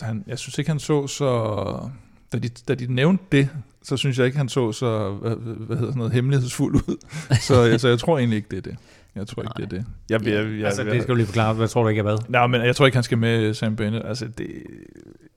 han, 0.00 0.24
jeg 0.26 0.38
synes 0.38 0.58
ikke, 0.58 0.70
han 0.70 0.78
så 0.78 1.06
så... 1.06 1.90
Da 2.36 2.40
de, 2.40 2.48
da 2.68 2.74
de 2.74 2.94
nævnte 2.94 3.24
det, 3.32 3.48
så 3.82 3.96
synes 3.96 4.18
jeg 4.18 4.26
ikke, 4.26 4.38
han 4.38 4.48
så 4.48 4.72
så, 4.72 5.10
hvad, 5.10 5.36
hvad 5.36 5.76
hedder 5.76 5.92
sådan 5.92 5.98
noget, 5.98 6.12
hemmelighedsfuld 6.12 6.74
ud. 6.74 6.96
så, 7.40 7.62
jeg, 7.62 7.80
så 7.80 7.88
jeg 7.88 7.98
tror 7.98 8.18
egentlig 8.18 8.36
ikke, 8.36 8.48
det 8.50 8.56
er 8.56 8.62
det. 8.62 8.76
Jeg 9.14 9.26
tror 9.26 9.42
ikke, 9.42 9.52
det 9.56 9.64
er 9.64 9.68
det. 9.68 9.84
Jeg, 10.10 10.26
jeg, 10.26 10.58
jeg, 10.58 10.66
altså, 10.66 10.84
det 10.84 11.02
skal 11.02 11.08
du 11.08 11.14
lige 11.14 11.26
forklare. 11.26 11.54
Hvad 11.54 11.68
tror 11.68 11.82
du 11.82 11.88
ikke 11.88 11.98
er 11.98 12.02
hvad? 12.02 12.18
Nej, 12.28 12.46
men 12.46 12.62
jeg 12.62 12.76
tror 12.76 12.86
ikke, 12.86 12.96
han 12.96 13.02
skal 13.02 13.18
med 13.18 13.54
Sam 13.54 13.76
Bennett. 13.76 14.06
Altså, 14.06 14.28
det, 14.38 14.46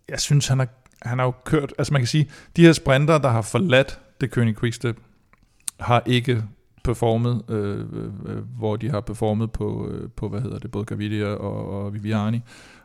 jeg 0.09 0.19
synes, 0.19 0.47
han 0.47 0.59
har, 0.59 0.67
han 1.01 1.19
har 1.19 1.25
jo 1.25 1.33
kørt... 1.45 1.73
Altså, 1.77 1.93
man 1.93 2.01
kan 2.01 2.07
sige, 2.07 2.29
de 2.55 2.65
her 2.65 2.73
sprinter, 2.73 3.17
der 3.17 3.29
har 3.29 3.41
forladt 3.41 3.99
det 4.21 4.37
König 4.37 4.59
Quickstep, 4.59 4.97
har 5.79 6.03
ikke 6.05 6.43
performet, 6.83 7.41
øh, 7.49 7.79
øh, 8.25 8.37
hvor 8.57 8.75
de 8.75 8.89
har 8.89 9.01
performet 9.01 9.51
på, 9.51 9.87
øh, 9.91 10.09
på 10.15 10.29
hvad 10.29 10.41
hedder 10.41 10.59
det, 10.59 10.71
både 10.71 10.85
Gavidia 10.85 11.25
og, 11.25 11.83
og 11.83 11.93
Viviani, 11.93 12.37
og 12.37 12.43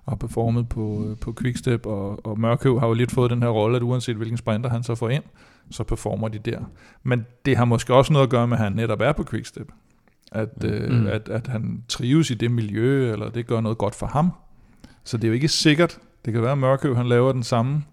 har 0.09 0.17
performet 0.17 0.69
på, 0.69 1.07
øh, 1.11 1.17
på 1.17 1.35
Quickstep, 1.41 1.87
og, 1.87 2.27
og 2.27 2.41
Mørkøv 2.41 2.81
har 2.81 2.87
jo 2.87 2.93
lidt 2.93 3.11
fået 3.11 3.31
den 3.31 3.43
her 3.43 3.49
rolle, 3.49 3.77
at 3.77 3.83
uanset 3.83 4.17
hvilken 4.17 4.37
sprinter 4.39 4.71
han 4.71 4.83
så 4.83 4.95
får 4.95 5.09
ind, 5.09 5.23
så 5.71 5.85
performer 5.85 6.29
de 6.29 6.39
der. 6.39 6.59
Men 7.03 7.27
det 7.45 7.57
har 7.57 7.65
måske 7.65 7.95
også 7.95 8.13
noget 8.13 8.27
at 8.27 8.31
gøre 8.31 8.47
med, 8.49 8.57
at 8.57 8.63
han 8.65 8.73
netop 8.73 9.01
er 9.01 9.13
på 9.13 9.25
Quickstep. 9.25 9.69
At, 10.33 10.65
øh, 10.65 10.91
Mm. 10.91 11.07
at, 11.07 11.29
at 11.29 11.47
han 11.47 11.83
trives 11.89 12.31
i 12.31 12.35
det 12.35 12.51
miljø, 12.51 13.13
eller 13.13 13.29
det 13.29 13.47
gør 13.47 13.61
noget 13.61 13.79
godt 13.79 13.95
for 13.95 14.07
ham. 14.07 14.31
Så 15.05 15.17
det 15.17 15.25
er 15.25 15.29
jo 15.29 15.35
ikke 15.35 15.49
sikkert. 15.49 15.99
Det 16.25 16.33
kan 16.33 16.43
være, 16.43 16.53
at 16.53 16.59
Mørkøv 16.59 16.97
han 16.97 17.07
laver 17.09 17.33
den 17.33 17.43
samme 17.43 17.85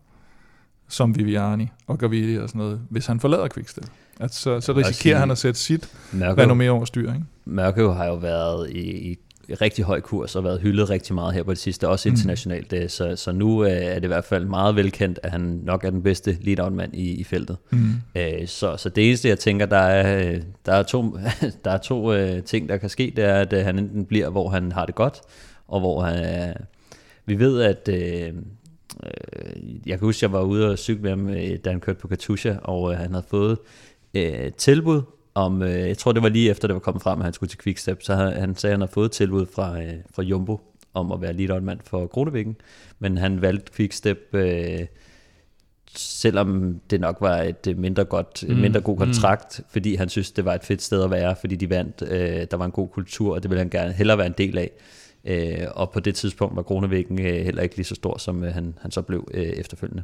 som 0.88 1.18
Viviani 1.18 1.68
og 1.88 1.97
Gavidia 1.99 2.41
og 2.41 2.49
sådan 2.49 2.59
noget, 2.59 2.82
hvis 2.89 3.05
han 3.05 3.20
forlader 3.20 3.47
Quickstep. 3.47 3.84
At 4.20 4.34
så, 4.34 4.62
så 4.62 4.74
risikerer 4.74 4.93
sige- 4.93 5.16
han 5.16 5.32
at 5.32 5.38
sætte 5.38 5.59
sit 5.59 5.93
Mørkøv, 6.14 6.45
renommé 6.51 6.68
over 6.68 6.86
styr, 6.86 7.14
ikke? 7.14 7.26
Mørkøv 7.45 7.93
har 7.93 8.05
jo 8.05 8.16
været 8.16 8.70
i, 8.70 9.12
i 9.12 9.18
rigtig 9.61 9.85
høj 9.85 9.99
kurs 10.01 10.35
og 10.35 10.43
været 10.43 10.61
hyldet 10.61 10.89
rigtig 10.89 11.15
meget 11.15 11.33
her 11.33 11.43
på 11.43 11.51
det 11.51 11.57
sidste, 11.59 11.87
også 11.87 12.09
Mm. 12.09 12.13
internationalt. 12.13 12.71
Mm. 12.71 12.87
Så, 12.89 13.15
så 13.15 13.31
nu 13.31 13.63
øh, 13.63 13.71
er 13.71 13.93
det 13.95 14.03
i 14.03 14.07
hvert 14.07 14.25
fald 14.25 14.45
meget 14.45 14.75
velkendt, 14.75 15.19
at 15.23 15.31
han 15.31 15.41
nok 15.63 15.83
er 15.83 15.89
den 15.89 16.03
bedste 16.03 16.37
lead-out-mand 16.41 16.93
i, 16.95 17.11
i 17.19 17.23
feltet. 17.23 17.57
Mm. 17.71 17.89
Øh, 18.15 18.47
så, 18.47 18.77
så 18.77 18.89
det 18.89 19.07
eneste, 19.07 19.27
jeg 19.29 19.39
tænker, 19.39 19.65
der 19.65 19.77
er, 19.77 20.29
øh, 20.31 20.41
der 20.65 20.73
er 20.73 20.83
to, 20.83 21.17
der 21.65 21.71
er 21.71 21.77
to 21.77 22.13
øh, 22.13 22.43
ting, 22.43 22.69
der 22.69 22.77
kan 22.77 22.89
ske, 22.89 23.13
det 23.15 23.23
er, 23.23 23.35
at 23.35 23.53
øh, 23.53 23.65
han 23.65 23.79
enten 23.79 24.05
bliver, 24.05 24.29
hvor 24.29 24.49
han 24.49 24.71
har 24.71 24.85
det 24.85 24.95
godt, 24.95 25.21
og 25.67 25.79
hvor 25.79 26.01
han... 26.01 26.49
Øh, 26.49 26.55
vi 27.25 27.39
ved, 27.39 27.61
at... 27.61 27.89
Øh, 27.91 28.33
øh, 29.03 29.87
jeg 29.87 29.99
kan 29.99 30.05
huske, 30.05 30.23
jeg 30.25 30.31
var 30.31 30.41
ude 30.41 30.71
og 30.71 30.77
cykle 30.77 31.01
med 31.01 31.09
ham, 31.49 31.57
da 31.65 31.69
han 31.69 31.79
kørte 31.79 31.99
på 31.99 32.07
Katusha, 32.07 32.53
og 32.61 32.97
han 32.97 33.11
havde 33.11 33.25
fået 33.29 33.57
øh, 34.13 34.51
tilbud 34.57 35.01
om, 35.34 35.61
øh, 35.61 35.88
jeg 35.88 35.97
tror 35.97 36.11
det 36.11 36.23
var 36.23 36.29
lige 36.29 36.49
efter 36.49 36.67
det 36.67 36.73
var 36.73 36.79
kommet 36.79 37.03
frem, 37.03 37.19
at 37.19 37.25
han 37.25 37.34
skulle 37.34 37.49
til 37.49 37.59
Quickstep, 37.59 38.03
så 38.03 38.15
han, 38.15 38.34
han 38.34 38.55
sagde, 38.55 38.71
at 38.71 38.73
han 38.73 38.82
havde 38.82 38.91
fået 38.93 39.05
et 39.05 39.11
tilbud 39.11 39.45
fra, 39.45 39.82
øh, 39.82 39.93
fra 40.15 40.23
Jumbo 40.23 40.59
om 40.93 41.11
at 41.11 41.21
være 41.21 41.34
lead-out-mand 41.34 41.79
for 41.86 42.07
Kronevæggen, 42.07 42.55
men 42.99 43.17
han 43.17 43.41
valgte 43.41 43.73
Quickstep, 43.73 44.19
øh, 44.34 44.86
selvom 45.95 46.79
det 46.89 47.01
nok 47.01 47.17
var 47.21 47.38
et 47.38 47.67
øh, 47.67 47.77
mindre, 47.77 48.03
godt, 48.03 48.43
mm. 48.47 48.53
Mm, 48.53 48.59
mindre 48.61 48.82
god 48.82 48.95
mm. 48.95 48.99
kontrakt, 48.99 49.59
mm. 49.59 49.65
fordi 49.69 49.95
han 49.95 50.09
synes, 50.09 50.32
det 50.32 50.45
var 50.45 50.53
et 50.53 50.63
fedt 50.63 50.82
sted 50.82 51.03
at 51.03 51.11
være, 51.11 51.36
fordi 51.39 51.55
de 51.55 51.69
vandt, 51.69 52.03
øh, 52.07 52.47
der 52.51 52.57
var 52.57 52.65
en 52.65 52.71
god 52.71 52.88
kultur, 52.88 53.34
og 53.34 53.43
det 53.43 53.49
ville 53.49 53.59
han 53.59 53.69
gerne 53.69 53.93
hellere 53.93 54.17
være 54.17 54.27
en 54.27 54.36
del 54.38 54.57
af. 54.57 54.71
Øh, 55.26 55.67
og 55.76 55.91
på 55.91 55.99
det 55.99 56.15
tidspunkt 56.15 56.55
var 56.55 56.61
Kronevæggen 56.61 57.22
øh, 57.22 57.45
heller 57.45 57.61
ikke 57.61 57.76
lige 57.76 57.86
så 57.86 57.95
stor, 57.95 58.17
som 58.17 58.43
øh, 58.43 58.53
han, 58.53 58.78
han 58.82 58.91
så 58.91 59.01
blev 59.01 59.28
øh, 59.34 59.43
efterfølgende. 59.43 60.03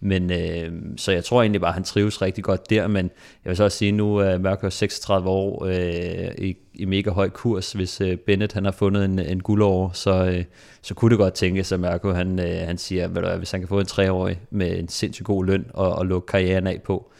Men 0.00 0.32
øh, 0.32 0.72
så 0.96 1.12
jeg 1.12 1.24
tror 1.24 1.42
egentlig 1.42 1.60
bare, 1.60 1.68
at 1.68 1.74
han 1.74 1.84
trives 1.84 2.22
rigtig 2.22 2.44
godt 2.44 2.70
der, 2.70 2.86
men 2.86 3.10
jeg 3.44 3.50
vil 3.50 3.56
så 3.56 3.64
også 3.64 3.78
sige, 3.78 3.92
nu 3.92 4.16
er 4.16 4.38
Mørkøv 4.38 4.70
36 4.70 5.28
år 5.28 5.64
øh, 5.64 6.34
i, 6.38 6.56
i 6.74 6.84
mega 6.84 7.10
høj 7.10 7.28
kurs. 7.28 7.72
Hvis 7.72 8.00
øh, 8.00 8.16
Bennett 8.16 8.52
han 8.52 8.64
har 8.64 8.72
fundet 8.72 9.04
en, 9.04 9.18
en 9.18 9.40
guldår, 9.40 9.90
så, 9.94 10.24
øh, 10.24 10.44
så 10.82 10.94
kunne 10.94 11.10
det 11.10 11.18
godt 11.18 11.34
tænkes, 11.34 11.72
at 11.72 11.80
Mørkøv 11.80 12.14
han, 12.14 12.38
øh, 12.38 12.66
han 12.66 12.78
siger, 12.78 13.08
ved 13.08 13.22
du, 13.22 13.28
hvis 13.28 13.50
han 13.50 13.60
kan 13.60 13.68
få 13.68 13.80
en 13.80 13.86
treårig 13.86 14.40
med 14.50 14.78
en 14.78 14.88
sindssygt 14.88 15.26
god 15.26 15.44
løn 15.44 15.66
og, 15.74 15.92
og 15.92 16.06
lukke 16.06 16.26
karrieren 16.26 16.66
af 16.66 16.82
på, 16.82 17.12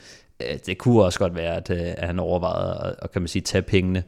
øh, 0.43 0.59
det 0.67 0.79
kunne 0.79 1.03
også 1.03 1.19
godt 1.19 1.35
være, 1.35 1.57
at, 1.57 1.71
øh, 1.71 1.79
at 1.81 2.07
han 2.07 2.19
overvejede 2.19 2.81
at, 2.85 2.95
at 3.03 3.13
kan 3.13 3.23
man 3.23 3.29
sige, 3.29 3.43
tage 3.43 3.63
pengene. 3.63 4.03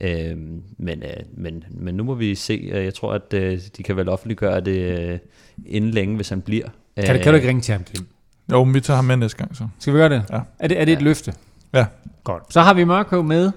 Øh, 0.00 0.36
men, 0.78 1.02
øh, 1.02 1.10
men, 1.36 1.64
men 1.70 1.94
nu 1.94 2.04
må 2.04 2.14
vi 2.14 2.34
se. 2.34 2.52
Øh, 2.72 2.84
Jeg 2.84 2.94
tror, 2.94 3.12
at 3.12 3.34
øh, 3.34 3.60
de 3.76 3.82
kan 3.82 3.96
vel 3.96 4.08
offentliggøre 4.08 4.60
det 4.60 4.98
øh, 4.98 5.18
inden 5.66 5.90
længe, 5.90 6.16
hvis 6.16 6.28
han 6.28 6.40
bliver. 6.40 6.66
Kan, 6.96 7.16
du- 7.16 7.22
kan 7.22 7.32
du 7.32 7.36
ikke 7.36 7.48
ringe 7.48 7.62
til 7.62 7.72
ham, 7.72 7.84
Kim? 7.84 8.06
Jo, 8.52 8.64
men 8.64 8.74
vi 8.74 8.80
tager 8.80 8.96
ham 8.96 9.04
med 9.04 9.16
næste 9.16 9.38
gang 9.38 9.56
så. 9.56 9.68
Skal 9.78 9.92
vi 9.92 9.98
gøre 9.98 10.08
det? 10.08 10.22
Ja. 10.32 10.38
Er 10.58 10.68
det, 10.68 10.80
er 10.80 10.84
det 10.84 10.92
et 10.92 10.98
Ja. 10.98 11.04
løfte? 11.04 11.32
Ja. 11.74 11.86
Godt. 12.24 12.42
Så 12.52 12.60
har 12.60 12.74
vi 12.74 12.84
Mørkøv 12.84 13.22
med 13.24 13.52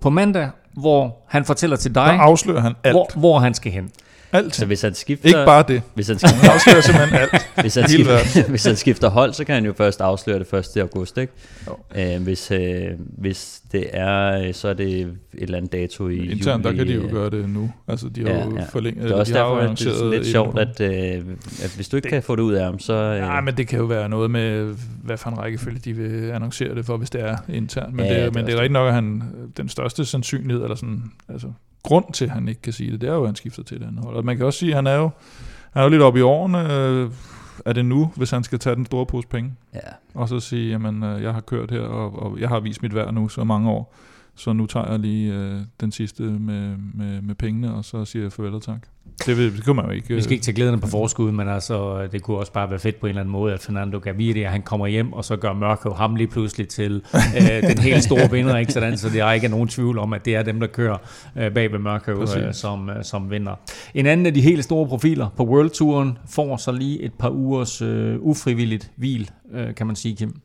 på 0.00 0.10
mandag, 0.10 0.50
hvor 0.72 1.16
han 1.28 1.44
fortæller 1.44 1.76
til 1.76 1.94
Der 1.94 2.04
dig, 2.04 2.14
afslører 2.20 2.60
han 2.60 2.72
alt. 2.84 2.92
hvor, 2.94 3.10
hvor 3.16 3.38
han 3.38 3.54
skal 3.54 3.72
hen. 3.72 3.90
Alt. 4.32 4.54
Så 4.54 4.66
hvis 4.66 4.82
han 4.82 4.94
skifter, 4.94 5.26
Ikke 5.26 5.44
bare 5.46 5.64
det. 5.68 5.82
hvis 5.94 6.08
han, 6.08 6.18
skifter, 6.18 6.36
Han 6.38 6.50
afslører 6.50 6.80
simpelthen 6.80 7.18
alt. 7.20 7.48
hvis, 7.62 7.74
han 7.74 7.88
skifter, 7.88 8.48
hvis 8.48 8.64
han 8.64 8.76
skifter 8.76 9.08
hold, 9.10 9.32
så 9.32 9.44
kan 9.44 9.54
han 9.54 9.64
jo 9.64 9.72
først 9.72 10.00
afsløre 10.00 10.38
det 10.38 10.54
1. 10.76 10.80
august, 10.82 11.18
ikke? 11.18 11.32
Jo. 11.66 11.76
Øh, 12.16 12.22
hvis, 12.22 12.50
øh, 12.50 12.84
hvis 12.98 13.60
det 13.72 13.86
er, 13.92 14.42
øh, 14.48 14.54
så 14.54 14.68
er 14.68 14.72
det 14.74 15.00
et 15.00 15.16
eller 15.32 15.56
andet 15.58 15.72
dato 15.72 16.08
i 16.08 16.30
Internt, 16.30 16.64
der 16.64 16.70
juli. 16.70 16.78
kan 16.78 16.86
de 16.88 16.92
jo 16.94 17.02
øh, 17.02 17.12
gøre 17.12 17.30
det 17.30 17.48
nu. 17.48 17.72
Altså, 17.88 18.08
de 18.08 18.22
har 18.22 18.30
Ja, 18.30 18.44
jo 18.44 18.56
ja. 18.56 18.64
forlænget. 18.64 19.04
Det 19.04 19.10
er 19.12 19.16
også 19.16 19.32
de 19.32 19.38
derfor, 19.38 19.56
at 19.56 19.78
det 19.78 19.86
er 19.86 20.10
lidt 20.10 20.26
sjovt, 20.26 20.58
at, 20.58 20.80
øh, 20.80 21.24
at 21.64 21.72
hvis 21.76 21.88
du 21.88 21.96
ikke 21.96 22.08
kan 22.08 22.22
få 22.22 22.36
det 22.36 22.42
ud 22.42 22.52
af 22.52 22.64
ham, 22.64 22.78
så... 22.78 22.92
Øh, 22.94 23.16
Ja, 23.18 23.40
men 23.40 23.56
det 23.56 23.68
kan 23.68 23.78
jo 23.78 23.84
være 23.84 24.08
noget 24.08 24.30
med, 24.30 24.74
hvad 25.04 25.16
for 25.16 25.30
en 25.30 25.38
rækkefølge 25.38 25.78
de 25.84 25.92
vil 25.92 26.30
annoncere 26.30 26.74
det 26.74 26.86
for, 26.86 26.96
hvis 26.96 27.10
det 27.10 27.20
er 27.20 27.36
internt. 27.48 27.94
Men, 27.94 28.04
Ja, 28.06 28.14
det, 28.16 28.24
det 28.24 28.34
men 28.34 28.46
det 28.46 28.52
er 28.54 28.56
rigtigt 28.56 28.72
nok, 28.72 28.88
at 28.88 28.94
han, 28.94 29.22
den 29.56 29.68
største 29.68 30.04
sandsynlighed, 30.04 30.62
eller 30.62 30.76
sådan, 30.76 31.02
altså 31.28 31.46
grund 31.88 32.12
til, 32.12 32.24
at 32.24 32.30
han 32.30 32.48
ikke 32.48 32.62
kan 32.62 32.72
sige 32.72 32.92
det, 32.92 33.00
det 33.00 33.08
er 33.08 33.14
jo, 33.14 33.22
at 33.22 33.28
han 33.28 33.36
skifter 33.36 33.62
til 33.62 33.76
et 33.76 33.86
andet 33.86 34.04
hold. 34.04 34.16
Og 34.16 34.24
man 34.24 34.36
kan 34.36 34.46
også 34.46 34.58
sige, 34.58 34.70
at 34.70 34.76
han 34.76 34.86
er 34.86 34.94
jo, 34.94 35.10
han 35.72 35.80
er 35.80 35.84
jo 35.84 35.90
lidt 35.90 36.02
oppe 36.02 36.18
i 36.18 36.22
årene. 36.22 36.72
Øh, 36.72 37.10
er 37.64 37.72
det 37.72 37.84
nu, 37.84 38.12
hvis 38.16 38.30
han 38.30 38.44
skal 38.44 38.58
tage 38.58 38.76
den 38.76 38.86
store 38.86 39.06
pose 39.06 39.28
penge? 39.28 39.54
ja. 39.74 39.80
Og 40.14 40.28
så 40.28 40.40
sige, 40.40 40.70
jamen, 40.70 41.02
øh, 41.02 41.22
jeg 41.22 41.34
har 41.34 41.40
kørt 41.40 41.70
her, 41.70 41.80
og, 41.80 42.22
og 42.22 42.40
jeg 42.40 42.48
har 42.48 42.60
vist 42.60 42.82
mit 42.82 42.94
værd 42.94 43.14
nu 43.14 43.28
så 43.28 43.44
mange 43.44 43.70
år. 43.70 43.94
Så 44.38 44.52
nu 44.52 44.66
tager 44.66 44.90
jeg 44.90 44.98
lige 44.98 45.34
øh, 45.34 45.60
den 45.80 45.92
sidste 45.92 46.22
med, 46.22 46.76
med, 46.94 47.22
med 47.22 47.34
pengene, 47.34 47.74
og 47.74 47.84
så 47.84 48.04
siger 48.04 48.22
jeg 48.22 48.32
farvel 48.32 48.54
og 48.54 48.62
tak. 48.62 48.86
Det, 49.26 49.36
vil, 49.36 49.56
det 49.56 49.64
kunne 49.64 49.76
man 49.76 49.84
jo 49.84 49.90
ikke. 49.90 50.14
Vi 50.14 50.22
skal 50.22 50.32
ikke 50.32 50.44
tage 50.44 50.54
glæderne 50.54 50.80
på 50.80 50.86
forskud, 50.86 51.32
men 51.32 51.48
altså, 51.48 52.06
det 52.06 52.22
kunne 52.22 52.36
også 52.36 52.52
bare 52.52 52.70
være 52.70 52.78
fedt 52.78 53.00
på 53.00 53.06
en 53.06 53.08
eller 53.08 53.20
anden 53.20 53.32
måde, 53.32 53.54
at 53.54 53.60
Fernando 53.60 53.98
Gaviria, 53.98 54.48
han 54.48 54.62
kommer 54.62 54.86
hjem, 54.86 55.12
og 55.12 55.24
så 55.24 55.36
gør 55.36 55.52
Mørke 55.52 55.90
ham 55.90 56.16
lige 56.16 56.26
pludselig 56.26 56.68
til 56.68 57.02
øh, 57.14 57.62
den 57.70 57.78
helt 57.78 58.04
store 58.04 58.30
vinder, 58.30 58.56
ikke 58.56 58.72
sådan, 58.72 58.98
så 58.98 59.08
der 59.08 59.24
er 59.24 59.32
ikke 59.32 59.48
nogen 59.48 59.68
tvivl 59.68 59.98
om, 59.98 60.12
at 60.12 60.24
det 60.24 60.34
er 60.34 60.42
dem, 60.42 60.60
der 60.60 60.66
kører 60.66 60.96
øh, 61.36 61.52
bag 61.52 61.72
ved 61.72 61.78
Mørke, 61.78 62.12
øh, 62.12 62.54
som, 62.54 62.90
øh, 62.90 63.04
som 63.04 63.30
vinder. 63.30 63.54
En 63.94 64.06
anden 64.06 64.26
af 64.26 64.34
de 64.34 64.40
helt 64.40 64.64
store 64.64 64.88
profiler 64.88 65.28
på 65.36 65.44
World 65.44 65.70
Touren 65.70 66.18
får 66.28 66.56
så 66.56 66.72
lige 66.72 67.02
et 67.02 67.12
par 67.18 67.30
ugers 67.30 67.82
øh, 67.82 68.16
ufrivilligt 68.20 68.90
hvil, 68.96 69.30
øh, 69.52 69.74
kan 69.74 69.86
man 69.86 69.96
sige, 69.96 70.16
Kim. 70.16 70.40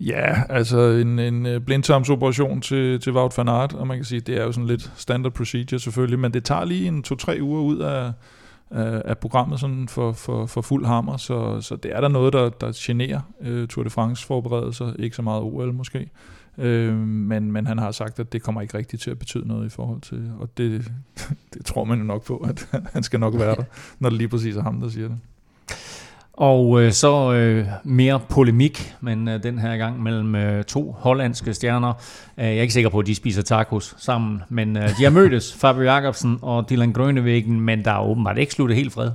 Ja, 0.00 0.42
altså 0.48 0.80
en, 0.80 1.18
en 1.18 1.46
øh, 1.46 1.60
blindtarmsoperation 1.60 2.60
til, 2.60 3.00
til 3.00 3.12
Wout 3.12 3.38
van 3.38 3.48
Aert, 3.48 3.72
og 3.72 3.86
man 3.86 3.98
kan 3.98 4.04
sige, 4.04 4.20
det 4.20 4.36
er 4.36 4.44
jo 4.44 4.52
sådan 4.52 4.66
lidt 4.66 4.92
standard 4.96 5.32
procedure 5.32 5.80
selvfølgelig, 5.80 6.18
men 6.18 6.34
det 6.34 6.44
tager 6.44 6.64
lige 6.64 6.88
en 6.88 7.02
to-tre 7.02 7.38
uger 7.40 7.62
ud 7.62 7.78
af, 7.78 8.12
af, 8.70 9.02
af 9.04 9.18
programmet 9.18 9.60
sådan 9.60 9.88
for, 9.88 10.12
for, 10.12 10.46
for 10.46 10.60
fuld 10.60 10.86
hammer, 10.86 11.16
så, 11.16 11.60
så 11.60 11.76
det 11.76 11.96
er 11.96 12.00
der 12.00 12.08
noget, 12.08 12.32
der, 12.32 12.48
der 12.48 12.72
generer 12.74 13.20
uh, 13.40 13.66
Tour 13.66 13.84
de 13.84 13.90
France 13.90 14.26
forberedelser, 14.26 14.92
ikke 14.98 15.16
så 15.16 15.22
meget 15.22 15.42
OL 15.42 15.72
måske, 15.74 16.10
uh, 16.56 16.64
men, 16.64 17.52
men 17.52 17.66
han 17.66 17.78
har 17.78 17.90
sagt, 17.90 18.20
at 18.20 18.32
det 18.32 18.42
kommer 18.42 18.60
ikke 18.60 18.78
rigtigt 18.78 19.02
til 19.02 19.10
at 19.10 19.18
betyde 19.18 19.48
noget 19.48 19.66
i 19.66 19.70
forhold 19.70 20.00
til, 20.00 20.30
og 20.40 20.58
det, 20.58 20.92
det 21.54 21.64
tror 21.64 21.84
man 21.84 21.98
jo 21.98 22.04
nok 22.04 22.24
på, 22.24 22.36
at 22.36 22.68
han 22.94 23.02
skal 23.02 23.20
nok 23.20 23.38
være 23.38 23.56
der, 23.56 23.64
når 23.98 24.08
det 24.08 24.18
lige 24.18 24.28
præcis 24.28 24.56
er 24.56 24.62
ham, 24.62 24.80
der 24.80 24.88
siger 24.88 25.08
det. 25.08 25.18
Og 26.40 26.82
øh, 26.82 26.92
så 26.92 27.32
øh, 27.32 27.66
mere 27.84 28.20
polemik, 28.28 28.94
men 29.00 29.28
øh, 29.28 29.42
den 29.42 29.58
her 29.58 29.76
gang 29.76 30.02
mellem 30.02 30.34
øh, 30.34 30.64
to 30.64 30.96
hollandske 30.98 31.54
stjerner. 31.54 31.92
Øh, 32.38 32.44
jeg 32.44 32.56
er 32.56 32.60
ikke 32.60 32.74
sikker 32.74 32.90
på, 32.90 32.98
at 32.98 33.06
de 33.06 33.14
spiser 33.14 33.42
tacos 33.42 33.94
sammen, 33.98 34.42
men 34.48 34.76
øh, 34.76 34.88
de 34.98 35.04
har 35.04 35.10
mødtes, 35.10 35.54
Fabio 35.60 35.82
Jacobsen 35.82 36.38
og 36.42 36.70
Dylan 36.70 36.92
Grønnevæggen, 36.92 37.60
men 37.60 37.84
der 37.84 37.90
er 37.90 38.02
åbenbart 38.02 38.38
ikke 38.38 38.52
sluttet 38.52 38.76
helt 38.76 38.92
fred. 38.92 39.10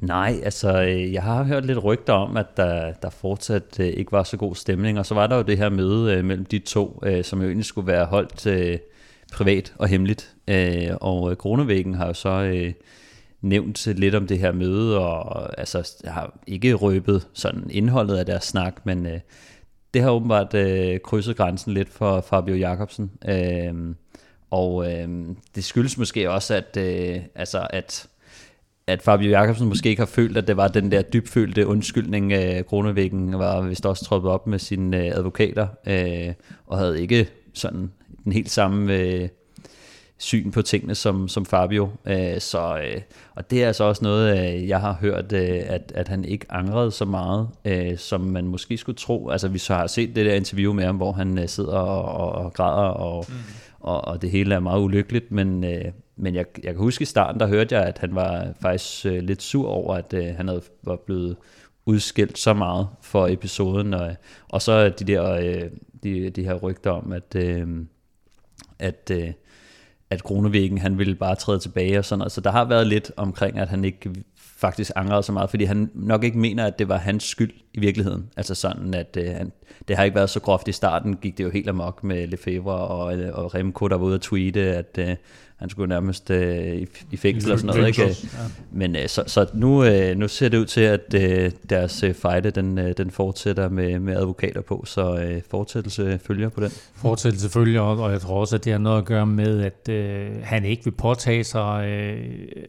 Nej, 0.00 0.40
altså 0.42 0.82
øh, 0.82 1.12
jeg 1.12 1.22
har 1.22 1.44
hørt 1.44 1.66
lidt 1.66 1.84
rygter 1.84 2.12
om, 2.12 2.36
at 2.36 2.56
der, 2.56 2.92
der 3.02 3.10
fortsat 3.10 3.80
øh, 3.80 3.86
ikke 3.86 4.12
var 4.12 4.22
så 4.22 4.36
god 4.36 4.54
stemning, 4.54 4.98
og 4.98 5.06
så 5.06 5.14
var 5.14 5.26
der 5.26 5.36
jo 5.36 5.42
det 5.42 5.58
her 5.58 5.70
møde 5.70 6.14
øh, 6.14 6.24
mellem 6.24 6.44
de 6.44 6.58
to, 6.58 7.00
øh, 7.04 7.24
som 7.24 7.40
jo 7.40 7.46
egentlig 7.46 7.66
skulle 7.66 7.86
være 7.86 8.04
holdt 8.04 8.46
øh, 8.46 8.78
privat 9.32 9.72
og 9.78 9.88
hemmeligt. 9.88 10.34
Øh, 10.48 10.88
og 11.00 11.30
øh, 11.30 11.36
Grønnevæggen 11.36 11.94
har 11.94 12.06
jo 12.06 12.14
så... 12.14 12.28
Øh, 12.28 12.72
nævnt 13.42 13.86
lidt 13.86 14.14
om 14.14 14.26
det 14.26 14.38
her 14.38 14.52
møde, 14.52 14.98
og 14.98 15.58
altså, 15.58 15.96
jeg 16.04 16.12
har 16.12 16.38
ikke 16.46 16.74
røbet 16.74 17.28
sådan 17.32 17.66
indholdet 17.70 18.16
af 18.16 18.26
deres 18.26 18.44
snak, 18.44 18.86
men 18.86 19.06
øh, 19.06 19.20
det 19.94 20.02
har 20.02 20.10
åbenbart 20.10 20.54
øh, 20.54 21.00
krydset 21.00 21.36
grænsen 21.36 21.74
lidt 21.74 21.88
for 21.88 22.20
Fabio 22.20 22.54
Jacobsen. 22.54 23.10
Øh, 23.28 23.74
og 24.50 24.92
øh, 24.92 25.08
det 25.54 25.64
skyldes 25.64 25.98
måske 25.98 26.30
også, 26.30 26.54
at, 26.54 26.76
øh, 26.76 27.20
altså, 27.34 27.66
at, 27.70 28.08
at 28.86 29.02
Fabio 29.02 29.30
Jacobsen 29.30 29.68
måske 29.68 29.88
ikke 29.88 30.00
har 30.00 30.06
følt, 30.06 30.36
at 30.36 30.46
det 30.46 30.56
var 30.56 30.68
den 30.68 30.90
der 30.90 31.02
dybfølte 31.02 31.66
undskyldning, 31.66 32.32
øh, 32.32 32.64
Kronevæggen 32.64 33.38
var 33.38 33.60
vist 33.60 33.86
også 33.86 34.04
troppet 34.04 34.30
op 34.30 34.46
med 34.46 34.58
sine 34.58 34.96
øh, 34.96 35.12
advokater, 35.16 35.66
øh, 35.86 36.34
og 36.66 36.78
havde 36.78 37.02
ikke 37.02 37.28
sådan 37.54 37.92
den 38.24 38.32
helt 38.32 38.50
samme... 38.50 38.94
Øh, 38.94 39.28
syn 40.22 40.50
på 40.50 40.62
tingene 40.62 40.94
som, 40.94 41.28
som 41.28 41.46
Fabio. 41.46 41.88
Øh, 42.04 42.40
så, 42.40 42.78
øh, 42.78 43.00
og 43.34 43.50
det 43.50 43.62
er 43.62 43.66
altså 43.66 43.84
også 43.84 44.04
noget, 44.04 44.38
øh, 44.38 44.68
jeg 44.68 44.80
har 44.80 44.92
hørt, 45.00 45.32
øh, 45.32 45.60
at, 45.66 45.92
at 45.94 46.08
han 46.08 46.24
ikke 46.24 46.46
angrede 46.50 46.90
så 46.90 47.04
meget, 47.04 47.48
øh, 47.64 47.98
som 47.98 48.20
man 48.20 48.46
måske 48.46 48.76
skulle 48.76 48.96
tro. 48.96 49.28
Altså 49.28 49.48
vi 49.48 49.58
så 49.58 49.74
har 49.74 49.86
set 49.86 50.16
det 50.16 50.26
der 50.26 50.34
interview 50.34 50.72
med 50.72 50.84
ham, 50.84 50.96
hvor 50.96 51.12
han 51.12 51.38
øh, 51.38 51.48
sidder 51.48 51.78
og, 51.78 52.04
og, 52.04 52.44
og 52.44 52.52
græder, 52.52 52.88
og, 52.88 53.24
mm. 53.28 53.34
og, 53.80 54.04
og 54.04 54.22
det 54.22 54.30
hele 54.30 54.54
er 54.54 54.60
meget 54.60 54.80
ulykkeligt, 54.80 55.32
men, 55.32 55.64
øh, 55.64 55.84
men 56.16 56.34
jeg, 56.34 56.44
jeg 56.64 56.72
kan 56.72 56.82
huske 56.82 57.02
i 57.02 57.06
starten, 57.06 57.40
der 57.40 57.46
hørte 57.46 57.74
jeg, 57.74 57.84
at 57.84 57.98
han 57.98 58.14
var 58.14 58.48
faktisk 58.60 59.06
øh, 59.06 59.22
lidt 59.22 59.42
sur 59.42 59.68
over, 59.68 59.94
at 59.94 60.14
øh, 60.14 60.26
han 60.36 60.48
havde, 60.48 60.62
var 60.82 60.96
blevet 61.06 61.36
udskilt 61.86 62.38
så 62.38 62.54
meget 62.54 62.88
for 63.02 63.26
episoden, 63.26 63.94
og, 63.94 64.14
og 64.48 64.62
så 64.62 64.88
de 64.88 65.04
der 65.04 65.32
øh, 65.32 65.70
de, 66.02 66.30
de 66.30 66.44
her 66.44 66.54
rygter 66.54 66.90
om, 66.90 67.12
at, 67.12 67.36
øh, 67.36 67.66
at 68.78 69.10
øh, 69.12 69.32
at 70.12 70.24
Kronevæggen, 70.24 70.78
han 70.78 70.98
ville 70.98 71.14
bare 71.14 71.34
træde 71.34 71.58
tilbage 71.58 71.98
og 71.98 72.04
sådan 72.04 72.18
noget. 72.18 72.32
Så 72.32 72.40
der 72.40 72.50
har 72.50 72.64
været 72.64 72.86
lidt 72.86 73.12
omkring, 73.16 73.58
at 73.58 73.68
han 73.68 73.84
ikke 73.84 74.10
faktisk 74.36 74.90
angrede 74.96 75.22
så 75.22 75.32
meget, 75.32 75.50
fordi 75.50 75.64
han 75.64 75.90
nok 75.94 76.24
ikke 76.24 76.38
mener, 76.38 76.66
at 76.66 76.78
det 76.78 76.88
var 76.88 76.96
hans 76.96 77.24
skyld 77.24 77.52
i 77.74 77.80
virkeligheden. 77.80 78.30
Altså 78.36 78.54
sådan, 78.54 78.94
at 78.94 79.16
øh, 79.20 79.34
han, 79.34 79.52
det 79.88 79.96
har 79.96 80.04
ikke 80.04 80.14
været 80.14 80.30
så 80.30 80.40
groft 80.40 80.68
i 80.68 80.72
starten, 80.72 81.16
gik 81.16 81.38
det 81.38 81.44
jo 81.44 81.50
helt 81.50 81.68
amok 81.68 82.04
med 82.04 82.26
Lefebvre 82.26 82.78
og, 82.78 83.18
øh, 83.18 83.38
og 83.38 83.54
Remco, 83.54 83.88
der 83.88 83.96
var 83.96 84.04
ude 84.04 84.14
at 84.14 84.20
tweete, 84.20 84.60
at 84.60 84.98
øh, 84.98 85.16
han 85.62 85.70
skulle 85.70 85.88
nærmest 85.88 86.30
øh, 86.30 86.76
i, 86.76 86.86
i 87.10 87.16
fængsel 87.16 87.52
og 87.52 87.58
sådan 87.58 87.76
noget. 87.76 87.88
Ikke? 87.88 88.02
Ja. 88.02 88.38
Men 88.72 88.96
øh, 88.96 89.08
så, 89.08 89.24
så 89.26 89.46
nu, 89.54 89.84
øh, 89.84 90.16
nu 90.16 90.28
ser 90.28 90.48
det 90.48 90.58
ud 90.58 90.64
til, 90.64 90.80
at 90.80 91.14
øh, 91.14 91.50
deres 91.70 92.02
øh, 92.02 92.14
fejde, 92.14 92.50
den, 92.50 92.78
øh, 92.78 92.94
den 92.96 93.10
fortsætter 93.10 93.68
med, 93.68 93.98
med 93.98 94.16
advokater 94.16 94.60
på, 94.60 94.84
så 94.86 95.16
øh, 95.16 95.42
fortsættelse 95.50 96.20
følger 96.26 96.48
på 96.48 96.60
den. 96.60 96.70
Fortsættelse 96.94 97.50
følger, 97.50 97.80
og 97.80 98.12
jeg 98.12 98.20
tror 98.20 98.40
også, 98.40 98.56
at 98.56 98.64
det 98.64 98.72
har 98.72 98.78
noget 98.78 98.98
at 98.98 99.04
gøre 99.04 99.26
med, 99.26 99.60
at 99.60 99.88
øh, 99.88 100.30
han 100.42 100.64
ikke 100.64 100.84
vil 100.84 100.90
påtage 100.90 101.44
sig 101.44 101.88
øh, 101.88 102.24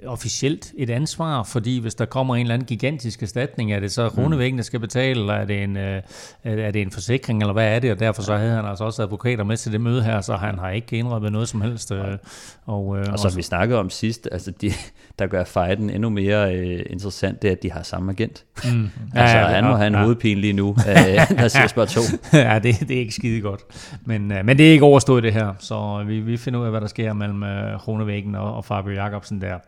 officielt 0.05 0.73
et 0.77 0.89
ansvar, 0.89 1.43
fordi 1.43 1.79
hvis 1.79 1.95
der 1.95 2.05
kommer 2.05 2.35
en 2.35 2.41
eller 2.41 2.53
anden 2.53 2.65
gigantisk 2.65 3.23
erstatning, 3.23 3.73
er 3.73 3.79
det 3.79 3.91
så 3.91 4.07
rundevæggen, 4.07 4.57
der 4.57 4.63
skal 4.63 4.79
betale, 4.79 5.19
eller 5.19 5.33
er 5.33 5.45
det, 5.45 5.63
en, 5.63 5.77
øh, 5.77 6.01
er 6.43 6.71
det 6.71 6.81
en 6.81 6.91
forsikring, 6.91 7.41
eller 7.41 7.53
hvad 7.53 7.75
er 7.75 7.79
det? 7.79 7.91
Og 7.91 7.99
derfor 7.99 8.21
så 8.21 8.37
havde 8.37 8.51
han 8.51 8.65
altså 8.65 8.83
også 8.83 9.01
advokater 9.01 9.43
med 9.43 9.57
til 9.57 9.71
det 9.71 9.81
møde 9.81 10.03
her, 10.03 10.21
så 10.21 10.35
han 10.35 10.59
har 10.59 10.69
ikke 10.69 10.97
indrømmet 10.97 11.31
noget 11.31 11.49
som 11.49 11.61
helst. 11.61 11.91
Øh, 11.91 12.17
og 12.65 12.82
og, 12.89 12.97
øh, 12.97 13.05
og 13.11 13.19
som 13.19 13.37
vi 13.37 13.41
snakkede 13.41 13.79
om 13.79 13.89
sidst, 13.89 14.29
altså 14.31 14.51
de, 14.51 14.71
der 15.19 15.27
gør 15.27 15.43
fighten 15.43 15.89
endnu 15.89 16.09
mere 16.09 16.55
øh, 16.55 16.85
interessant, 16.89 17.41
det 17.41 17.47
er, 17.47 17.51
at 17.51 17.63
de 17.63 17.71
har 17.71 17.83
samme 17.83 18.11
agent. 18.11 18.45
Mm. 18.63 18.89
altså 19.15 19.37
ja, 19.37 19.49
ja, 19.49 19.55
han 19.55 19.63
må 19.63 19.75
have 19.75 19.87
en 19.87 19.93
ja. 19.93 20.01
hovedpine 20.01 20.41
lige 20.41 20.53
nu, 20.53 20.69
øh, 20.89 20.95
der 21.37 21.47
siger 21.47 21.67
spørg 21.67 21.87
to. 21.87 22.01
ja, 22.33 22.59
det, 22.59 22.79
det 22.79 22.91
er 22.91 22.99
ikke 22.99 23.13
skide 23.13 23.41
godt. 23.41 23.61
Men, 24.05 24.31
øh, 24.31 24.45
men 24.45 24.57
det 24.57 24.67
er 24.67 24.71
ikke 24.71 24.85
overstået 24.85 25.23
det 25.23 25.33
her, 25.33 25.53
så 25.59 26.03
vi, 26.07 26.19
vi 26.19 26.37
finder 26.37 26.59
ud 26.59 26.65
af, 26.65 26.71
hvad 26.71 26.81
der 26.81 26.87
sker 26.87 27.13
mellem 27.13 27.43
øh, 27.43 27.79
Kronevæggen 27.79 28.35
og, 28.35 28.55
og 28.55 28.65
Fabio 28.65 28.93
Jacobsen 28.93 29.41
der. 29.41 29.59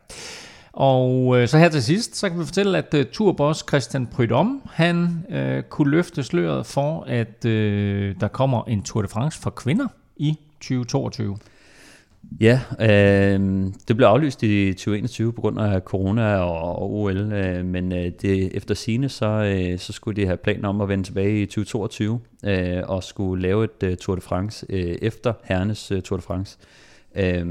Og 0.76 1.38
øh, 1.38 1.47
så 1.47 1.57
her 1.57 1.70
til 1.70 1.84
sidst, 1.84 2.16
så 2.16 2.30
kan 2.30 2.39
vi 2.39 2.45
fortælle, 2.45 2.78
at 2.78 2.93
øh, 2.93 3.05
turboss 3.05 3.66
Christian 3.70 4.07
Prydom, 4.07 4.61
han 4.72 5.26
øh, 5.30 5.63
kunne 5.63 5.91
løfte 5.91 6.24
sløret 6.24 6.66
for, 6.66 7.03
at 7.07 7.45
øh, 7.45 8.16
der 8.20 8.28
kommer 8.28 8.63
en 8.63 8.84
Tour 8.84 9.01
de 9.01 9.07
France 9.07 9.41
for 9.41 9.49
kvinder 9.49 9.88
i 10.18 10.38
2022. 10.59 11.38
Ja, 12.39 12.61
øh, 12.80 13.65
det 13.88 13.97
blev 13.97 14.07
aflyst 14.07 14.43
i 14.43 14.73
2021 14.73 15.34
på 15.34 15.41
grund 15.41 15.59
af 15.59 15.82
corona 15.82 16.38
og, 16.38 16.76
og 16.76 16.93
OL, 16.93 17.17
øh, 17.17 17.65
men 17.65 17.91
øh, 17.91 18.11
det, 18.21 18.55
efter 18.55 18.76
sine 18.76 19.09
så, 19.09 19.26
øh, 19.26 19.80
så 19.80 19.93
skulle 19.93 20.21
de 20.21 20.26
have 20.26 20.38
planer 20.38 20.69
om 20.69 20.82
at 20.82 20.89
vende 20.89 21.03
tilbage 21.03 21.41
i 21.41 21.45
2022 21.45 22.19
øh, 22.45 22.84
og 22.88 23.03
skulle 23.03 23.41
lave 23.41 23.63
et 23.63 23.84
uh, 23.84 23.95
Tour 23.95 24.15
de 24.15 24.21
France 24.21 24.65
øh, 24.69 24.95
efter 25.01 25.34
Hernes 25.43 25.91
uh, 25.91 25.97
øh, 25.97 26.03
Tour 26.03 26.17
de 26.17 26.23
France. 26.23 26.57
Øh, 27.15 27.45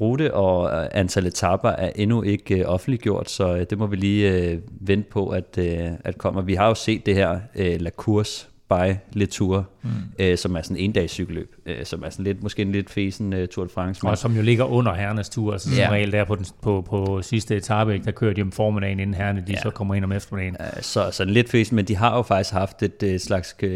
rute 0.00 0.34
og 0.34 0.82
øh, 0.82 0.88
antal 0.92 1.26
etapper 1.26 1.68
er 1.68 1.92
endnu 1.94 2.22
ikke 2.22 2.58
øh, 2.58 2.64
offentliggjort, 2.66 3.30
så 3.30 3.56
øh, 3.56 3.66
det 3.70 3.78
må 3.78 3.86
vi 3.86 3.96
lige 3.96 4.32
øh, 4.32 4.58
vente 4.80 5.10
på, 5.10 5.28
at, 5.28 5.58
øh, 5.58 5.90
at 6.04 6.18
kommer. 6.18 6.42
Vi 6.42 6.54
har 6.54 6.68
jo 6.68 6.74
set 6.74 7.06
det 7.06 7.14
her 7.14 7.40
øh, 7.54 7.80
La 7.80 7.90
Course 7.90 8.48
by 8.68 8.94
Le 9.12 9.26
Tour, 9.26 9.68
mm. 9.82 9.90
øh, 10.18 10.38
som 10.38 10.56
er 10.56 10.62
sådan 10.62 10.76
en 10.76 10.92
dags 10.92 11.12
cykelløb, 11.12 11.54
øh, 11.66 11.84
som 11.84 12.02
er 12.02 12.10
sådan 12.10 12.24
lidt, 12.24 12.42
måske 12.42 12.62
en 12.62 12.72
lidt 12.72 12.90
fesen 12.90 13.32
uh, 13.32 13.46
Tour 13.46 13.64
de 13.64 13.72
France. 13.72 14.06
Og 14.06 14.18
som 14.18 14.36
jo 14.36 14.42
ligger 14.42 14.64
under 14.64 14.94
herrenes 14.94 15.28
tur, 15.28 15.52
altså 15.52 15.70
ja. 15.70 15.84
som 15.84 15.92
regel 15.92 16.12
der 16.12 16.24
på, 16.24 16.34
den, 16.34 16.46
på, 16.62 16.86
på 16.88 17.22
sidste 17.22 17.56
etape, 17.56 17.98
der 18.04 18.10
kører 18.10 18.34
de 18.34 18.42
om 18.42 18.52
formiddagen, 18.52 19.00
inden 19.00 19.14
herrene 19.14 19.44
de 19.46 19.52
ja. 19.52 19.60
så 19.62 19.70
kommer 19.70 19.94
ind 19.94 20.04
om 20.04 20.12
eftermiddagen. 20.12 20.56
Uh, 20.60 20.82
så 20.82 21.10
sådan 21.10 21.32
lidt 21.32 21.50
fesen, 21.50 21.76
men 21.76 21.84
de 21.84 21.96
har 21.96 22.16
jo 22.16 22.22
faktisk 22.22 22.52
haft 22.52 22.82
et 22.82 23.02
uh, 23.02 23.16
slags 23.18 23.56
uh, 23.62 23.68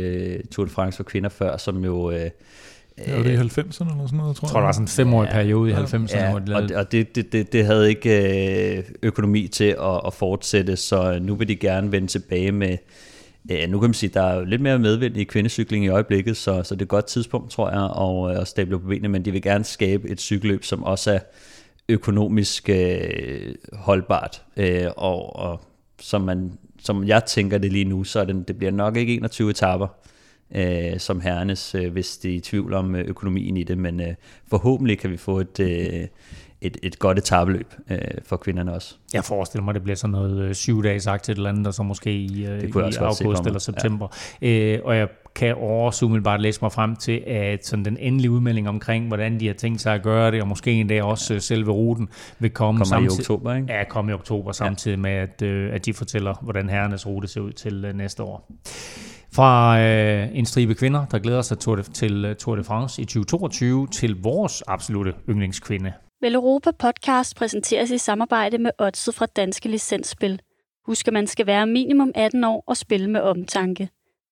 Tour 0.51 0.65
de 0.65 0.71
France 0.71 0.97
for 0.97 1.05
kvinder 1.05 1.29
før, 1.29 1.57
som 1.57 1.85
jo... 1.85 2.09
Uh, 2.09 2.21
Ja, 3.07 3.19
det 3.19 3.31
i 3.31 3.37
90'erne 3.37 3.41
eller 3.41 4.07
sådan 4.07 4.19
noget, 4.19 4.37
tror 4.37 4.47
jeg. 4.47 4.53
Tror, 4.53 4.59
der 4.61 4.67
var 4.67 4.73
sådan 4.73 4.85
en 4.85 4.89
femårig 4.89 5.27
ja, 5.27 5.33
periode 5.33 5.71
i 5.71 5.75
90'erne. 5.75 6.17
Ja, 6.17 6.31
hvor 6.31 6.39
det, 6.39 6.77
og 6.77 6.93
det, 6.93 7.15
det, 7.15 7.33
det, 7.33 7.53
det 7.53 7.65
havde 7.65 7.89
ikke 7.89 8.85
økonomi 9.03 9.49
til 9.49 9.65
at, 9.65 10.01
at 10.07 10.15
fortsætte, 10.15 10.77
så 10.77 11.19
nu 11.23 11.35
vil 11.35 11.49
de 11.49 11.57
gerne 11.57 11.93
vende 11.93 12.07
tilbage 12.07 12.53
med, 12.53 12.77
Ja, 13.49 13.67
nu 13.67 13.81
kan 13.81 13.89
man 13.89 13.95
sige, 13.95 14.11
at 14.11 14.15
der 14.15 14.23
er 14.23 14.45
lidt 14.45 14.61
mere 14.61 14.79
medvind 14.79 15.17
i 15.17 15.25
kvindecykling 15.25 15.85
i 15.85 15.89
øjeblikket, 15.89 16.37
så, 16.37 16.63
så 16.63 16.75
det 16.75 16.81
er 16.81 16.85
et 16.85 16.89
godt 16.89 17.07
tidspunkt, 17.07 17.51
tror 17.51 17.71
jeg, 17.71 18.31
at, 18.31 18.37
øh, 18.37 18.41
at 18.43 18.49
stable 18.49 18.81
på 18.81 18.87
benene, 18.87 19.09
men 19.09 19.25
de 19.25 19.33
vil 19.33 19.43
gerne 19.43 19.65
skabe 19.65 20.09
et 20.09 20.21
cykelløb, 20.21 20.65
som 20.65 20.83
også 20.85 21.13
er 21.13 21.19
økonomisk 21.89 22.69
øh, 22.69 23.55
holdbart, 23.73 24.43
øh, 24.57 24.87
og, 24.97 25.37
og 25.37 25.61
som, 26.01 26.21
man, 26.21 26.53
som 26.79 27.05
jeg 27.05 27.25
tænker 27.25 27.59
det 27.59 27.73
lige 27.73 27.85
nu, 27.85 28.05
så 28.05 28.21
er 28.21 28.25
det, 28.25 28.49
det 28.49 28.59
bliver 28.59 28.73
nok 28.73 28.97
ikke 28.97 29.15
21 29.15 29.51
etaper, 29.51 29.87
øh, 30.55 30.99
som 30.99 31.21
herrenes, 31.21 31.75
øh, 31.75 31.93
hvis 31.93 32.19
de 32.19 32.31
er 32.31 32.35
i 32.35 32.41
tvivl 32.41 32.75
om 32.75 32.95
øh, 32.95 33.05
økonomien 33.09 33.57
i 33.57 33.63
det, 33.63 33.79
men 33.79 34.01
øh, 34.01 34.15
forhåbentlig 34.49 34.99
kan 34.99 35.11
vi 35.11 35.17
få 35.17 35.39
et, 35.39 35.61
øh, 35.61 36.07
et, 36.63 36.77
et 36.83 36.99
godt 36.99 37.19
etabeløb 37.19 37.75
øh, 37.91 37.99
for 38.25 38.37
kvinderne 38.37 38.73
også. 38.73 38.95
Jeg 39.13 39.25
forestiller 39.25 39.65
mig, 39.65 39.73
at 39.73 39.75
det 39.75 39.83
bliver 39.83 39.97
sådan 39.97 40.13
noget 40.13 40.43
øh, 40.43 40.55
syv 40.55 40.83
dages 40.83 41.07
aktivt 41.07 41.37
eller 41.37 41.51
andet, 41.51 41.67
og 41.67 41.75
så 41.75 41.83
måske 41.83 42.13
i, 42.13 42.47
øh, 42.47 42.63
i 42.65 42.73
august 43.01 43.47
eller 43.47 43.59
september. 43.59 44.09
Ja. 44.43 44.49
Øh, 44.49 44.81
og 44.85 44.97
jeg 44.97 45.09
kan 45.35 45.55
også 45.55 46.05
umiddelbart 46.05 46.41
læse 46.41 46.59
mig 46.63 46.73
frem 46.73 46.97
til, 46.97 47.23
at 47.27 47.67
sådan 47.67 47.85
den 47.85 47.97
endelige 48.01 48.31
udmelding 48.31 48.69
omkring, 48.69 49.07
hvordan 49.07 49.41
de 49.41 49.47
har 49.47 49.55
tænkt 49.55 49.81
sig 49.81 49.95
at 49.95 50.03
gøre 50.03 50.31
det, 50.31 50.43
og 50.43 50.49
måske 50.49 50.73
endda 50.73 51.03
også 51.03 51.35
ja. 51.35 51.41
selve 51.41 51.73
ruten, 51.73 52.09
vil 52.39 52.51
komme 52.51 52.79
Kommer 52.79 52.85
samtidig, 52.85 53.19
i 53.19 53.21
oktober, 53.21 53.55
ikke? 53.55 53.73
Ja, 53.73 53.85
komme 53.85 54.11
i 54.11 54.15
oktober, 54.15 54.53
samtidig 54.53 54.97
ja. 54.97 55.03
med, 55.03 55.11
at, 55.11 55.43
øh, 55.43 55.75
at 55.75 55.87
de 55.87 55.95
fortæller, 55.95 56.35
hvordan 56.43 56.69
herrenes 56.69 57.07
rute 57.07 57.29
ser 57.29 57.41
ud 57.41 57.53
til 57.53 57.85
øh, 57.85 57.95
næste 57.95 58.23
år. 58.23 58.51
Fra 59.33 59.81
øh, 59.81 60.29
en 60.33 60.47
stribe 60.47 60.75
kvinder, 60.75 61.05
der 61.05 61.19
glæder 61.19 61.43
sig 61.43 61.57
de, 61.65 61.83
til 61.83 62.25
øh, 62.25 62.37
Tour 62.37 62.57
de 62.57 62.65
France 62.65 63.03
i 63.03 63.05
2022, 63.05 63.87
til 63.87 64.23
vores 64.23 64.63
absolute 64.67 65.15
yndlingskvinde. 65.29 65.93
Vel 66.23 66.35
Europa 66.35 66.71
Podcast 66.71 67.37
præsenteres 67.37 67.91
i 67.91 67.99
samarbejde 67.99 68.59
med 68.59 68.71
Odset 68.79 69.15
fra 69.15 69.27
Danske 69.27 69.69
Licensspil. 69.69 70.41
Husk, 70.87 71.09
at 71.09 71.13
man 71.13 71.27
skal 71.27 71.47
være 71.47 71.67
minimum 71.67 72.13
18 72.15 72.45
år 72.45 72.65
og 72.67 72.77
spille 72.77 73.11
med 73.11 73.21
omtanke. 73.21 73.89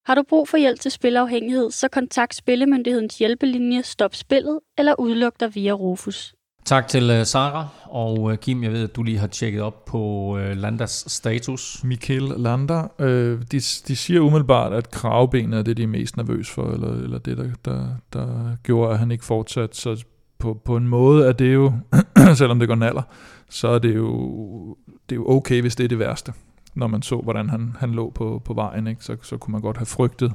Har 0.07 0.14
du 0.14 0.22
brug 0.28 0.49
for 0.49 0.57
hjælp 0.57 0.80
til 0.80 0.91
spilafhængighed, 0.91 1.70
så 1.70 1.89
kontakt 1.89 2.34
Spillemyndighedens 2.34 3.18
hjælpelinje 3.18 3.82
Stop 3.82 4.14
Spillet 4.14 4.61
eller 4.78 4.95
udluk 4.99 5.41
dig 5.41 5.55
via 5.55 5.72
Rufus. 5.72 6.34
Tak 6.64 6.89
til 6.89 7.11
uh, 7.11 7.26
Sara 7.26 7.68
og 7.84 8.20
uh, 8.20 8.36
Kim. 8.36 8.62
Jeg 8.62 8.72
ved, 8.72 8.84
at 8.84 8.97
du 8.97 9.03
lige 9.03 9.18
har 9.18 9.26
tjekket 9.26 9.62
op 9.62 9.84
på 9.84 9.99
uh, 9.99 10.57
Landas 10.57 11.05
status. 11.07 11.84
Michael 11.84 12.22
Lander, 12.22 12.89
øh, 12.99 13.41
de, 13.53 13.61
de 13.61 13.97
siger 13.97 14.20
umiddelbart, 14.20 14.72
at 14.72 14.91
kravbenet 14.91 15.59
er 15.59 15.62
det, 15.62 15.76
de 15.76 15.82
er 15.82 15.86
mest 15.86 16.16
nervøs 16.16 16.51
for, 16.51 16.70
eller, 16.70 16.93
eller 16.93 17.18
det, 17.18 17.36
der, 17.36 17.51
der, 17.64 17.89
der 18.12 18.57
gjorde, 18.62 18.93
at 18.93 18.99
han 18.99 19.11
ikke 19.11 19.24
fortsat. 19.24 19.76
Så 19.76 20.05
på, 20.39 20.55
på 20.64 20.76
en 20.76 20.89
måde 20.89 21.28
er 21.28 21.32
det 21.32 21.55
jo, 21.55 21.72
selvom 22.34 22.59
det 22.59 22.68
går 22.68 22.74
naller, 22.74 23.03
så 23.49 23.68
er 23.68 23.78
det 23.78 23.97
jo, 23.97 24.76
det 25.09 25.14
er 25.14 25.20
jo 25.20 25.30
okay, 25.30 25.61
hvis 25.61 25.76
det 25.76 25.84
er 25.84 25.89
det 25.89 25.99
værste. 25.99 26.32
Når 26.74 26.86
man 26.86 27.03
så, 27.03 27.16
hvordan 27.16 27.51
han, 27.51 27.76
han 27.78 27.93
lå 27.93 28.11
på, 28.11 28.43
på 28.45 28.55
vejen, 28.55 28.86
ikke? 28.86 29.05
Så, 29.05 29.16
så 29.22 29.36
kunne 29.36 29.53
man 29.53 29.61
godt 29.61 29.76
have 29.76 29.86
frygtet 29.86 30.32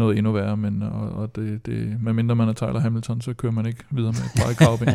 noget 0.00 0.18
endnu 0.18 0.32
værre, 0.32 0.56
men 0.56 0.82
og, 0.82 1.12
og 1.12 1.36
det, 1.36 1.66
det, 1.66 1.96
medmindre 2.02 2.36
man 2.36 2.48
er 2.48 2.52
Tyler 2.52 2.78
Hamilton, 2.78 3.20
så 3.20 3.34
kører 3.34 3.52
man 3.52 3.66
ikke 3.66 3.84
videre 3.90 4.12
med 4.12 4.44
bare 4.44 4.54
kravben. 4.54 4.88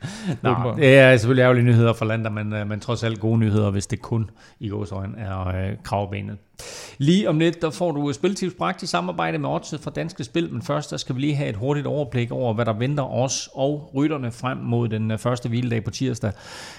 Nå, 0.42 0.74
det 0.76 0.98
er 0.98 1.16
selvfølgelig 1.16 1.42
ærgerlige 1.42 1.64
nyheder 1.64 1.92
for 1.92 2.04
Lander, 2.04 2.30
men, 2.30 2.52
øh, 2.52 2.68
men 2.68 2.80
trods 2.80 3.04
alt 3.04 3.20
gode 3.20 3.38
nyheder, 3.38 3.70
hvis 3.70 3.86
det 3.86 4.02
kun 4.02 4.30
i 4.60 4.68
gåsøjne 4.68 5.18
er 5.18 5.48
øh, 5.48 5.76
kravbenet. 5.82 6.36
Lige 6.98 7.28
om 7.28 7.38
lidt, 7.38 7.62
der 7.62 7.70
får 7.70 7.92
du 7.92 8.12
spiltips 8.12 8.54
bragt 8.54 8.82
i 8.82 8.86
samarbejde 8.86 9.38
med 9.38 9.48
Odds 9.48 9.74
fra 9.80 9.90
Danske 9.90 10.24
Spil, 10.24 10.52
men 10.52 10.62
først 10.62 10.90
der 10.90 10.96
skal 10.96 11.14
vi 11.16 11.20
lige 11.20 11.34
have 11.34 11.48
et 11.48 11.56
hurtigt 11.56 11.86
overblik 11.86 12.30
over, 12.30 12.54
hvad 12.54 12.64
der 12.64 12.72
venter 12.72 13.04
os 13.04 13.48
og 13.54 13.90
rytterne 13.94 14.32
frem 14.32 14.58
mod 14.58 14.88
den 14.88 15.10
øh, 15.10 15.18
første 15.18 15.48
hviledag 15.48 15.84
på 15.84 15.90
tirsdag. 15.90 16.32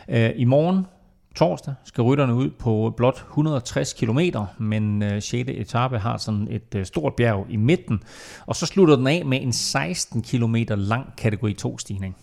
Øh, 0.10 0.32
I 0.36 0.46
morgen 0.46 0.86
torsdag 1.36 1.74
skal 1.86 2.02
rytterne 2.02 2.34
ud 2.34 2.50
på 2.50 2.94
blot 2.98 3.16
160 3.16 3.94
km, 3.94 4.20
men 4.58 5.04
øh, 5.04 5.22
6. 5.22 5.50
etape 5.50 6.00
har 6.00 6.18
sådan 6.18 6.48
et 6.52 6.76
øh, 6.76 6.86
stort 6.86 7.14
bjerg 7.16 7.46
i 7.50 7.56
midten, 7.56 8.04
og 8.46 8.56
så 8.56 8.66
slutter 8.66 8.96
den 8.96 9.08
af 9.08 9.26
med 9.26 9.42
en 9.42 9.54
16 9.54 10.22
km 10.22 10.56
lang 10.70 11.14
kategori 11.18 11.54
2 11.54 11.78
stigning. 11.78 12.16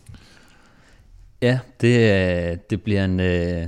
Ja, 1.42 1.58
det, 1.80 1.98
øh, 2.50 2.56
det 2.70 2.82
bliver 2.82 3.04
en... 3.04 3.20
Øh, 3.20 3.66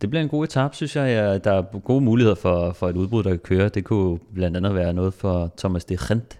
det 0.00 0.10
bliver 0.10 0.22
en 0.22 0.28
god 0.28 0.44
etape, 0.44 0.76
synes 0.76 0.96
jeg. 0.96 1.44
Der 1.44 1.52
er 1.52 1.78
gode 1.78 2.00
muligheder 2.00 2.34
for, 2.34 2.72
for 2.72 2.88
et 2.88 2.96
udbrud, 2.96 3.22
der 3.22 3.30
kan 3.30 3.38
køre. 3.38 3.68
Det 3.68 3.84
kunne 3.84 4.18
blandt 4.34 4.56
andet 4.56 4.74
være 4.74 4.92
noget 4.92 5.14
for 5.14 5.52
Thomas 5.58 5.84
de 5.84 5.96
Rent. 5.96 6.38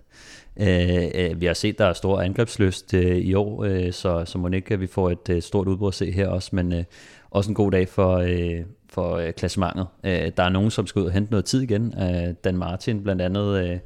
Øh, 0.56 1.40
vi 1.40 1.46
har 1.46 1.54
set, 1.54 1.78
der 1.78 1.84
er 1.84 1.92
stor 1.92 2.20
angrebsløst 2.20 2.94
øh, 2.94 3.16
i 3.16 3.34
år, 3.34 3.64
øh, 3.64 3.92
så, 3.92 4.24
så 4.24 4.38
må 4.38 4.48
ikke, 4.48 4.74
at 4.74 4.80
vi 4.80 4.86
får 4.86 5.10
et 5.10 5.30
øh, 5.30 5.42
stort 5.42 5.68
udbrud 5.68 5.88
at 5.88 5.94
se 5.94 6.12
her 6.12 6.28
også, 6.28 6.50
men 6.52 6.72
øh, 6.72 6.84
også 7.30 7.50
en 7.50 7.54
god 7.54 7.70
dag 7.70 7.88
for, 7.88 8.16
øh, 8.16 8.60
for 8.88 9.16
øh, 9.16 9.32
klassementet. 9.32 9.86
Øh, 10.04 10.32
der 10.36 10.42
er 10.42 10.48
nogen, 10.48 10.70
som 10.70 10.86
skal 10.86 11.00
ud 11.00 11.06
og 11.06 11.12
hente 11.12 11.30
noget 11.30 11.44
tid 11.44 11.62
igen. 11.62 11.94
Øh, 12.02 12.34
Dan 12.44 12.56
Martin 12.56 13.02
blandt 13.02 13.22
andet, 13.22 13.64
øh, 13.64 13.78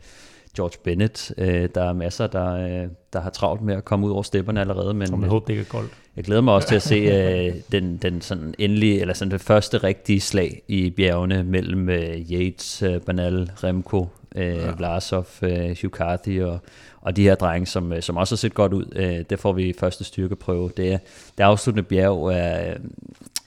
George 0.56 0.78
Bennett. 0.84 1.32
Øh, 1.38 1.68
der 1.74 1.82
er 1.82 1.92
masser, 1.92 2.26
der, 2.26 2.54
øh, 2.54 2.88
der 3.12 3.20
har 3.20 3.30
travlt 3.30 3.62
med 3.62 3.74
at 3.74 3.84
komme 3.84 4.06
ud 4.06 4.12
over 4.12 4.22
stepperne 4.22 4.60
allerede. 4.60 4.94
Men, 4.94 5.20
jeg 5.20 5.28
håber, 5.28 5.46
det 5.46 5.52
ikke 5.52 5.60
er 5.60 5.64
koldt. 5.64 5.90
Jeg 6.16 6.24
glæder 6.24 6.40
mig 6.40 6.54
også 6.54 6.68
til 6.68 6.74
at 6.74 6.82
se 6.82 6.94
øh, 6.94 7.54
den, 7.72 7.96
den 7.96 8.20
sådan 8.20 8.54
endelige, 8.58 9.00
eller 9.00 9.14
sådan 9.14 9.32
det 9.32 9.40
første 9.40 9.78
rigtige 9.78 10.20
slag 10.20 10.62
i 10.68 10.90
bjergene 10.90 11.44
mellem 11.44 11.88
øh, 11.88 12.32
Yates, 12.32 12.82
øh, 12.82 13.00
Banal, 13.00 13.50
Remco, 13.64 14.06
øh, 14.34 14.46
ja. 14.46 14.72
Vlasov, 14.76 15.26
øh, 15.42 15.76
Hugh 15.82 15.90
Carthy 15.90 16.42
og, 16.42 16.58
og 17.00 17.16
de 17.16 17.22
her 17.22 17.34
drenge, 17.34 17.66
som, 17.66 17.92
øh, 17.92 18.02
som 18.02 18.16
også 18.16 18.34
har 18.34 18.36
set 18.36 18.54
godt 18.54 18.72
ud. 18.72 18.84
Øh, 18.96 19.24
det 19.30 19.38
får 19.38 19.52
vi 19.52 19.74
første 19.80 20.04
styrkeprøve. 20.04 20.70
Det, 20.76 20.92
er, 20.92 20.98
det 21.38 21.44
afsluttende 21.44 21.88
bjerg 21.88 22.26
er 22.32 22.70
øh, 22.70 22.76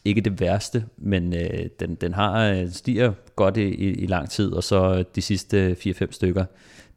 ikke 0.08 0.22
det 0.22 0.40
værste, 0.40 0.86
men 0.98 1.34
øh, 1.34 1.66
den, 1.80 1.96
den 1.96 2.14
har 2.14 2.50
øh, 2.50 2.72
stiger 2.72 3.14
godt 3.36 3.58
i, 3.58 3.62
i, 3.62 3.94
i 3.94 4.06
lang 4.06 4.30
tid, 4.30 4.52
og 4.52 4.64
så 4.64 5.04
de 5.16 5.22
sidste 5.22 5.76
4-5 5.80 6.12
stykker, 6.12 6.46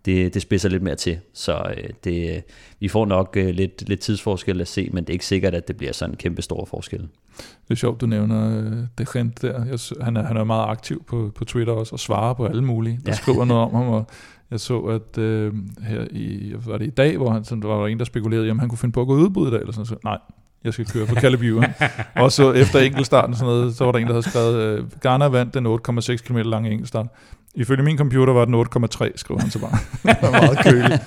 det, 0.04 0.34
det 0.34 0.42
spidser 0.42 0.68
lidt 0.68 0.82
mere 0.82 0.94
til. 0.94 1.18
Så 1.32 1.74
øh, 1.76 1.90
det, 2.04 2.44
vi 2.80 2.88
får 2.88 3.06
nok 3.06 3.36
øh, 3.36 3.48
lidt, 3.48 3.88
lidt 3.88 4.00
tidsforskel 4.00 4.60
at 4.60 4.68
se, 4.68 4.90
men 4.92 5.04
det 5.04 5.10
er 5.10 5.12
ikke 5.12 5.26
sikkert, 5.26 5.54
at 5.54 5.68
det 5.68 5.76
bliver 5.76 5.92
sådan 5.92 6.12
en 6.12 6.16
kæmpe 6.16 6.42
stor 6.42 6.64
forskel. 6.64 7.08
Det 7.38 7.70
er 7.70 7.74
sjovt, 7.74 8.00
du 8.00 8.06
nævner 8.06 8.58
øh, 8.58 8.72
det 8.98 9.16
rent 9.16 9.42
der. 9.42 9.64
Jeg, 9.64 10.04
han, 10.04 10.16
er, 10.16 10.22
han 10.22 10.36
er 10.36 10.44
meget 10.44 10.70
aktiv 10.70 11.04
på, 11.04 11.32
på 11.34 11.44
Twitter 11.44 11.72
også, 11.72 11.92
og 11.92 12.00
svarer 12.00 12.34
på 12.34 12.46
alle 12.46 12.64
mulige, 12.64 13.00
der 13.06 13.12
ja. 13.12 13.16
skriver 13.16 13.44
noget 13.44 13.62
om 13.62 13.74
ham, 13.74 13.88
og 13.88 14.06
jeg 14.50 14.60
så, 14.60 14.80
at 14.80 15.18
øh, 15.18 15.54
her 15.82 16.06
i, 16.10 16.54
var 16.66 16.78
det 16.78 16.86
i 16.86 16.90
dag, 16.90 17.16
hvor 17.16 17.30
han, 17.30 17.44
sådan, 17.44 17.62
der 17.62 17.68
var 17.68 17.86
en, 17.86 17.98
der 17.98 18.04
spekulerede, 18.04 18.50
om 18.50 18.58
han 18.58 18.68
kunne 18.68 18.78
finde 18.78 18.92
på 18.92 19.00
at 19.00 19.06
gå 19.06 19.14
udbud 19.14 19.48
i 19.48 19.50
dag, 19.50 19.60
eller 19.60 19.72
sådan 19.72 19.86
så, 19.86 19.96
nej, 20.04 20.18
jeg 20.64 20.72
skal 20.72 20.86
køre 20.86 21.06
på 21.06 21.14
Calibur. 21.14 21.64
og 22.22 22.32
så 22.32 22.52
efter 22.52 22.78
enkeltstarten, 22.78 23.34
sådan 23.34 23.46
noget, 23.46 23.76
så 23.76 23.84
var 23.84 23.92
der 23.92 23.98
en, 23.98 24.06
der 24.06 24.12
havde 24.12 24.30
skrevet, 24.30 24.56
øh, 24.56 24.84
Garner 25.00 25.28
vandt 25.28 25.54
den 25.54 25.66
8,6 25.66 26.16
km 26.16 26.36
lange 26.36 26.70
enkeltstart. 26.70 27.06
Ifølge 27.54 27.82
min 27.82 27.98
computer 27.98 28.32
var 28.32 28.44
den 28.44 28.54
8,3, 28.54 29.10
skrev 29.16 29.40
han 29.40 29.50
så 29.50 29.58
bare. 29.58 29.78
det 30.14 30.22
var 30.22 30.30
meget 30.30 30.58
køligt. 30.64 31.02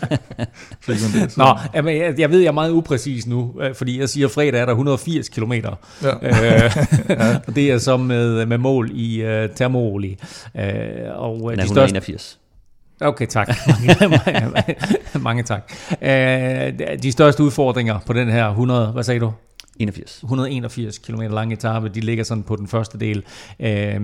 det, 0.87 1.37
Nå, 1.37 1.45
jamen, 1.75 1.97
jeg, 1.97 2.19
jeg 2.19 2.29
ved, 2.31 2.39
jeg 2.39 2.47
er 2.47 2.51
meget 2.51 2.71
upræcis 2.71 3.27
nu, 3.27 3.55
øh, 3.61 3.75
fordi 3.75 3.99
jeg 3.99 4.09
siger, 4.09 4.27
at 4.27 4.31
fredag 4.31 4.61
er 4.61 4.65
der 4.65 4.71
180 4.71 5.29
km. 5.29 5.53
Ja. 5.53 5.65
Øh, 6.21 6.71
og 7.47 7.55
det 7.55 7.71
er 7.71 7.77
så 7.77 7.97
med, 7.97 8.45
med 8.45 8.57
mål 8.57 8.91
i 8.93 9.23
uh, 9.23 9.55
termoli. 9.55 10.17
Uh, 10.55 10.61
og 11.15 11.51
den 11.51 11.59
er 11.59 11.63
de 11.63 11.69
største, 11.69 11.97
181. 11.97 12.39
Okay, 13.03 13.27
tak. 13.27 13.49
mange, 13.99 14.63
mange 15.19 15.43
tak. 15.43 15.71
de 17.03 17.11
største 17.11 17.43
udfordringer 17.43 17.99
på 18.05 18.13
den 18.13 18.29
her 18.29 18.49
100, 18.49 18.91
hvad 18.91 19.03
sagde 19.03 19.19
du? 19.19 19.31
81. 19.79 20.19
181 20.23 20.97
km 20.97 21.21
lange 21.21 21.53
etape, 21.53 21.89
de 21.89 21.99
ligger 21.99 22.23
sådan 22.23 22.43
på 22.43 22.55
den 22.55 22.67
første 22.67 22.99
del. 22.99 23.23
Øh, 23.59 24.01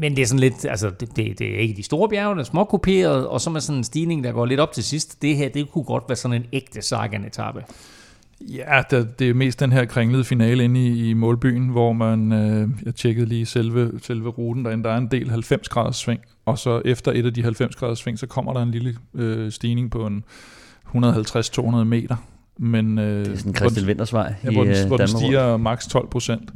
men 0.00 0.16
det 0.16 0.22
er 0.22 0.26
sådan 0.26 0.40
lidt, 0.40 0.64
altså 0.64 0.90
det, 0.90 1.16
det, 1.16 1.38
det 1.38 1.54
er 1.54 1.58
ikke 1.58 1.74
de 1.76 1.82
store 1.82 2.08
bjerge, 2.08 2.34
det 2.34 2.40
er 2.40 2.44
småkuperet, 2.44 3.26
og 3.26 3.40
så 3.40 3.50
med 3.50 3.60
sådan 3.60 3.78
en 3.78 3.84
stigning, 3.84 4.24
der 4.24 4.32
går 4.32 4.46
lidt 4.46 4.60
op 4.60 4.72
til 4.72 4.84
sidst. 4.84 5.22
Det 5.22 5.36
her, 5.36 5.48
det 5.48 5.70
kunne 5.70 5.84
godt 5.84 6.04
være 6.08 6.16
sådan 6.16 6.36
en 6.36 6.46
ægte 6.52 6.82
sagan 6.82 7.24
etape. 7.24 7.64
Ja, 8.40 8.82
det, 8.90 9.18
det 9.18 9.30
er 9.30 9.34
mest 9.34 9.60
den 9.60 9.72
her 9.72 9.84
kringlede 9.84 10.24
finale 10.24 10.64
inde 10.64 10.86
i, 10.86 11.10
i 11.10 11.12
målbyen, 11.12 11.68
hvor 11.68 11.92
man, 11.92 12.32
øh, 12.32 12.68
jeg 12.84 12.94
tjekkede 12.94 13.26
lige 13.26 13.46
selve, 13.46 13.92
selve 14.02 14.28
ruten 14.28 14.64
derinde, 14.64 14.84
der 14.84 14.90
er 14.90 14.96
en 14.96 15.08
del 15.10 15.30
90 15.30 15.68
graders 15.68 15.96
sving, 15.96 16.20
og 16.46 16.58
så 16.58 16.82
efter 16.84 17.12
et 17.12 17.26
af 17.26 17.34
de 17.34 17.42
90 17.42 17.76
graders 17.76 17.98
sving, 17.98 18.18
så 18.18 18.26
kommer 18.26 18.52
der 18.52 18.62
en 18.62 18.70
lille 18.70 18.96
øh, 19.14 19.52
stigning 19.52 19.90
på 19.90 20.06
en 20.06 20.24
150-200 20.86 21.84
meter, 21.84 22.16
men, 22.58 22.98
øh, 22.98 23.24
det 23.24 23.32
er 23.32 23.36
sådan 23.36 23.50
en 23.50 23.56
Christian 23.56 23.86
Vintersvej 23.86 24.34
ja, 24.44 24.50
hvor, 24.50 24.64
den, 24.64 24.72
øh, 24.72 24.86
hvor 24.86 24.96
den 24.96 25.08
stiger 25.08 25.56
maks 25.56 25.86
12 25.86 26.08
procent. 26.08 26.50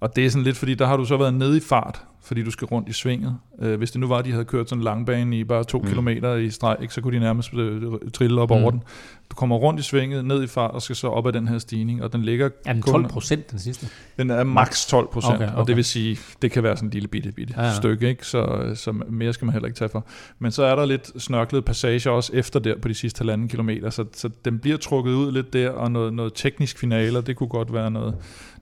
Og 0.00 0.16
det 0.16 0.26
er 0.26 0.30
sådan 0.30 0.44
lidt, 0.44 0.56
fordi 0.56 0.74
der 0.74 0.86
har 0.86 0.96
du 0.96 1.04
så 1.04 1.16
været 1.16 1.34
nede 1.34 1.56
i 1.56 1.60
fart, 1.60 2.02
fordi 2.26 2.42
du 2.42 2.50
skal 2.50 2.66
rundt 2.66 2.88
i 2.88 2.92
svinget. 2.92 3.38
Øh, 3.62 3.78
hvis 3.78 3.90
det 3.90 4.00
nu 4.00 4.06
var, 4.06 4.16
at 4.16 4.24
de 4.24 4.32
havde 4.32 4.44
kørt 4.44 4.68
sådan 4.68 4.80
en 4.80 4.84
langbane 4.84 5.38
i 5.38 5.44
bare 5.44 5.64
to 5.64 5.78
mm. 5.78 5.88
kilometer 5.88 6.34
i 6.34 6.50
streg, 6.50 6.76
ikke, 6.82 6.94
så 6.94 7.00
kunne 7.00 7.14
de 7.14 7.20
nærmest 7.20 7.54
øh, 7.54 7.82
trille 8.14 8.40
op 8.40 8.50
mm. 8.50 8.56
over 8.56 8.70
den. 8.70 8.82
Du 9.30 9.34
kommer 9.34 9.56
rundt 9.56 9.80
i 9.80 9.82
svinget, 9.82 10.24
ned 10.24 10.42
i 10.42 10.46
fart, 10.46 10.70
og 10.70 10.82
skal 10.82 10.96
så 10.96 11.08
op 11.08 11.26
ad 11.26 11.32
den 11.32 11.48
her 11.48 11.58
stigning, 11.58 12.02
og 12.02 12.12
den 12.12 12.22
ligger... 12.22 12.48
Er 12.64 12.72
den 12.72 12.82
12 12.82 13.08
procent, 13.08 13.50
den 13.50 13.58
sidste? 13.58 13.88
Den 14.16 14.30
er 14.30 14.44
maks 14.44 14.86
12 14.86 15.08
procent, 15.12 15.34
okay, 15.34 15.46
okay. 15.46 15.56
og 15.56 15.66
det 15.66 15.76
vil 15.76 15.84
sige, 15.84 16.18
det 16.42 16.50
kan 16.50 16.62
være 16.62 16.76
sådan 16.76 16.86
en 16.86 16.92
lille 16.92 17.08
bitte, 17.08 17.32
bitte 17.32 17.54
ja, 17.56 17.64
ja. 17.64 17.74
stykke, 17.74 18.08
ikke? 18.08 18.26
Så, 18.26 18.72
så 18.74 18.92
mere 18.92 19.32
skal 19.32 19.44
man 19.44 19.52
heller 19.52 19.66
ikke 19.66 19.78
tage 19.78 19.88
for. 19.88 20.06
Men 20.38 20.52
så 20.52 20.64
er 20.64 20.76
der 20.76 20.84
lidt 20.84 21.22
snørklet 21.22 21.64
passage 21.64 22.10
også 22.10 22.32
efter 22.34 22.60
der 22.60 22.78
på 22.78 22.88
de 22.88 22.94
sidste 22.94 23.18
halvanden 23.18 23.48
kilometer, 23.48 23.90
så, 23.90 24.04
så 24.12 24.30
den 24.44 24.58
bliver 24.58 24.76
trukket 24.76 25.12
ud 25.12 25.32
lidt 25.32 25.52
der, 25.52 25.70
og 25.70 25.90
noget, 25.90 26.14
noget 26.14 26.32
teknisk 26.34 26.78
finaler, 26.78 27.20
det 27.20 27.36
kunne 27.36 27.48
godt 27.48 27.72
være 27.72 27.90
noget, 27.90 28.14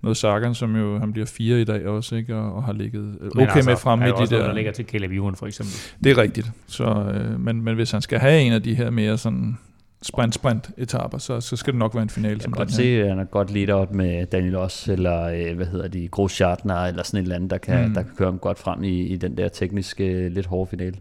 noget 0.05 0.17
Sagan, 0.17 0.55
som 0.55 0.77
jo 0.77 0.99
han 0.99 1.13
bliver 1.13 1.27
fire 1.27 1.61
i 1.61 1.65
dag 1.65 1.87
også, 1.87 2.17
ikke? 2.17 2.37
Og, 2.37 2.55
og 2.55 2.65
har 2.65 2.73
ligget 2.73 3.19
okay 3.37 3.41
altså, 3.41 3.71
med 3.71 3.77
frem 3.77 4.03
i 4.03 4.05
de 4.05 4.09
der... 4.09 4.17
Noget, 4.17 4.31
der 4.31 4.53
ligger 4.53 4.73
til 4.73 4.85
Caleb 4.85 5.11
Ewan 5.11 5.35
for 5.35 5.47
eksempel. 5.47 5.75
Det 6.05 6.13
er 6.13 6.19
rigtigt. 6.19 6.51
Så, 6.67 6.85
øh, 6.85 7.41
men, 7.41 7.63
men 7.63 7.75
hvis 7.75 7.91
han 7.91 8.03
skal 8.03 8.19
have 8.19 8.41
en 8.41 8.53
af 8.53 8.63
de 8.63 8.75
her 8.75 8.91
mere 8.91 9.19
sådan 9.19 9.59
sprint-sprint-etapper, 10.03 11.19
så, 11.19 11.41
så 11.41 11.57
skal 11.57 11.73
det 11.73 11.79
nok 11.79 11.95
være 11.95 12.03
en 12.03 12.09
finale. 12.09 12.35
Jeg 12.35 12.41
kan 12.41 12.53
godt 12.53 12.73
se, 12.73 13.03
at 13.03 13.09
han 13.09 13.19
er 13.19 13.25
godt 13.25 13.51
lidt 13.51 13.71
op 13.71 13.95
med 13.95 14.27
Daniel 14.27 14.57
Oss, 14.57 14.89
eller 14.89 15.23
øh, 15.23 15.57
hvad 15.57 15.67
hedder 15.67 15.89
de, 15.89 16.09
Gros 16.09 16.33
Schartner, 16.33 16.77
eller 16.77 17.03
sådan 17.03 17.19
et 17.19 17.23
eller 17.23 17.37
andet, 17.37 17.51
der 17.51 17.59
kan, 17.59 17.89
mm. 17.89 17.95
der 17.95 18.03
kan 18.03 18.11
køre 18.17 18.29
ham 18.31 18.39
godt 18.39 18.59
frem 18.59 18.85
i, 18.85 19.03
i 19.03 19.17
den 19.17 19.37
der 19.37 19.49
tekniske, 19.49 20.29
lidt 20.29 20.47
hårde 20.47 20.71
finale. 20.71 20.95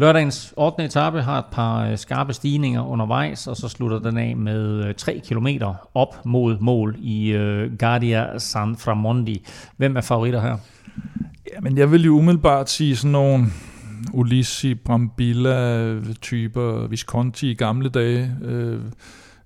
Lørdagens 0.00 0.54
8. 0.56 0.84
etape 0.84 1.22
har 1.22 1.38
et 1.38 1.44
par 1.52 1.90
øh, 1.90 1.98
skarpe 1.98 2.32
stigninger 2.32 2.86
undervejs, 2.86 3.46
og 3.46 3.56
så 3.56 3.68
slutter 3.68 3.98
den 3.98 4.18
af 4.18 4.36
med 4.36 4.84
øh, 4.84 4.94
3 4.94 5.20
km 5.28 5.46
op 5.94 6.16
mod 6.24 6.58
mål 6.60 6.96
i 6.98 7.30
øh, 7.30 7.78
Guardia 7.78 8.38
San 8.38 8.76
Framondi. 8.76 9.46
Hvem 9.76 9.96
er 9.96 10.00
favoritter 10.00 10.40
her? 10.40 10.56
Ja, 11.54 11.60
men 11.60 11.78
jeg 11.78 11.92
vil 11.92 12.04
jo 12.04 12.18
umiddelbart 12.18 12.70
sige 12.70 12.96
sådan 12.96 13.12
nogle 13.12 13.46
Ulissi, 14.12 14.74
Brambilla-typer, 14.74 16.86
Visconti 16.86 17.50
i 17.50 17.54
gamle 17.54 17.88
dage. 17.88 18.30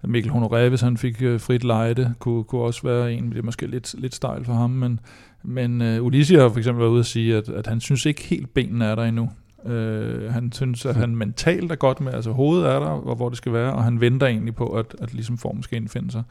Mikkel 0.04 0.32
Honoré, 0.32 0.68
hvis 0.68 0.80
han 0.80 0.96
fik 0.96 1.18
frit 1.18 1.64
lejde, 1.64 2.14
kunne, 2.18 2.44
kunne 2.44 2.62
også 2.62 2.82
være 2.82 3.12
en, 3.12 3.30
det 3.30 3.38
er 3.38 3.42
måske 3.42 3.66
lidt, 3.66 3.94
lidt 3.98 4.14
stejl 4.14 4.44
for 4.44 4.52
ham, 4.52 4.70
men, 4.70 5.00
men 5.42 5.80
uh, 5.80 6.06
Ulissi 6.06 6.34
har 6.34 6.48
for 6.48 6.58
eksempel 6.58 6.80
været 6.80 6.90
ude 6.90 7.00
at 7.00 7.06
sige, 7.06 7.36
at, 7.36 7.48
at 7.48 7.66
han 7.66 7.80
synes 7.80 8.06
ikke 8.06 8.22
helt 8.22 8.54
benene 8.54 8.84
er 8.84 8.94
der 8.94 9.04
endnu. 9.04 9.30
Uh, 9.66 10.32
han 10.32 10.52
synes, 10.52 10.86
at 10.86 10.96
han 10.96 11.16
mentalt 11.16 11.72
er 11.72 11.76
godt 11.76 12.00
med, 12.00 12.14
altså 12.14 12.30
hovedet 12.30 12.66
er 12.66 12.78
der, 12.78 12.86
og 12.86 13.16
hvor 13.16 13.28
det 13.28 13.38
skal 13.38 13.52
være, 13.52 13.72
og 13.72 13.84
han 13.84 14.00
venter 14.00 14.26
egentlig 14.26 14.54
på, 14.54 14.66
at, 14.66 14.86
at 15.00 15.14
ligesom 15.14 15.38
formen 15.38 15.62
skal 15.62 15.76
indfinde 15.76 16.12
sig. 16.12 16.22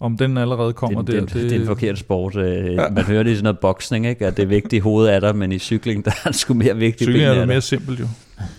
Om 0.00 0.16
den 0.16 0.38
allerede 0.38 0.72
kommer 0.72 1.02
det, 1.02 1.14
der... 1.14 1.20
Det, 1.20 1.34
det, 1.34 1.50
det 1.50 1.56
er 1.56 1.60
en 1.60 1.66
forkert 1.66 1.98
sport. 1.98 2.36
Ja. 2.36 2.88
Man 2.90 3.04
hører 3.04 3.22
det 3.22 3.30
i 3.30 3.34
sådan 3.34 3.44
noget 3.44 3.58
boksning, 3.58 4.06
ikke? 4.06 4.26
at 4.26 4.36
det 4.36 4.42
er 4.42 4.46
vigtigt, 4.46 4.82
hovedet 4.82 5.14
er 5.14 5.20
der, 5.20 5.32
men 5.32 5.52
i 5.52 5.58
cykling, 5.58 6.04
der 6.04 6.10
er 6.10 6.20
han 6.22 6.32
sgu 6.32 6.54
mere 6.54 6.76
vigtigt. 6.76 7.08
Cykling 7.08 7.24
er 7.24 7.34
det 7.34 7.48
mere 7.48 7.60
simpelt 7.60 8.00
jo. 8.00 8.06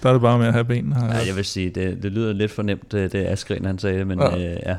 Der 0.03 0.09
er 0.09 0.13
det 0.13 0.21
bare 0.21 0.37
med 0.39 0.47
at 0.47 0.53
have 0.53 0.65
benene 0.65 0.95
her. 0.95 1.05
Ja, 1.05 1.27
jeg 1.27 1.35
vil 1.35 1.45
sige, 1.45 1.69
det, 1.69 2.03
det 2.03 2.11
lyder 2.11 2.33
lidt 2.33 2.51
fornemt, 2.51 2.91
det 2.91 3.15
Askren 3.15 3.65
han 3.65 3.79
sagde, 3.79 4.05
men 4.05 4.19
ja. 4.19 4.37
Øh, 4.37 4.57
ja. 4.65 4.75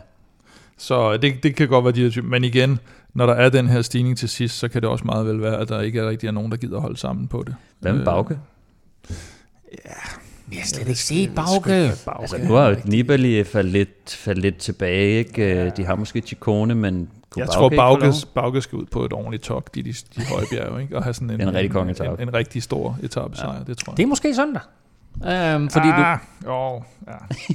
Så 0.79 1.17
det, 1.17 1.43
det 1.43 1.57
kan 1.57 1.69
godt 1.69 1.85
være 1.85 1.93
de 1.93 2.03
her 2.03 2.11
typer. 2.11 2.29
Men 2.29 2.45
igen, 2.45 2.79
når 3.15 3.27
der 3.27 3.35
er 3.35 3.49
den 3.49 3.69
her 3.69 3.83
stigning 3.83 4.19
til 4.19 4.29
sidst, 4.29 4.59
så 4.59 4.69
kan 4.69 4.83
det 4.83 4.91
også 4.91 5.05
meget 5.05 5.27
vel 5.27 5.41
være, 5.41 5.61
at 5.61 5.69
der 5.69 5.81
ikke 5.81 6.01
er 6.01 6.09
rigtig 6.09 6.27
er 6.27 6.31
nogen, 6.31 6.51
der 6.51 6.57
gider 6.57 6.81
holde 6.81 6.97
sammen 6.97 7.29
på 7.29 7.45
det. 7.47 7.55
Hvad 7.81 7.93
med 7.93 8.05
Bauke? 8.05 8.39
Øh, 9.73 9.79
ja, 9.85 9.91
vi 10.47 10.57
har 10.57 10.67
slet 10.67 10.89
ikke 10.89 11.01
set 11.01 11.35
Bauke. 11.35 11.93
Altså, 12.21 12.39
nu 12.39 12.55
har 12.55 12.77
Nibali 12.85 13.45
faldet 13.45 13.73
lidt, 13.73 14.17
faldet 14.19 14.43
lidt 14.43 14.57
tilbage. 14.57 15.19
Ikke? 15.19 15.55
Ja. 15.55 15.69
De 15.69 15.85
har 15.85 15.95
måske 15.95 16.21
Chikone, 16.21 16.75
men 16.75 17.09
jeg 17.37 17.47
Bauke 17.47 17.77
tror, 17.77 17.99
Bauke, 18.01 18.13
Bauke 18.35 18.63
skal 18.63 18.79
ud 18.79 18.87
på 18.87 19.05
et 19.05 19.13
ordentligt 19.13 19.43
tok, 19.43 19.75
de, 19.75 19.83
de, 19.83 19.93
de 20.17 20.27
høje 20.27 20.45
bjerge, 20.51 20.83
ikke? 20.83 20.97
og 20.97 21.03
have 21.03 21.15
sådan 21.15 21.31
en, 21.31 21.41
en, 21.41 21.55
rigtig 21.55 21.81
en, 21.81 21.89
en, 21.89 22.29
en 22.29 22.35
rigtig 22.35 22.63
stor 22.63 22.99
etappesejr, 23.03 23.55
ja. 23.55 23.59
det 23.67 23.79
tror 23.79 23.93
jeg. 23.93 23.97
Det 23.97 24.03
er 24.03 24.07
måske 24.07 24.35
søndag. 24.35 24.63
Um, 25.15 25.71
fordi 25.71 25.89
ah, 25.89 26.19
du... 26.45 26.51
Jo, 26.51 26.83
ja. 27.07 27.13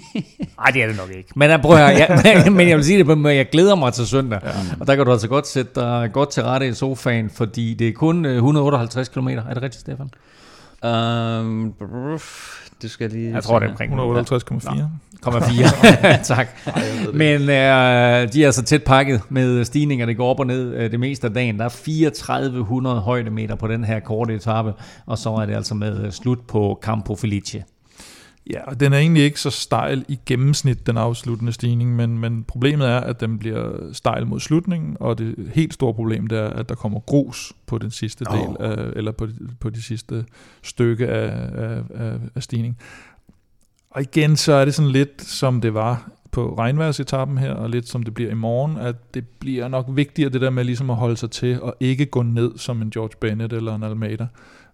Nej, 0.60 0.72
det 0.74 0.84
er 0.84 0.88
det 0.88 0.98
nok 0.98 1.10
ikke. 1.10 1.30
Men 1.36 1.50
jeg, 1.50 1.62
prøver, 1.66 1.80
jeg, 1.80 2.52
men 2.52 2.70
jeg 2.70 2.78
vil 2.78 2.86
sige 2.86 2.98
det 2.98 3.06
på 3.06 3.14
en 3.14 3.22
måde, 3.22 3.36
jeg 3.36 3.50
glæder 3.50 3.76
mig 3.76 3.94
til 3.94 4.08
søndag. 4.08 4.40
Ja. 4.44 4.50
Og 4.80 4.88
der 4.88 4.96
kan 4.96 5.06
du 5.06 5.12
altså 5.12 5.28
godt 5.28 5.48
sætte 5.48 5.72
dig 5.76 6.10
godt 6.14 6.30
til 6.30 6.44
rette 6.44 6.68
i 6.68 6.74
sofaen, 6.74 7.30
fordi 7.30 7.74
det 7.74 7.88
er 7.88 7.94
kun 7.94 8.26
158 8.26 9.10
km. 9.10 9.28
Er 9.28 9.54
det 9.54 9.64
rigtigt, 9.64 9.82
Stefan? 9.82 10.10
Um, 10.86 11.74
det 12.82 12.91
skal 12.91 13.10
lige... 13.10 13.34
Jeg 13.34 13.44
tror, 13.44 13.60
det 13.60 13.66
er 13.66 13.72
omkring 13.72 13.94
158,4. 13.94 16.24
tak. 16.34 16.48
Men 17.14 17.41
uh, 17.41 17.48
de 18.34 18.44
er 18.44 18.52
så 18.52 18.64
tæt 18.64 18.84
pakket 18.84 19.22
med 19.30 19.66
stigninger, 19.66 20.06
det 20.06 20.18
går 20.18 20.30
op 20.30 20.40
og 20.40 20.48
ned 20.48 20.76
uh, 20.76 20.91
det 20.91 20.99
meste 20.99 21.28
af 21.28 21.34
dagen. 21.34 21.60
Der 21.60 21.66
er 21.66 21.70
3400 21.70 22.99
højdemeter 22.99 23.56
på 23.56 23.68
den 23.68 23.84
her 23.84 23.99
korte 23.99 24.36
etape, 24.36 24.74
og 25.06 25.18
så 25.18 25.30
er 25.30 25.45
det 25.45 25.56
altså 25.56 25.76
med 25.76 26.12
slut 26.12 26.40
på 26.48 26.80
Campo 26.82 27.16
Felice. 27.16 27.64
Ja, 28.51 28.63
og 28.63 28.80
den 28.80 28.93
er 28.93 28.97
egentlig 28.97 29.23
ikke 29.23 29.39
så 29.39 29.49
stejl 29.49 30.05
i 30.07 30.19
gennemsnit, 30.26 30.88
den 30.88 30.97
afsluttende 30.97 31.51
stigning, 31.51 31.95
men, 31.95 32.19
men 32.19 32.43
problemet 32.43 32.88
er, 32.88 32.99
at 32.99 33.19
den 33.22 33.39
bliver 33.39 33.93
stejl 33.93 34.27
mod 34.27 34.39
slutningen, 34.39 34.97
og 34.99 35.17
det 35.17 35.51
helt 35.53 35.73
store 35.73 35.93
problem 35.93 36.27
det 36.27 36.38
er, 36.38 36.49
at 36.49 36.69
der 36.69 36.76
kommer 36.76 36.99
grus 36.99 37.53
på 37.65 37.77
den 37.77 37.91
sidste 37.91 38.26
del, 38.26 38.47
oh. 38.47 38.55
af, 38.59 38.91
eller 38.95 39.11
på, 39.11 39.27
på 39.59 39.69
de 39.69 39.81
sidste 39.81 40.26
stykke 40.63 41.07
af, 41.07 41.49
af, 41.55 41.81
af, 41.95 42.19
af 42.35 42.43
stigningen. 42.43 42.77
Og 43.89 44.01
igen, 44.01 44.38
så 44.38 44.53
er 44.53 44.65
det 44.65 44.73
sådan 44.73 44.91
lidt, 44.91 45.22
som 45.22 45.61
det 45.61 45.73
var 45.73 46.09
på 46.31 46.55
regnværsetappen 46.57 47.38
her, 47.38 47.53
og 47.53 47.69
lidt 47.69 47.88
som 47.88 48.03
det 48.03 48.13
bliver 48.13 48.31
i 48.31 48.35
morgen, 48.35 48.77
at 48.77 49.13
det 49.13 49.27
bliver 49.27 49.67
nok 49.67 49.85
vigtigere 49.89 50.30
det 50.30 50.41
der 50.41 50.49
med 50.49 50.63
ligesom 50.63 50.89
at 50.89 50.95
holde 50.95 51.17
sig 51.17 51.31
til, 51.31 51.61
og 51.61 51.76
ikke 51.80 52.05
gå 52.05 52.22
ned 52.22 52.57
som 52.57 52.81
en 52.81 52.89
George 52.89 53.17
Bennett 53.19 53.53
eller 53.53 53.76
en 53.76 53.84
Almeida, 53.84 54.27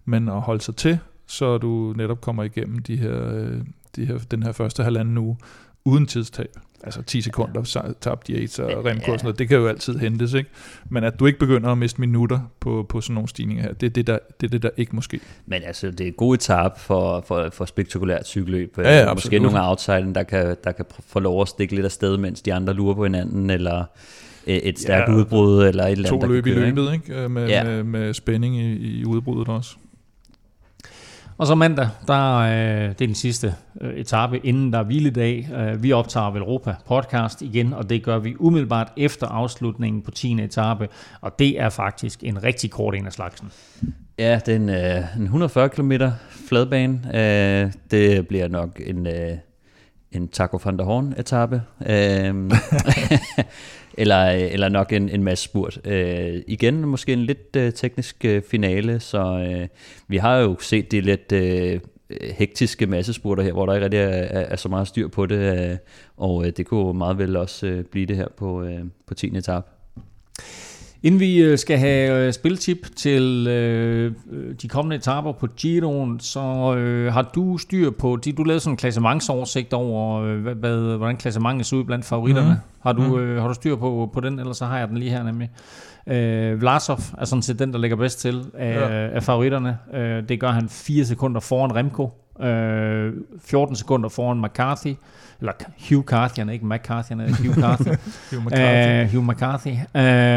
men 0.04 0.28
at 0.28 0.40
holde 0.40 0.60
sig 0.60 0.76
til, 0.76 0.98
så 1.32 1.58
du 1.58 1.94
netop 1.96 2.20
kommer 2.20 2.42
igennem 2.42 2.78
de 2.78 2.96
her, 2.96 3.34
øh, 3.34 3.60
de 3.96 4.06
her, 4.06 4.18
den 4.30 4.42
her 4.42 4.52
første 4.52 4.82
halvanden 4.82 5.18
uge 5.18 5.36
uden 5.84 6.06
tidstab. 6.06 6.56
Altså 6.84 7.02
10 7.02 7.20
sekunder 7.20 7.92
tabt 8.00 8.26
de 8.26 8.32
Yates 8.32 8.58
og 8.58 8.70
sådan 8.84 9.18
noget, 9.22 9.38
det 9.38 9.48
kan 9.48 9.58
jo 9.58 9.68
altid 9.68 9.98
hentes, 9.98 10.34
ikke? 10.34 10.50
Men 10.88 11.04
at 11.04 11.20
du 11.20 11.26
ikke 11.26 11.38
begynder 11.38 11.68
at 11.68 11.78
miste 11.78 12.00
minutter 12.00 12.40
på, 12.60 12.86
på 12.88 13.00
sådan 13.00 13.14
nogle 13.14 13.28
stigninger 13.28 13.64
her, 13.64 13.72
det 13.72 13.86
er 13.86 13.90
det, 13.90 14.06
der, 14.06 14.18
det 14.40 14.46
er 14.46 14.50
det, 14.50 14.62
der 14.62 14.70
ikke 14.76 14.96
måske. 14.96 15.20
Men 15.46 15.62
altså, 15.62 15.90
det 15.90 16.00
er 16.00 16.08
et 16.08 16.16
god 16.16 16.34
etape 16.34 16.80
for, 16.80 17.24
for, 17.26 17.48
for 17.52 17.64
spektakulært 17.64 18.26
cykelløb. 18.26 18.78
Ja, 18.78 18.98
ja, 18.98 19.14
Måske 19.14 19.38
nogle 19.38 19.58
af 19.58 19.76
der 20.14 20.22
kan, 20.22 20.56
der 20.64 20.72
kan 20.72 20.84
få 21.06 21.20
lov 21.20 21.42
at 21.42 21.48
stikke 21.48 21.74
lidt 21.74 21.84
af 21.84 21.92
sted, 21.92 22.16
mens 22.16 22.42
de 22.42 22.54
andre 22.54 22.72
lurer 22.74 22.94
på 22.94 23.04
hinanden, 23.04 23.50
eller 23.50 23.84
et 24.46 24.78
stærkt 24.78 25.08
ja, 25.08 25.14
udbrud, 25.14 25.66
eller 25.66 25.84
et 25.84 25.92
eller 25.92 26.08
andet, 26.08 26.22
To 26.22 26.28
løb 26.28 26.46
i 26.46 26.50
løbet, 26.50 26.92
ikke? 26.92 27.12
ikke? 27.14 27.28
Med, 27.28 27.48
ja. 27.48 27.64
med, 27.64 27.82
med 27.82 28.14
spænding 28.14 28.56
i, 28.56 28.72
i 28.72 29.04
udbruddet 29.04 29.48
også. 29.48 29.76
Og 31.42 31.48
så 31.48 31.54
mandag, 31.54 31.88
der, 32.06 32.36
øh, 32.36 32.88
det 32.88 33.00
er 33.00 33.06
den 33.06 33.14
sidste 33.14 33.54
øh, 33.80 33.94
etape, 33.94 34.46
inden 34.46 34.72
der 34.72 34.78
er 34.78 34.82
hviledag. 34.82 35.48
Øh, 35.54 35.82
vi 35.82 35.92
optager 35.92 36.30
Velropa 36.30 36.74
podcast 36.86 37.42
igen, 37.42 37.72
og 37.72 37.90
det 37.90 38.02
gør 38.02 38.18
vi 38.18 38.34
umiddelbart 38.38 38.92
efter 38.96 39.26
afslutningen 39.26 40.02
på 40.02 40.10
10. 40.10 40.42
etape, 40.42 40.88
og 41.20 41.38
det 41.38 41.60
er 41.60 41.68
faktisk 41.68 42.24
en 42.24 42.42
rigtig 42.42 42.70
kort 42.70 42.94
en 42.94 43.06
af 43.06 43.12
slagsen. 43.12 43.50
Ja, 44.18 44.40
det 44.46 44.52
er 44.52 44.56
en, 44.56 44.68
øh, 44.68 45.16
en 45.16 45.22
140 45.22 45.68
km 45.68 45.92
fladbane. 46.48 47.00
Øh, 47.14 47.72
det 47.90 48.28
bliver 48.28 48.48
nok 48.48 48.80
en, 48.86 49.06
øh, 49.06 49.36
en 50.12 50.28
Taco 50.28 50.60
van 50.64 50.76
der 50.78 50.84
Horn 50.84 51.14
etape. 51.18 51.62
Øh, 51.86 52.50
eller, 53.98 54.34
øh, 54.34 54.52
eller 54.52 54.68
nok 54.68 54.92
en, 54.92 55.08
en 55.08 55.24
masse 55.24 55.44
spurt. 55.44 55.80
Øh, 55.86 56.42
igen 56.46 56.86
måske 56.86 57.12
en 57.12 57.22
lidt 57.22 57.56
øh, 57.56 57.72
teknisk 57.72 58.24
øh, 58.24 58.42
finale, 58.50 59.00
så 59.00 59.48
øh, 59.50 59.68
vi 60.08 60.16
har 60.16 60.36
jo 60.36 60.56
set 60.60 60.92
de 60.92 61.00
lidt 61.00 61.32
øh, 61.32 61.80
hektiske 62.20 62.86
massespurter 62.86 63.42
her, 63.42 63.52
hvor 63.52 63.66
der 63.66 63.74
ikke 63.74 63.84
rigtig 63.84 64.00
er, 64.00 64.08
er, 64.08 64.40
er 64.40 64.56
så 64.56 64.68
meget 64.68 64.88
styr 64.88 65.08
på 65.08 65.26
det, 65.26 65.70
øh, 65.70 65.76
og 66.16 66.46
øh, 66.46 66.52
det 66.56 66.66
kunne 66.66 66.98
meget 66.98 67.18
vel 67.18 67.36
også 67.36 67.66
øh, 67.66 67.84
blive 67.84 68.06
det 68.06 68.16
her 68.16 68.28
på, 68.36 68.62
øh, 68.62 68.80
på 69.06 69.14
10. 69.14 69.36
etape. 69.36 69.66
Inden 71.02 71.20
vi 71.20 71.42
øh, 71.42 71.58
skal 71.58 71.78
have 71.78 72.26
øh, 72.26 72.32
spiltip 72.32 72.86
til 72.96 73.46
øh, 73.46 74.12
de 74.62 74.68
kommende 74.68 74.96
etaper 74.96 75.32
på 75.32 75.46
Giroen, 75.46 76.20
så 76.20 76.74
øh, 76.76 77.12
har 77.12 77.22
du 77.22 77.58
styr 77.58 77.90
på, 77.90 78.18
de, 78.24 78.32
du 78.32 78.42
lavede 78.42 78.60
sådan 78.60 78.72
en 78.72 78.76
klassementsoversigt 78.76 79.72
over, 79.72 80.22
øh, 80.22 80.40
hvad, 80.42 80.54
hvad, 80.54 80.96
hvordan 80.96 81.16
klassementet 81.16 81.66
ser 81.66 81.76
ud 81.76 81.84
blandt 81.84 82.04
favoritterne. 82.04 82.50
Mm. 82.50 82.80
Har, 82.80 82.92
du, 82.92 83.02
mm. 83.02 83.18
øh, 83.18 83.40
har 83.40 83.48
du 83.48 83.54
styr 83.54 83.76
på, 83.76 84.10
på 84.14 84.20
den, 84.20 84.38
eller 84.38 84.52
så 84.52 84.64
har 84.66 84.78
jeg 84.78 84.88
den 84.88 84.98
lige 84.98 85.10
her 85.10 85.22
nemlig. 85.22 85.50
Øh, 86.06 86.60
Vlasov 86.60 86.98
er 87.18 87.24
sådan 87.24 87.42
set 87.42 87.58
den, 87.58 87.72
der 87.72 87.78
ligger 87.78 87.96
bedst 87.96 88.20
til 88.20 88.44
af, 88.54 88.74
ja. 88.74 89.08
af 89.08 89.22
favoritterne. 89.22 89.78
Øh, 89.94 90.28
det 90.28 90.40
gør 90.40 90.50
han 90.50 90.68
4 90.68 91.04
sekunder 91.04 91.40
foran 91.40 91.76
Remco, 91.76 92.10
øh, 92.40 93.12
14 93.44 93.76
sekunder 93.76 94.08
foran 94.08 94.40
McCarthy, 94.40 94.94
eller 95.40 95.52
Hugh 95.88 96.04
Carthy, 96.04 96.38
han 96.38 96.48
er 96.48 96.52
ikke 96.52 96.66
McCarthy, 96.66 97.08
han 97.08 97.20
er 97.20 97.26
Hugh 97.26 97.54
Carthy. 97.54 97.88
Hugh 98.30 98.46
McCarthy. 98.46 99.04
Uh, 99.04 99.12
Hugh 99.12 99.26
McCarthy. 99.26 99.74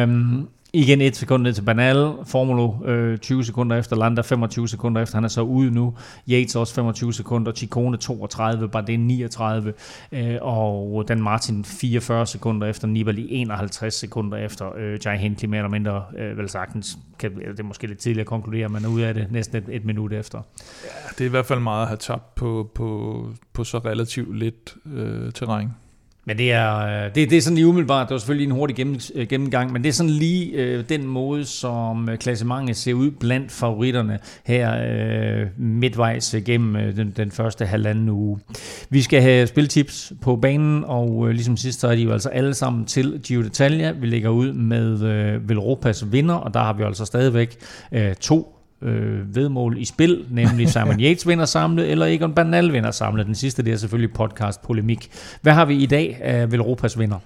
Um, 0.03 0.49
Igen 0.75 1.01
et 1.01 1.15
sekund 1.15 1.43
ned 1.43 1.53
til 1.53 1.61
Banal, 1.61 2.13
Formulo 2.25 2.85
øh, 2.85 3.17
20 3.17 3.43
sekunder 3.43 3.75
efter, 3.75 3.95
Landa 3.95 4.21
25 4.21 4.67
sekunder 4.67 5.01
efter, 5.01 5.15
han 5.15 5.23
er 5.23 5.27
så 5.27 5.41
ude 5.41 5.71
nu, 5.71 5.93
Yates 6.29 6.55
også 6.55 6.73
25 6.73 7.13
sekunder, 7.13 7.51
Chicone 7.51 7.97
32, 7.97 8.69
Bardet 8.69 8.99
39, 8.99 9.73
øh, 10.11 10.37
og 10.41 11.05
Dan 11.07 11.21
Martin 11.21 11.65
44 11.65 12.25
sekunder 12.25 12.67
efter, 12.67 12.87
Nibali 12.87 13.27
51 13.29 13.93
sekunder 13.93 14.37
efter, 14.37 14.75
øh, 14.77 14.99
Jai 15.05 15.17
Hindley 15.17 15.49
mere 15.49 15.59
eller 15.59 15.69
mindre, 15.69 16.03
øh, 16.17 16.37
vel 16.37 16.49
sagtens, 16.49 16.97
kan, 17.19 17.35
det 17.35 17.59
er 17.59 17.63
måske 17.63 17.87
lidt 17.87 17.99
tidligt 17.99 18.21
at 18.21 18.27
konkludere, 18.27 18.69
men 18.69 18.85
er 18.85 18.89
ude 18.89 19.07
af 19.07 19.13
det 19.13 19.31
næsten 19.31 19.57
et, 19.57 19.65
et 19.69 19.85
minut 19.85 20.13
efter. 20.13 20.41
Ja, 20.83 21.09
det 21.09 21.21
er 21.21 21.25
i 21.25 21.29
hvert 21.29 21.45
fald 21.45 21.59
meget 21.59 21.81
at 21.81 21.87
have 21.87 21.97
tabt 21.97 22.35
på, 22.35 22.71
på, 22.75 23.29
på 23.53 23.63
så 23.63 23.77
relativt 23.77 24.37
lidt 24.37 24.75
øh, 24.93 25.31
terræn. 25.31 25.69
Men 26.25 26.37
det 26.37 26.51
er, 26.51 26.77
øh, 26.77 27.15
det, 27.15 27.29
det 27.29 27.37
er 27.37 27.41
sådan 27.41 27.55
lige 27.55 27.67
umiddelbart, 27.67 28.07
det 28.07 28.13
var 28.13 28.19
selvfølgelig 28.19 28.45
en 28.45 28.51
hurtig 28.51 28.75
gennem, 28.75 28.99
øh, 29.15 29.27
gennemgang, 29.27 29.71
men 29.71 29.83
det 29.83 29.89
er 29.89 29.93
sådan 29.93 30.09
lige 30.09 30.51
øh, 30.51 30.83
den 30.89 31.07
måde, 31.07 31.45
som 31.45 32.09
øh, 32.09 32.17
klassementet 32.17 32.77
ser 32.77 32.93
ud 32.93 33.11
blandt 33.11 33.51
favoritterne 33.51 34.19
her 34.45 34.75
øh, 35.41 35.47
midtvejs 35.57 36.35
gennem 36.45 36.75
øh, 36.75 36.95
den, 36.95 37.13
den 37.17 37.31
første 37.31 37.65
halvanden 37.65 38.09
uge. 38.09 38.39
Vi 38.89 39.01
skal 39.01 39.21
have 39.21 39.47
spiltips 39.47 40.13
på 40.21 40.35
banen, 40.35 40.83
og 40.83 41.27
øh, 41.27 41.33
ligesom 41.33 41.57
sidst, 41.57 41.79
så 41.79 41.87
er 41.87 41.95
de 41.95 42.01
jo 42.01 42.11
altså 42.11 42.29
alle 42.29 42.53
sammen 42.53 42.85
til 42.85 43.21
Gio 43.23 43.41
d'Italia. 43.41 43.99
Vi 43.99 44.07
lægger 44.07 44.29
ud 44.29 44.53
med 44.53 45.03
øh, 45.03 45.49
Velropas 45.49 46.11
vinder, 46.11 46.35
og 46.35 46.53
der 46.53 46.59
har 46.59 46.73
vi 46.73 46.83
altså 46.83 47.05
stadigvæk 47.05 47.55
øh, 47.91 48.15
to 48.15 48.54
øh, 48.81 49.35
vedmål 49.35 49.77
i 49.77 49.85
spil, 49.85 50.25
nemlig 50.29 50.69
Simon 50.69 50.99
Yates 50.99 51.27
vinder 51.27 51.45
samlet, 51.45 51.91
eller 51.91 52.05
Egon 52.05 52.33
Bernal 52.33 52.73
vinder 52.73 52.91
samlet. 52.91 53.25
Den 53.25 53.35
sidste 53.35 53.63
det 53.63 53.73
er 53.73 53.77
selvfølgelig 53.77 54.13
podcast 54.13 54.61
Polemik. 54.61 55.09
Hvad 55.41 55.53
har 55.53 55.65
vi 55.65 55.75
i 55.75 55.85
dag 55.85 56.17
af 56.21 56.51
Velropas 56.51 56.99
vinder? 56.99 57.19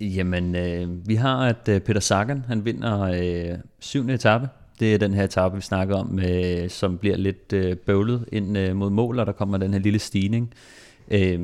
Jamen, 0.00 0.56
øh, 0.56 1.08
vi 1.08 1.14
har, 1.14 1.38
at 1.38 1.68
øh, 1.68 1.80
Peter 1.80 2.00
Sagan, 2.00 2.44
han 2.48 2.64
vinder 2.64 3.00
øh, 3.02 3.58
syvende 3.80 4.14
etape. 4.14 4.48
Det 4.80 4.94
er 4.94 4.98
den 4.98 5.14
her 5.14 5.24
etape, 5.24 5.54
vi 5.54 5.60
snakker 5.60 5.96
om, 5.96 6.18
øh, 6.18 6.70
som 6.70 6.98
bliver 6.98 7.16
lidt 7.16 7.52
øh, 7.52 7.76
bøvlet 7.76 8.24
ind 8.32 8.58
øh, 8.58 8.76
mod 8.76 8.90
mål, 8.90 9.18
og 9.18 9.26
der 9.26 9.32
kommer 9.32 9.58
den 9.58 9.72
her 9.72 9.80
lille 9.80 9.98
stigning. 9.98 10.52
Øh, 11.10 11.40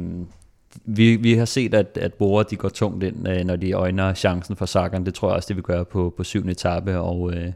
vi, 0.85 1.17
vi 1.17 1.35
har 1.35 1.45
set, 1.45 1.75
at, 1.75 1.99
at 2.01 2.15
Bora 2.15 2.43
de 2.43 2.57
går 2.57 2.69
tungt 2.69 3.05
ind, 3.05 3.29
øh, 3.29 3.45
når 3.45 3.57
de 3.57 3.73
øjner 3.73 4.15
chancen 4.15 4.57
for 4.57 4.67
Sagan. 4.67 5.07
Det 5.07 5.15
tror 5.15 5.29
jeg 5.29 5.37
også, 5.37 5.49
det 5.49 5.57
vil 5.57 5.65
gøre 5.65 5.85
på, 5.85 6.15
på 6.17 6.25
syvende 6.25 6.53
etape, 6.53 6.99
og... 6.99 7.33
Øh, 7.35 7.53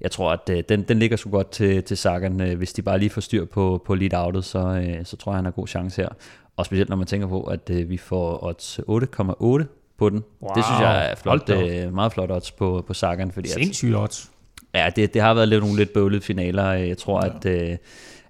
jeg 0.00 0.10
tror, 0.10 0.32
at 0.32 0.50
øh, 0.50 0.62
den, 0.68 0.82
den 0.82 0.98
ligger 0.98 1.16
så 1.16 1.28
godt 1.28 1.50
til, 1.50 1.82
til 1.82 1.96
Sagan. 1.96 2.40
Øh, 2.40 2.58
hvis 2.58 2.72
de 2.72 2.82
bare 2.82 2.98
lige 2.98 3.10
får 3.10 3.20
styr 3.20 3.44
på, 3.44 3.82
på 3.86 3.94
lead-outet, 3.94 4.44
så, 4.44 4.58
øh, 4.58 5.04
så 5.04 5.16
tror 5.16 5.32
jeg, 5.32 5.36
han 5.36 5.44
har 5.44 5.52
god 5.52 5.66
chance 5.66 6.02
her. 6.02 6.08
Og 6.56 6.66
specielt 6.66 6.88
når 6.88 6.96
man 6.96 7.06
tænker 7.06 7.26
på, 7.26 7.42
at 7.42 7.70
øh, 7.70 7.90
vi 7.90 7.96
får 7.96 8.44
odds 8.44 8.78
8,8 8.78 9.64
på 9.98 10.10
den. 10.10 10.24
Wow. 10.42 10.54
Det 10.54 10.64
synes 10.64 10.80
jeg 10.80 11.10
er 11.10 11.14
flot, 11.14 11.50
øh, 11.50 11.94
meget 11.94 12.12
flot 12.12 12.30
odds 12.30 12.50
på, 12.50 12.84
på 12.86 12.94
Sagan. 12.94 13.32
Fordi 13.32 13.48
Sindssygt 13.48 13.96
odds. 13.96 14.30
Ja, 14.74 14.90
det, 14.96 15.14
det 15.14 15.22
har 15.22 15.34
været 15.34 15.48
lidt 15.48 15.62
nogle 15.62 15.76
lidt 15.76 15.92
bøvlede 15.92 16.20
finaler. 16.20 16.72
Jeg 16.72 16.98
tror, 16.98 17.26
ja. 17.26 17.30
at, 17.36 17.70
øh, 17.70 17.76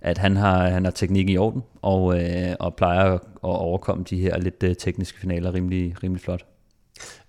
at 0.01 0.19
han 0.19 0.37
har, 0.37 0.69
han 0.69 0.85
har 0.85 0.91
teknik 0.91 1.29
i 1.29 1.37
orden, 1.37 1.63
og, 1.83 2.23
øh, 2.23 2.55
og 2.61 2.75
plejer 2.75 3.13
at 3.15 3.21
overkomme 3.43 4.05
de 4.11 4.19
her 4.19 4.39
lidt 4.39 4.63
øh, 4.63 4.77
tekniske 4.77 5.21
finaler 5.21 5.55
rimelig, 5.55 5.95
rimelig 6.03 6.23
flot. 6.23 6.45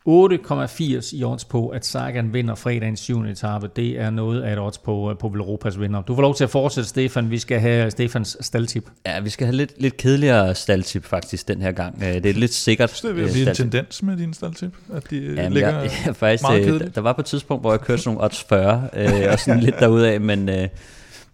8,80 0.08 1.16
i 1.16 1.24
odds 1.24 1.46
på, 1.46 1.68
at 1.68 1.86
Sagan 1.86 2.34
vinder 2.34 2.56
fredagens 2.56 3.00
7. 3.00 3.22
etape. 3.22 3.70
Det 3.76 4.00
er 4.00 4.10
noget 4.10 4.42
af 4.42 4.54
et 4.54 4.60
odds 4.60 4.78
på, 4.78 5.12
øh, 5.12 5.18
på 5.18 5.28
Europas 5.28 5.80
vinder. 5.80 6.02
Du 6.02 6.16
får 6.16 6.22
lov 6.22 6.36
til 6.36 6.44
at 6.44 6.50
fortsætte, 6.50 6.90
Stefan. 6.90 7.32
Vi 7.32 7.40
skal 7.40 7.60
have 7.60 7.92
Stefans 7.92 8.38
staldtip. 8.42 8.86
Ja, 9.06 9.20
vi 9.20 9.30
skal 9.30 9.48
have 9.48 9.56
lidt, 9.56 9.82
lidt 9.82 9.98
kedeligere 9.98 10.56
staldtip 10.56 11.06
faktisk 11.06 11.48
den 11.48 11.62
her 11.62 11.72
gang. 11.72 12.04
Øh, 12.04 12.14
det 12.14 12.26
er 12.26 12.34
lidt 12.34 12.54
sikkert. 12.54 13.00
Det 13.04 13.38
er 13.46 13.50
en 13.50 13.56
tendens 13.56 14.04
med 14.04 14.18
din 14.18 14.34
staldtip, 14.34 14.74
at 14.94 15.10
de 15.10 15.18
Jamen, 15.18 15.54
ligger 15.54 15.80
jeg, 15.80 15.92
jeg, 16.06 16.16
faktisk, 16.16 16.44
meget 16.44 16.64
kedeligt. 16.64 16.96
Der 16.96 17.02
var 17.02 17.14
på 17.14 17.22
et 17.22 17.26
tidspunkt, 17.26 17.64
hvor 17.64 17.72
jeg 17.72 17.82
kørte 17.82 18.02
sådan 18.02 18.16
nogle 18.16 18.26
odds 18.26 18.46
40, 18.50 18.90
øh, 18.94 19.32
og 19.32 19.40
sådan 19.40 19.64
lidt 19.64 19.80
derudaf, 19.80 20.22
men... 20.22 20.50
Øh, 20.50 20.68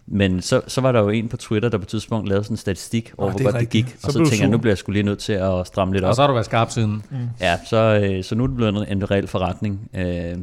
men 0.06 0.42
så, 0.42 0.60
så 0.66 0.80
var 0.80 0.92
der 0.92 1.00
jo 1.00 1.08
en 1.08 1.28
på 1.28 1.36
Twitter, 1.36 1.68
der 1.68 1.78
på 1.78 1.82
et 1.82 1.88
tidspunkt 1.88 2.28
lavede 2.28 2.44
sådan 2.44 2.52
en 2.52 2.58
statistik 2.58 3.12
over, 3.18 3.28
oh, 3.28 3.32
hvor 3.32 3.44
godt 3.44 3.54
rigtigt. 3.54 3.86
det 3.86 3.92
gik. 3.92 3.96
Og 4.04 4.12
så, 4.12 4.18
så 4.18 4.18
tænkte 4.18 4.40
jeg, 4.40 4.48
nu 4.48 4.58
bliver 4.58 4.70
jeg 4.70 4.78
skulle 4.78 4.94
lige 4.94 5.06
nødt 5.06 5.18
til 5.18 5.32
at 5.32 5.66
stramme 5.66 5.94
lidt 5.94 6.04
op. 6.04 6.08
Og 6.08 6.16
så 6.16 6.22
har 6.22 6.26
du 6.26 6.32
været 6.32 6.46
skarp 6.46 6.70
siden. 6.70 7.02
Mm. 7.10 7.16
Ja, 7.40 7.58
så, 7.66 8.00
øh, 8.04 8.24
så 8.24 8.34
nu 8.34 8.42
er 8.42 8.46
det 8.46 8.56
blevet 8.56 8.90
en, 8.90 8.96
en 8.98 9.10
reel 9.10 9.26
forretning. 9.26 9.90
Øh, 9.94 10.38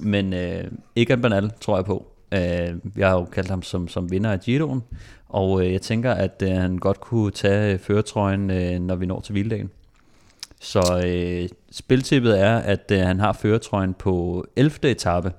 men 0.00 0.32
øh, 0.32 0.64
Egan 0.96 1.20
Bernal 1.20 1.50
tror 1.60 1.76
jeg 1.76 1.84
på. 1.84 2.06
Øh, 2.32 2.40
jeg 2.96 3.08
har 3.08 3.14
jo 3.14 3.24
kaldt 3.24 3.50
ham 3.50 3.62
som, 3.62 3.88
som 3.88 4.10
vinder 4.10 4.32
af 4.32 4.40
Giroen. 4.40 4.82
Og 5.28 5.64
øh, 5.64 5.72
jeg 5.72 5.82
tænker, 5.82 6.12
at 6.12 6.42
øh, 6.42 6.52
han 6.52 6.78
godt 6.78 7.00
kunne 7.00 7.30
tage 7.30 7.78
føretrøjen, 7.78 8.50
øh, 8.50 8.80
når 8.80 8.94
vi 8.94 9.06
når 9.06 9.20
til 9.20 9.34
Vilddagen. 9.34 9.70
Så 10.60 11.02
øh, 11.06 11.48
spiltippet 11.70 12.40
er, 12.40 12.56
at 12.56 12.90
øh, 12.92 13.00
han 13.00 13.20
har 13.20 13.32
føretrøjen 13.32 13.94
på 13.94 14.44
11. 14.56 14.90
etape. 14.90 15.32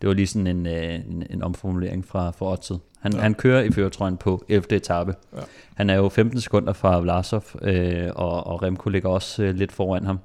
Det 0.00 0.08
var 0.08 0.14
lige 0.14 0.26
sådan 0.26 0.46
en, 0.46 0.66
øh, 0.66 0.94
en, 0.94 1.26
en 1.30 1.42
omformulering 1.42 2.06
fra, 2.06 2.30
fra 2.30 2.52
Otzed. 2.52 2.76
Han, 3.02 3.12
ja. 3.12 3.20
han 3.20 3.34
kører 3.34 3.62
i 3.62 3.70
føretrøjen 3.70 4.16
på 4.16 4.44
11. 4.48 4.76
etape. 4.76 5.14
Ja. 5.36 5.40
Han 5.74 5.90
er 5.90 5.94
jo 5.94 6.08
15 6.08 6.40
sekunder 6.40 6.72
fra 6.72 7.00
Vlasov, 7.00 7.44
øh, 7.62 8.10
og, 8.14 8.46
og 8.46 8.62
Remco 8.62 8.90
ligger 8.90 9.08
også 9.08 9.42
øh, 9.42 9.54
lidt 9.54 9.72
foran 9.72 10.06
ham. 10.06 10.18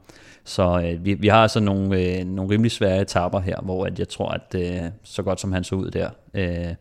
Så 0.43 0.81
øh, 0.81 1.05
vi, 1.05 1.13
vi 1.13 1.27
har 1.27 1.41
altså 1.41 1.59
nogle, 1.59 2.01
øh, 2.01 2.25
nogle 2.25 2.51
rimelig 2.51 2.71
svære 2.71 3.01
etaper 3.01 3.39
her, 3.39 3.61
hvor 3.61 3.85
at 3.85 3.99
jeg 3.99 4.09
tror, 4.09 4.29
at 4.29 4.55
øh, 4.55 4.91
så 5.03 5.23
godt 5.23 5.39
som 5.39 5.51
han 5.51 5.63
så 5.63 5.75
ud 5.75 5.91
der, 5.91 6.09
øh, 6.33 6.75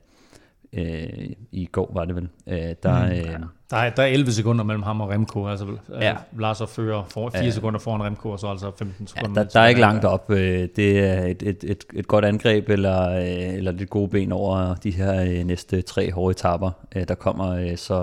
øh, 0.72 1.28
i 1.52 1.66
går 1.72 1.90
var 1.94 2.05
det 2.05 2.16
vel, 2.16 2.28
øh, 2.47 2.74
der, 2.82 3.06
mm. 3.06 3.12
øh, 3.12 3.40
der, 3.70 3.76
er, 3.76 3.90
der 3.90 4.02
er 4.02 4.06
11 4.06 4.32
sekunder 4.32 4.64
mellem 4.64 4.82
ham 4.82 5.01
og 5.01 5.09
Remco, 5.09 5.47
altså 5.48 5.66
ja. 6.01 6.16
Vlasov 6.32 6.68
fører 6.68 7.05
for, 7.05 7.30
4 7.30 7.44
ja. 7.44 7.51
sekunder 7.51 7.80
foran 7.80 8.02
Remco, 8.02 8.30
og 8.30 8.38
så 8.38 8.47
altså 8.47 8.72
15 8.78 9.06
sekunder. 9.06 9.40
Ja, 9.40 9.44
der, 9.44 9.51
der 9.51 9.60
er 9.60 9.66
ikke 9.66 9.80
langt 9.80 10.05
op. 10.05 10.30
Øh, 10.30 10.68
det 10.76 10.98
er 10.98 11.24
et, 11.26 11.43
et, 11.43 11.64
et, 11.64 11.84
et 11.94 12.09
godt 12.09 12.24
angreb, 12.24 12.68
eller, 12.68 13.10
øh, 13.10 13.55
eller 13.55 13.72
lidt 13.72 13.90
gode 13.90 14.09
ben 14.09 14.32
over 14.32 14.74
de 14.74 14.90
her 14.90 15.22
øh, 15.22 15.44
næste 15.44 15.82
tre 15.82 16.12
hårde 16.12 16.30
etapper, 16.30 16.70
der 17.09 17.14
kommer. 17.14 17.76
Så, 17.76 17.94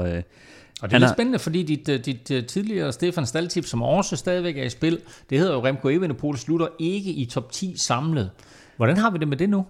og 0.81 0.89
det 0.89 0.95
er 0.95 0.99
lidt 0.99 1.11
spændende, 1.11 1.39
fordi 1.39 1.63
dit, 1.63 2.05
dit 2.05 2.47
tidligere 2.47 2.91
Stefan 2.91 3.25
Staltip, 3.25 3.65
som 3.65 3.81
også 3.81 4.15
stadigvæk 4.15 4.57
er 4.57 4.63
i 4.63 4.69
spil, 4.69 4.99
det 5.29 5.39
hedder 5.39 5.53
jo 5.53 5.65
Remco 5.65 5.89
Evenepoel, 5.89 6.37
slutter 6.37 6.67
ikke 6.79 7.11
i 7.11 7.25
top 7.25 7.51
10 7.51 7.73
samlet. 7.77 8.29
Hvordan 8.77 8.97
har 8.97 9.11
vi 9.11 9.17
det 9.17 9.27
med 9.27 9.37
det 9.37 9.49
nu? 9.49 9.65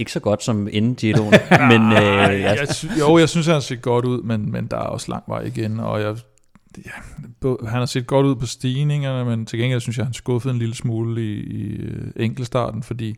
Ikke 0.00 0.12
så 0.12 0.20
godt 0.20 0.42
som 0.42 0.68
inden 0.72 0.94
Giroen. 0.94 1.34
men, 1.70 1.92
øh, 1.92 2.40
jeg, 2.40 2.58
jeg, 2.58 2.68
jo, 3.00 3.18
jeg 3.18 3.28
synes, 3.28 3.46
han 3.46 3.52
har 3.52 3.60
set 3.60 3.82
godt 3.82 4.04
ud, 4.04 4.22
men, 4.22 4.52
men 4.52 4.66
der 4.66 4.76
er 4.76 4.80
også 4.80 5.12
lang 5.12 5.24
vej 5.26 5.40
igen, 5.40 5.80
og 5.80 6.00
jeg, 6.00 6.16
ja, 6.86 6.90
han 7.68 7.78
har 7.78 7.86
set 7.86 8.06
godt 8.06 8.26
ud 8.26 8.36
på 8.36 8.46
stigningerne, 8.46 9.24
men 9.24 9.46
til 9.46 9.58
gengæld 9.58 9.80
synes 9.80 9.98
jeg, 9.98 10.06
han 10.06 10.14
skuffede 10.14 10.52
en 10.54 10.58
lille 10.58 10.74
smule 10.74 11.22
i, 11.22 11.40
i 11.40 11.76
øh, 11.76 12.12
enkeltstarten, 12.16 12.82
fordi 12.82 13.16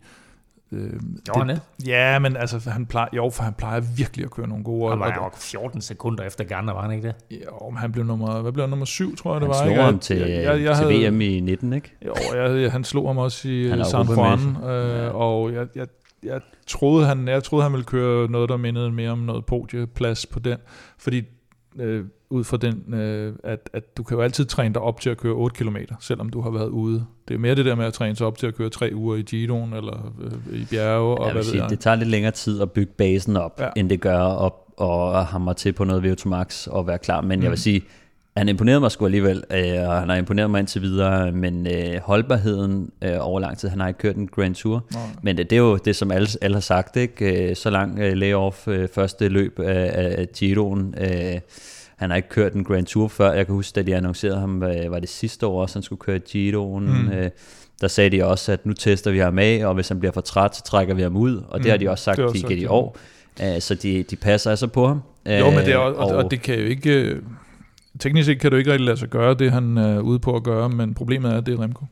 Øh, 0.72 1.00
det, 1.48 1.60
ja, 1.86 2.18
men 2.18 2.36
altså, 2.36 2.70
han 2.70 2.86
plejer, 2.86 3.09
jo, 3.12 3.30
for 3.30 3.42
han 3.42 3.52
plejer 3.52 3.80
virkelig 3.96 4.24
at 4.24 4.30
køre 4.30 4.48
nogle 4.48 4.64
gode. 4.64 4.90
Han 4.90 5.00
var 5.00 5.14
jo 5.14 5.30
14 5.34 5.80
sekunder 5.80 6.24
efter 6.24 6.44
Garner, 6.44 6.72
var 6.72 6.82
han 6.82 6.90
ikke 6.90 7.09
det? 7.09 7.14
Jo, 7.30 7.70
men 7.70 7.78
han 7.78 7.92
blev 7.92 8.04
nummer, 8.04 8.40
hvad 8.40 8.52
blev 8.52 8.62
han, 8.62 8.70
nummer 8.70 8.86
7, 8.86 9.16
tror 9.16 9.30
jeg, 9.30 9.34
han 9.34 9.42
det 9.42 9.48
var. 9.48 9.64
Han 9.64 9.74
slog 9.74 9.84
ham 9.84 9.98
til, 9.98 10.16
jeg, 10.16 10.28
jeg, 10.28 10.62
jeg 10.62 10.76
til 10.76 10.86
havde, 10.86 11.10
VM 11.10 11.20
i 11.20 11.40
19, 11.40 11.72
ikke? 11.72 11.96
Jo, 12.06 12.14
jeg, 12.34 12.72
han 12.72 12.84
slog 12.84 13.09
ham 13.09 13.18
også 13.18 13.48
i 13.48 13.84
San 13.84 14.06
Juan, 14.06 14.64
øh, 14.64 15.14
og 15.14 15.52
jeg, 15.52 15.66
jeg, 15.74 15.86
jeg 16.24 16.40
troede, 16.66 17.07
han, 17.07 17.28
jeg 17.28 17.44
troede, 17.44 17.62
han 17.62 17.73
ville 17.73 17.85
køre 17.85 18.31
noget, 18.31 18.49
der 18.49 18.57
mindede 18.57 18.93
mere 18.93 19.11
om 19.11 19.19
noget 19.19 19.47
podieplads 19.47 20.27
på 20.27 20.39
den, 20.39 20.59
fordi 20.99 21.23
øh, 21.78 22.05
ud 22.31 22.44
fra 22.44 22.57
den, 22.57 22.94
øh, 22.94 23.35
at, 23.44 23.70
at 23.73 23.97
du 23.97 24.03
kan 24.03 24.16
jo 24.16 24.23
altid 24.23 24.44
træne 24.44 24.74
dig 24.74 24.82
op 24.82 25.01
til 25.01 25.11
at 25.11 25.16
køre 25.16 25.32
8 25.32 25.65
km, 25.65 25.77
selvom 26.01 26.28
du 26.28 26.40
har 26.40 26.51
været 26.51 26.69
ude. 26.69 27.07
Det 27.28 27.35
er 27.35 27.39
mere 27.39 27.55
det 27.55 27.65
der 27.65 27.74
med 27.74 27.85
at 27.85 27.93
træne 27.93 28.16
sig 28.16 28.27
op 28.27 28.39
til 28.39 28.47
at 28.47 28.55
køre 28.55 28.69
3 28.69 28.90
uger 28.94 29.16
i 29.16 29.23
Giroen 29.23 29.73
eller 29.73 30.15
øh, 30.23 30.61
i 30.61 30.66
bjerge. 30.70 31.19
Og 31.19 31.32
hvad 31.32 31.43
sige, 31.43 31.53
ved 31.53 31.61
jeg. 31.61 31.70
Det 31.70 31.81
tager 31.81 31.97
lidt 31.97 32.09
længere 32.09 32.32
tid 32.32 32.61
at 32.61 32.73
bygge 32.73 32.93
basen 32.93 33.36
op, 33.36 33.61
ja. 33.61 33.69
end 33.77 33.90
det 33.90 34.01
gør 34.01 34.19
op 34.19 34.59
og 34.77 35.27
hamre 35.27 35.55
til 35.55 35.73
på 35.73 35.85
noget 35.85 36.23
VO2 36.23 36.28
Max 36.28 36.66
og 36.66 36.86
være 36.86 36.99
klar. 36.99 37.20
Men 37.20 37.39
mm. 37.39 37.43
jeg 37.43 37.51
vil 37.51 37.59
sige, 37.59 37.82
han 38.36 38.48
imponerede 38.48 38.80
mig 38.80 38.90
sgu 38.90 39.04
alligevel, 39.04 39.44
øh, 39.50 39.88
og 39.88 40.00
han 40.00 40.09
har 40.09 40.16
imponeret 40.16 40.50
mig 40.50 40.59
indtil 40.59 40.82
videre, 40.82 41.32
men 41.32 41.66
øh, 41.66 42.00
holdbarheden 42.02 42.90
øh, 43.02 43.16
over 43.20 43.40
lang 43.40 43.59
tid, 43.59 43.68
han 43.68 43.80
har 43.80 43.88
ikke 43.88 43.98
kørt 43.98 44.16
en 44.16 44.28
Grand 44.28 44.54
Tour, 44.54 44.84
Nej. 44.92 45.02
men 45.22 45.36
det, 45.36 45.50
det 45.50 45.56
er 45.56 45.60
jo 45.60 45.76
det, 45.76 45.96
som 45.96 46.10
alle, 46.10 46.28
alle 46.40 46.54
har 46.54 46.60
sagt, 46.60 46.96
ikke? 46.96 47.50
Øh, 47.50 47.56
så 47.56 47.70
lang 47.70 47.98
øh, 47.98 48.12
layoff 48.12 48.68
øh, 48.68 48.88
første 48.94 49.28
løb 49.28 49.60
af, 49.60 50.16
af 50.18 50.28
Giroen, 50.28 50.94
øh, 51.00 51.40
han 51.96 52.10
har 52.10 52.16
ikke 52.16 52.28
kørt 52.28 52.52
en 52.52 52.64
Grand 52.64 52.86
Tour 52.86 53.09
før, 53.09 53.32
jeg 53.32 53.46
kan 53.46 53.54
huske, 53.54 53.76
da 53.76 53.82
de 53.82 53.96
annoncerede 53.96 54.40
ham, 54.40 54.62
øh, 54.62 54.90
var 54.90 54.98
det 54.98 55.09
sidste 55.09 55.46
år, 55.46 55.66
så 55.66 55.74
han 55.74 55.82
skulle 55.82 56.00
køre 56.00 56.18
Giroen, 56.18 56.84
mm. 56.84 57.12
øh, 57.12 57.30
der 57.80 57.88
sagde 57.88 58.10
de 58.10 58.24
også, 58.24 58.52
at 58.52 58.66
nu 58.66 58.72
tester 58.72 59.10
vi 59.10 59.18
ham 59.18 59.38
af, 59.38 59.66
og 59.66 59.74
hvis 59.74 59.88
han 59.88 59.98
bliver 59.98 60.12
for 60.12 60.20
træt, 60.20 60.56
så 60.56 60.62
trækker 60.62 60.94
vi 60.94 61.02
ham 61.02 61.16
ud, 61.16 61.42
og 61.48 61.59
det 61.59 61.66
mm. 61.66 61.70
har 61.70 61.76
de 61.76 61.90
også 61.90 62.04
sagt, 62.04 62.18
de 62.34 62.40
sagt, 62.40 62.52
i 62.52 62.66
år, 62.66 62.96
uh, 63.40 63.46
så 63.60 63.74
de, 63.74 64.02
de 64.02 64.16
passer 64.16 64.50
altså 64.50 64.66
på 64.66 64.86
ham. 64.86 65.02
Jo, 65.26 65.50
men 65.50 65.59
det 65.59 65.68
er, 65.68 65.76
og, 65.76 65.94
og, 65.94 66.16
og 66.16 66.30
det 66.30 66.42
kan 66.42 66.59
jo 66.59 66.64
ikke 66.64 67.16
teknisk 68.02 68.26
set 68.26 68.40
kan 68.40 68.50
du 68.50 68.56
ikke 68.56 68.72
rigtig 68.72 68.86
lade 68.86 68.96
sig 68.96 69.08
gøre 69.08 69.34
det, 69.34 69.52
han 69.52 69.78
er 69.78 70.00
ude 70.00 70.18
på 70.18 70.36
at 70.36 70.42
gøre, 70.42 70.68
men 70.68 70.94
problemet 70.94 71.32
er, 71.32 71.38
at 71.38 71.46
det 71.46 71.58
er 71.58 71.62
Remco. 71.62 71.84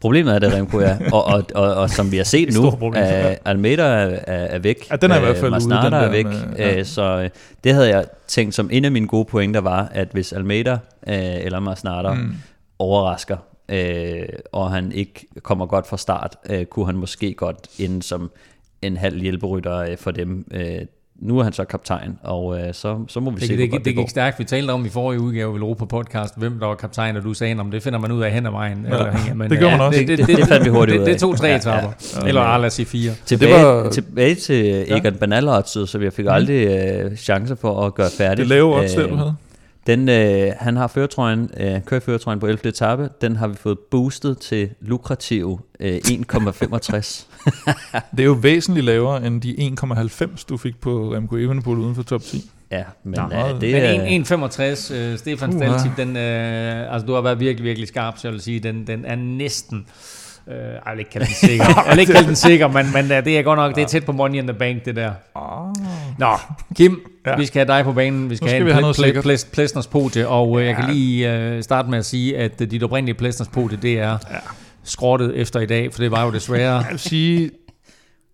Problemet 0.00 0.34
er 0.34 0.38
det, 0.38 0.52
Remco, 0.52 0.80
ja. 0.80 0.98
Og, 1.12 1.24
og, 1.24 1.44
og, 1.54 1.74
og 1.74 1.90
som 1.90 2.12
vi 2.12 2.16
har 2.16 2.24
set 2.24 2.54
nu, 2.56 2.70
problem, 2.70 3.02
er, 3.06 3.34
Almeida 3.44 3.82
er, 3.82 4.18
er 4.26 4.58
væk. 4.58 4.90
Ja, 4.90 4.96
den 4.96 5.10
er 5.10 5.16
i 5.16 5.20
hvert 5.20 5.36
fald 5.36 5.52
ude. 5.52 5.60
Den 5.60 5.92
er 5.92 6.10
væk. 6.10 6.24
Med, 6.24 6.56
ja. 6.58 6.84
Så 6.84 7.02
øh, 7.02 7.30
det 7.64 7.74
havde 7.74 7.88
jeg 7.88 8.06
tænkt 8.26 8.54
som 8.54 8.68
en 8.72 8.84
af 8.84 8.92
mine 8.92 9.06
gode 9.06 9.24
pointer 9.24 9.60
var, 9.60 9.88
at 9.92 10.08
hvis 10.12 10.32
Almeida 10.32 10.72
øh, 10.72 11.44
eller 11.44 11.60
Masnada 11.60 12.14
mm. 12.14 12.34
overrasker, 12.78 13.36
øh, 13.68 14.28
og 14.52 14.70
han 14.70 14.92
ikke 14.92 15.26
kommer 15.42 15.66
godt 15.66 15.86
fra 15.86 15.96
start, 15.96 16.36
øh, 16.50 16.64
kunne 16.64 16.86
han 16.86 16.96
måske 16.96 17.34
godt 17.34 17.68
ende 17.78 18.02
som 18.02 18.30
en 18.82 18.96
halv 18.96 19.20
hjælperytter 19.20 19.78
øh, 19.78 19.96
for 19.96 20.10
dem. 20.10 20.46
Øh, 20.50 20.80
nu 21.20 21.38
er 21.38 21.44
han 21.44 21.52
så 21.52 21.64
kaptajn, 21.64 22.18
og 22.22 22.58
øh, 22.60 22.74
så, 22.74 22.98
så 23.08 23.20
må 23.20 23.30
vi 23.30 23.40
det, 23.40 23.48
se, 23.48 23.56
det, 23.56 23.72
det, 23.72 23.84
det 23.84 23.96
gik 23.96 24.08
stærkt. 24.08 24.38
Vi 24.38 24.44
talte 24.44 24.70
om 24.70 24.86
i 24.86 24.88
forrige 24.88 25.20
udgave 25.20 25.54
af 25.54 25.58
Europa 25.58 25.84
Podcast, 25.84 26.38
hvem 26.38 26.58
der 26.58 26.66
var 26.66 26.74
kaptajn, 26.74 27.16
og 27.16 27.22
du 27.22 27.34
sagde, 27.34 27.60
om 27.60 27.70
det 27.70 27.82
finder 27.82 27.98
man 27.98 28.12
ud 28.12 28.22
af 28.22 28.32
hen 28.32 28.46
ad 28.46 28.50
vejen. 28.50 28.86
Ja, 28.88 28.92
eller, 28.92 29.34
men, 29.34 29.50
det 29.50 29.58
gør 29.58 29.70
man 29.70 29.80
også. 29.80 30.00
Det, 30.00 30.08
det, 30.08 30.18
det, 30.18 30.36
det 30.36 30.48
fandt 30.48 30.64
vi 30.64 30.70
hurtigt 30.70 30.96
ud 30.96 31.00
af. 31.00 31.06
Det, 31.06 31.12
det 31.12 31.20
tog 31.20 31.36
tre 31.36 31.56
etapper, 31.56 31.90
ja, 32.14 32.20
ja. 32.20 32.28
eller 32.28 32.42
ja. 32.42 32.56
lad 32.56 32.66
os 32.66 32.72
sige 32.72 32.86
fire. 32.86 33.12
Tilbage, 33.26 33.54
det 33.54 33.66
var, 33.66 33.90
tilbage 33.90 34.34
til 34.34 34.84
Egan 34.92 35.12
ja. 35.12 35.18
Banalotset, 35.18 35.88
så 35.88 35.98
vi 35.98 36.10
fik 36.10 36.24
mm. 36.24 36.30
aldrig 36.30 36.66
øh, 36.66 37.16
chancer 37.16 37.54
for 37.54 37.86
at 37.86 37.94
gøre 37.94 38.10
færdigt. 38.18 38.38
Det 38.38 38.46
lave 38.46 38.74
også, 38.74 39.02
øh, 39.02 39.10
du 39.10 39.14
havde. 39.16 39.34
Den, 39.86 40.08
øh, 40.08 40.52
han 40.58 40.76
har 40.76 40.86
føretrøjen, 40.86 41.50
øh, 41.56 41.80
kører 41.84 42.00
føretrøjen 42.00 42.40
på 42.40 42.46
11. 42.46 42.68
etape. 42.68 43.08
Den 43.20 43.36
har 43.36 43.48
vi 43.48 43.54
fået 43.54 43.78
boostet 43.78 44.38
til 44.38 44.70
lukrativ 44.80 45.60
øh, 45.80 45.96
1,65. 45.96 47.26
det 48.16 48.20
er 48.20 48.24
jo 48.24 48.32
væsentligt 48.32 48.86
lavere 48.86 49.26
end 49.26 49.42
de 49.42 49.74
1,90 49.82 50.44
du 50.48 50.56
fik 50.56 50.80
på 50.80 51.14
Remco 51.14 51.36
Evenepoel 51.36 51.78
uden 51.78 51.94
for 51.94 52.02
top 52.02 52.22
10. 52.22 52.50
Ja, 52.70 52.84
men 53.04 53.20
Nå, 53.30 53.36
øh, 53.36 53.60
det 53.60 53.76
er... 53.76 54.02
Men 54.02 54.22
1,65, 54.22 54.94
øh, 54.94 55.18
Stefan 55.18 55.48
uh, 55.48 55.56
Staltip, 55.56 55.96
den, 55.96 56.16
øh, 56.16 56.94
altså 56.94 57.06
du 57.06 57.14
har 57.14 57.20
været 57.20 57.40
virkelig, 57.40 57.64
virkelig 57.64 57.88
skarp, 57.88 58.18
så 58.18 58.28
jeg 58.28 58.32
vil 58.32 58.40
sige, 58.40 58.60
den, 58.60 58.86
den 58.86 59.04
er 59.04 59.16
næsten... 59.16 59.86
Øh, 60.50 60.56
jeg 60.56 60.92
vil 60.92 60.98
ikke 60.98 61.10
kalde 61.10 61.26
den 61.26 61.34
sikker. 61.34 61.64
jeg 61.86 61.90
vil 61.90 62.00
ikke 62.00 62.12
kalde 62.12 62.28
den 62.28 62.36
sikker, 62.36 62.68
men, 62.68 62.92
men 62.92 63.12
øh, 63.12 63.24
det 63.24 63.38
er 63.38 63.42
godt 63.42 63.58
nok, 63.58 63.74
det 63.74 63.82
er 63.82 63.86
tæt 63.86 64.04
på 64.04 64.12
Money 64.12 64.38
in 64.38 64.46
the 64.46 64.58
Bank, 64.58 64.84
det 64.84 64.96
der. 64.96 65.10
Oh. 65.34 65.74
Nå, 66.18 66.36
Kim, 66.74 67.00
ja. 67.26 67.36
vi 67.36 67.46
skal 67.46 67.66
have 67.66 67.78
dig 67.78 67.84
på 67.84 67.92
banen. 67.92 68.30
Vi 68.30 68.36
skal, 68.36 68.48
skal 68.48 68.72
have 68.72 68.78
en 68.78 68.94
pl- 68.94 69.18
pl- 69.18 69.20
pl- 69.20 69.50
Plæstners 69.52 69.86
podie, 69.86 70.28
og 70.28 70.60
ja. 70.60 70.66
jeg 70.66 70.76
kan 70.76 70.90
lige 70.94 71.56
uh, 71.56 71.62
starte 71.62 71.90
med 71.90 71.98
at 71.98 72.04
sige, 72.04 72.38
at 72.38 72.58
dit 72.58 72.82
oprindelige 72.82 73.14
Plæstners 73.14 73.48
podie, 73.48 73.78
det 73.82 73.98
er 73.98 74.10
ja. 74.10 74.38
skrottet 74.84 75.36
efter 75.36 75.60
i 75.60 75.66
dag, 75.66 75.92
for 75.92 76.02
det 76.02 76.10
var 76.10 76.24
jo 76.24 76.32
desværre... 76.32 76.76
jeg 76.76 76.86
vil 76.90 76.98
sige, 76.98 77.50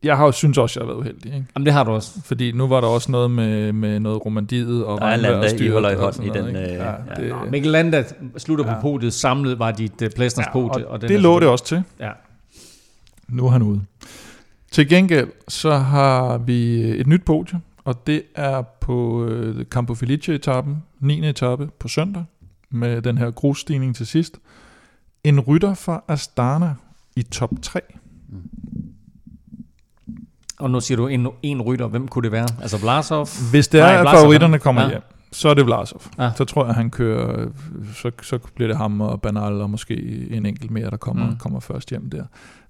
jeg 0.05 0.17
har 0.17 0.25
jo 0.25 0.33
synes 0.33 0.59
også, 0.59 0.81
jeg 0.81 0.87
har 0.87 0.93
været 0.93 1.01
uheldig. 1.01 1.35
Ikke? 1.35 1.47
Jamen 1.57 1.67
det 1.67 1.73
har 1.73 1.85
du 1.85 1.91
også. 1.91 2.23
Fordi 2.25 2.53
nu 2.53 2.67
var 2.67 2.81
der 2.81 2.89
også 2.89 3.13
noget 3.13 3.31
med, 3.31 3.73
med 3.73 4.01
noget 4.01 4.27
romandiet 4.27 4.85
og 4.85 5.01
regnvejr 5.01 5.35
og 5.35 5.51
styr. 5.51 5.73
holder 5.73 5.91
i 5.91 5.95
hånden 5.95 6.25
i 6.25 6.29
den. 6.29 6.57
Øh, 6.57 6.63
ja, 6.63 6.91
ja. 6.91 6.95
Det, 7.17 7.29
Nå, 7.29 7.51
Mikkel 7.51 7.71
Landa 7.71 8.05
slutter 8.37 8.67
ja. 8.69 8.75
på 8.75 8.81
podiet. 8.81 9.13
Samlet 9.13 9.59
var 9.59 9.71
dit 9.71 10.03
uh, 10.03 10.09
Plæstners 10.17 10.47
ja, 10.47 10.53
podie. 10.53 10.87
Og, 10.87 10.93
og 10.93 11.01
den 11.01 11.09
det 11.09 11.21
lå 11.21 11.41
det 11.41 11.49
også 11.49 11.65
til. 11.65 11.83
Ja. 12.01 12.11
Nu 13.29 13.47
er 13.47 13.51
han 13.51 13.63
ude. 13.63 13.81
Til 14.71 14.89
gengæld 14.89 15.29
så 15.49 15.75
har 15.75 16.39
vi 16.39 16.81
et 16.81 17.07
nyt 17.07 17.25
podie, 17.25 17.61
og 17.85 18.07
det 18.07 18.23
er 18.35 18.63
på 18.63 19.25
øh, 19.25 19.65
Campo 19.65 19.95
Felice-etappen, 19.95 20.83
9. 21.01 21.29
etape 21.29 21.69
på 21.79 21.89
søndag, 21.89 22.25
med 22.71 23.03
den 23.03 23.19
her 23.19 23.31
grusstigning 23.31 23.97
til 23.97 24.07
sidst. 24.07 24.39
En 25.25 25.41
rytter 25.41 25.75
fra 25.75 26.05
Astana 26.09 26.75
i 27.17 27.23
top 27.23 27.51
3. 27.63 27.81
Og 30.63 30.71
nu 30.71 30.81
siger 30.81 30.97
du 30.97 31.07
en, 31.07 31.27
en 31.43 31.63
rytter. 31.63 31.87
Hvem 31.89 32.09
kunne 32.09 32.23
det 32.23 32.33
være? 32.33 32.47
Altså 32.63 32.79
Vlasov? 32.79 33.29
Hvis 33.51 33.69
det 33.69 33.81
er, 33.81 33.85
Nej, 33.85 33.95
at 33.95 34.01
Vlasov, 34.01 34.19
favoritterne 34.21 34.59
kommer 34.59 34.83
ja. 34.83 34.89
hjem, 34.89 35.01
så 35.33 35.49
er 35.49 35.55
det 35.55 35.67
Vlasov. 35.67 36.03
Ja. 36.19 36.31
Så 36.37 36.45
tror 36.45 36.67
jeg, 36.67 36.75
han 36.75 36.91
kører, 36.91 37.47
så, 37.95 38.11
så 38.23 38.39
bliver 38.55 38.69
det 38.69 38.77
ham 38.77 39.01
og 39.01 39.21
Banal 39.23 39.61
og 39.61 39.71
måske 39.71 40.27
en 40.31 40.47
enkelt 40.47 40.71
mere, 40.71 40.91
der 40.91 40.97
kommer, 40.97 41.25
Mm. 41.25 41.31
mm. 41.31 41.37
kommer 41.37 41.61
først 41.61 41.91
hjem 41.91 42.11
der. 42.11 42.25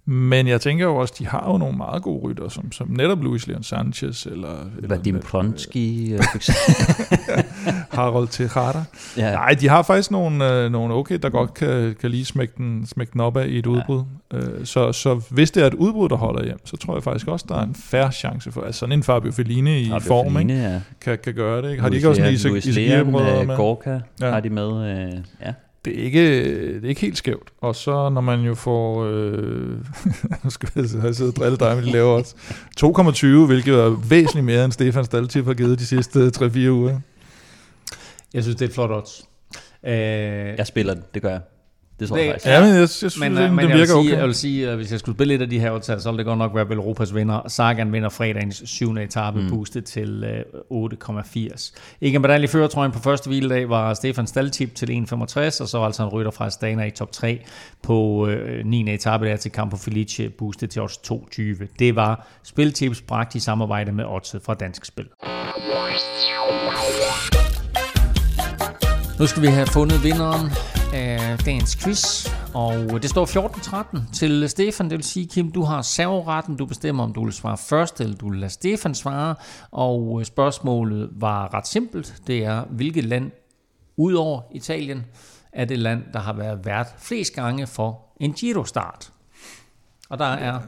Men 0.07 0.47
jeg 0.47 0.61
tænker 0.61 0.85
jo 0.85 0.97
også, 0.97 1.15
de 1.19 1.27
har 1.27 1.51
jo 1.53 1.59
nogle 1.59 1.77
meget 1.77 2.03
gode 2.03 2.20
rytter, 2.29 2.49
som, 2.49 2.73
som 2.73 2.89
netop 2.91 3.23
Luis 3.23 3.47
Leon 3.47 3.62
Sanchez, 3.62 4.27
eller, 4.27 4.49
Vadim 4.83 5.20
Plonsky, 5.20 6.12
øh, 6.15 6.20
eksempel. 6.35 7.45
Harold 7.97 8.29
Tejada. 8.29 8.85
ja. 9.16 9.33
Nej, 9.33 9.55
de 9.61 9.69
har 9.69 9.83
faktisk 9.83 10.11
nogle, 10.11 10.53
øh, 10.53 10.73
nogle 10.73 10.95
okay, 10.95 11.19
der 11.23 11.29
godt 11.29 11.55
kan, 11.55 11.97
kan 12.01 12.11
lige 12.11 12.24
smække 12.24 12.55
den, 12.57 12.87
smække 12.87 13.12
den 13.12 13.20
op 13.20 13.37
af 13.37 13.47
i 13.47 13.59
et 13.59 13.66
udbrud. 13.66 14.03
Øh, 14.35 14.65
så, 14.66 14.93
så 14.93 15.20
hvis 15.31 15.51
det 15.51 15.62
er 15.62 15.66
et 15.66 15.74
udbrud, 15.74 16.09
der 16.09 16.16
holder 16.16 16.45
hjem, 16.45 16.66
så 16.66 16.77
tror 16.77 16.95
jeg 16.95 17.03
faktisk 17.03 17.29
også, 17.29 17.47
der 17.49 17.57
er 17.57 17.62
en 17.62 17.74
færre 17.74 18.12
chance 18.12 18.53
for, 18.53 18.61
altså 18.62 18.79
sådan 18.79 18.93
en 18.93 19.03
Fabio 19.03 19.33
Fellini 19.33 19.81
i 19.81 19.89
Fabio 19.91 20.07
form, 20.09 20.33
Fellini, 20.33 20.53
ikke? 20.53 20.65
ja. 20.65 20.81
Kan, 21.01 21.19
kan 21.24 21.35
gøre 21.35 21.62
det. 21.62 21.70
Ikke? 21.70 21.83
Har 21.83 21.89
de 21.89 21.97
ikke 21.97 22.09
også 22.09 22.23
en 22.23 23.12
brødre 23.12 23.41
øh, 23.41 23.47
med? 23.47 23.57
Gorka 23.57 23.99
Ja. 24.20 24.31
har 24.31 24.41
de 24.41 24.51
med. 24.51 24.91
Øh, 24.91 25.12
ja. 25.47 25.53
Det 25.85 26.01
er, 26.01 26.05
ikke, 26.05 26.45
det 26.75 26.85
er 26.85 26.89
ikke 26.89 27.01
helt 27.01 27.19
skævt. 27.19 27.49
Og 27.61 27.77
så 27.77 28.09
når 28.09 28.21
man 28.21 28.41
jo 28.41 28.55
får... 28.55 29.05
Øh, 29.05 29.79
nu 30.45 30.51
skal 30.51 30.71
jeg 30.75 30.85
have 31.01 31.15
siddet 31.15 31.33
og 31.35 31.41
drillet 31.41 31.61
dig 31.61 31.77
med 31.77 31.85
de 31.85 31.91
lave 31.91 32.15
odds. 32.17 32.37
2,20, 32.81 33.27
hvilket 33.47 33.75
er 33.75 33.89
væsentligt 34.09 34.45
mere 34.47 34.65
end 34.65 34.73
Stefan 34.73 35.05
Staltip 35.05 35.45
har 35.45 35.55
givet 35.55 35.79
de 35.79 35.87
sidste 35.87 36.31
3-4 36.37 36.69
uger. 36.69 37.01
Jeg 38.35 38.43
synes, 38.43 38.57
det 38.57 38.65
er 38.65 38.69
et 38.69 38.75
flot 38.75 38.91
odds. 38.91 39.25
Øh, 39.87 39.93
Jeg 40.59 40.67
spiller 40.67 40.95
den, 40.95 41.03
det 41.15 41.23
gør 41.23 41.31
jeg. 41.31 41.41
Det 42.01 42.09
tror 42.09 42.16
Det- 42.16 42.24
jeg 42.24 42.32
faktisk. 42.32 42.47
Ja, 42.47 42.60
men 42.60 42.70
jeg, 42.70 42.81
jeg 42.81 42.89
synes, 42.89 43.19
men, 43.19 43.39
øh, 43.39 43.51
men 43.51 43.59
det 43.59 43.62
jeg, 43.62 43.69
vil 43.69 43.77
virker 43.78 43.86
sige, 43.86 43.98
okay. 43.98 44.16
jeg 44.19 44.27
vil 44.27 44.35
sige, 44.35 44.69
at 44.69 44.77
hvis 44.77 44.90
jeg 44.93 44.98
skulle 45.01 45.16
spille 45.16 45.35
lidt 45.35 45.43
af 45.43 45.51
de 45.51 45.59
her 45.60 45.70
odds, 45.73 45.86
så 45.86 46.10
ville 46.10 46.19
det 46.19 46.27
godt 46.27 46.39
nok 46.39 46.55
være 46.55 46.69
Velropas 46.69 47.14
vinder. 47.14 47.48
Sagan 47.48 47.93
vinder 47.93 48.09
fredagens 48.09 48.62
syvende 48.66 49.02
etape, 49.02 49.40
mm. 49.40 49.48
Boostet 49.51 49.85
til 49.85 50.24
øh, 50.70 50.82
8,80. 50.89 51.73
Ikke 52.01 52.16
en 52.16 52.23
medalje 52.23 52.44
i 52.44 52.47
førertrøjen 52.47 52.93
på 52.93 52.98
første 52.98 53.28
hviledag 53.28 53.69
var 53.69 53.94
Stefan 53.94 54.27
Staltip 54.27 54.74
til 54.74 54.86
1,65, 55.12 55.60
og 55.62 55.69
så 55.69 55.78
var 55.78 55.86
altså 55.86 56.02
en 56.02 56.09
rytter 56.09 56.31
fra 56.31 56.47
Astana 56.47 56.85
i 56.85 56.90
top 56.90 57.12
3 57.12 57.44
på 57.82 58.27
øh, 58.28 58.64
9. 58.66 58.94
etape 58.94 59.27
der 59.27 59.36
til 59.36 59.51
Campo 59.51 59.77
Felice, 59.77 60.28
boostet 60.28 60.70
til 60.70 60.82
odds 60.82 60.97
2,20. 60.97 61.66
Det 61.78 61.97
var 61.97 62.27
Spiltips 62.44 63.01
bragt 63.01 63.35
i 63.35 63.40
samarbejde 63.40 63.93
med 63.93 64.05
oddset 64.05 64.43
fra 64.47 64.55
Dansk 64.55 64.85
Spil. 64.85 65.06
Nu 69.19 69.27
skal 69.27 69.43
vi 69.43 69.47
have 69.47 69.66
fundet 69.66 70.05
vinderen 70.05 70.51
af 71.33 71.39
dagens 71.39 71.77
quiz, 71.77 72.29
og 72.55 73.03
det 73.03 73.11
står 73.11 73.27
14-13 74.07 74.13
til 74.15 74.49
Stefan. 74.49 74.91
Det 74.91 74.97
vil 74.99 75.05
sige, 75.05 75.27
Kim, 75.27 75.53
du 75.53 75.63
har 75.63 75.83
serveretten. 75.83 76.57
Du 76.57 76.67
bestemmer, 76.67 77.05
om 77.05 77.13
du 77.13 77.25
vil 77.25 77.33
svare 77.33 77.59
først, 77.59 78.01
eller 78.01 78.17
du 78.17 78.31
vil 78.31 78.39
lade 78.41 78.53
Stefan 78.53 78.95
svare. 78.95 79.35
Og 79.71 80.21
øh, 80.21 80.27
spørgsmålet 80.27 81.11
var 81.13 81.55
ret 81.55 81.67
simpelt. 81.69 82.15
Det 82.27 82.45
er, 82.45 82.65
hvilket 82.65 83.05
land 83.05 83.31
udover 83.97 84.41
Italien 84.55 85.05
er 85.53 85.65
det 85.65 85.79
land, 85.79 86.03
der 86.13 86.19
har 86.21 86.33
været 86.33 86.65
vært 86.65 86.87
flest 86.99 87.35
gange 87.35 87.67
for 87.67 88.01
en 88.21 88.33
Giro-start. 88.33 89.13
Og 90.09 90.19
der 90.19 90.25
er 90.25 90.61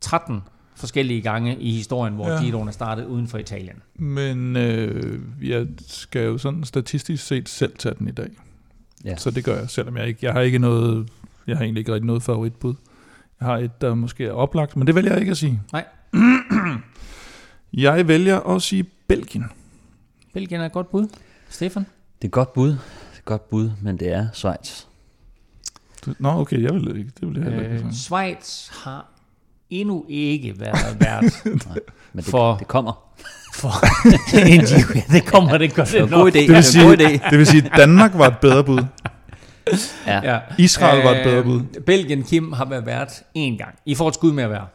13 0.00 0.42
forskellige 0.76 1.20
gange 1.20 1.56
i 1.60 1.70
historien, 1.72 2.14
hvor 2.14 2.28
Ja. 2.28 2.34
ja. 2.34 2.42
Giroen 2.42 2.68
er 2.68 2.72
startet 2.72 3.04
uden 3.04 3.28
for 3.28 3.38
Italien. 3.38 3.82
Men 3.94 4.56
øh, 4.56 5.20
jeg 5.42 5.66
skal 5.86 6.24
jo 6.24 6.38
sådan 6.38 6.64
statistisk 6.64 7.26
set 7.26 7.48
selv 7.48 7.76
tage 7.78 7.94
den 7.98 8.08
i 8.08 8.12
dag. 8.12 8.30
Ja. 9.04 9.16
Så 9.16 9.30
det 9.30 9.44
gør 9.44 9.58
jeg, 9.58 9.70
selvom 9.70 9.96
jeg 9.96 10.08
ikke, 10.08 10.18
jeg 10.26 10.32
har 10.32 10.40
ikke 10.40 10.58
noget, 10.58 11.08
jeg 11.46 11.56
har 11.56 11.64
egentlig 11.64 11.80
ikke 11.80 11.92
rigtig 11.92 12.06
noget 12.06 12.22
favoritbud. 12.22 12.74
Jeg 13.40 13.46
har 13.48 13.58
et, 13.58 13.80
der 13.80 13.94
måske 13.94 14.26
er 14.26 14.32
oplagt, 14.32 14.76
men 14.76 14.86
det 14.86 14.94
vælger 14.94 15.10
jeg 15.12 15.20
ikke 15.20 15.30
at 15.30 15.36
sige. 15.36 15.62
Nej. 15.72 15.84
jeg 17.72 18.08
vælger 18.08 18.40
at 18.40 18.62
sige 18.62 18.84
Belgien. 19.08 19.44
Belgien 20.32 20.60
er 20.60 20.66
et 20.66 20.72
godt 20.72 20.90
bud. 20.90 21.08
Stefan? 21.48 21.82
Det 21.82 22.24
er 22.24 22.28
et 22.28 22.32
godt 22.32 22.52
bud. 22.52 22.68
Det 22.68 22.78
er 23.14 23.18
et 23.18 23.24
godt 23.24 23.48
bud, 23.48 23.70
men 23.82 23.96
det 23.98 24.12
er 24.12 24.26
Schweiz. 24.32 24.82
Du- 26.06 26.14
Nå, 26.18 26.28
okay, 26.28 26.62
jeg 26.62 26.74
vil 26.74 26.96
ikke. 26.98 27.10
Det 27.20 27.28
vil 27.28 27.34
jeg 27.34 27.44
heller 27.44 27.62
ikke. 27.74 27.84
Øh. 27.86 27.92
Schweiz 27.92 28.68
har 28.84 29.06
endnu 29.70 30.04
ikke 30.08 30.60
været 30.60 30.96
vært 31.00 31.24
Men 31.44 31.58
det, 32.16 32.24
For- 32.24 32.56
det 32.56 32.68
kommer. 32.68 33.14
For. 33.54 33.72
Ja, 34.32 35.16
det 35.16 35.26
kommer, 35.26 35.58
det 35.58 35.74
gør 35.74 35.84
Det 35.84 35.94
er 35.94 36.06
det 36.06 36.12
en 36.12 36.20
god 36.20 36.30
idé. 36.32 36.38
Det 36.38 36.48
vil, 36.48 36.64
sige, 36.64 37.20
det 37.30 37.38
vil 37.38 37.46
sige, 37.46 37.64
at 37.64 37.72
Danmark 37.76 38.10
var 38.14 38.26
et 38.26 38.38
bedre 38.38 38.64
bud. 38.64 38.84
Ja. 40.06 40.32
Ja. 40.32 40.40
Israel 40.58 41.04
var 41.04 41.10
et 41.10 41.24
bedre 41.24 41.42
bud. 41.42 41.60
Øh, 41.76 41.82
Belgien, 41.82 42.22
Kim, 42.22 42.52
har 42.52 42.64
været 42.64 42.86
vært 42.86 43.12
én 43.38 43.56
gang. 43.56 43.78
I 43.86 43.94
får 43.94 44.08
et 44.08 44.14
skud 44.14 44.32
med 44.32 44.44
at 44.44 44.50
være. 44.50 44.66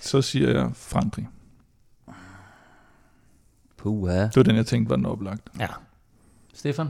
Så 0.00 0.22
siger 0.22 0.50
jeg 0.50 0.70
Frankrig. 0.76 1.28
Puha. 3.78 4.22
Det 4.22 4.36
var 4.36 4.42
den, 4.42 4.56
jeg 4.56 4.66
tænkte 4.66 4.90
var 4.90 4.96
den 4.96 5.06
oplagt. 5.06 5.42
Ja. 5.60 5.66
Stefan? 6.54 6.88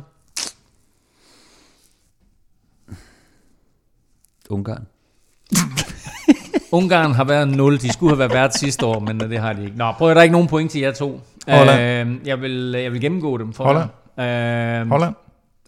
Ungarn. 4.48 4.86
Ungarn 6.73 7.12
har 7.12 7.24
været 7.24 7.48
0. 7.48 7.81
De 7.81 7.93
skulle 7.93 8.10
have 8.10 8.18
været 8.18 8.32
vært 8.32 8.55
sidste 8.55 8.86
år, 8.86 9.01
men 9.01 9.20
det 9.20 9.39
har 9.39 9.52
de 9.52 9.64
ikke. 9.64 9.77
Nå, 9.77 9.93
prøv 9.93 10.10
at 10.10 10.16
der 10.16 10.20
er 10.20 10.23
ikke 10.23 10.32
nogen 10.32 10.48
point 10.48 10.70
til 10.70 10.81
jer 10.81 10.93
to. 10.93 11.20
Holland. 11.48 12.10
Øh, 12.20 12.27
jeg, 12.28 12.40
vil, 12.40 12.70
jeg 12.70 12.93
vil 12.93 13.01
gennemgå 13.01 13.39
dem 13.39 13.52
for 13.52 13.64
Holland. 13.64 13.90
Øh, 14.85 14.89
Holland. 14.90 15.14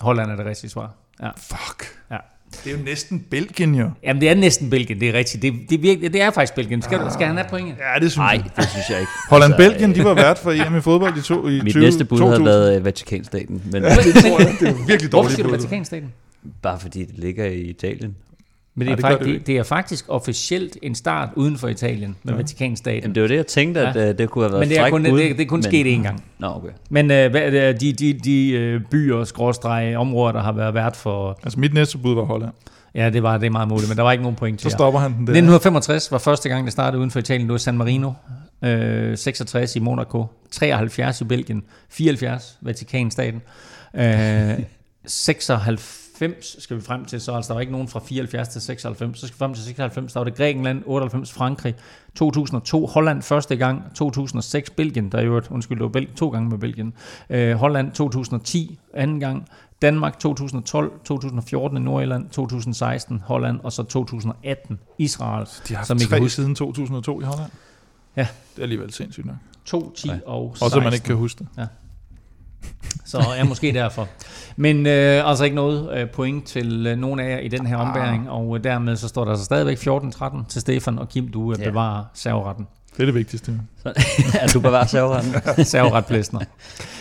Holland 0.00 0.30
er 0.30 0.36
det 0.36 0.46
rigtige 0.46 0.70
svar. 0.70 0.90
Ja. 1.22 1.28
Fuck. 1.36 1.84
Ja. 2.10 2.16
Det 2.64 2.72
er 2.72 2.78
jo 2.78 2.84
næsten 2.84 3.20
Belgien, 3.30 3.74
jo. 3.74 3.90
Jamen, 4.02 4.20
det 4.20 4.30
er 4.30 4.34
næsten 4.34 4.70
Belgien, 4.70 5.00
det 5.00 5.08
er 5.08 5.12
rigtigt. 5.12 5.42
Det, 5.42 5.52
det, 5.70 5.74
er 5.78 5.80
virkelig, 5.82 6.12
det 6.12 6.22
er 6.22 6.30
faktisk 6.30 6.54
Belgien. 6.54 6.82
Skal, 6.82 7.00
skal 7.10 7.26
han 7.26 7.36
have 7.36 7.48
pointet? 7.50 7.74
Ja, 7.78 8.00
det 8.00 8.12
synes 8.12 8.16
Nej, 8.16 8.26
jeg. 8.44 8.44
det 8.56 8.68
synes 8.68 8.90
jeg 8.90 9.00
ikke. 9.00 9.12
Holland-Belgien, 9.30 9.94
de 9.94 10.04
var 10.04 10.14
vært 10.14 10.38
for 10.38 10.50
EM 10.66 10.76
i 10.76 10.80
fodbold 10.80 11.16
i, 11.16 11.22
to, 11.22 11.48
i 11.48 11.60
Mit 11.60 11.72
20, 11.72 11.82
næste 11.84 12.04
bud 12.04 12.18
2000. 12.18 12.46
havde 12.46 12.60
været 12.60 12.76
øh, 12.78 12.84
Vatikanstaten, 12.84 13.62
men 13.72 13.82
Det 13.82 13.92
tror 13.92 14.38
jeg, 14.40 14.56
det 14.60 14.68
er 14.68 14.72
virkelig 14.86 14.98
Hvorfor 14.98 15.08
dårligt 15.10 15.34
siger 15.34 15.46
du. 15.46 15.52
Vatikanstaten? 15.52 16.12
bare 16.62 16.78
fordi 16.80 17.04
det 17.04 17.18
ligger 17.18 17.44
i 17.44 17.60
Italien. 17.60 18.16
Men 18.74 18.88
det 18.88 18.98
Nej, 19.00 19.10
er, 19.12 19.16
det 19.16 19.18
gør 19.20 19.24
faktisk, 19.24 19.32
det 19.32 19.40
det, 19.40 19.46
det 19.46 19.56
er 19.58 19.62
faktisk 19.62 20.04
officielt 20.08 20.76
en 20.82 20.94
start 20.94 21.28
uden 21.36 21.58
for 21.58 21.68
Italien 21.68 22.16
med 22.22 22.32
Ja. 22.34 22.36
Vatikanstaten. 22.40 23.00
Jamen 23.02 23.14
det 23.14 23.22
var 23.22 23.28
det, 23.28 23.36
jeg 23.36 23.46
tænkte, 23.46 23.80
at 23.80 23.96
Ja. 23.96 24.00
ja. 24.06 24.12
det 24.12 24.30
kunne 24.30 24.44
have 24.44 24.52
været 24.52 24.60
Men 24.60 24.68
det 24.68 24.78
er 24.78 24.90
kun, 24.90 25.04
det, 25.04 25.10
bud, 25.10 25.18
det 25.20 25.40
er 25.40 25.44
kun 25.46 25.56
men- 25.58 25.62
sket 25.62 25.86
én 25.98 26.02
gang. 26.02 26.24
Nå, 26.38 26.46
okay. 26.46 26.68
Men 26.90 27.10
øh, 27.10 27.30
hvad, 27.30 27.52
det, 27.52 27.80
de, 27.80 27.92
de, 27.92 28.12
de 28.24 28.50
øh, 28.50 28.80
byer, 28.90 29.24
skråstrege, 29.24 29.98
områder, 29.98 30.32
der 30.32 30.42
har 30.42 30.52
været 30.52 30.74
vært 30.74 30.96
for... 30.96 31.38
Altså, 31.42 31.60
mit 31.60 31.74
næste 31.74 31.98
bud 31.98 32.14
var 32.14 32.22
Holland. 32.24 32.52
Ja, 32.94 33.10
det 33.10 33.22
var 33.22 33.38
det 33.38 33.52
meget 33.52 33.68
muligt, 33.68 33.88
men 33.88 33.96
der 33.96 34.02
var 34.02 34.12
ikke 34.12 34.22
nogen 34.22 34.36
point 34.36 34.60
Så 34.60 34.62
til 34.62 34.68
jer. 34.72 34.76
stopper 34.76 35.00
han 35.00 35.10
den 35.10 35.18
der. 35.26 35.32
1965 35.32 36.12
var 36.12 36.18
første 36.18 36.48
gang, 36.48 36.64
det 36.64 36.72
startede 36.72 36.98
uden 36.98 37.10
for 37.10 37.18
Italien. 37.18 37.46
Det 37.48 37.52
var 37.52 37.58
San 37.58 37.78
Marino. 37.78 38.12
Øh, 38.64 39.18
66 39.18 39.76
i 39.76 39.78
Monaco. 39.78 40.26
73 40.50 41.20
i 41.20 41.24
Belgien. 41.24 41.62
74 41.90 42.58
Vatikanstaten. 42.60 43.42
Øh, 43.94 44.50
96 45.06 46.07
skal 46.58 46.76
vi 46.76 46.82
frem 46.82 47.04
til, 47.04 47.20
så 47.20 47.32
altså 47.34 47.48
der 47.48 47.54
var 47.54 47.60
ikke 47.60 47.72
nogen 47.72 47.88
fra 47.88 48.00
74 48.00 48.48
til 48.48 48.60
96. 48.60 49.18
Så 49.20 49.26
skal 49.26 49.34
vi 49.34 49.38
frem 49.38 49.54
til 49.54 49.64
96, 49.64 50.12
der 50.12 50.20
var 50.20 50.24
det 50.24 50.34
Grækenland, 50.34 50.82
98 50.86 51.32
Frankrig, 51.32 51.74
2002 52.14 52.86
Holland 52.86 53.22
første 53.22 53.56
gang, 53.56 53.94
2006 53.94 54.70
Belgien, 54.70 55.12
der 55.12 55.18
er 55.18 55.22
jo 55.22 55.36
et, 55.36 55.50
undskyld, 55.50 55.78
det 55.78 55.84
var 55.84 56.00
Bel- 56.00 56.14
to 56.16 56.28
gange 56.28 56.48
med 56.48 56.58
Belgien, 56.58 56.92
øh, 57.30 57.54
Holland 57.56 57.92
2010 57.92 58.78
anden 58.94 59.20
gang, 59.20 59.48
Danmark 59.82 60.18
2012, 60.18 60.92
2014 61.04 61.78
i 61.78 61.80
Nordjylland, 61.80 62.28
2016 62.30 63.22
Holland, 63.26 63.60
og 63.62 63.72
så 63.72 63.82
2018 63.82 64.78
Israel. 64.98 65.46
De 65.68 65.74
har 65.74 65.84
som 65.84 65.96
I 65.96 66.00
haft 66.00 66.10
tre 66.10 66.20
huske. 66.20 66.34
siden 66.34 66.54
2002 66.54 67.20
i 67.20 67.24
Holland. 67.24 67.50
Ja. 68.16 68.26
Det 68.54 68.58
er 68.58 68.62
alligevel 68.62 68.92
sindssygt 68.92 69.26
nok. 69.26 69.36
2, 69.64 69.92
10 69.94 70.06
Nej. 70.08 70.20
og 70.26 70.50
16. 70.56 70.64
Også 70.64 70.76
at 70.78 70.84
man 70.84 70.92
ikke 70.92 71.04
kan 71.04 71.16
huske 71.16 71.38
det. 71.56 71.68
Så 73.06 73.18
er 73.38 73.44
måske 73.44 73.72
derfor. 73.72 74.08
Men 74.56 74.86
øh, 74.86 75.28
altså 75.30 75.44
ikke 75.44 75.56
noget 75.56 75.98
øh, 75.98 76.10
point 76.10 76.46
til 76.46 76.86
øh, 76.86 76.96
nogen 76.98 77.20
af 77.20 77.30
jer 77.30 77.38
i 77.38 77.48
den 77.48 77.66
her 77.66 77.76
ombæring, 77.76 78.30
og 78.30 78.56
øh, 78.56 78.64
dermed 78.64 78.96
så 78.96 79.08
står 79.08 79.24
der 79.24 79.30
altså 79.30 79.44
stadigvæk 79.44 79.78
14-13 79.78 80.48
til 80.48 80.60
Stefan 80.60 80.98
og 80.98 81.08
Kim, 81.08 81.28
du 81.28 81.52
øh, 81.52 81.60
Ja. 81.60 81.64
bevarer 81.70 82.04
serveretten. 82.14 82.66
Det 82.96 83.00
er 83.02 83.06
det 83.06 83.14
vigtigste. 83.14 83.52
Ja, 84.34 84.46
du 84.54 84.60
bevarer 84.60 84.86
serveretten. 84.86 85.32
serveret 85.64 86.06
plæsner. 86.06 86.40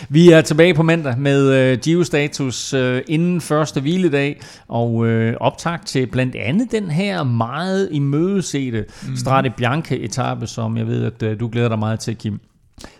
Vi 0.08 0.30
er 0.30 0.40
tilbage 0.40 0.74
på 0.74 0.82
mandag 0.82 1.18
med 1.18 1.52
øh, 1.52 1.78
Geo-status 1.84 2.74
øh, 2.74 3.02
inden 3.08 3.40
første 3.40 3.80
hviledag, 3.80 4.40
og 4.68 5.06
øh, 5.06 5.36
optag 5.40 5.78
til 5.86 6.06
blandt 6.06 6.36
andet 6.36 6.72
den 6.72 6.90
her 6.90 7.22
meget 7.22 7.88
imødesete 7.92 8.84
Mhm. 9.06 9.16
Strade 9.16 9.50
Bianche-etappe, 9.50 10.46
som 10.46 10.76
jeg 10.76 10.86
ved, 10.86 11.04
at 11.04 11.22
øh, 11.22 11.40
du 11.40 11.48
glæder 11.52 11.68
dig 11.68 11.78
meget 11.78 12.00
til, 12.00 12.16
Kim. 12.16 12.40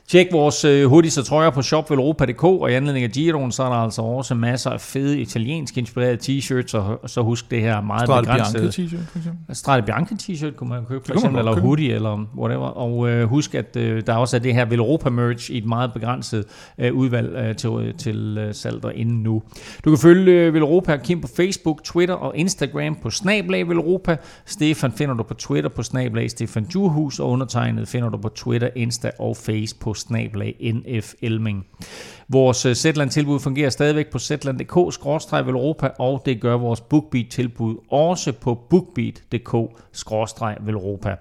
Tjek 0.08 0.26
vores 0.32 0.64
øh, 0.64 0.86
hoodies 0.86 1.18
og 1.18 1.24
trøjer 1.24 1.50
på 1.50 1.62
shopvelropa.dk, 1.62 2.44
og 2.44 2.70
i 2.70 2.74
anledning 2.74 3.04
af 3.04 3.10
Giroen, 3.10 3.52
så 3.52 3.62
er 3.62 3.68
der 3.68 3.76
altså 3.76 4.02
også 4.02 4.34
masser 4.34 4.70
af 4.70 4.80
fede 4.80 5.20
italiensk 5.20 5.78
inspirerede 5.78 6.16
t-shirts, 6.22 6.76
og, 6.76 7.10
så 7.10 7.22
husk 7.22 7.50
det 7.50 7.60
her 7.60 7.80
meget 7.80 8.06
Strade 8.06 8.22
begrænsede... 8.22 8.62
Bianca 8.62 8.82
t-shirt, 8.82 9.10
for 9.10 9.18
eksempel. 9.18 9.56
Strade 9.56 9.82
Bianca 9.82 10.14
t-shirt 10.14 10.54
kunne 10.56 10.70
man 10.70 10.84
købe, 10.84 11.06
for 11.06 11.14
eksempel, 11.14 11.38
eller 11.38 11.54
købe. 11.54 11.66
hoodie, 11.66 11.94
eller 11.94 12.26
whatever. 12.38 12.66
Og 12.66 13.08
øh, 13.08 13.28
husk, 13.28 13.54
at 13.54 13.76
øh, 13.76 14.02
der 14.06 14.14
også 14.14 14.36
er 14.36 14.40
det 14.40 14.54
her 14.54 14.64
Velropa 14.64 15.10
merch 15.10 15.50
i 15.50 15.58
et 15.58 15.66
meget 15.66 15.92
begrænset 15.92 16.44
øh, 16.78 16.94
udvalg 16.94 17.36
øh, 17.36 17.56
til, 17.56 17.94
til 17.98 18.38
øh, 18.38 18.54
salg 18.54 18.82
derinde 18.82 19.22
nu. 19.22 19.42
Du 19.84 19.90
kan 19.90 19.98
følge 19.98 20.32
øh, 20.32 20.54
Velropa 20.54 20.92
og 20.92 21.00
Kim 21.00 21.20
på 21.20 21.28
Facebook, 21.36 21.84
Twitter 21.84 22.14
og 22.14 22.36
Instagram 22.36 22.96
på 23.02 23.10
Snablag 23.10 23.68
Velropa. 23.68 24.16
Stefan 24.46 24.92
finder 24.92 25.14
du 25.14 25.22
på 25.22 25.34
Twitter 25.34 25.70
på 25.70 25.82
Snablag 25.82 26.30
Stefan 26.30 26.64
Djurhus, 26.64 27.20
og 27.20 27.30
undertegnet 27.30 27.88
finder 27.88 28.08
du 28.08 28.16
på 28.16 28.28
Twitter, 28.28 28.68
Insta 28.76 29.10
og 29.18 29.36
Face 29.36 29.76
på 29.98 30.00
Snablag 30.08 30.72
NF 30.74 31.12
Elming. 31.22 31.66
Vores 32.28 32.66
øh, 32.66 32.74
Zetland-tilbud 32.74 33.40
fungerer 33.40 33.70
stadigvæk 33.70 34.06
på 34.10 34.18
zetland.dk-velropa, 34.18 35.88
og 35.98 36.22
det 36.26 36.40
gør 36.40 36.54
vores 36.56 36.80
BookBeat-tilbud 36.80 37.76
også 37.90 38.32
på 38.32 38.54
bookbeat.dk-velropa. 38.70 41.14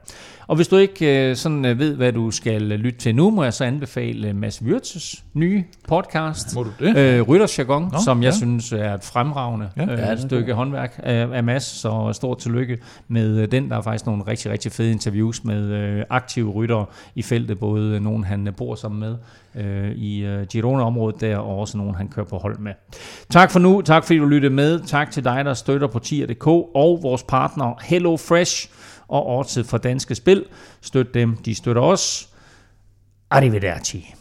Og 0.48 0.56
hvis 0.56 0.68
du 0.68 0.78
ikke 0.78 1.30
øh, 1.30 1.36
sådan 1.36 1.66
øh, 1.66 1.80
ved, 1.80 1.96
hvad 1.96 2.14
du 2.14 2.32
skal 2.32 2.62
lytte 2.62 3.00
til 3.00 3.16
nu, 3.16 3.30
må 3.30 3.44
jeg 3.44 3.54
så 3.54 3.64
anbefale 3.64 4.34
Mads 4.34 4.62
Wirtzes 4.62 5.24
nye 5.34 5.64
podcast, 5.88 6.56
Må 6.56 6.64
du 6.64 6.70
det? 6.80 6.98
øh, 6.98 7.22
Ryttersjargon, 7.22 7.90
Nå, 7.92 7.98
som 8.06 8.24
jeg 8.24 8.32
ja. 8.32 8.38
synes 8.38 8.72
er 8.72 8.94
et 8.94 9.04
fremragende 9.04 9.70
Ja. 9.78 9.92
ja, 9.92 10.16
stykke 10.16 10.54
håndværk 10.54 11.00
af, 11.04 11.44
Mads, 11.44 11.64
så 11.64 12.10
stort 12.14 12.38
tillykke 12.38 12.78
med 13.08 13.48
den. 13.48 13.70
Der 13.70 13.78
er 13.78 13.82
faktisk 13.82 14.06
nogle 14.06 14.24
rigtig, 14.28 14.52
rigtig 14.52 14.72
fede 14.72 14.92
interviews 14.92 15.44
med 15.44 15.62
øh, 15.64 16.04
aktive 16.10 16.52
ryttere 16.52 16.86
i 17.16 17.22
feltet, 17.22 17.60
både 17.60 18.00
nogen 18.00 18.24
han 18.24 18.54
bor 18.58 18.67
sammen 18.76 19.00
med 19.00 19.16
øh, 19.56 19.92
i 19.92 20.26
øh, 20.26 20.48
Girona-området 20.48 21.22
der, 21.22 21.38
og 21.38 21.60
også 21.60 21.78
nogen 21.78 21.96
han 21.96 22.08
kører 22.08 22.26
på 22.26 22.38
hold 22.38 22.58
med. 22.58 22.74
Tak 23.30 23.52
for 23.52 23.60
nu, 23.60 23.82
tak 23.82 24.04
fordi 24.04 24.20
du 24.20 24.26
lyttede 24.26 24.54
med, 24.54 24.80
tak 24.80 25.12
til 25.12 25.24
dig, 25.24 25.46
der 25.46 25.54
støtter 25.54 25.88
på 25.88 26.00
tier.dk 26.00 26.48
og 26.48 27.00
vores 27.02 27.24
partner 27.24 27.74
Hello 27.84 28.18
Fresh 28.18 28.70
og 29.08 29.28
Årtid 29.28 29.64
for 29.64 29.78
Danske 29.78 30.16
Spil. 30.16 30.46
Støt 30.82 31.14
dem, 31.14 31.38
de 31.38 31.56
støtter 31.56 31.82
os. 31.82 32.30
Arrivederci. 33.30 34.14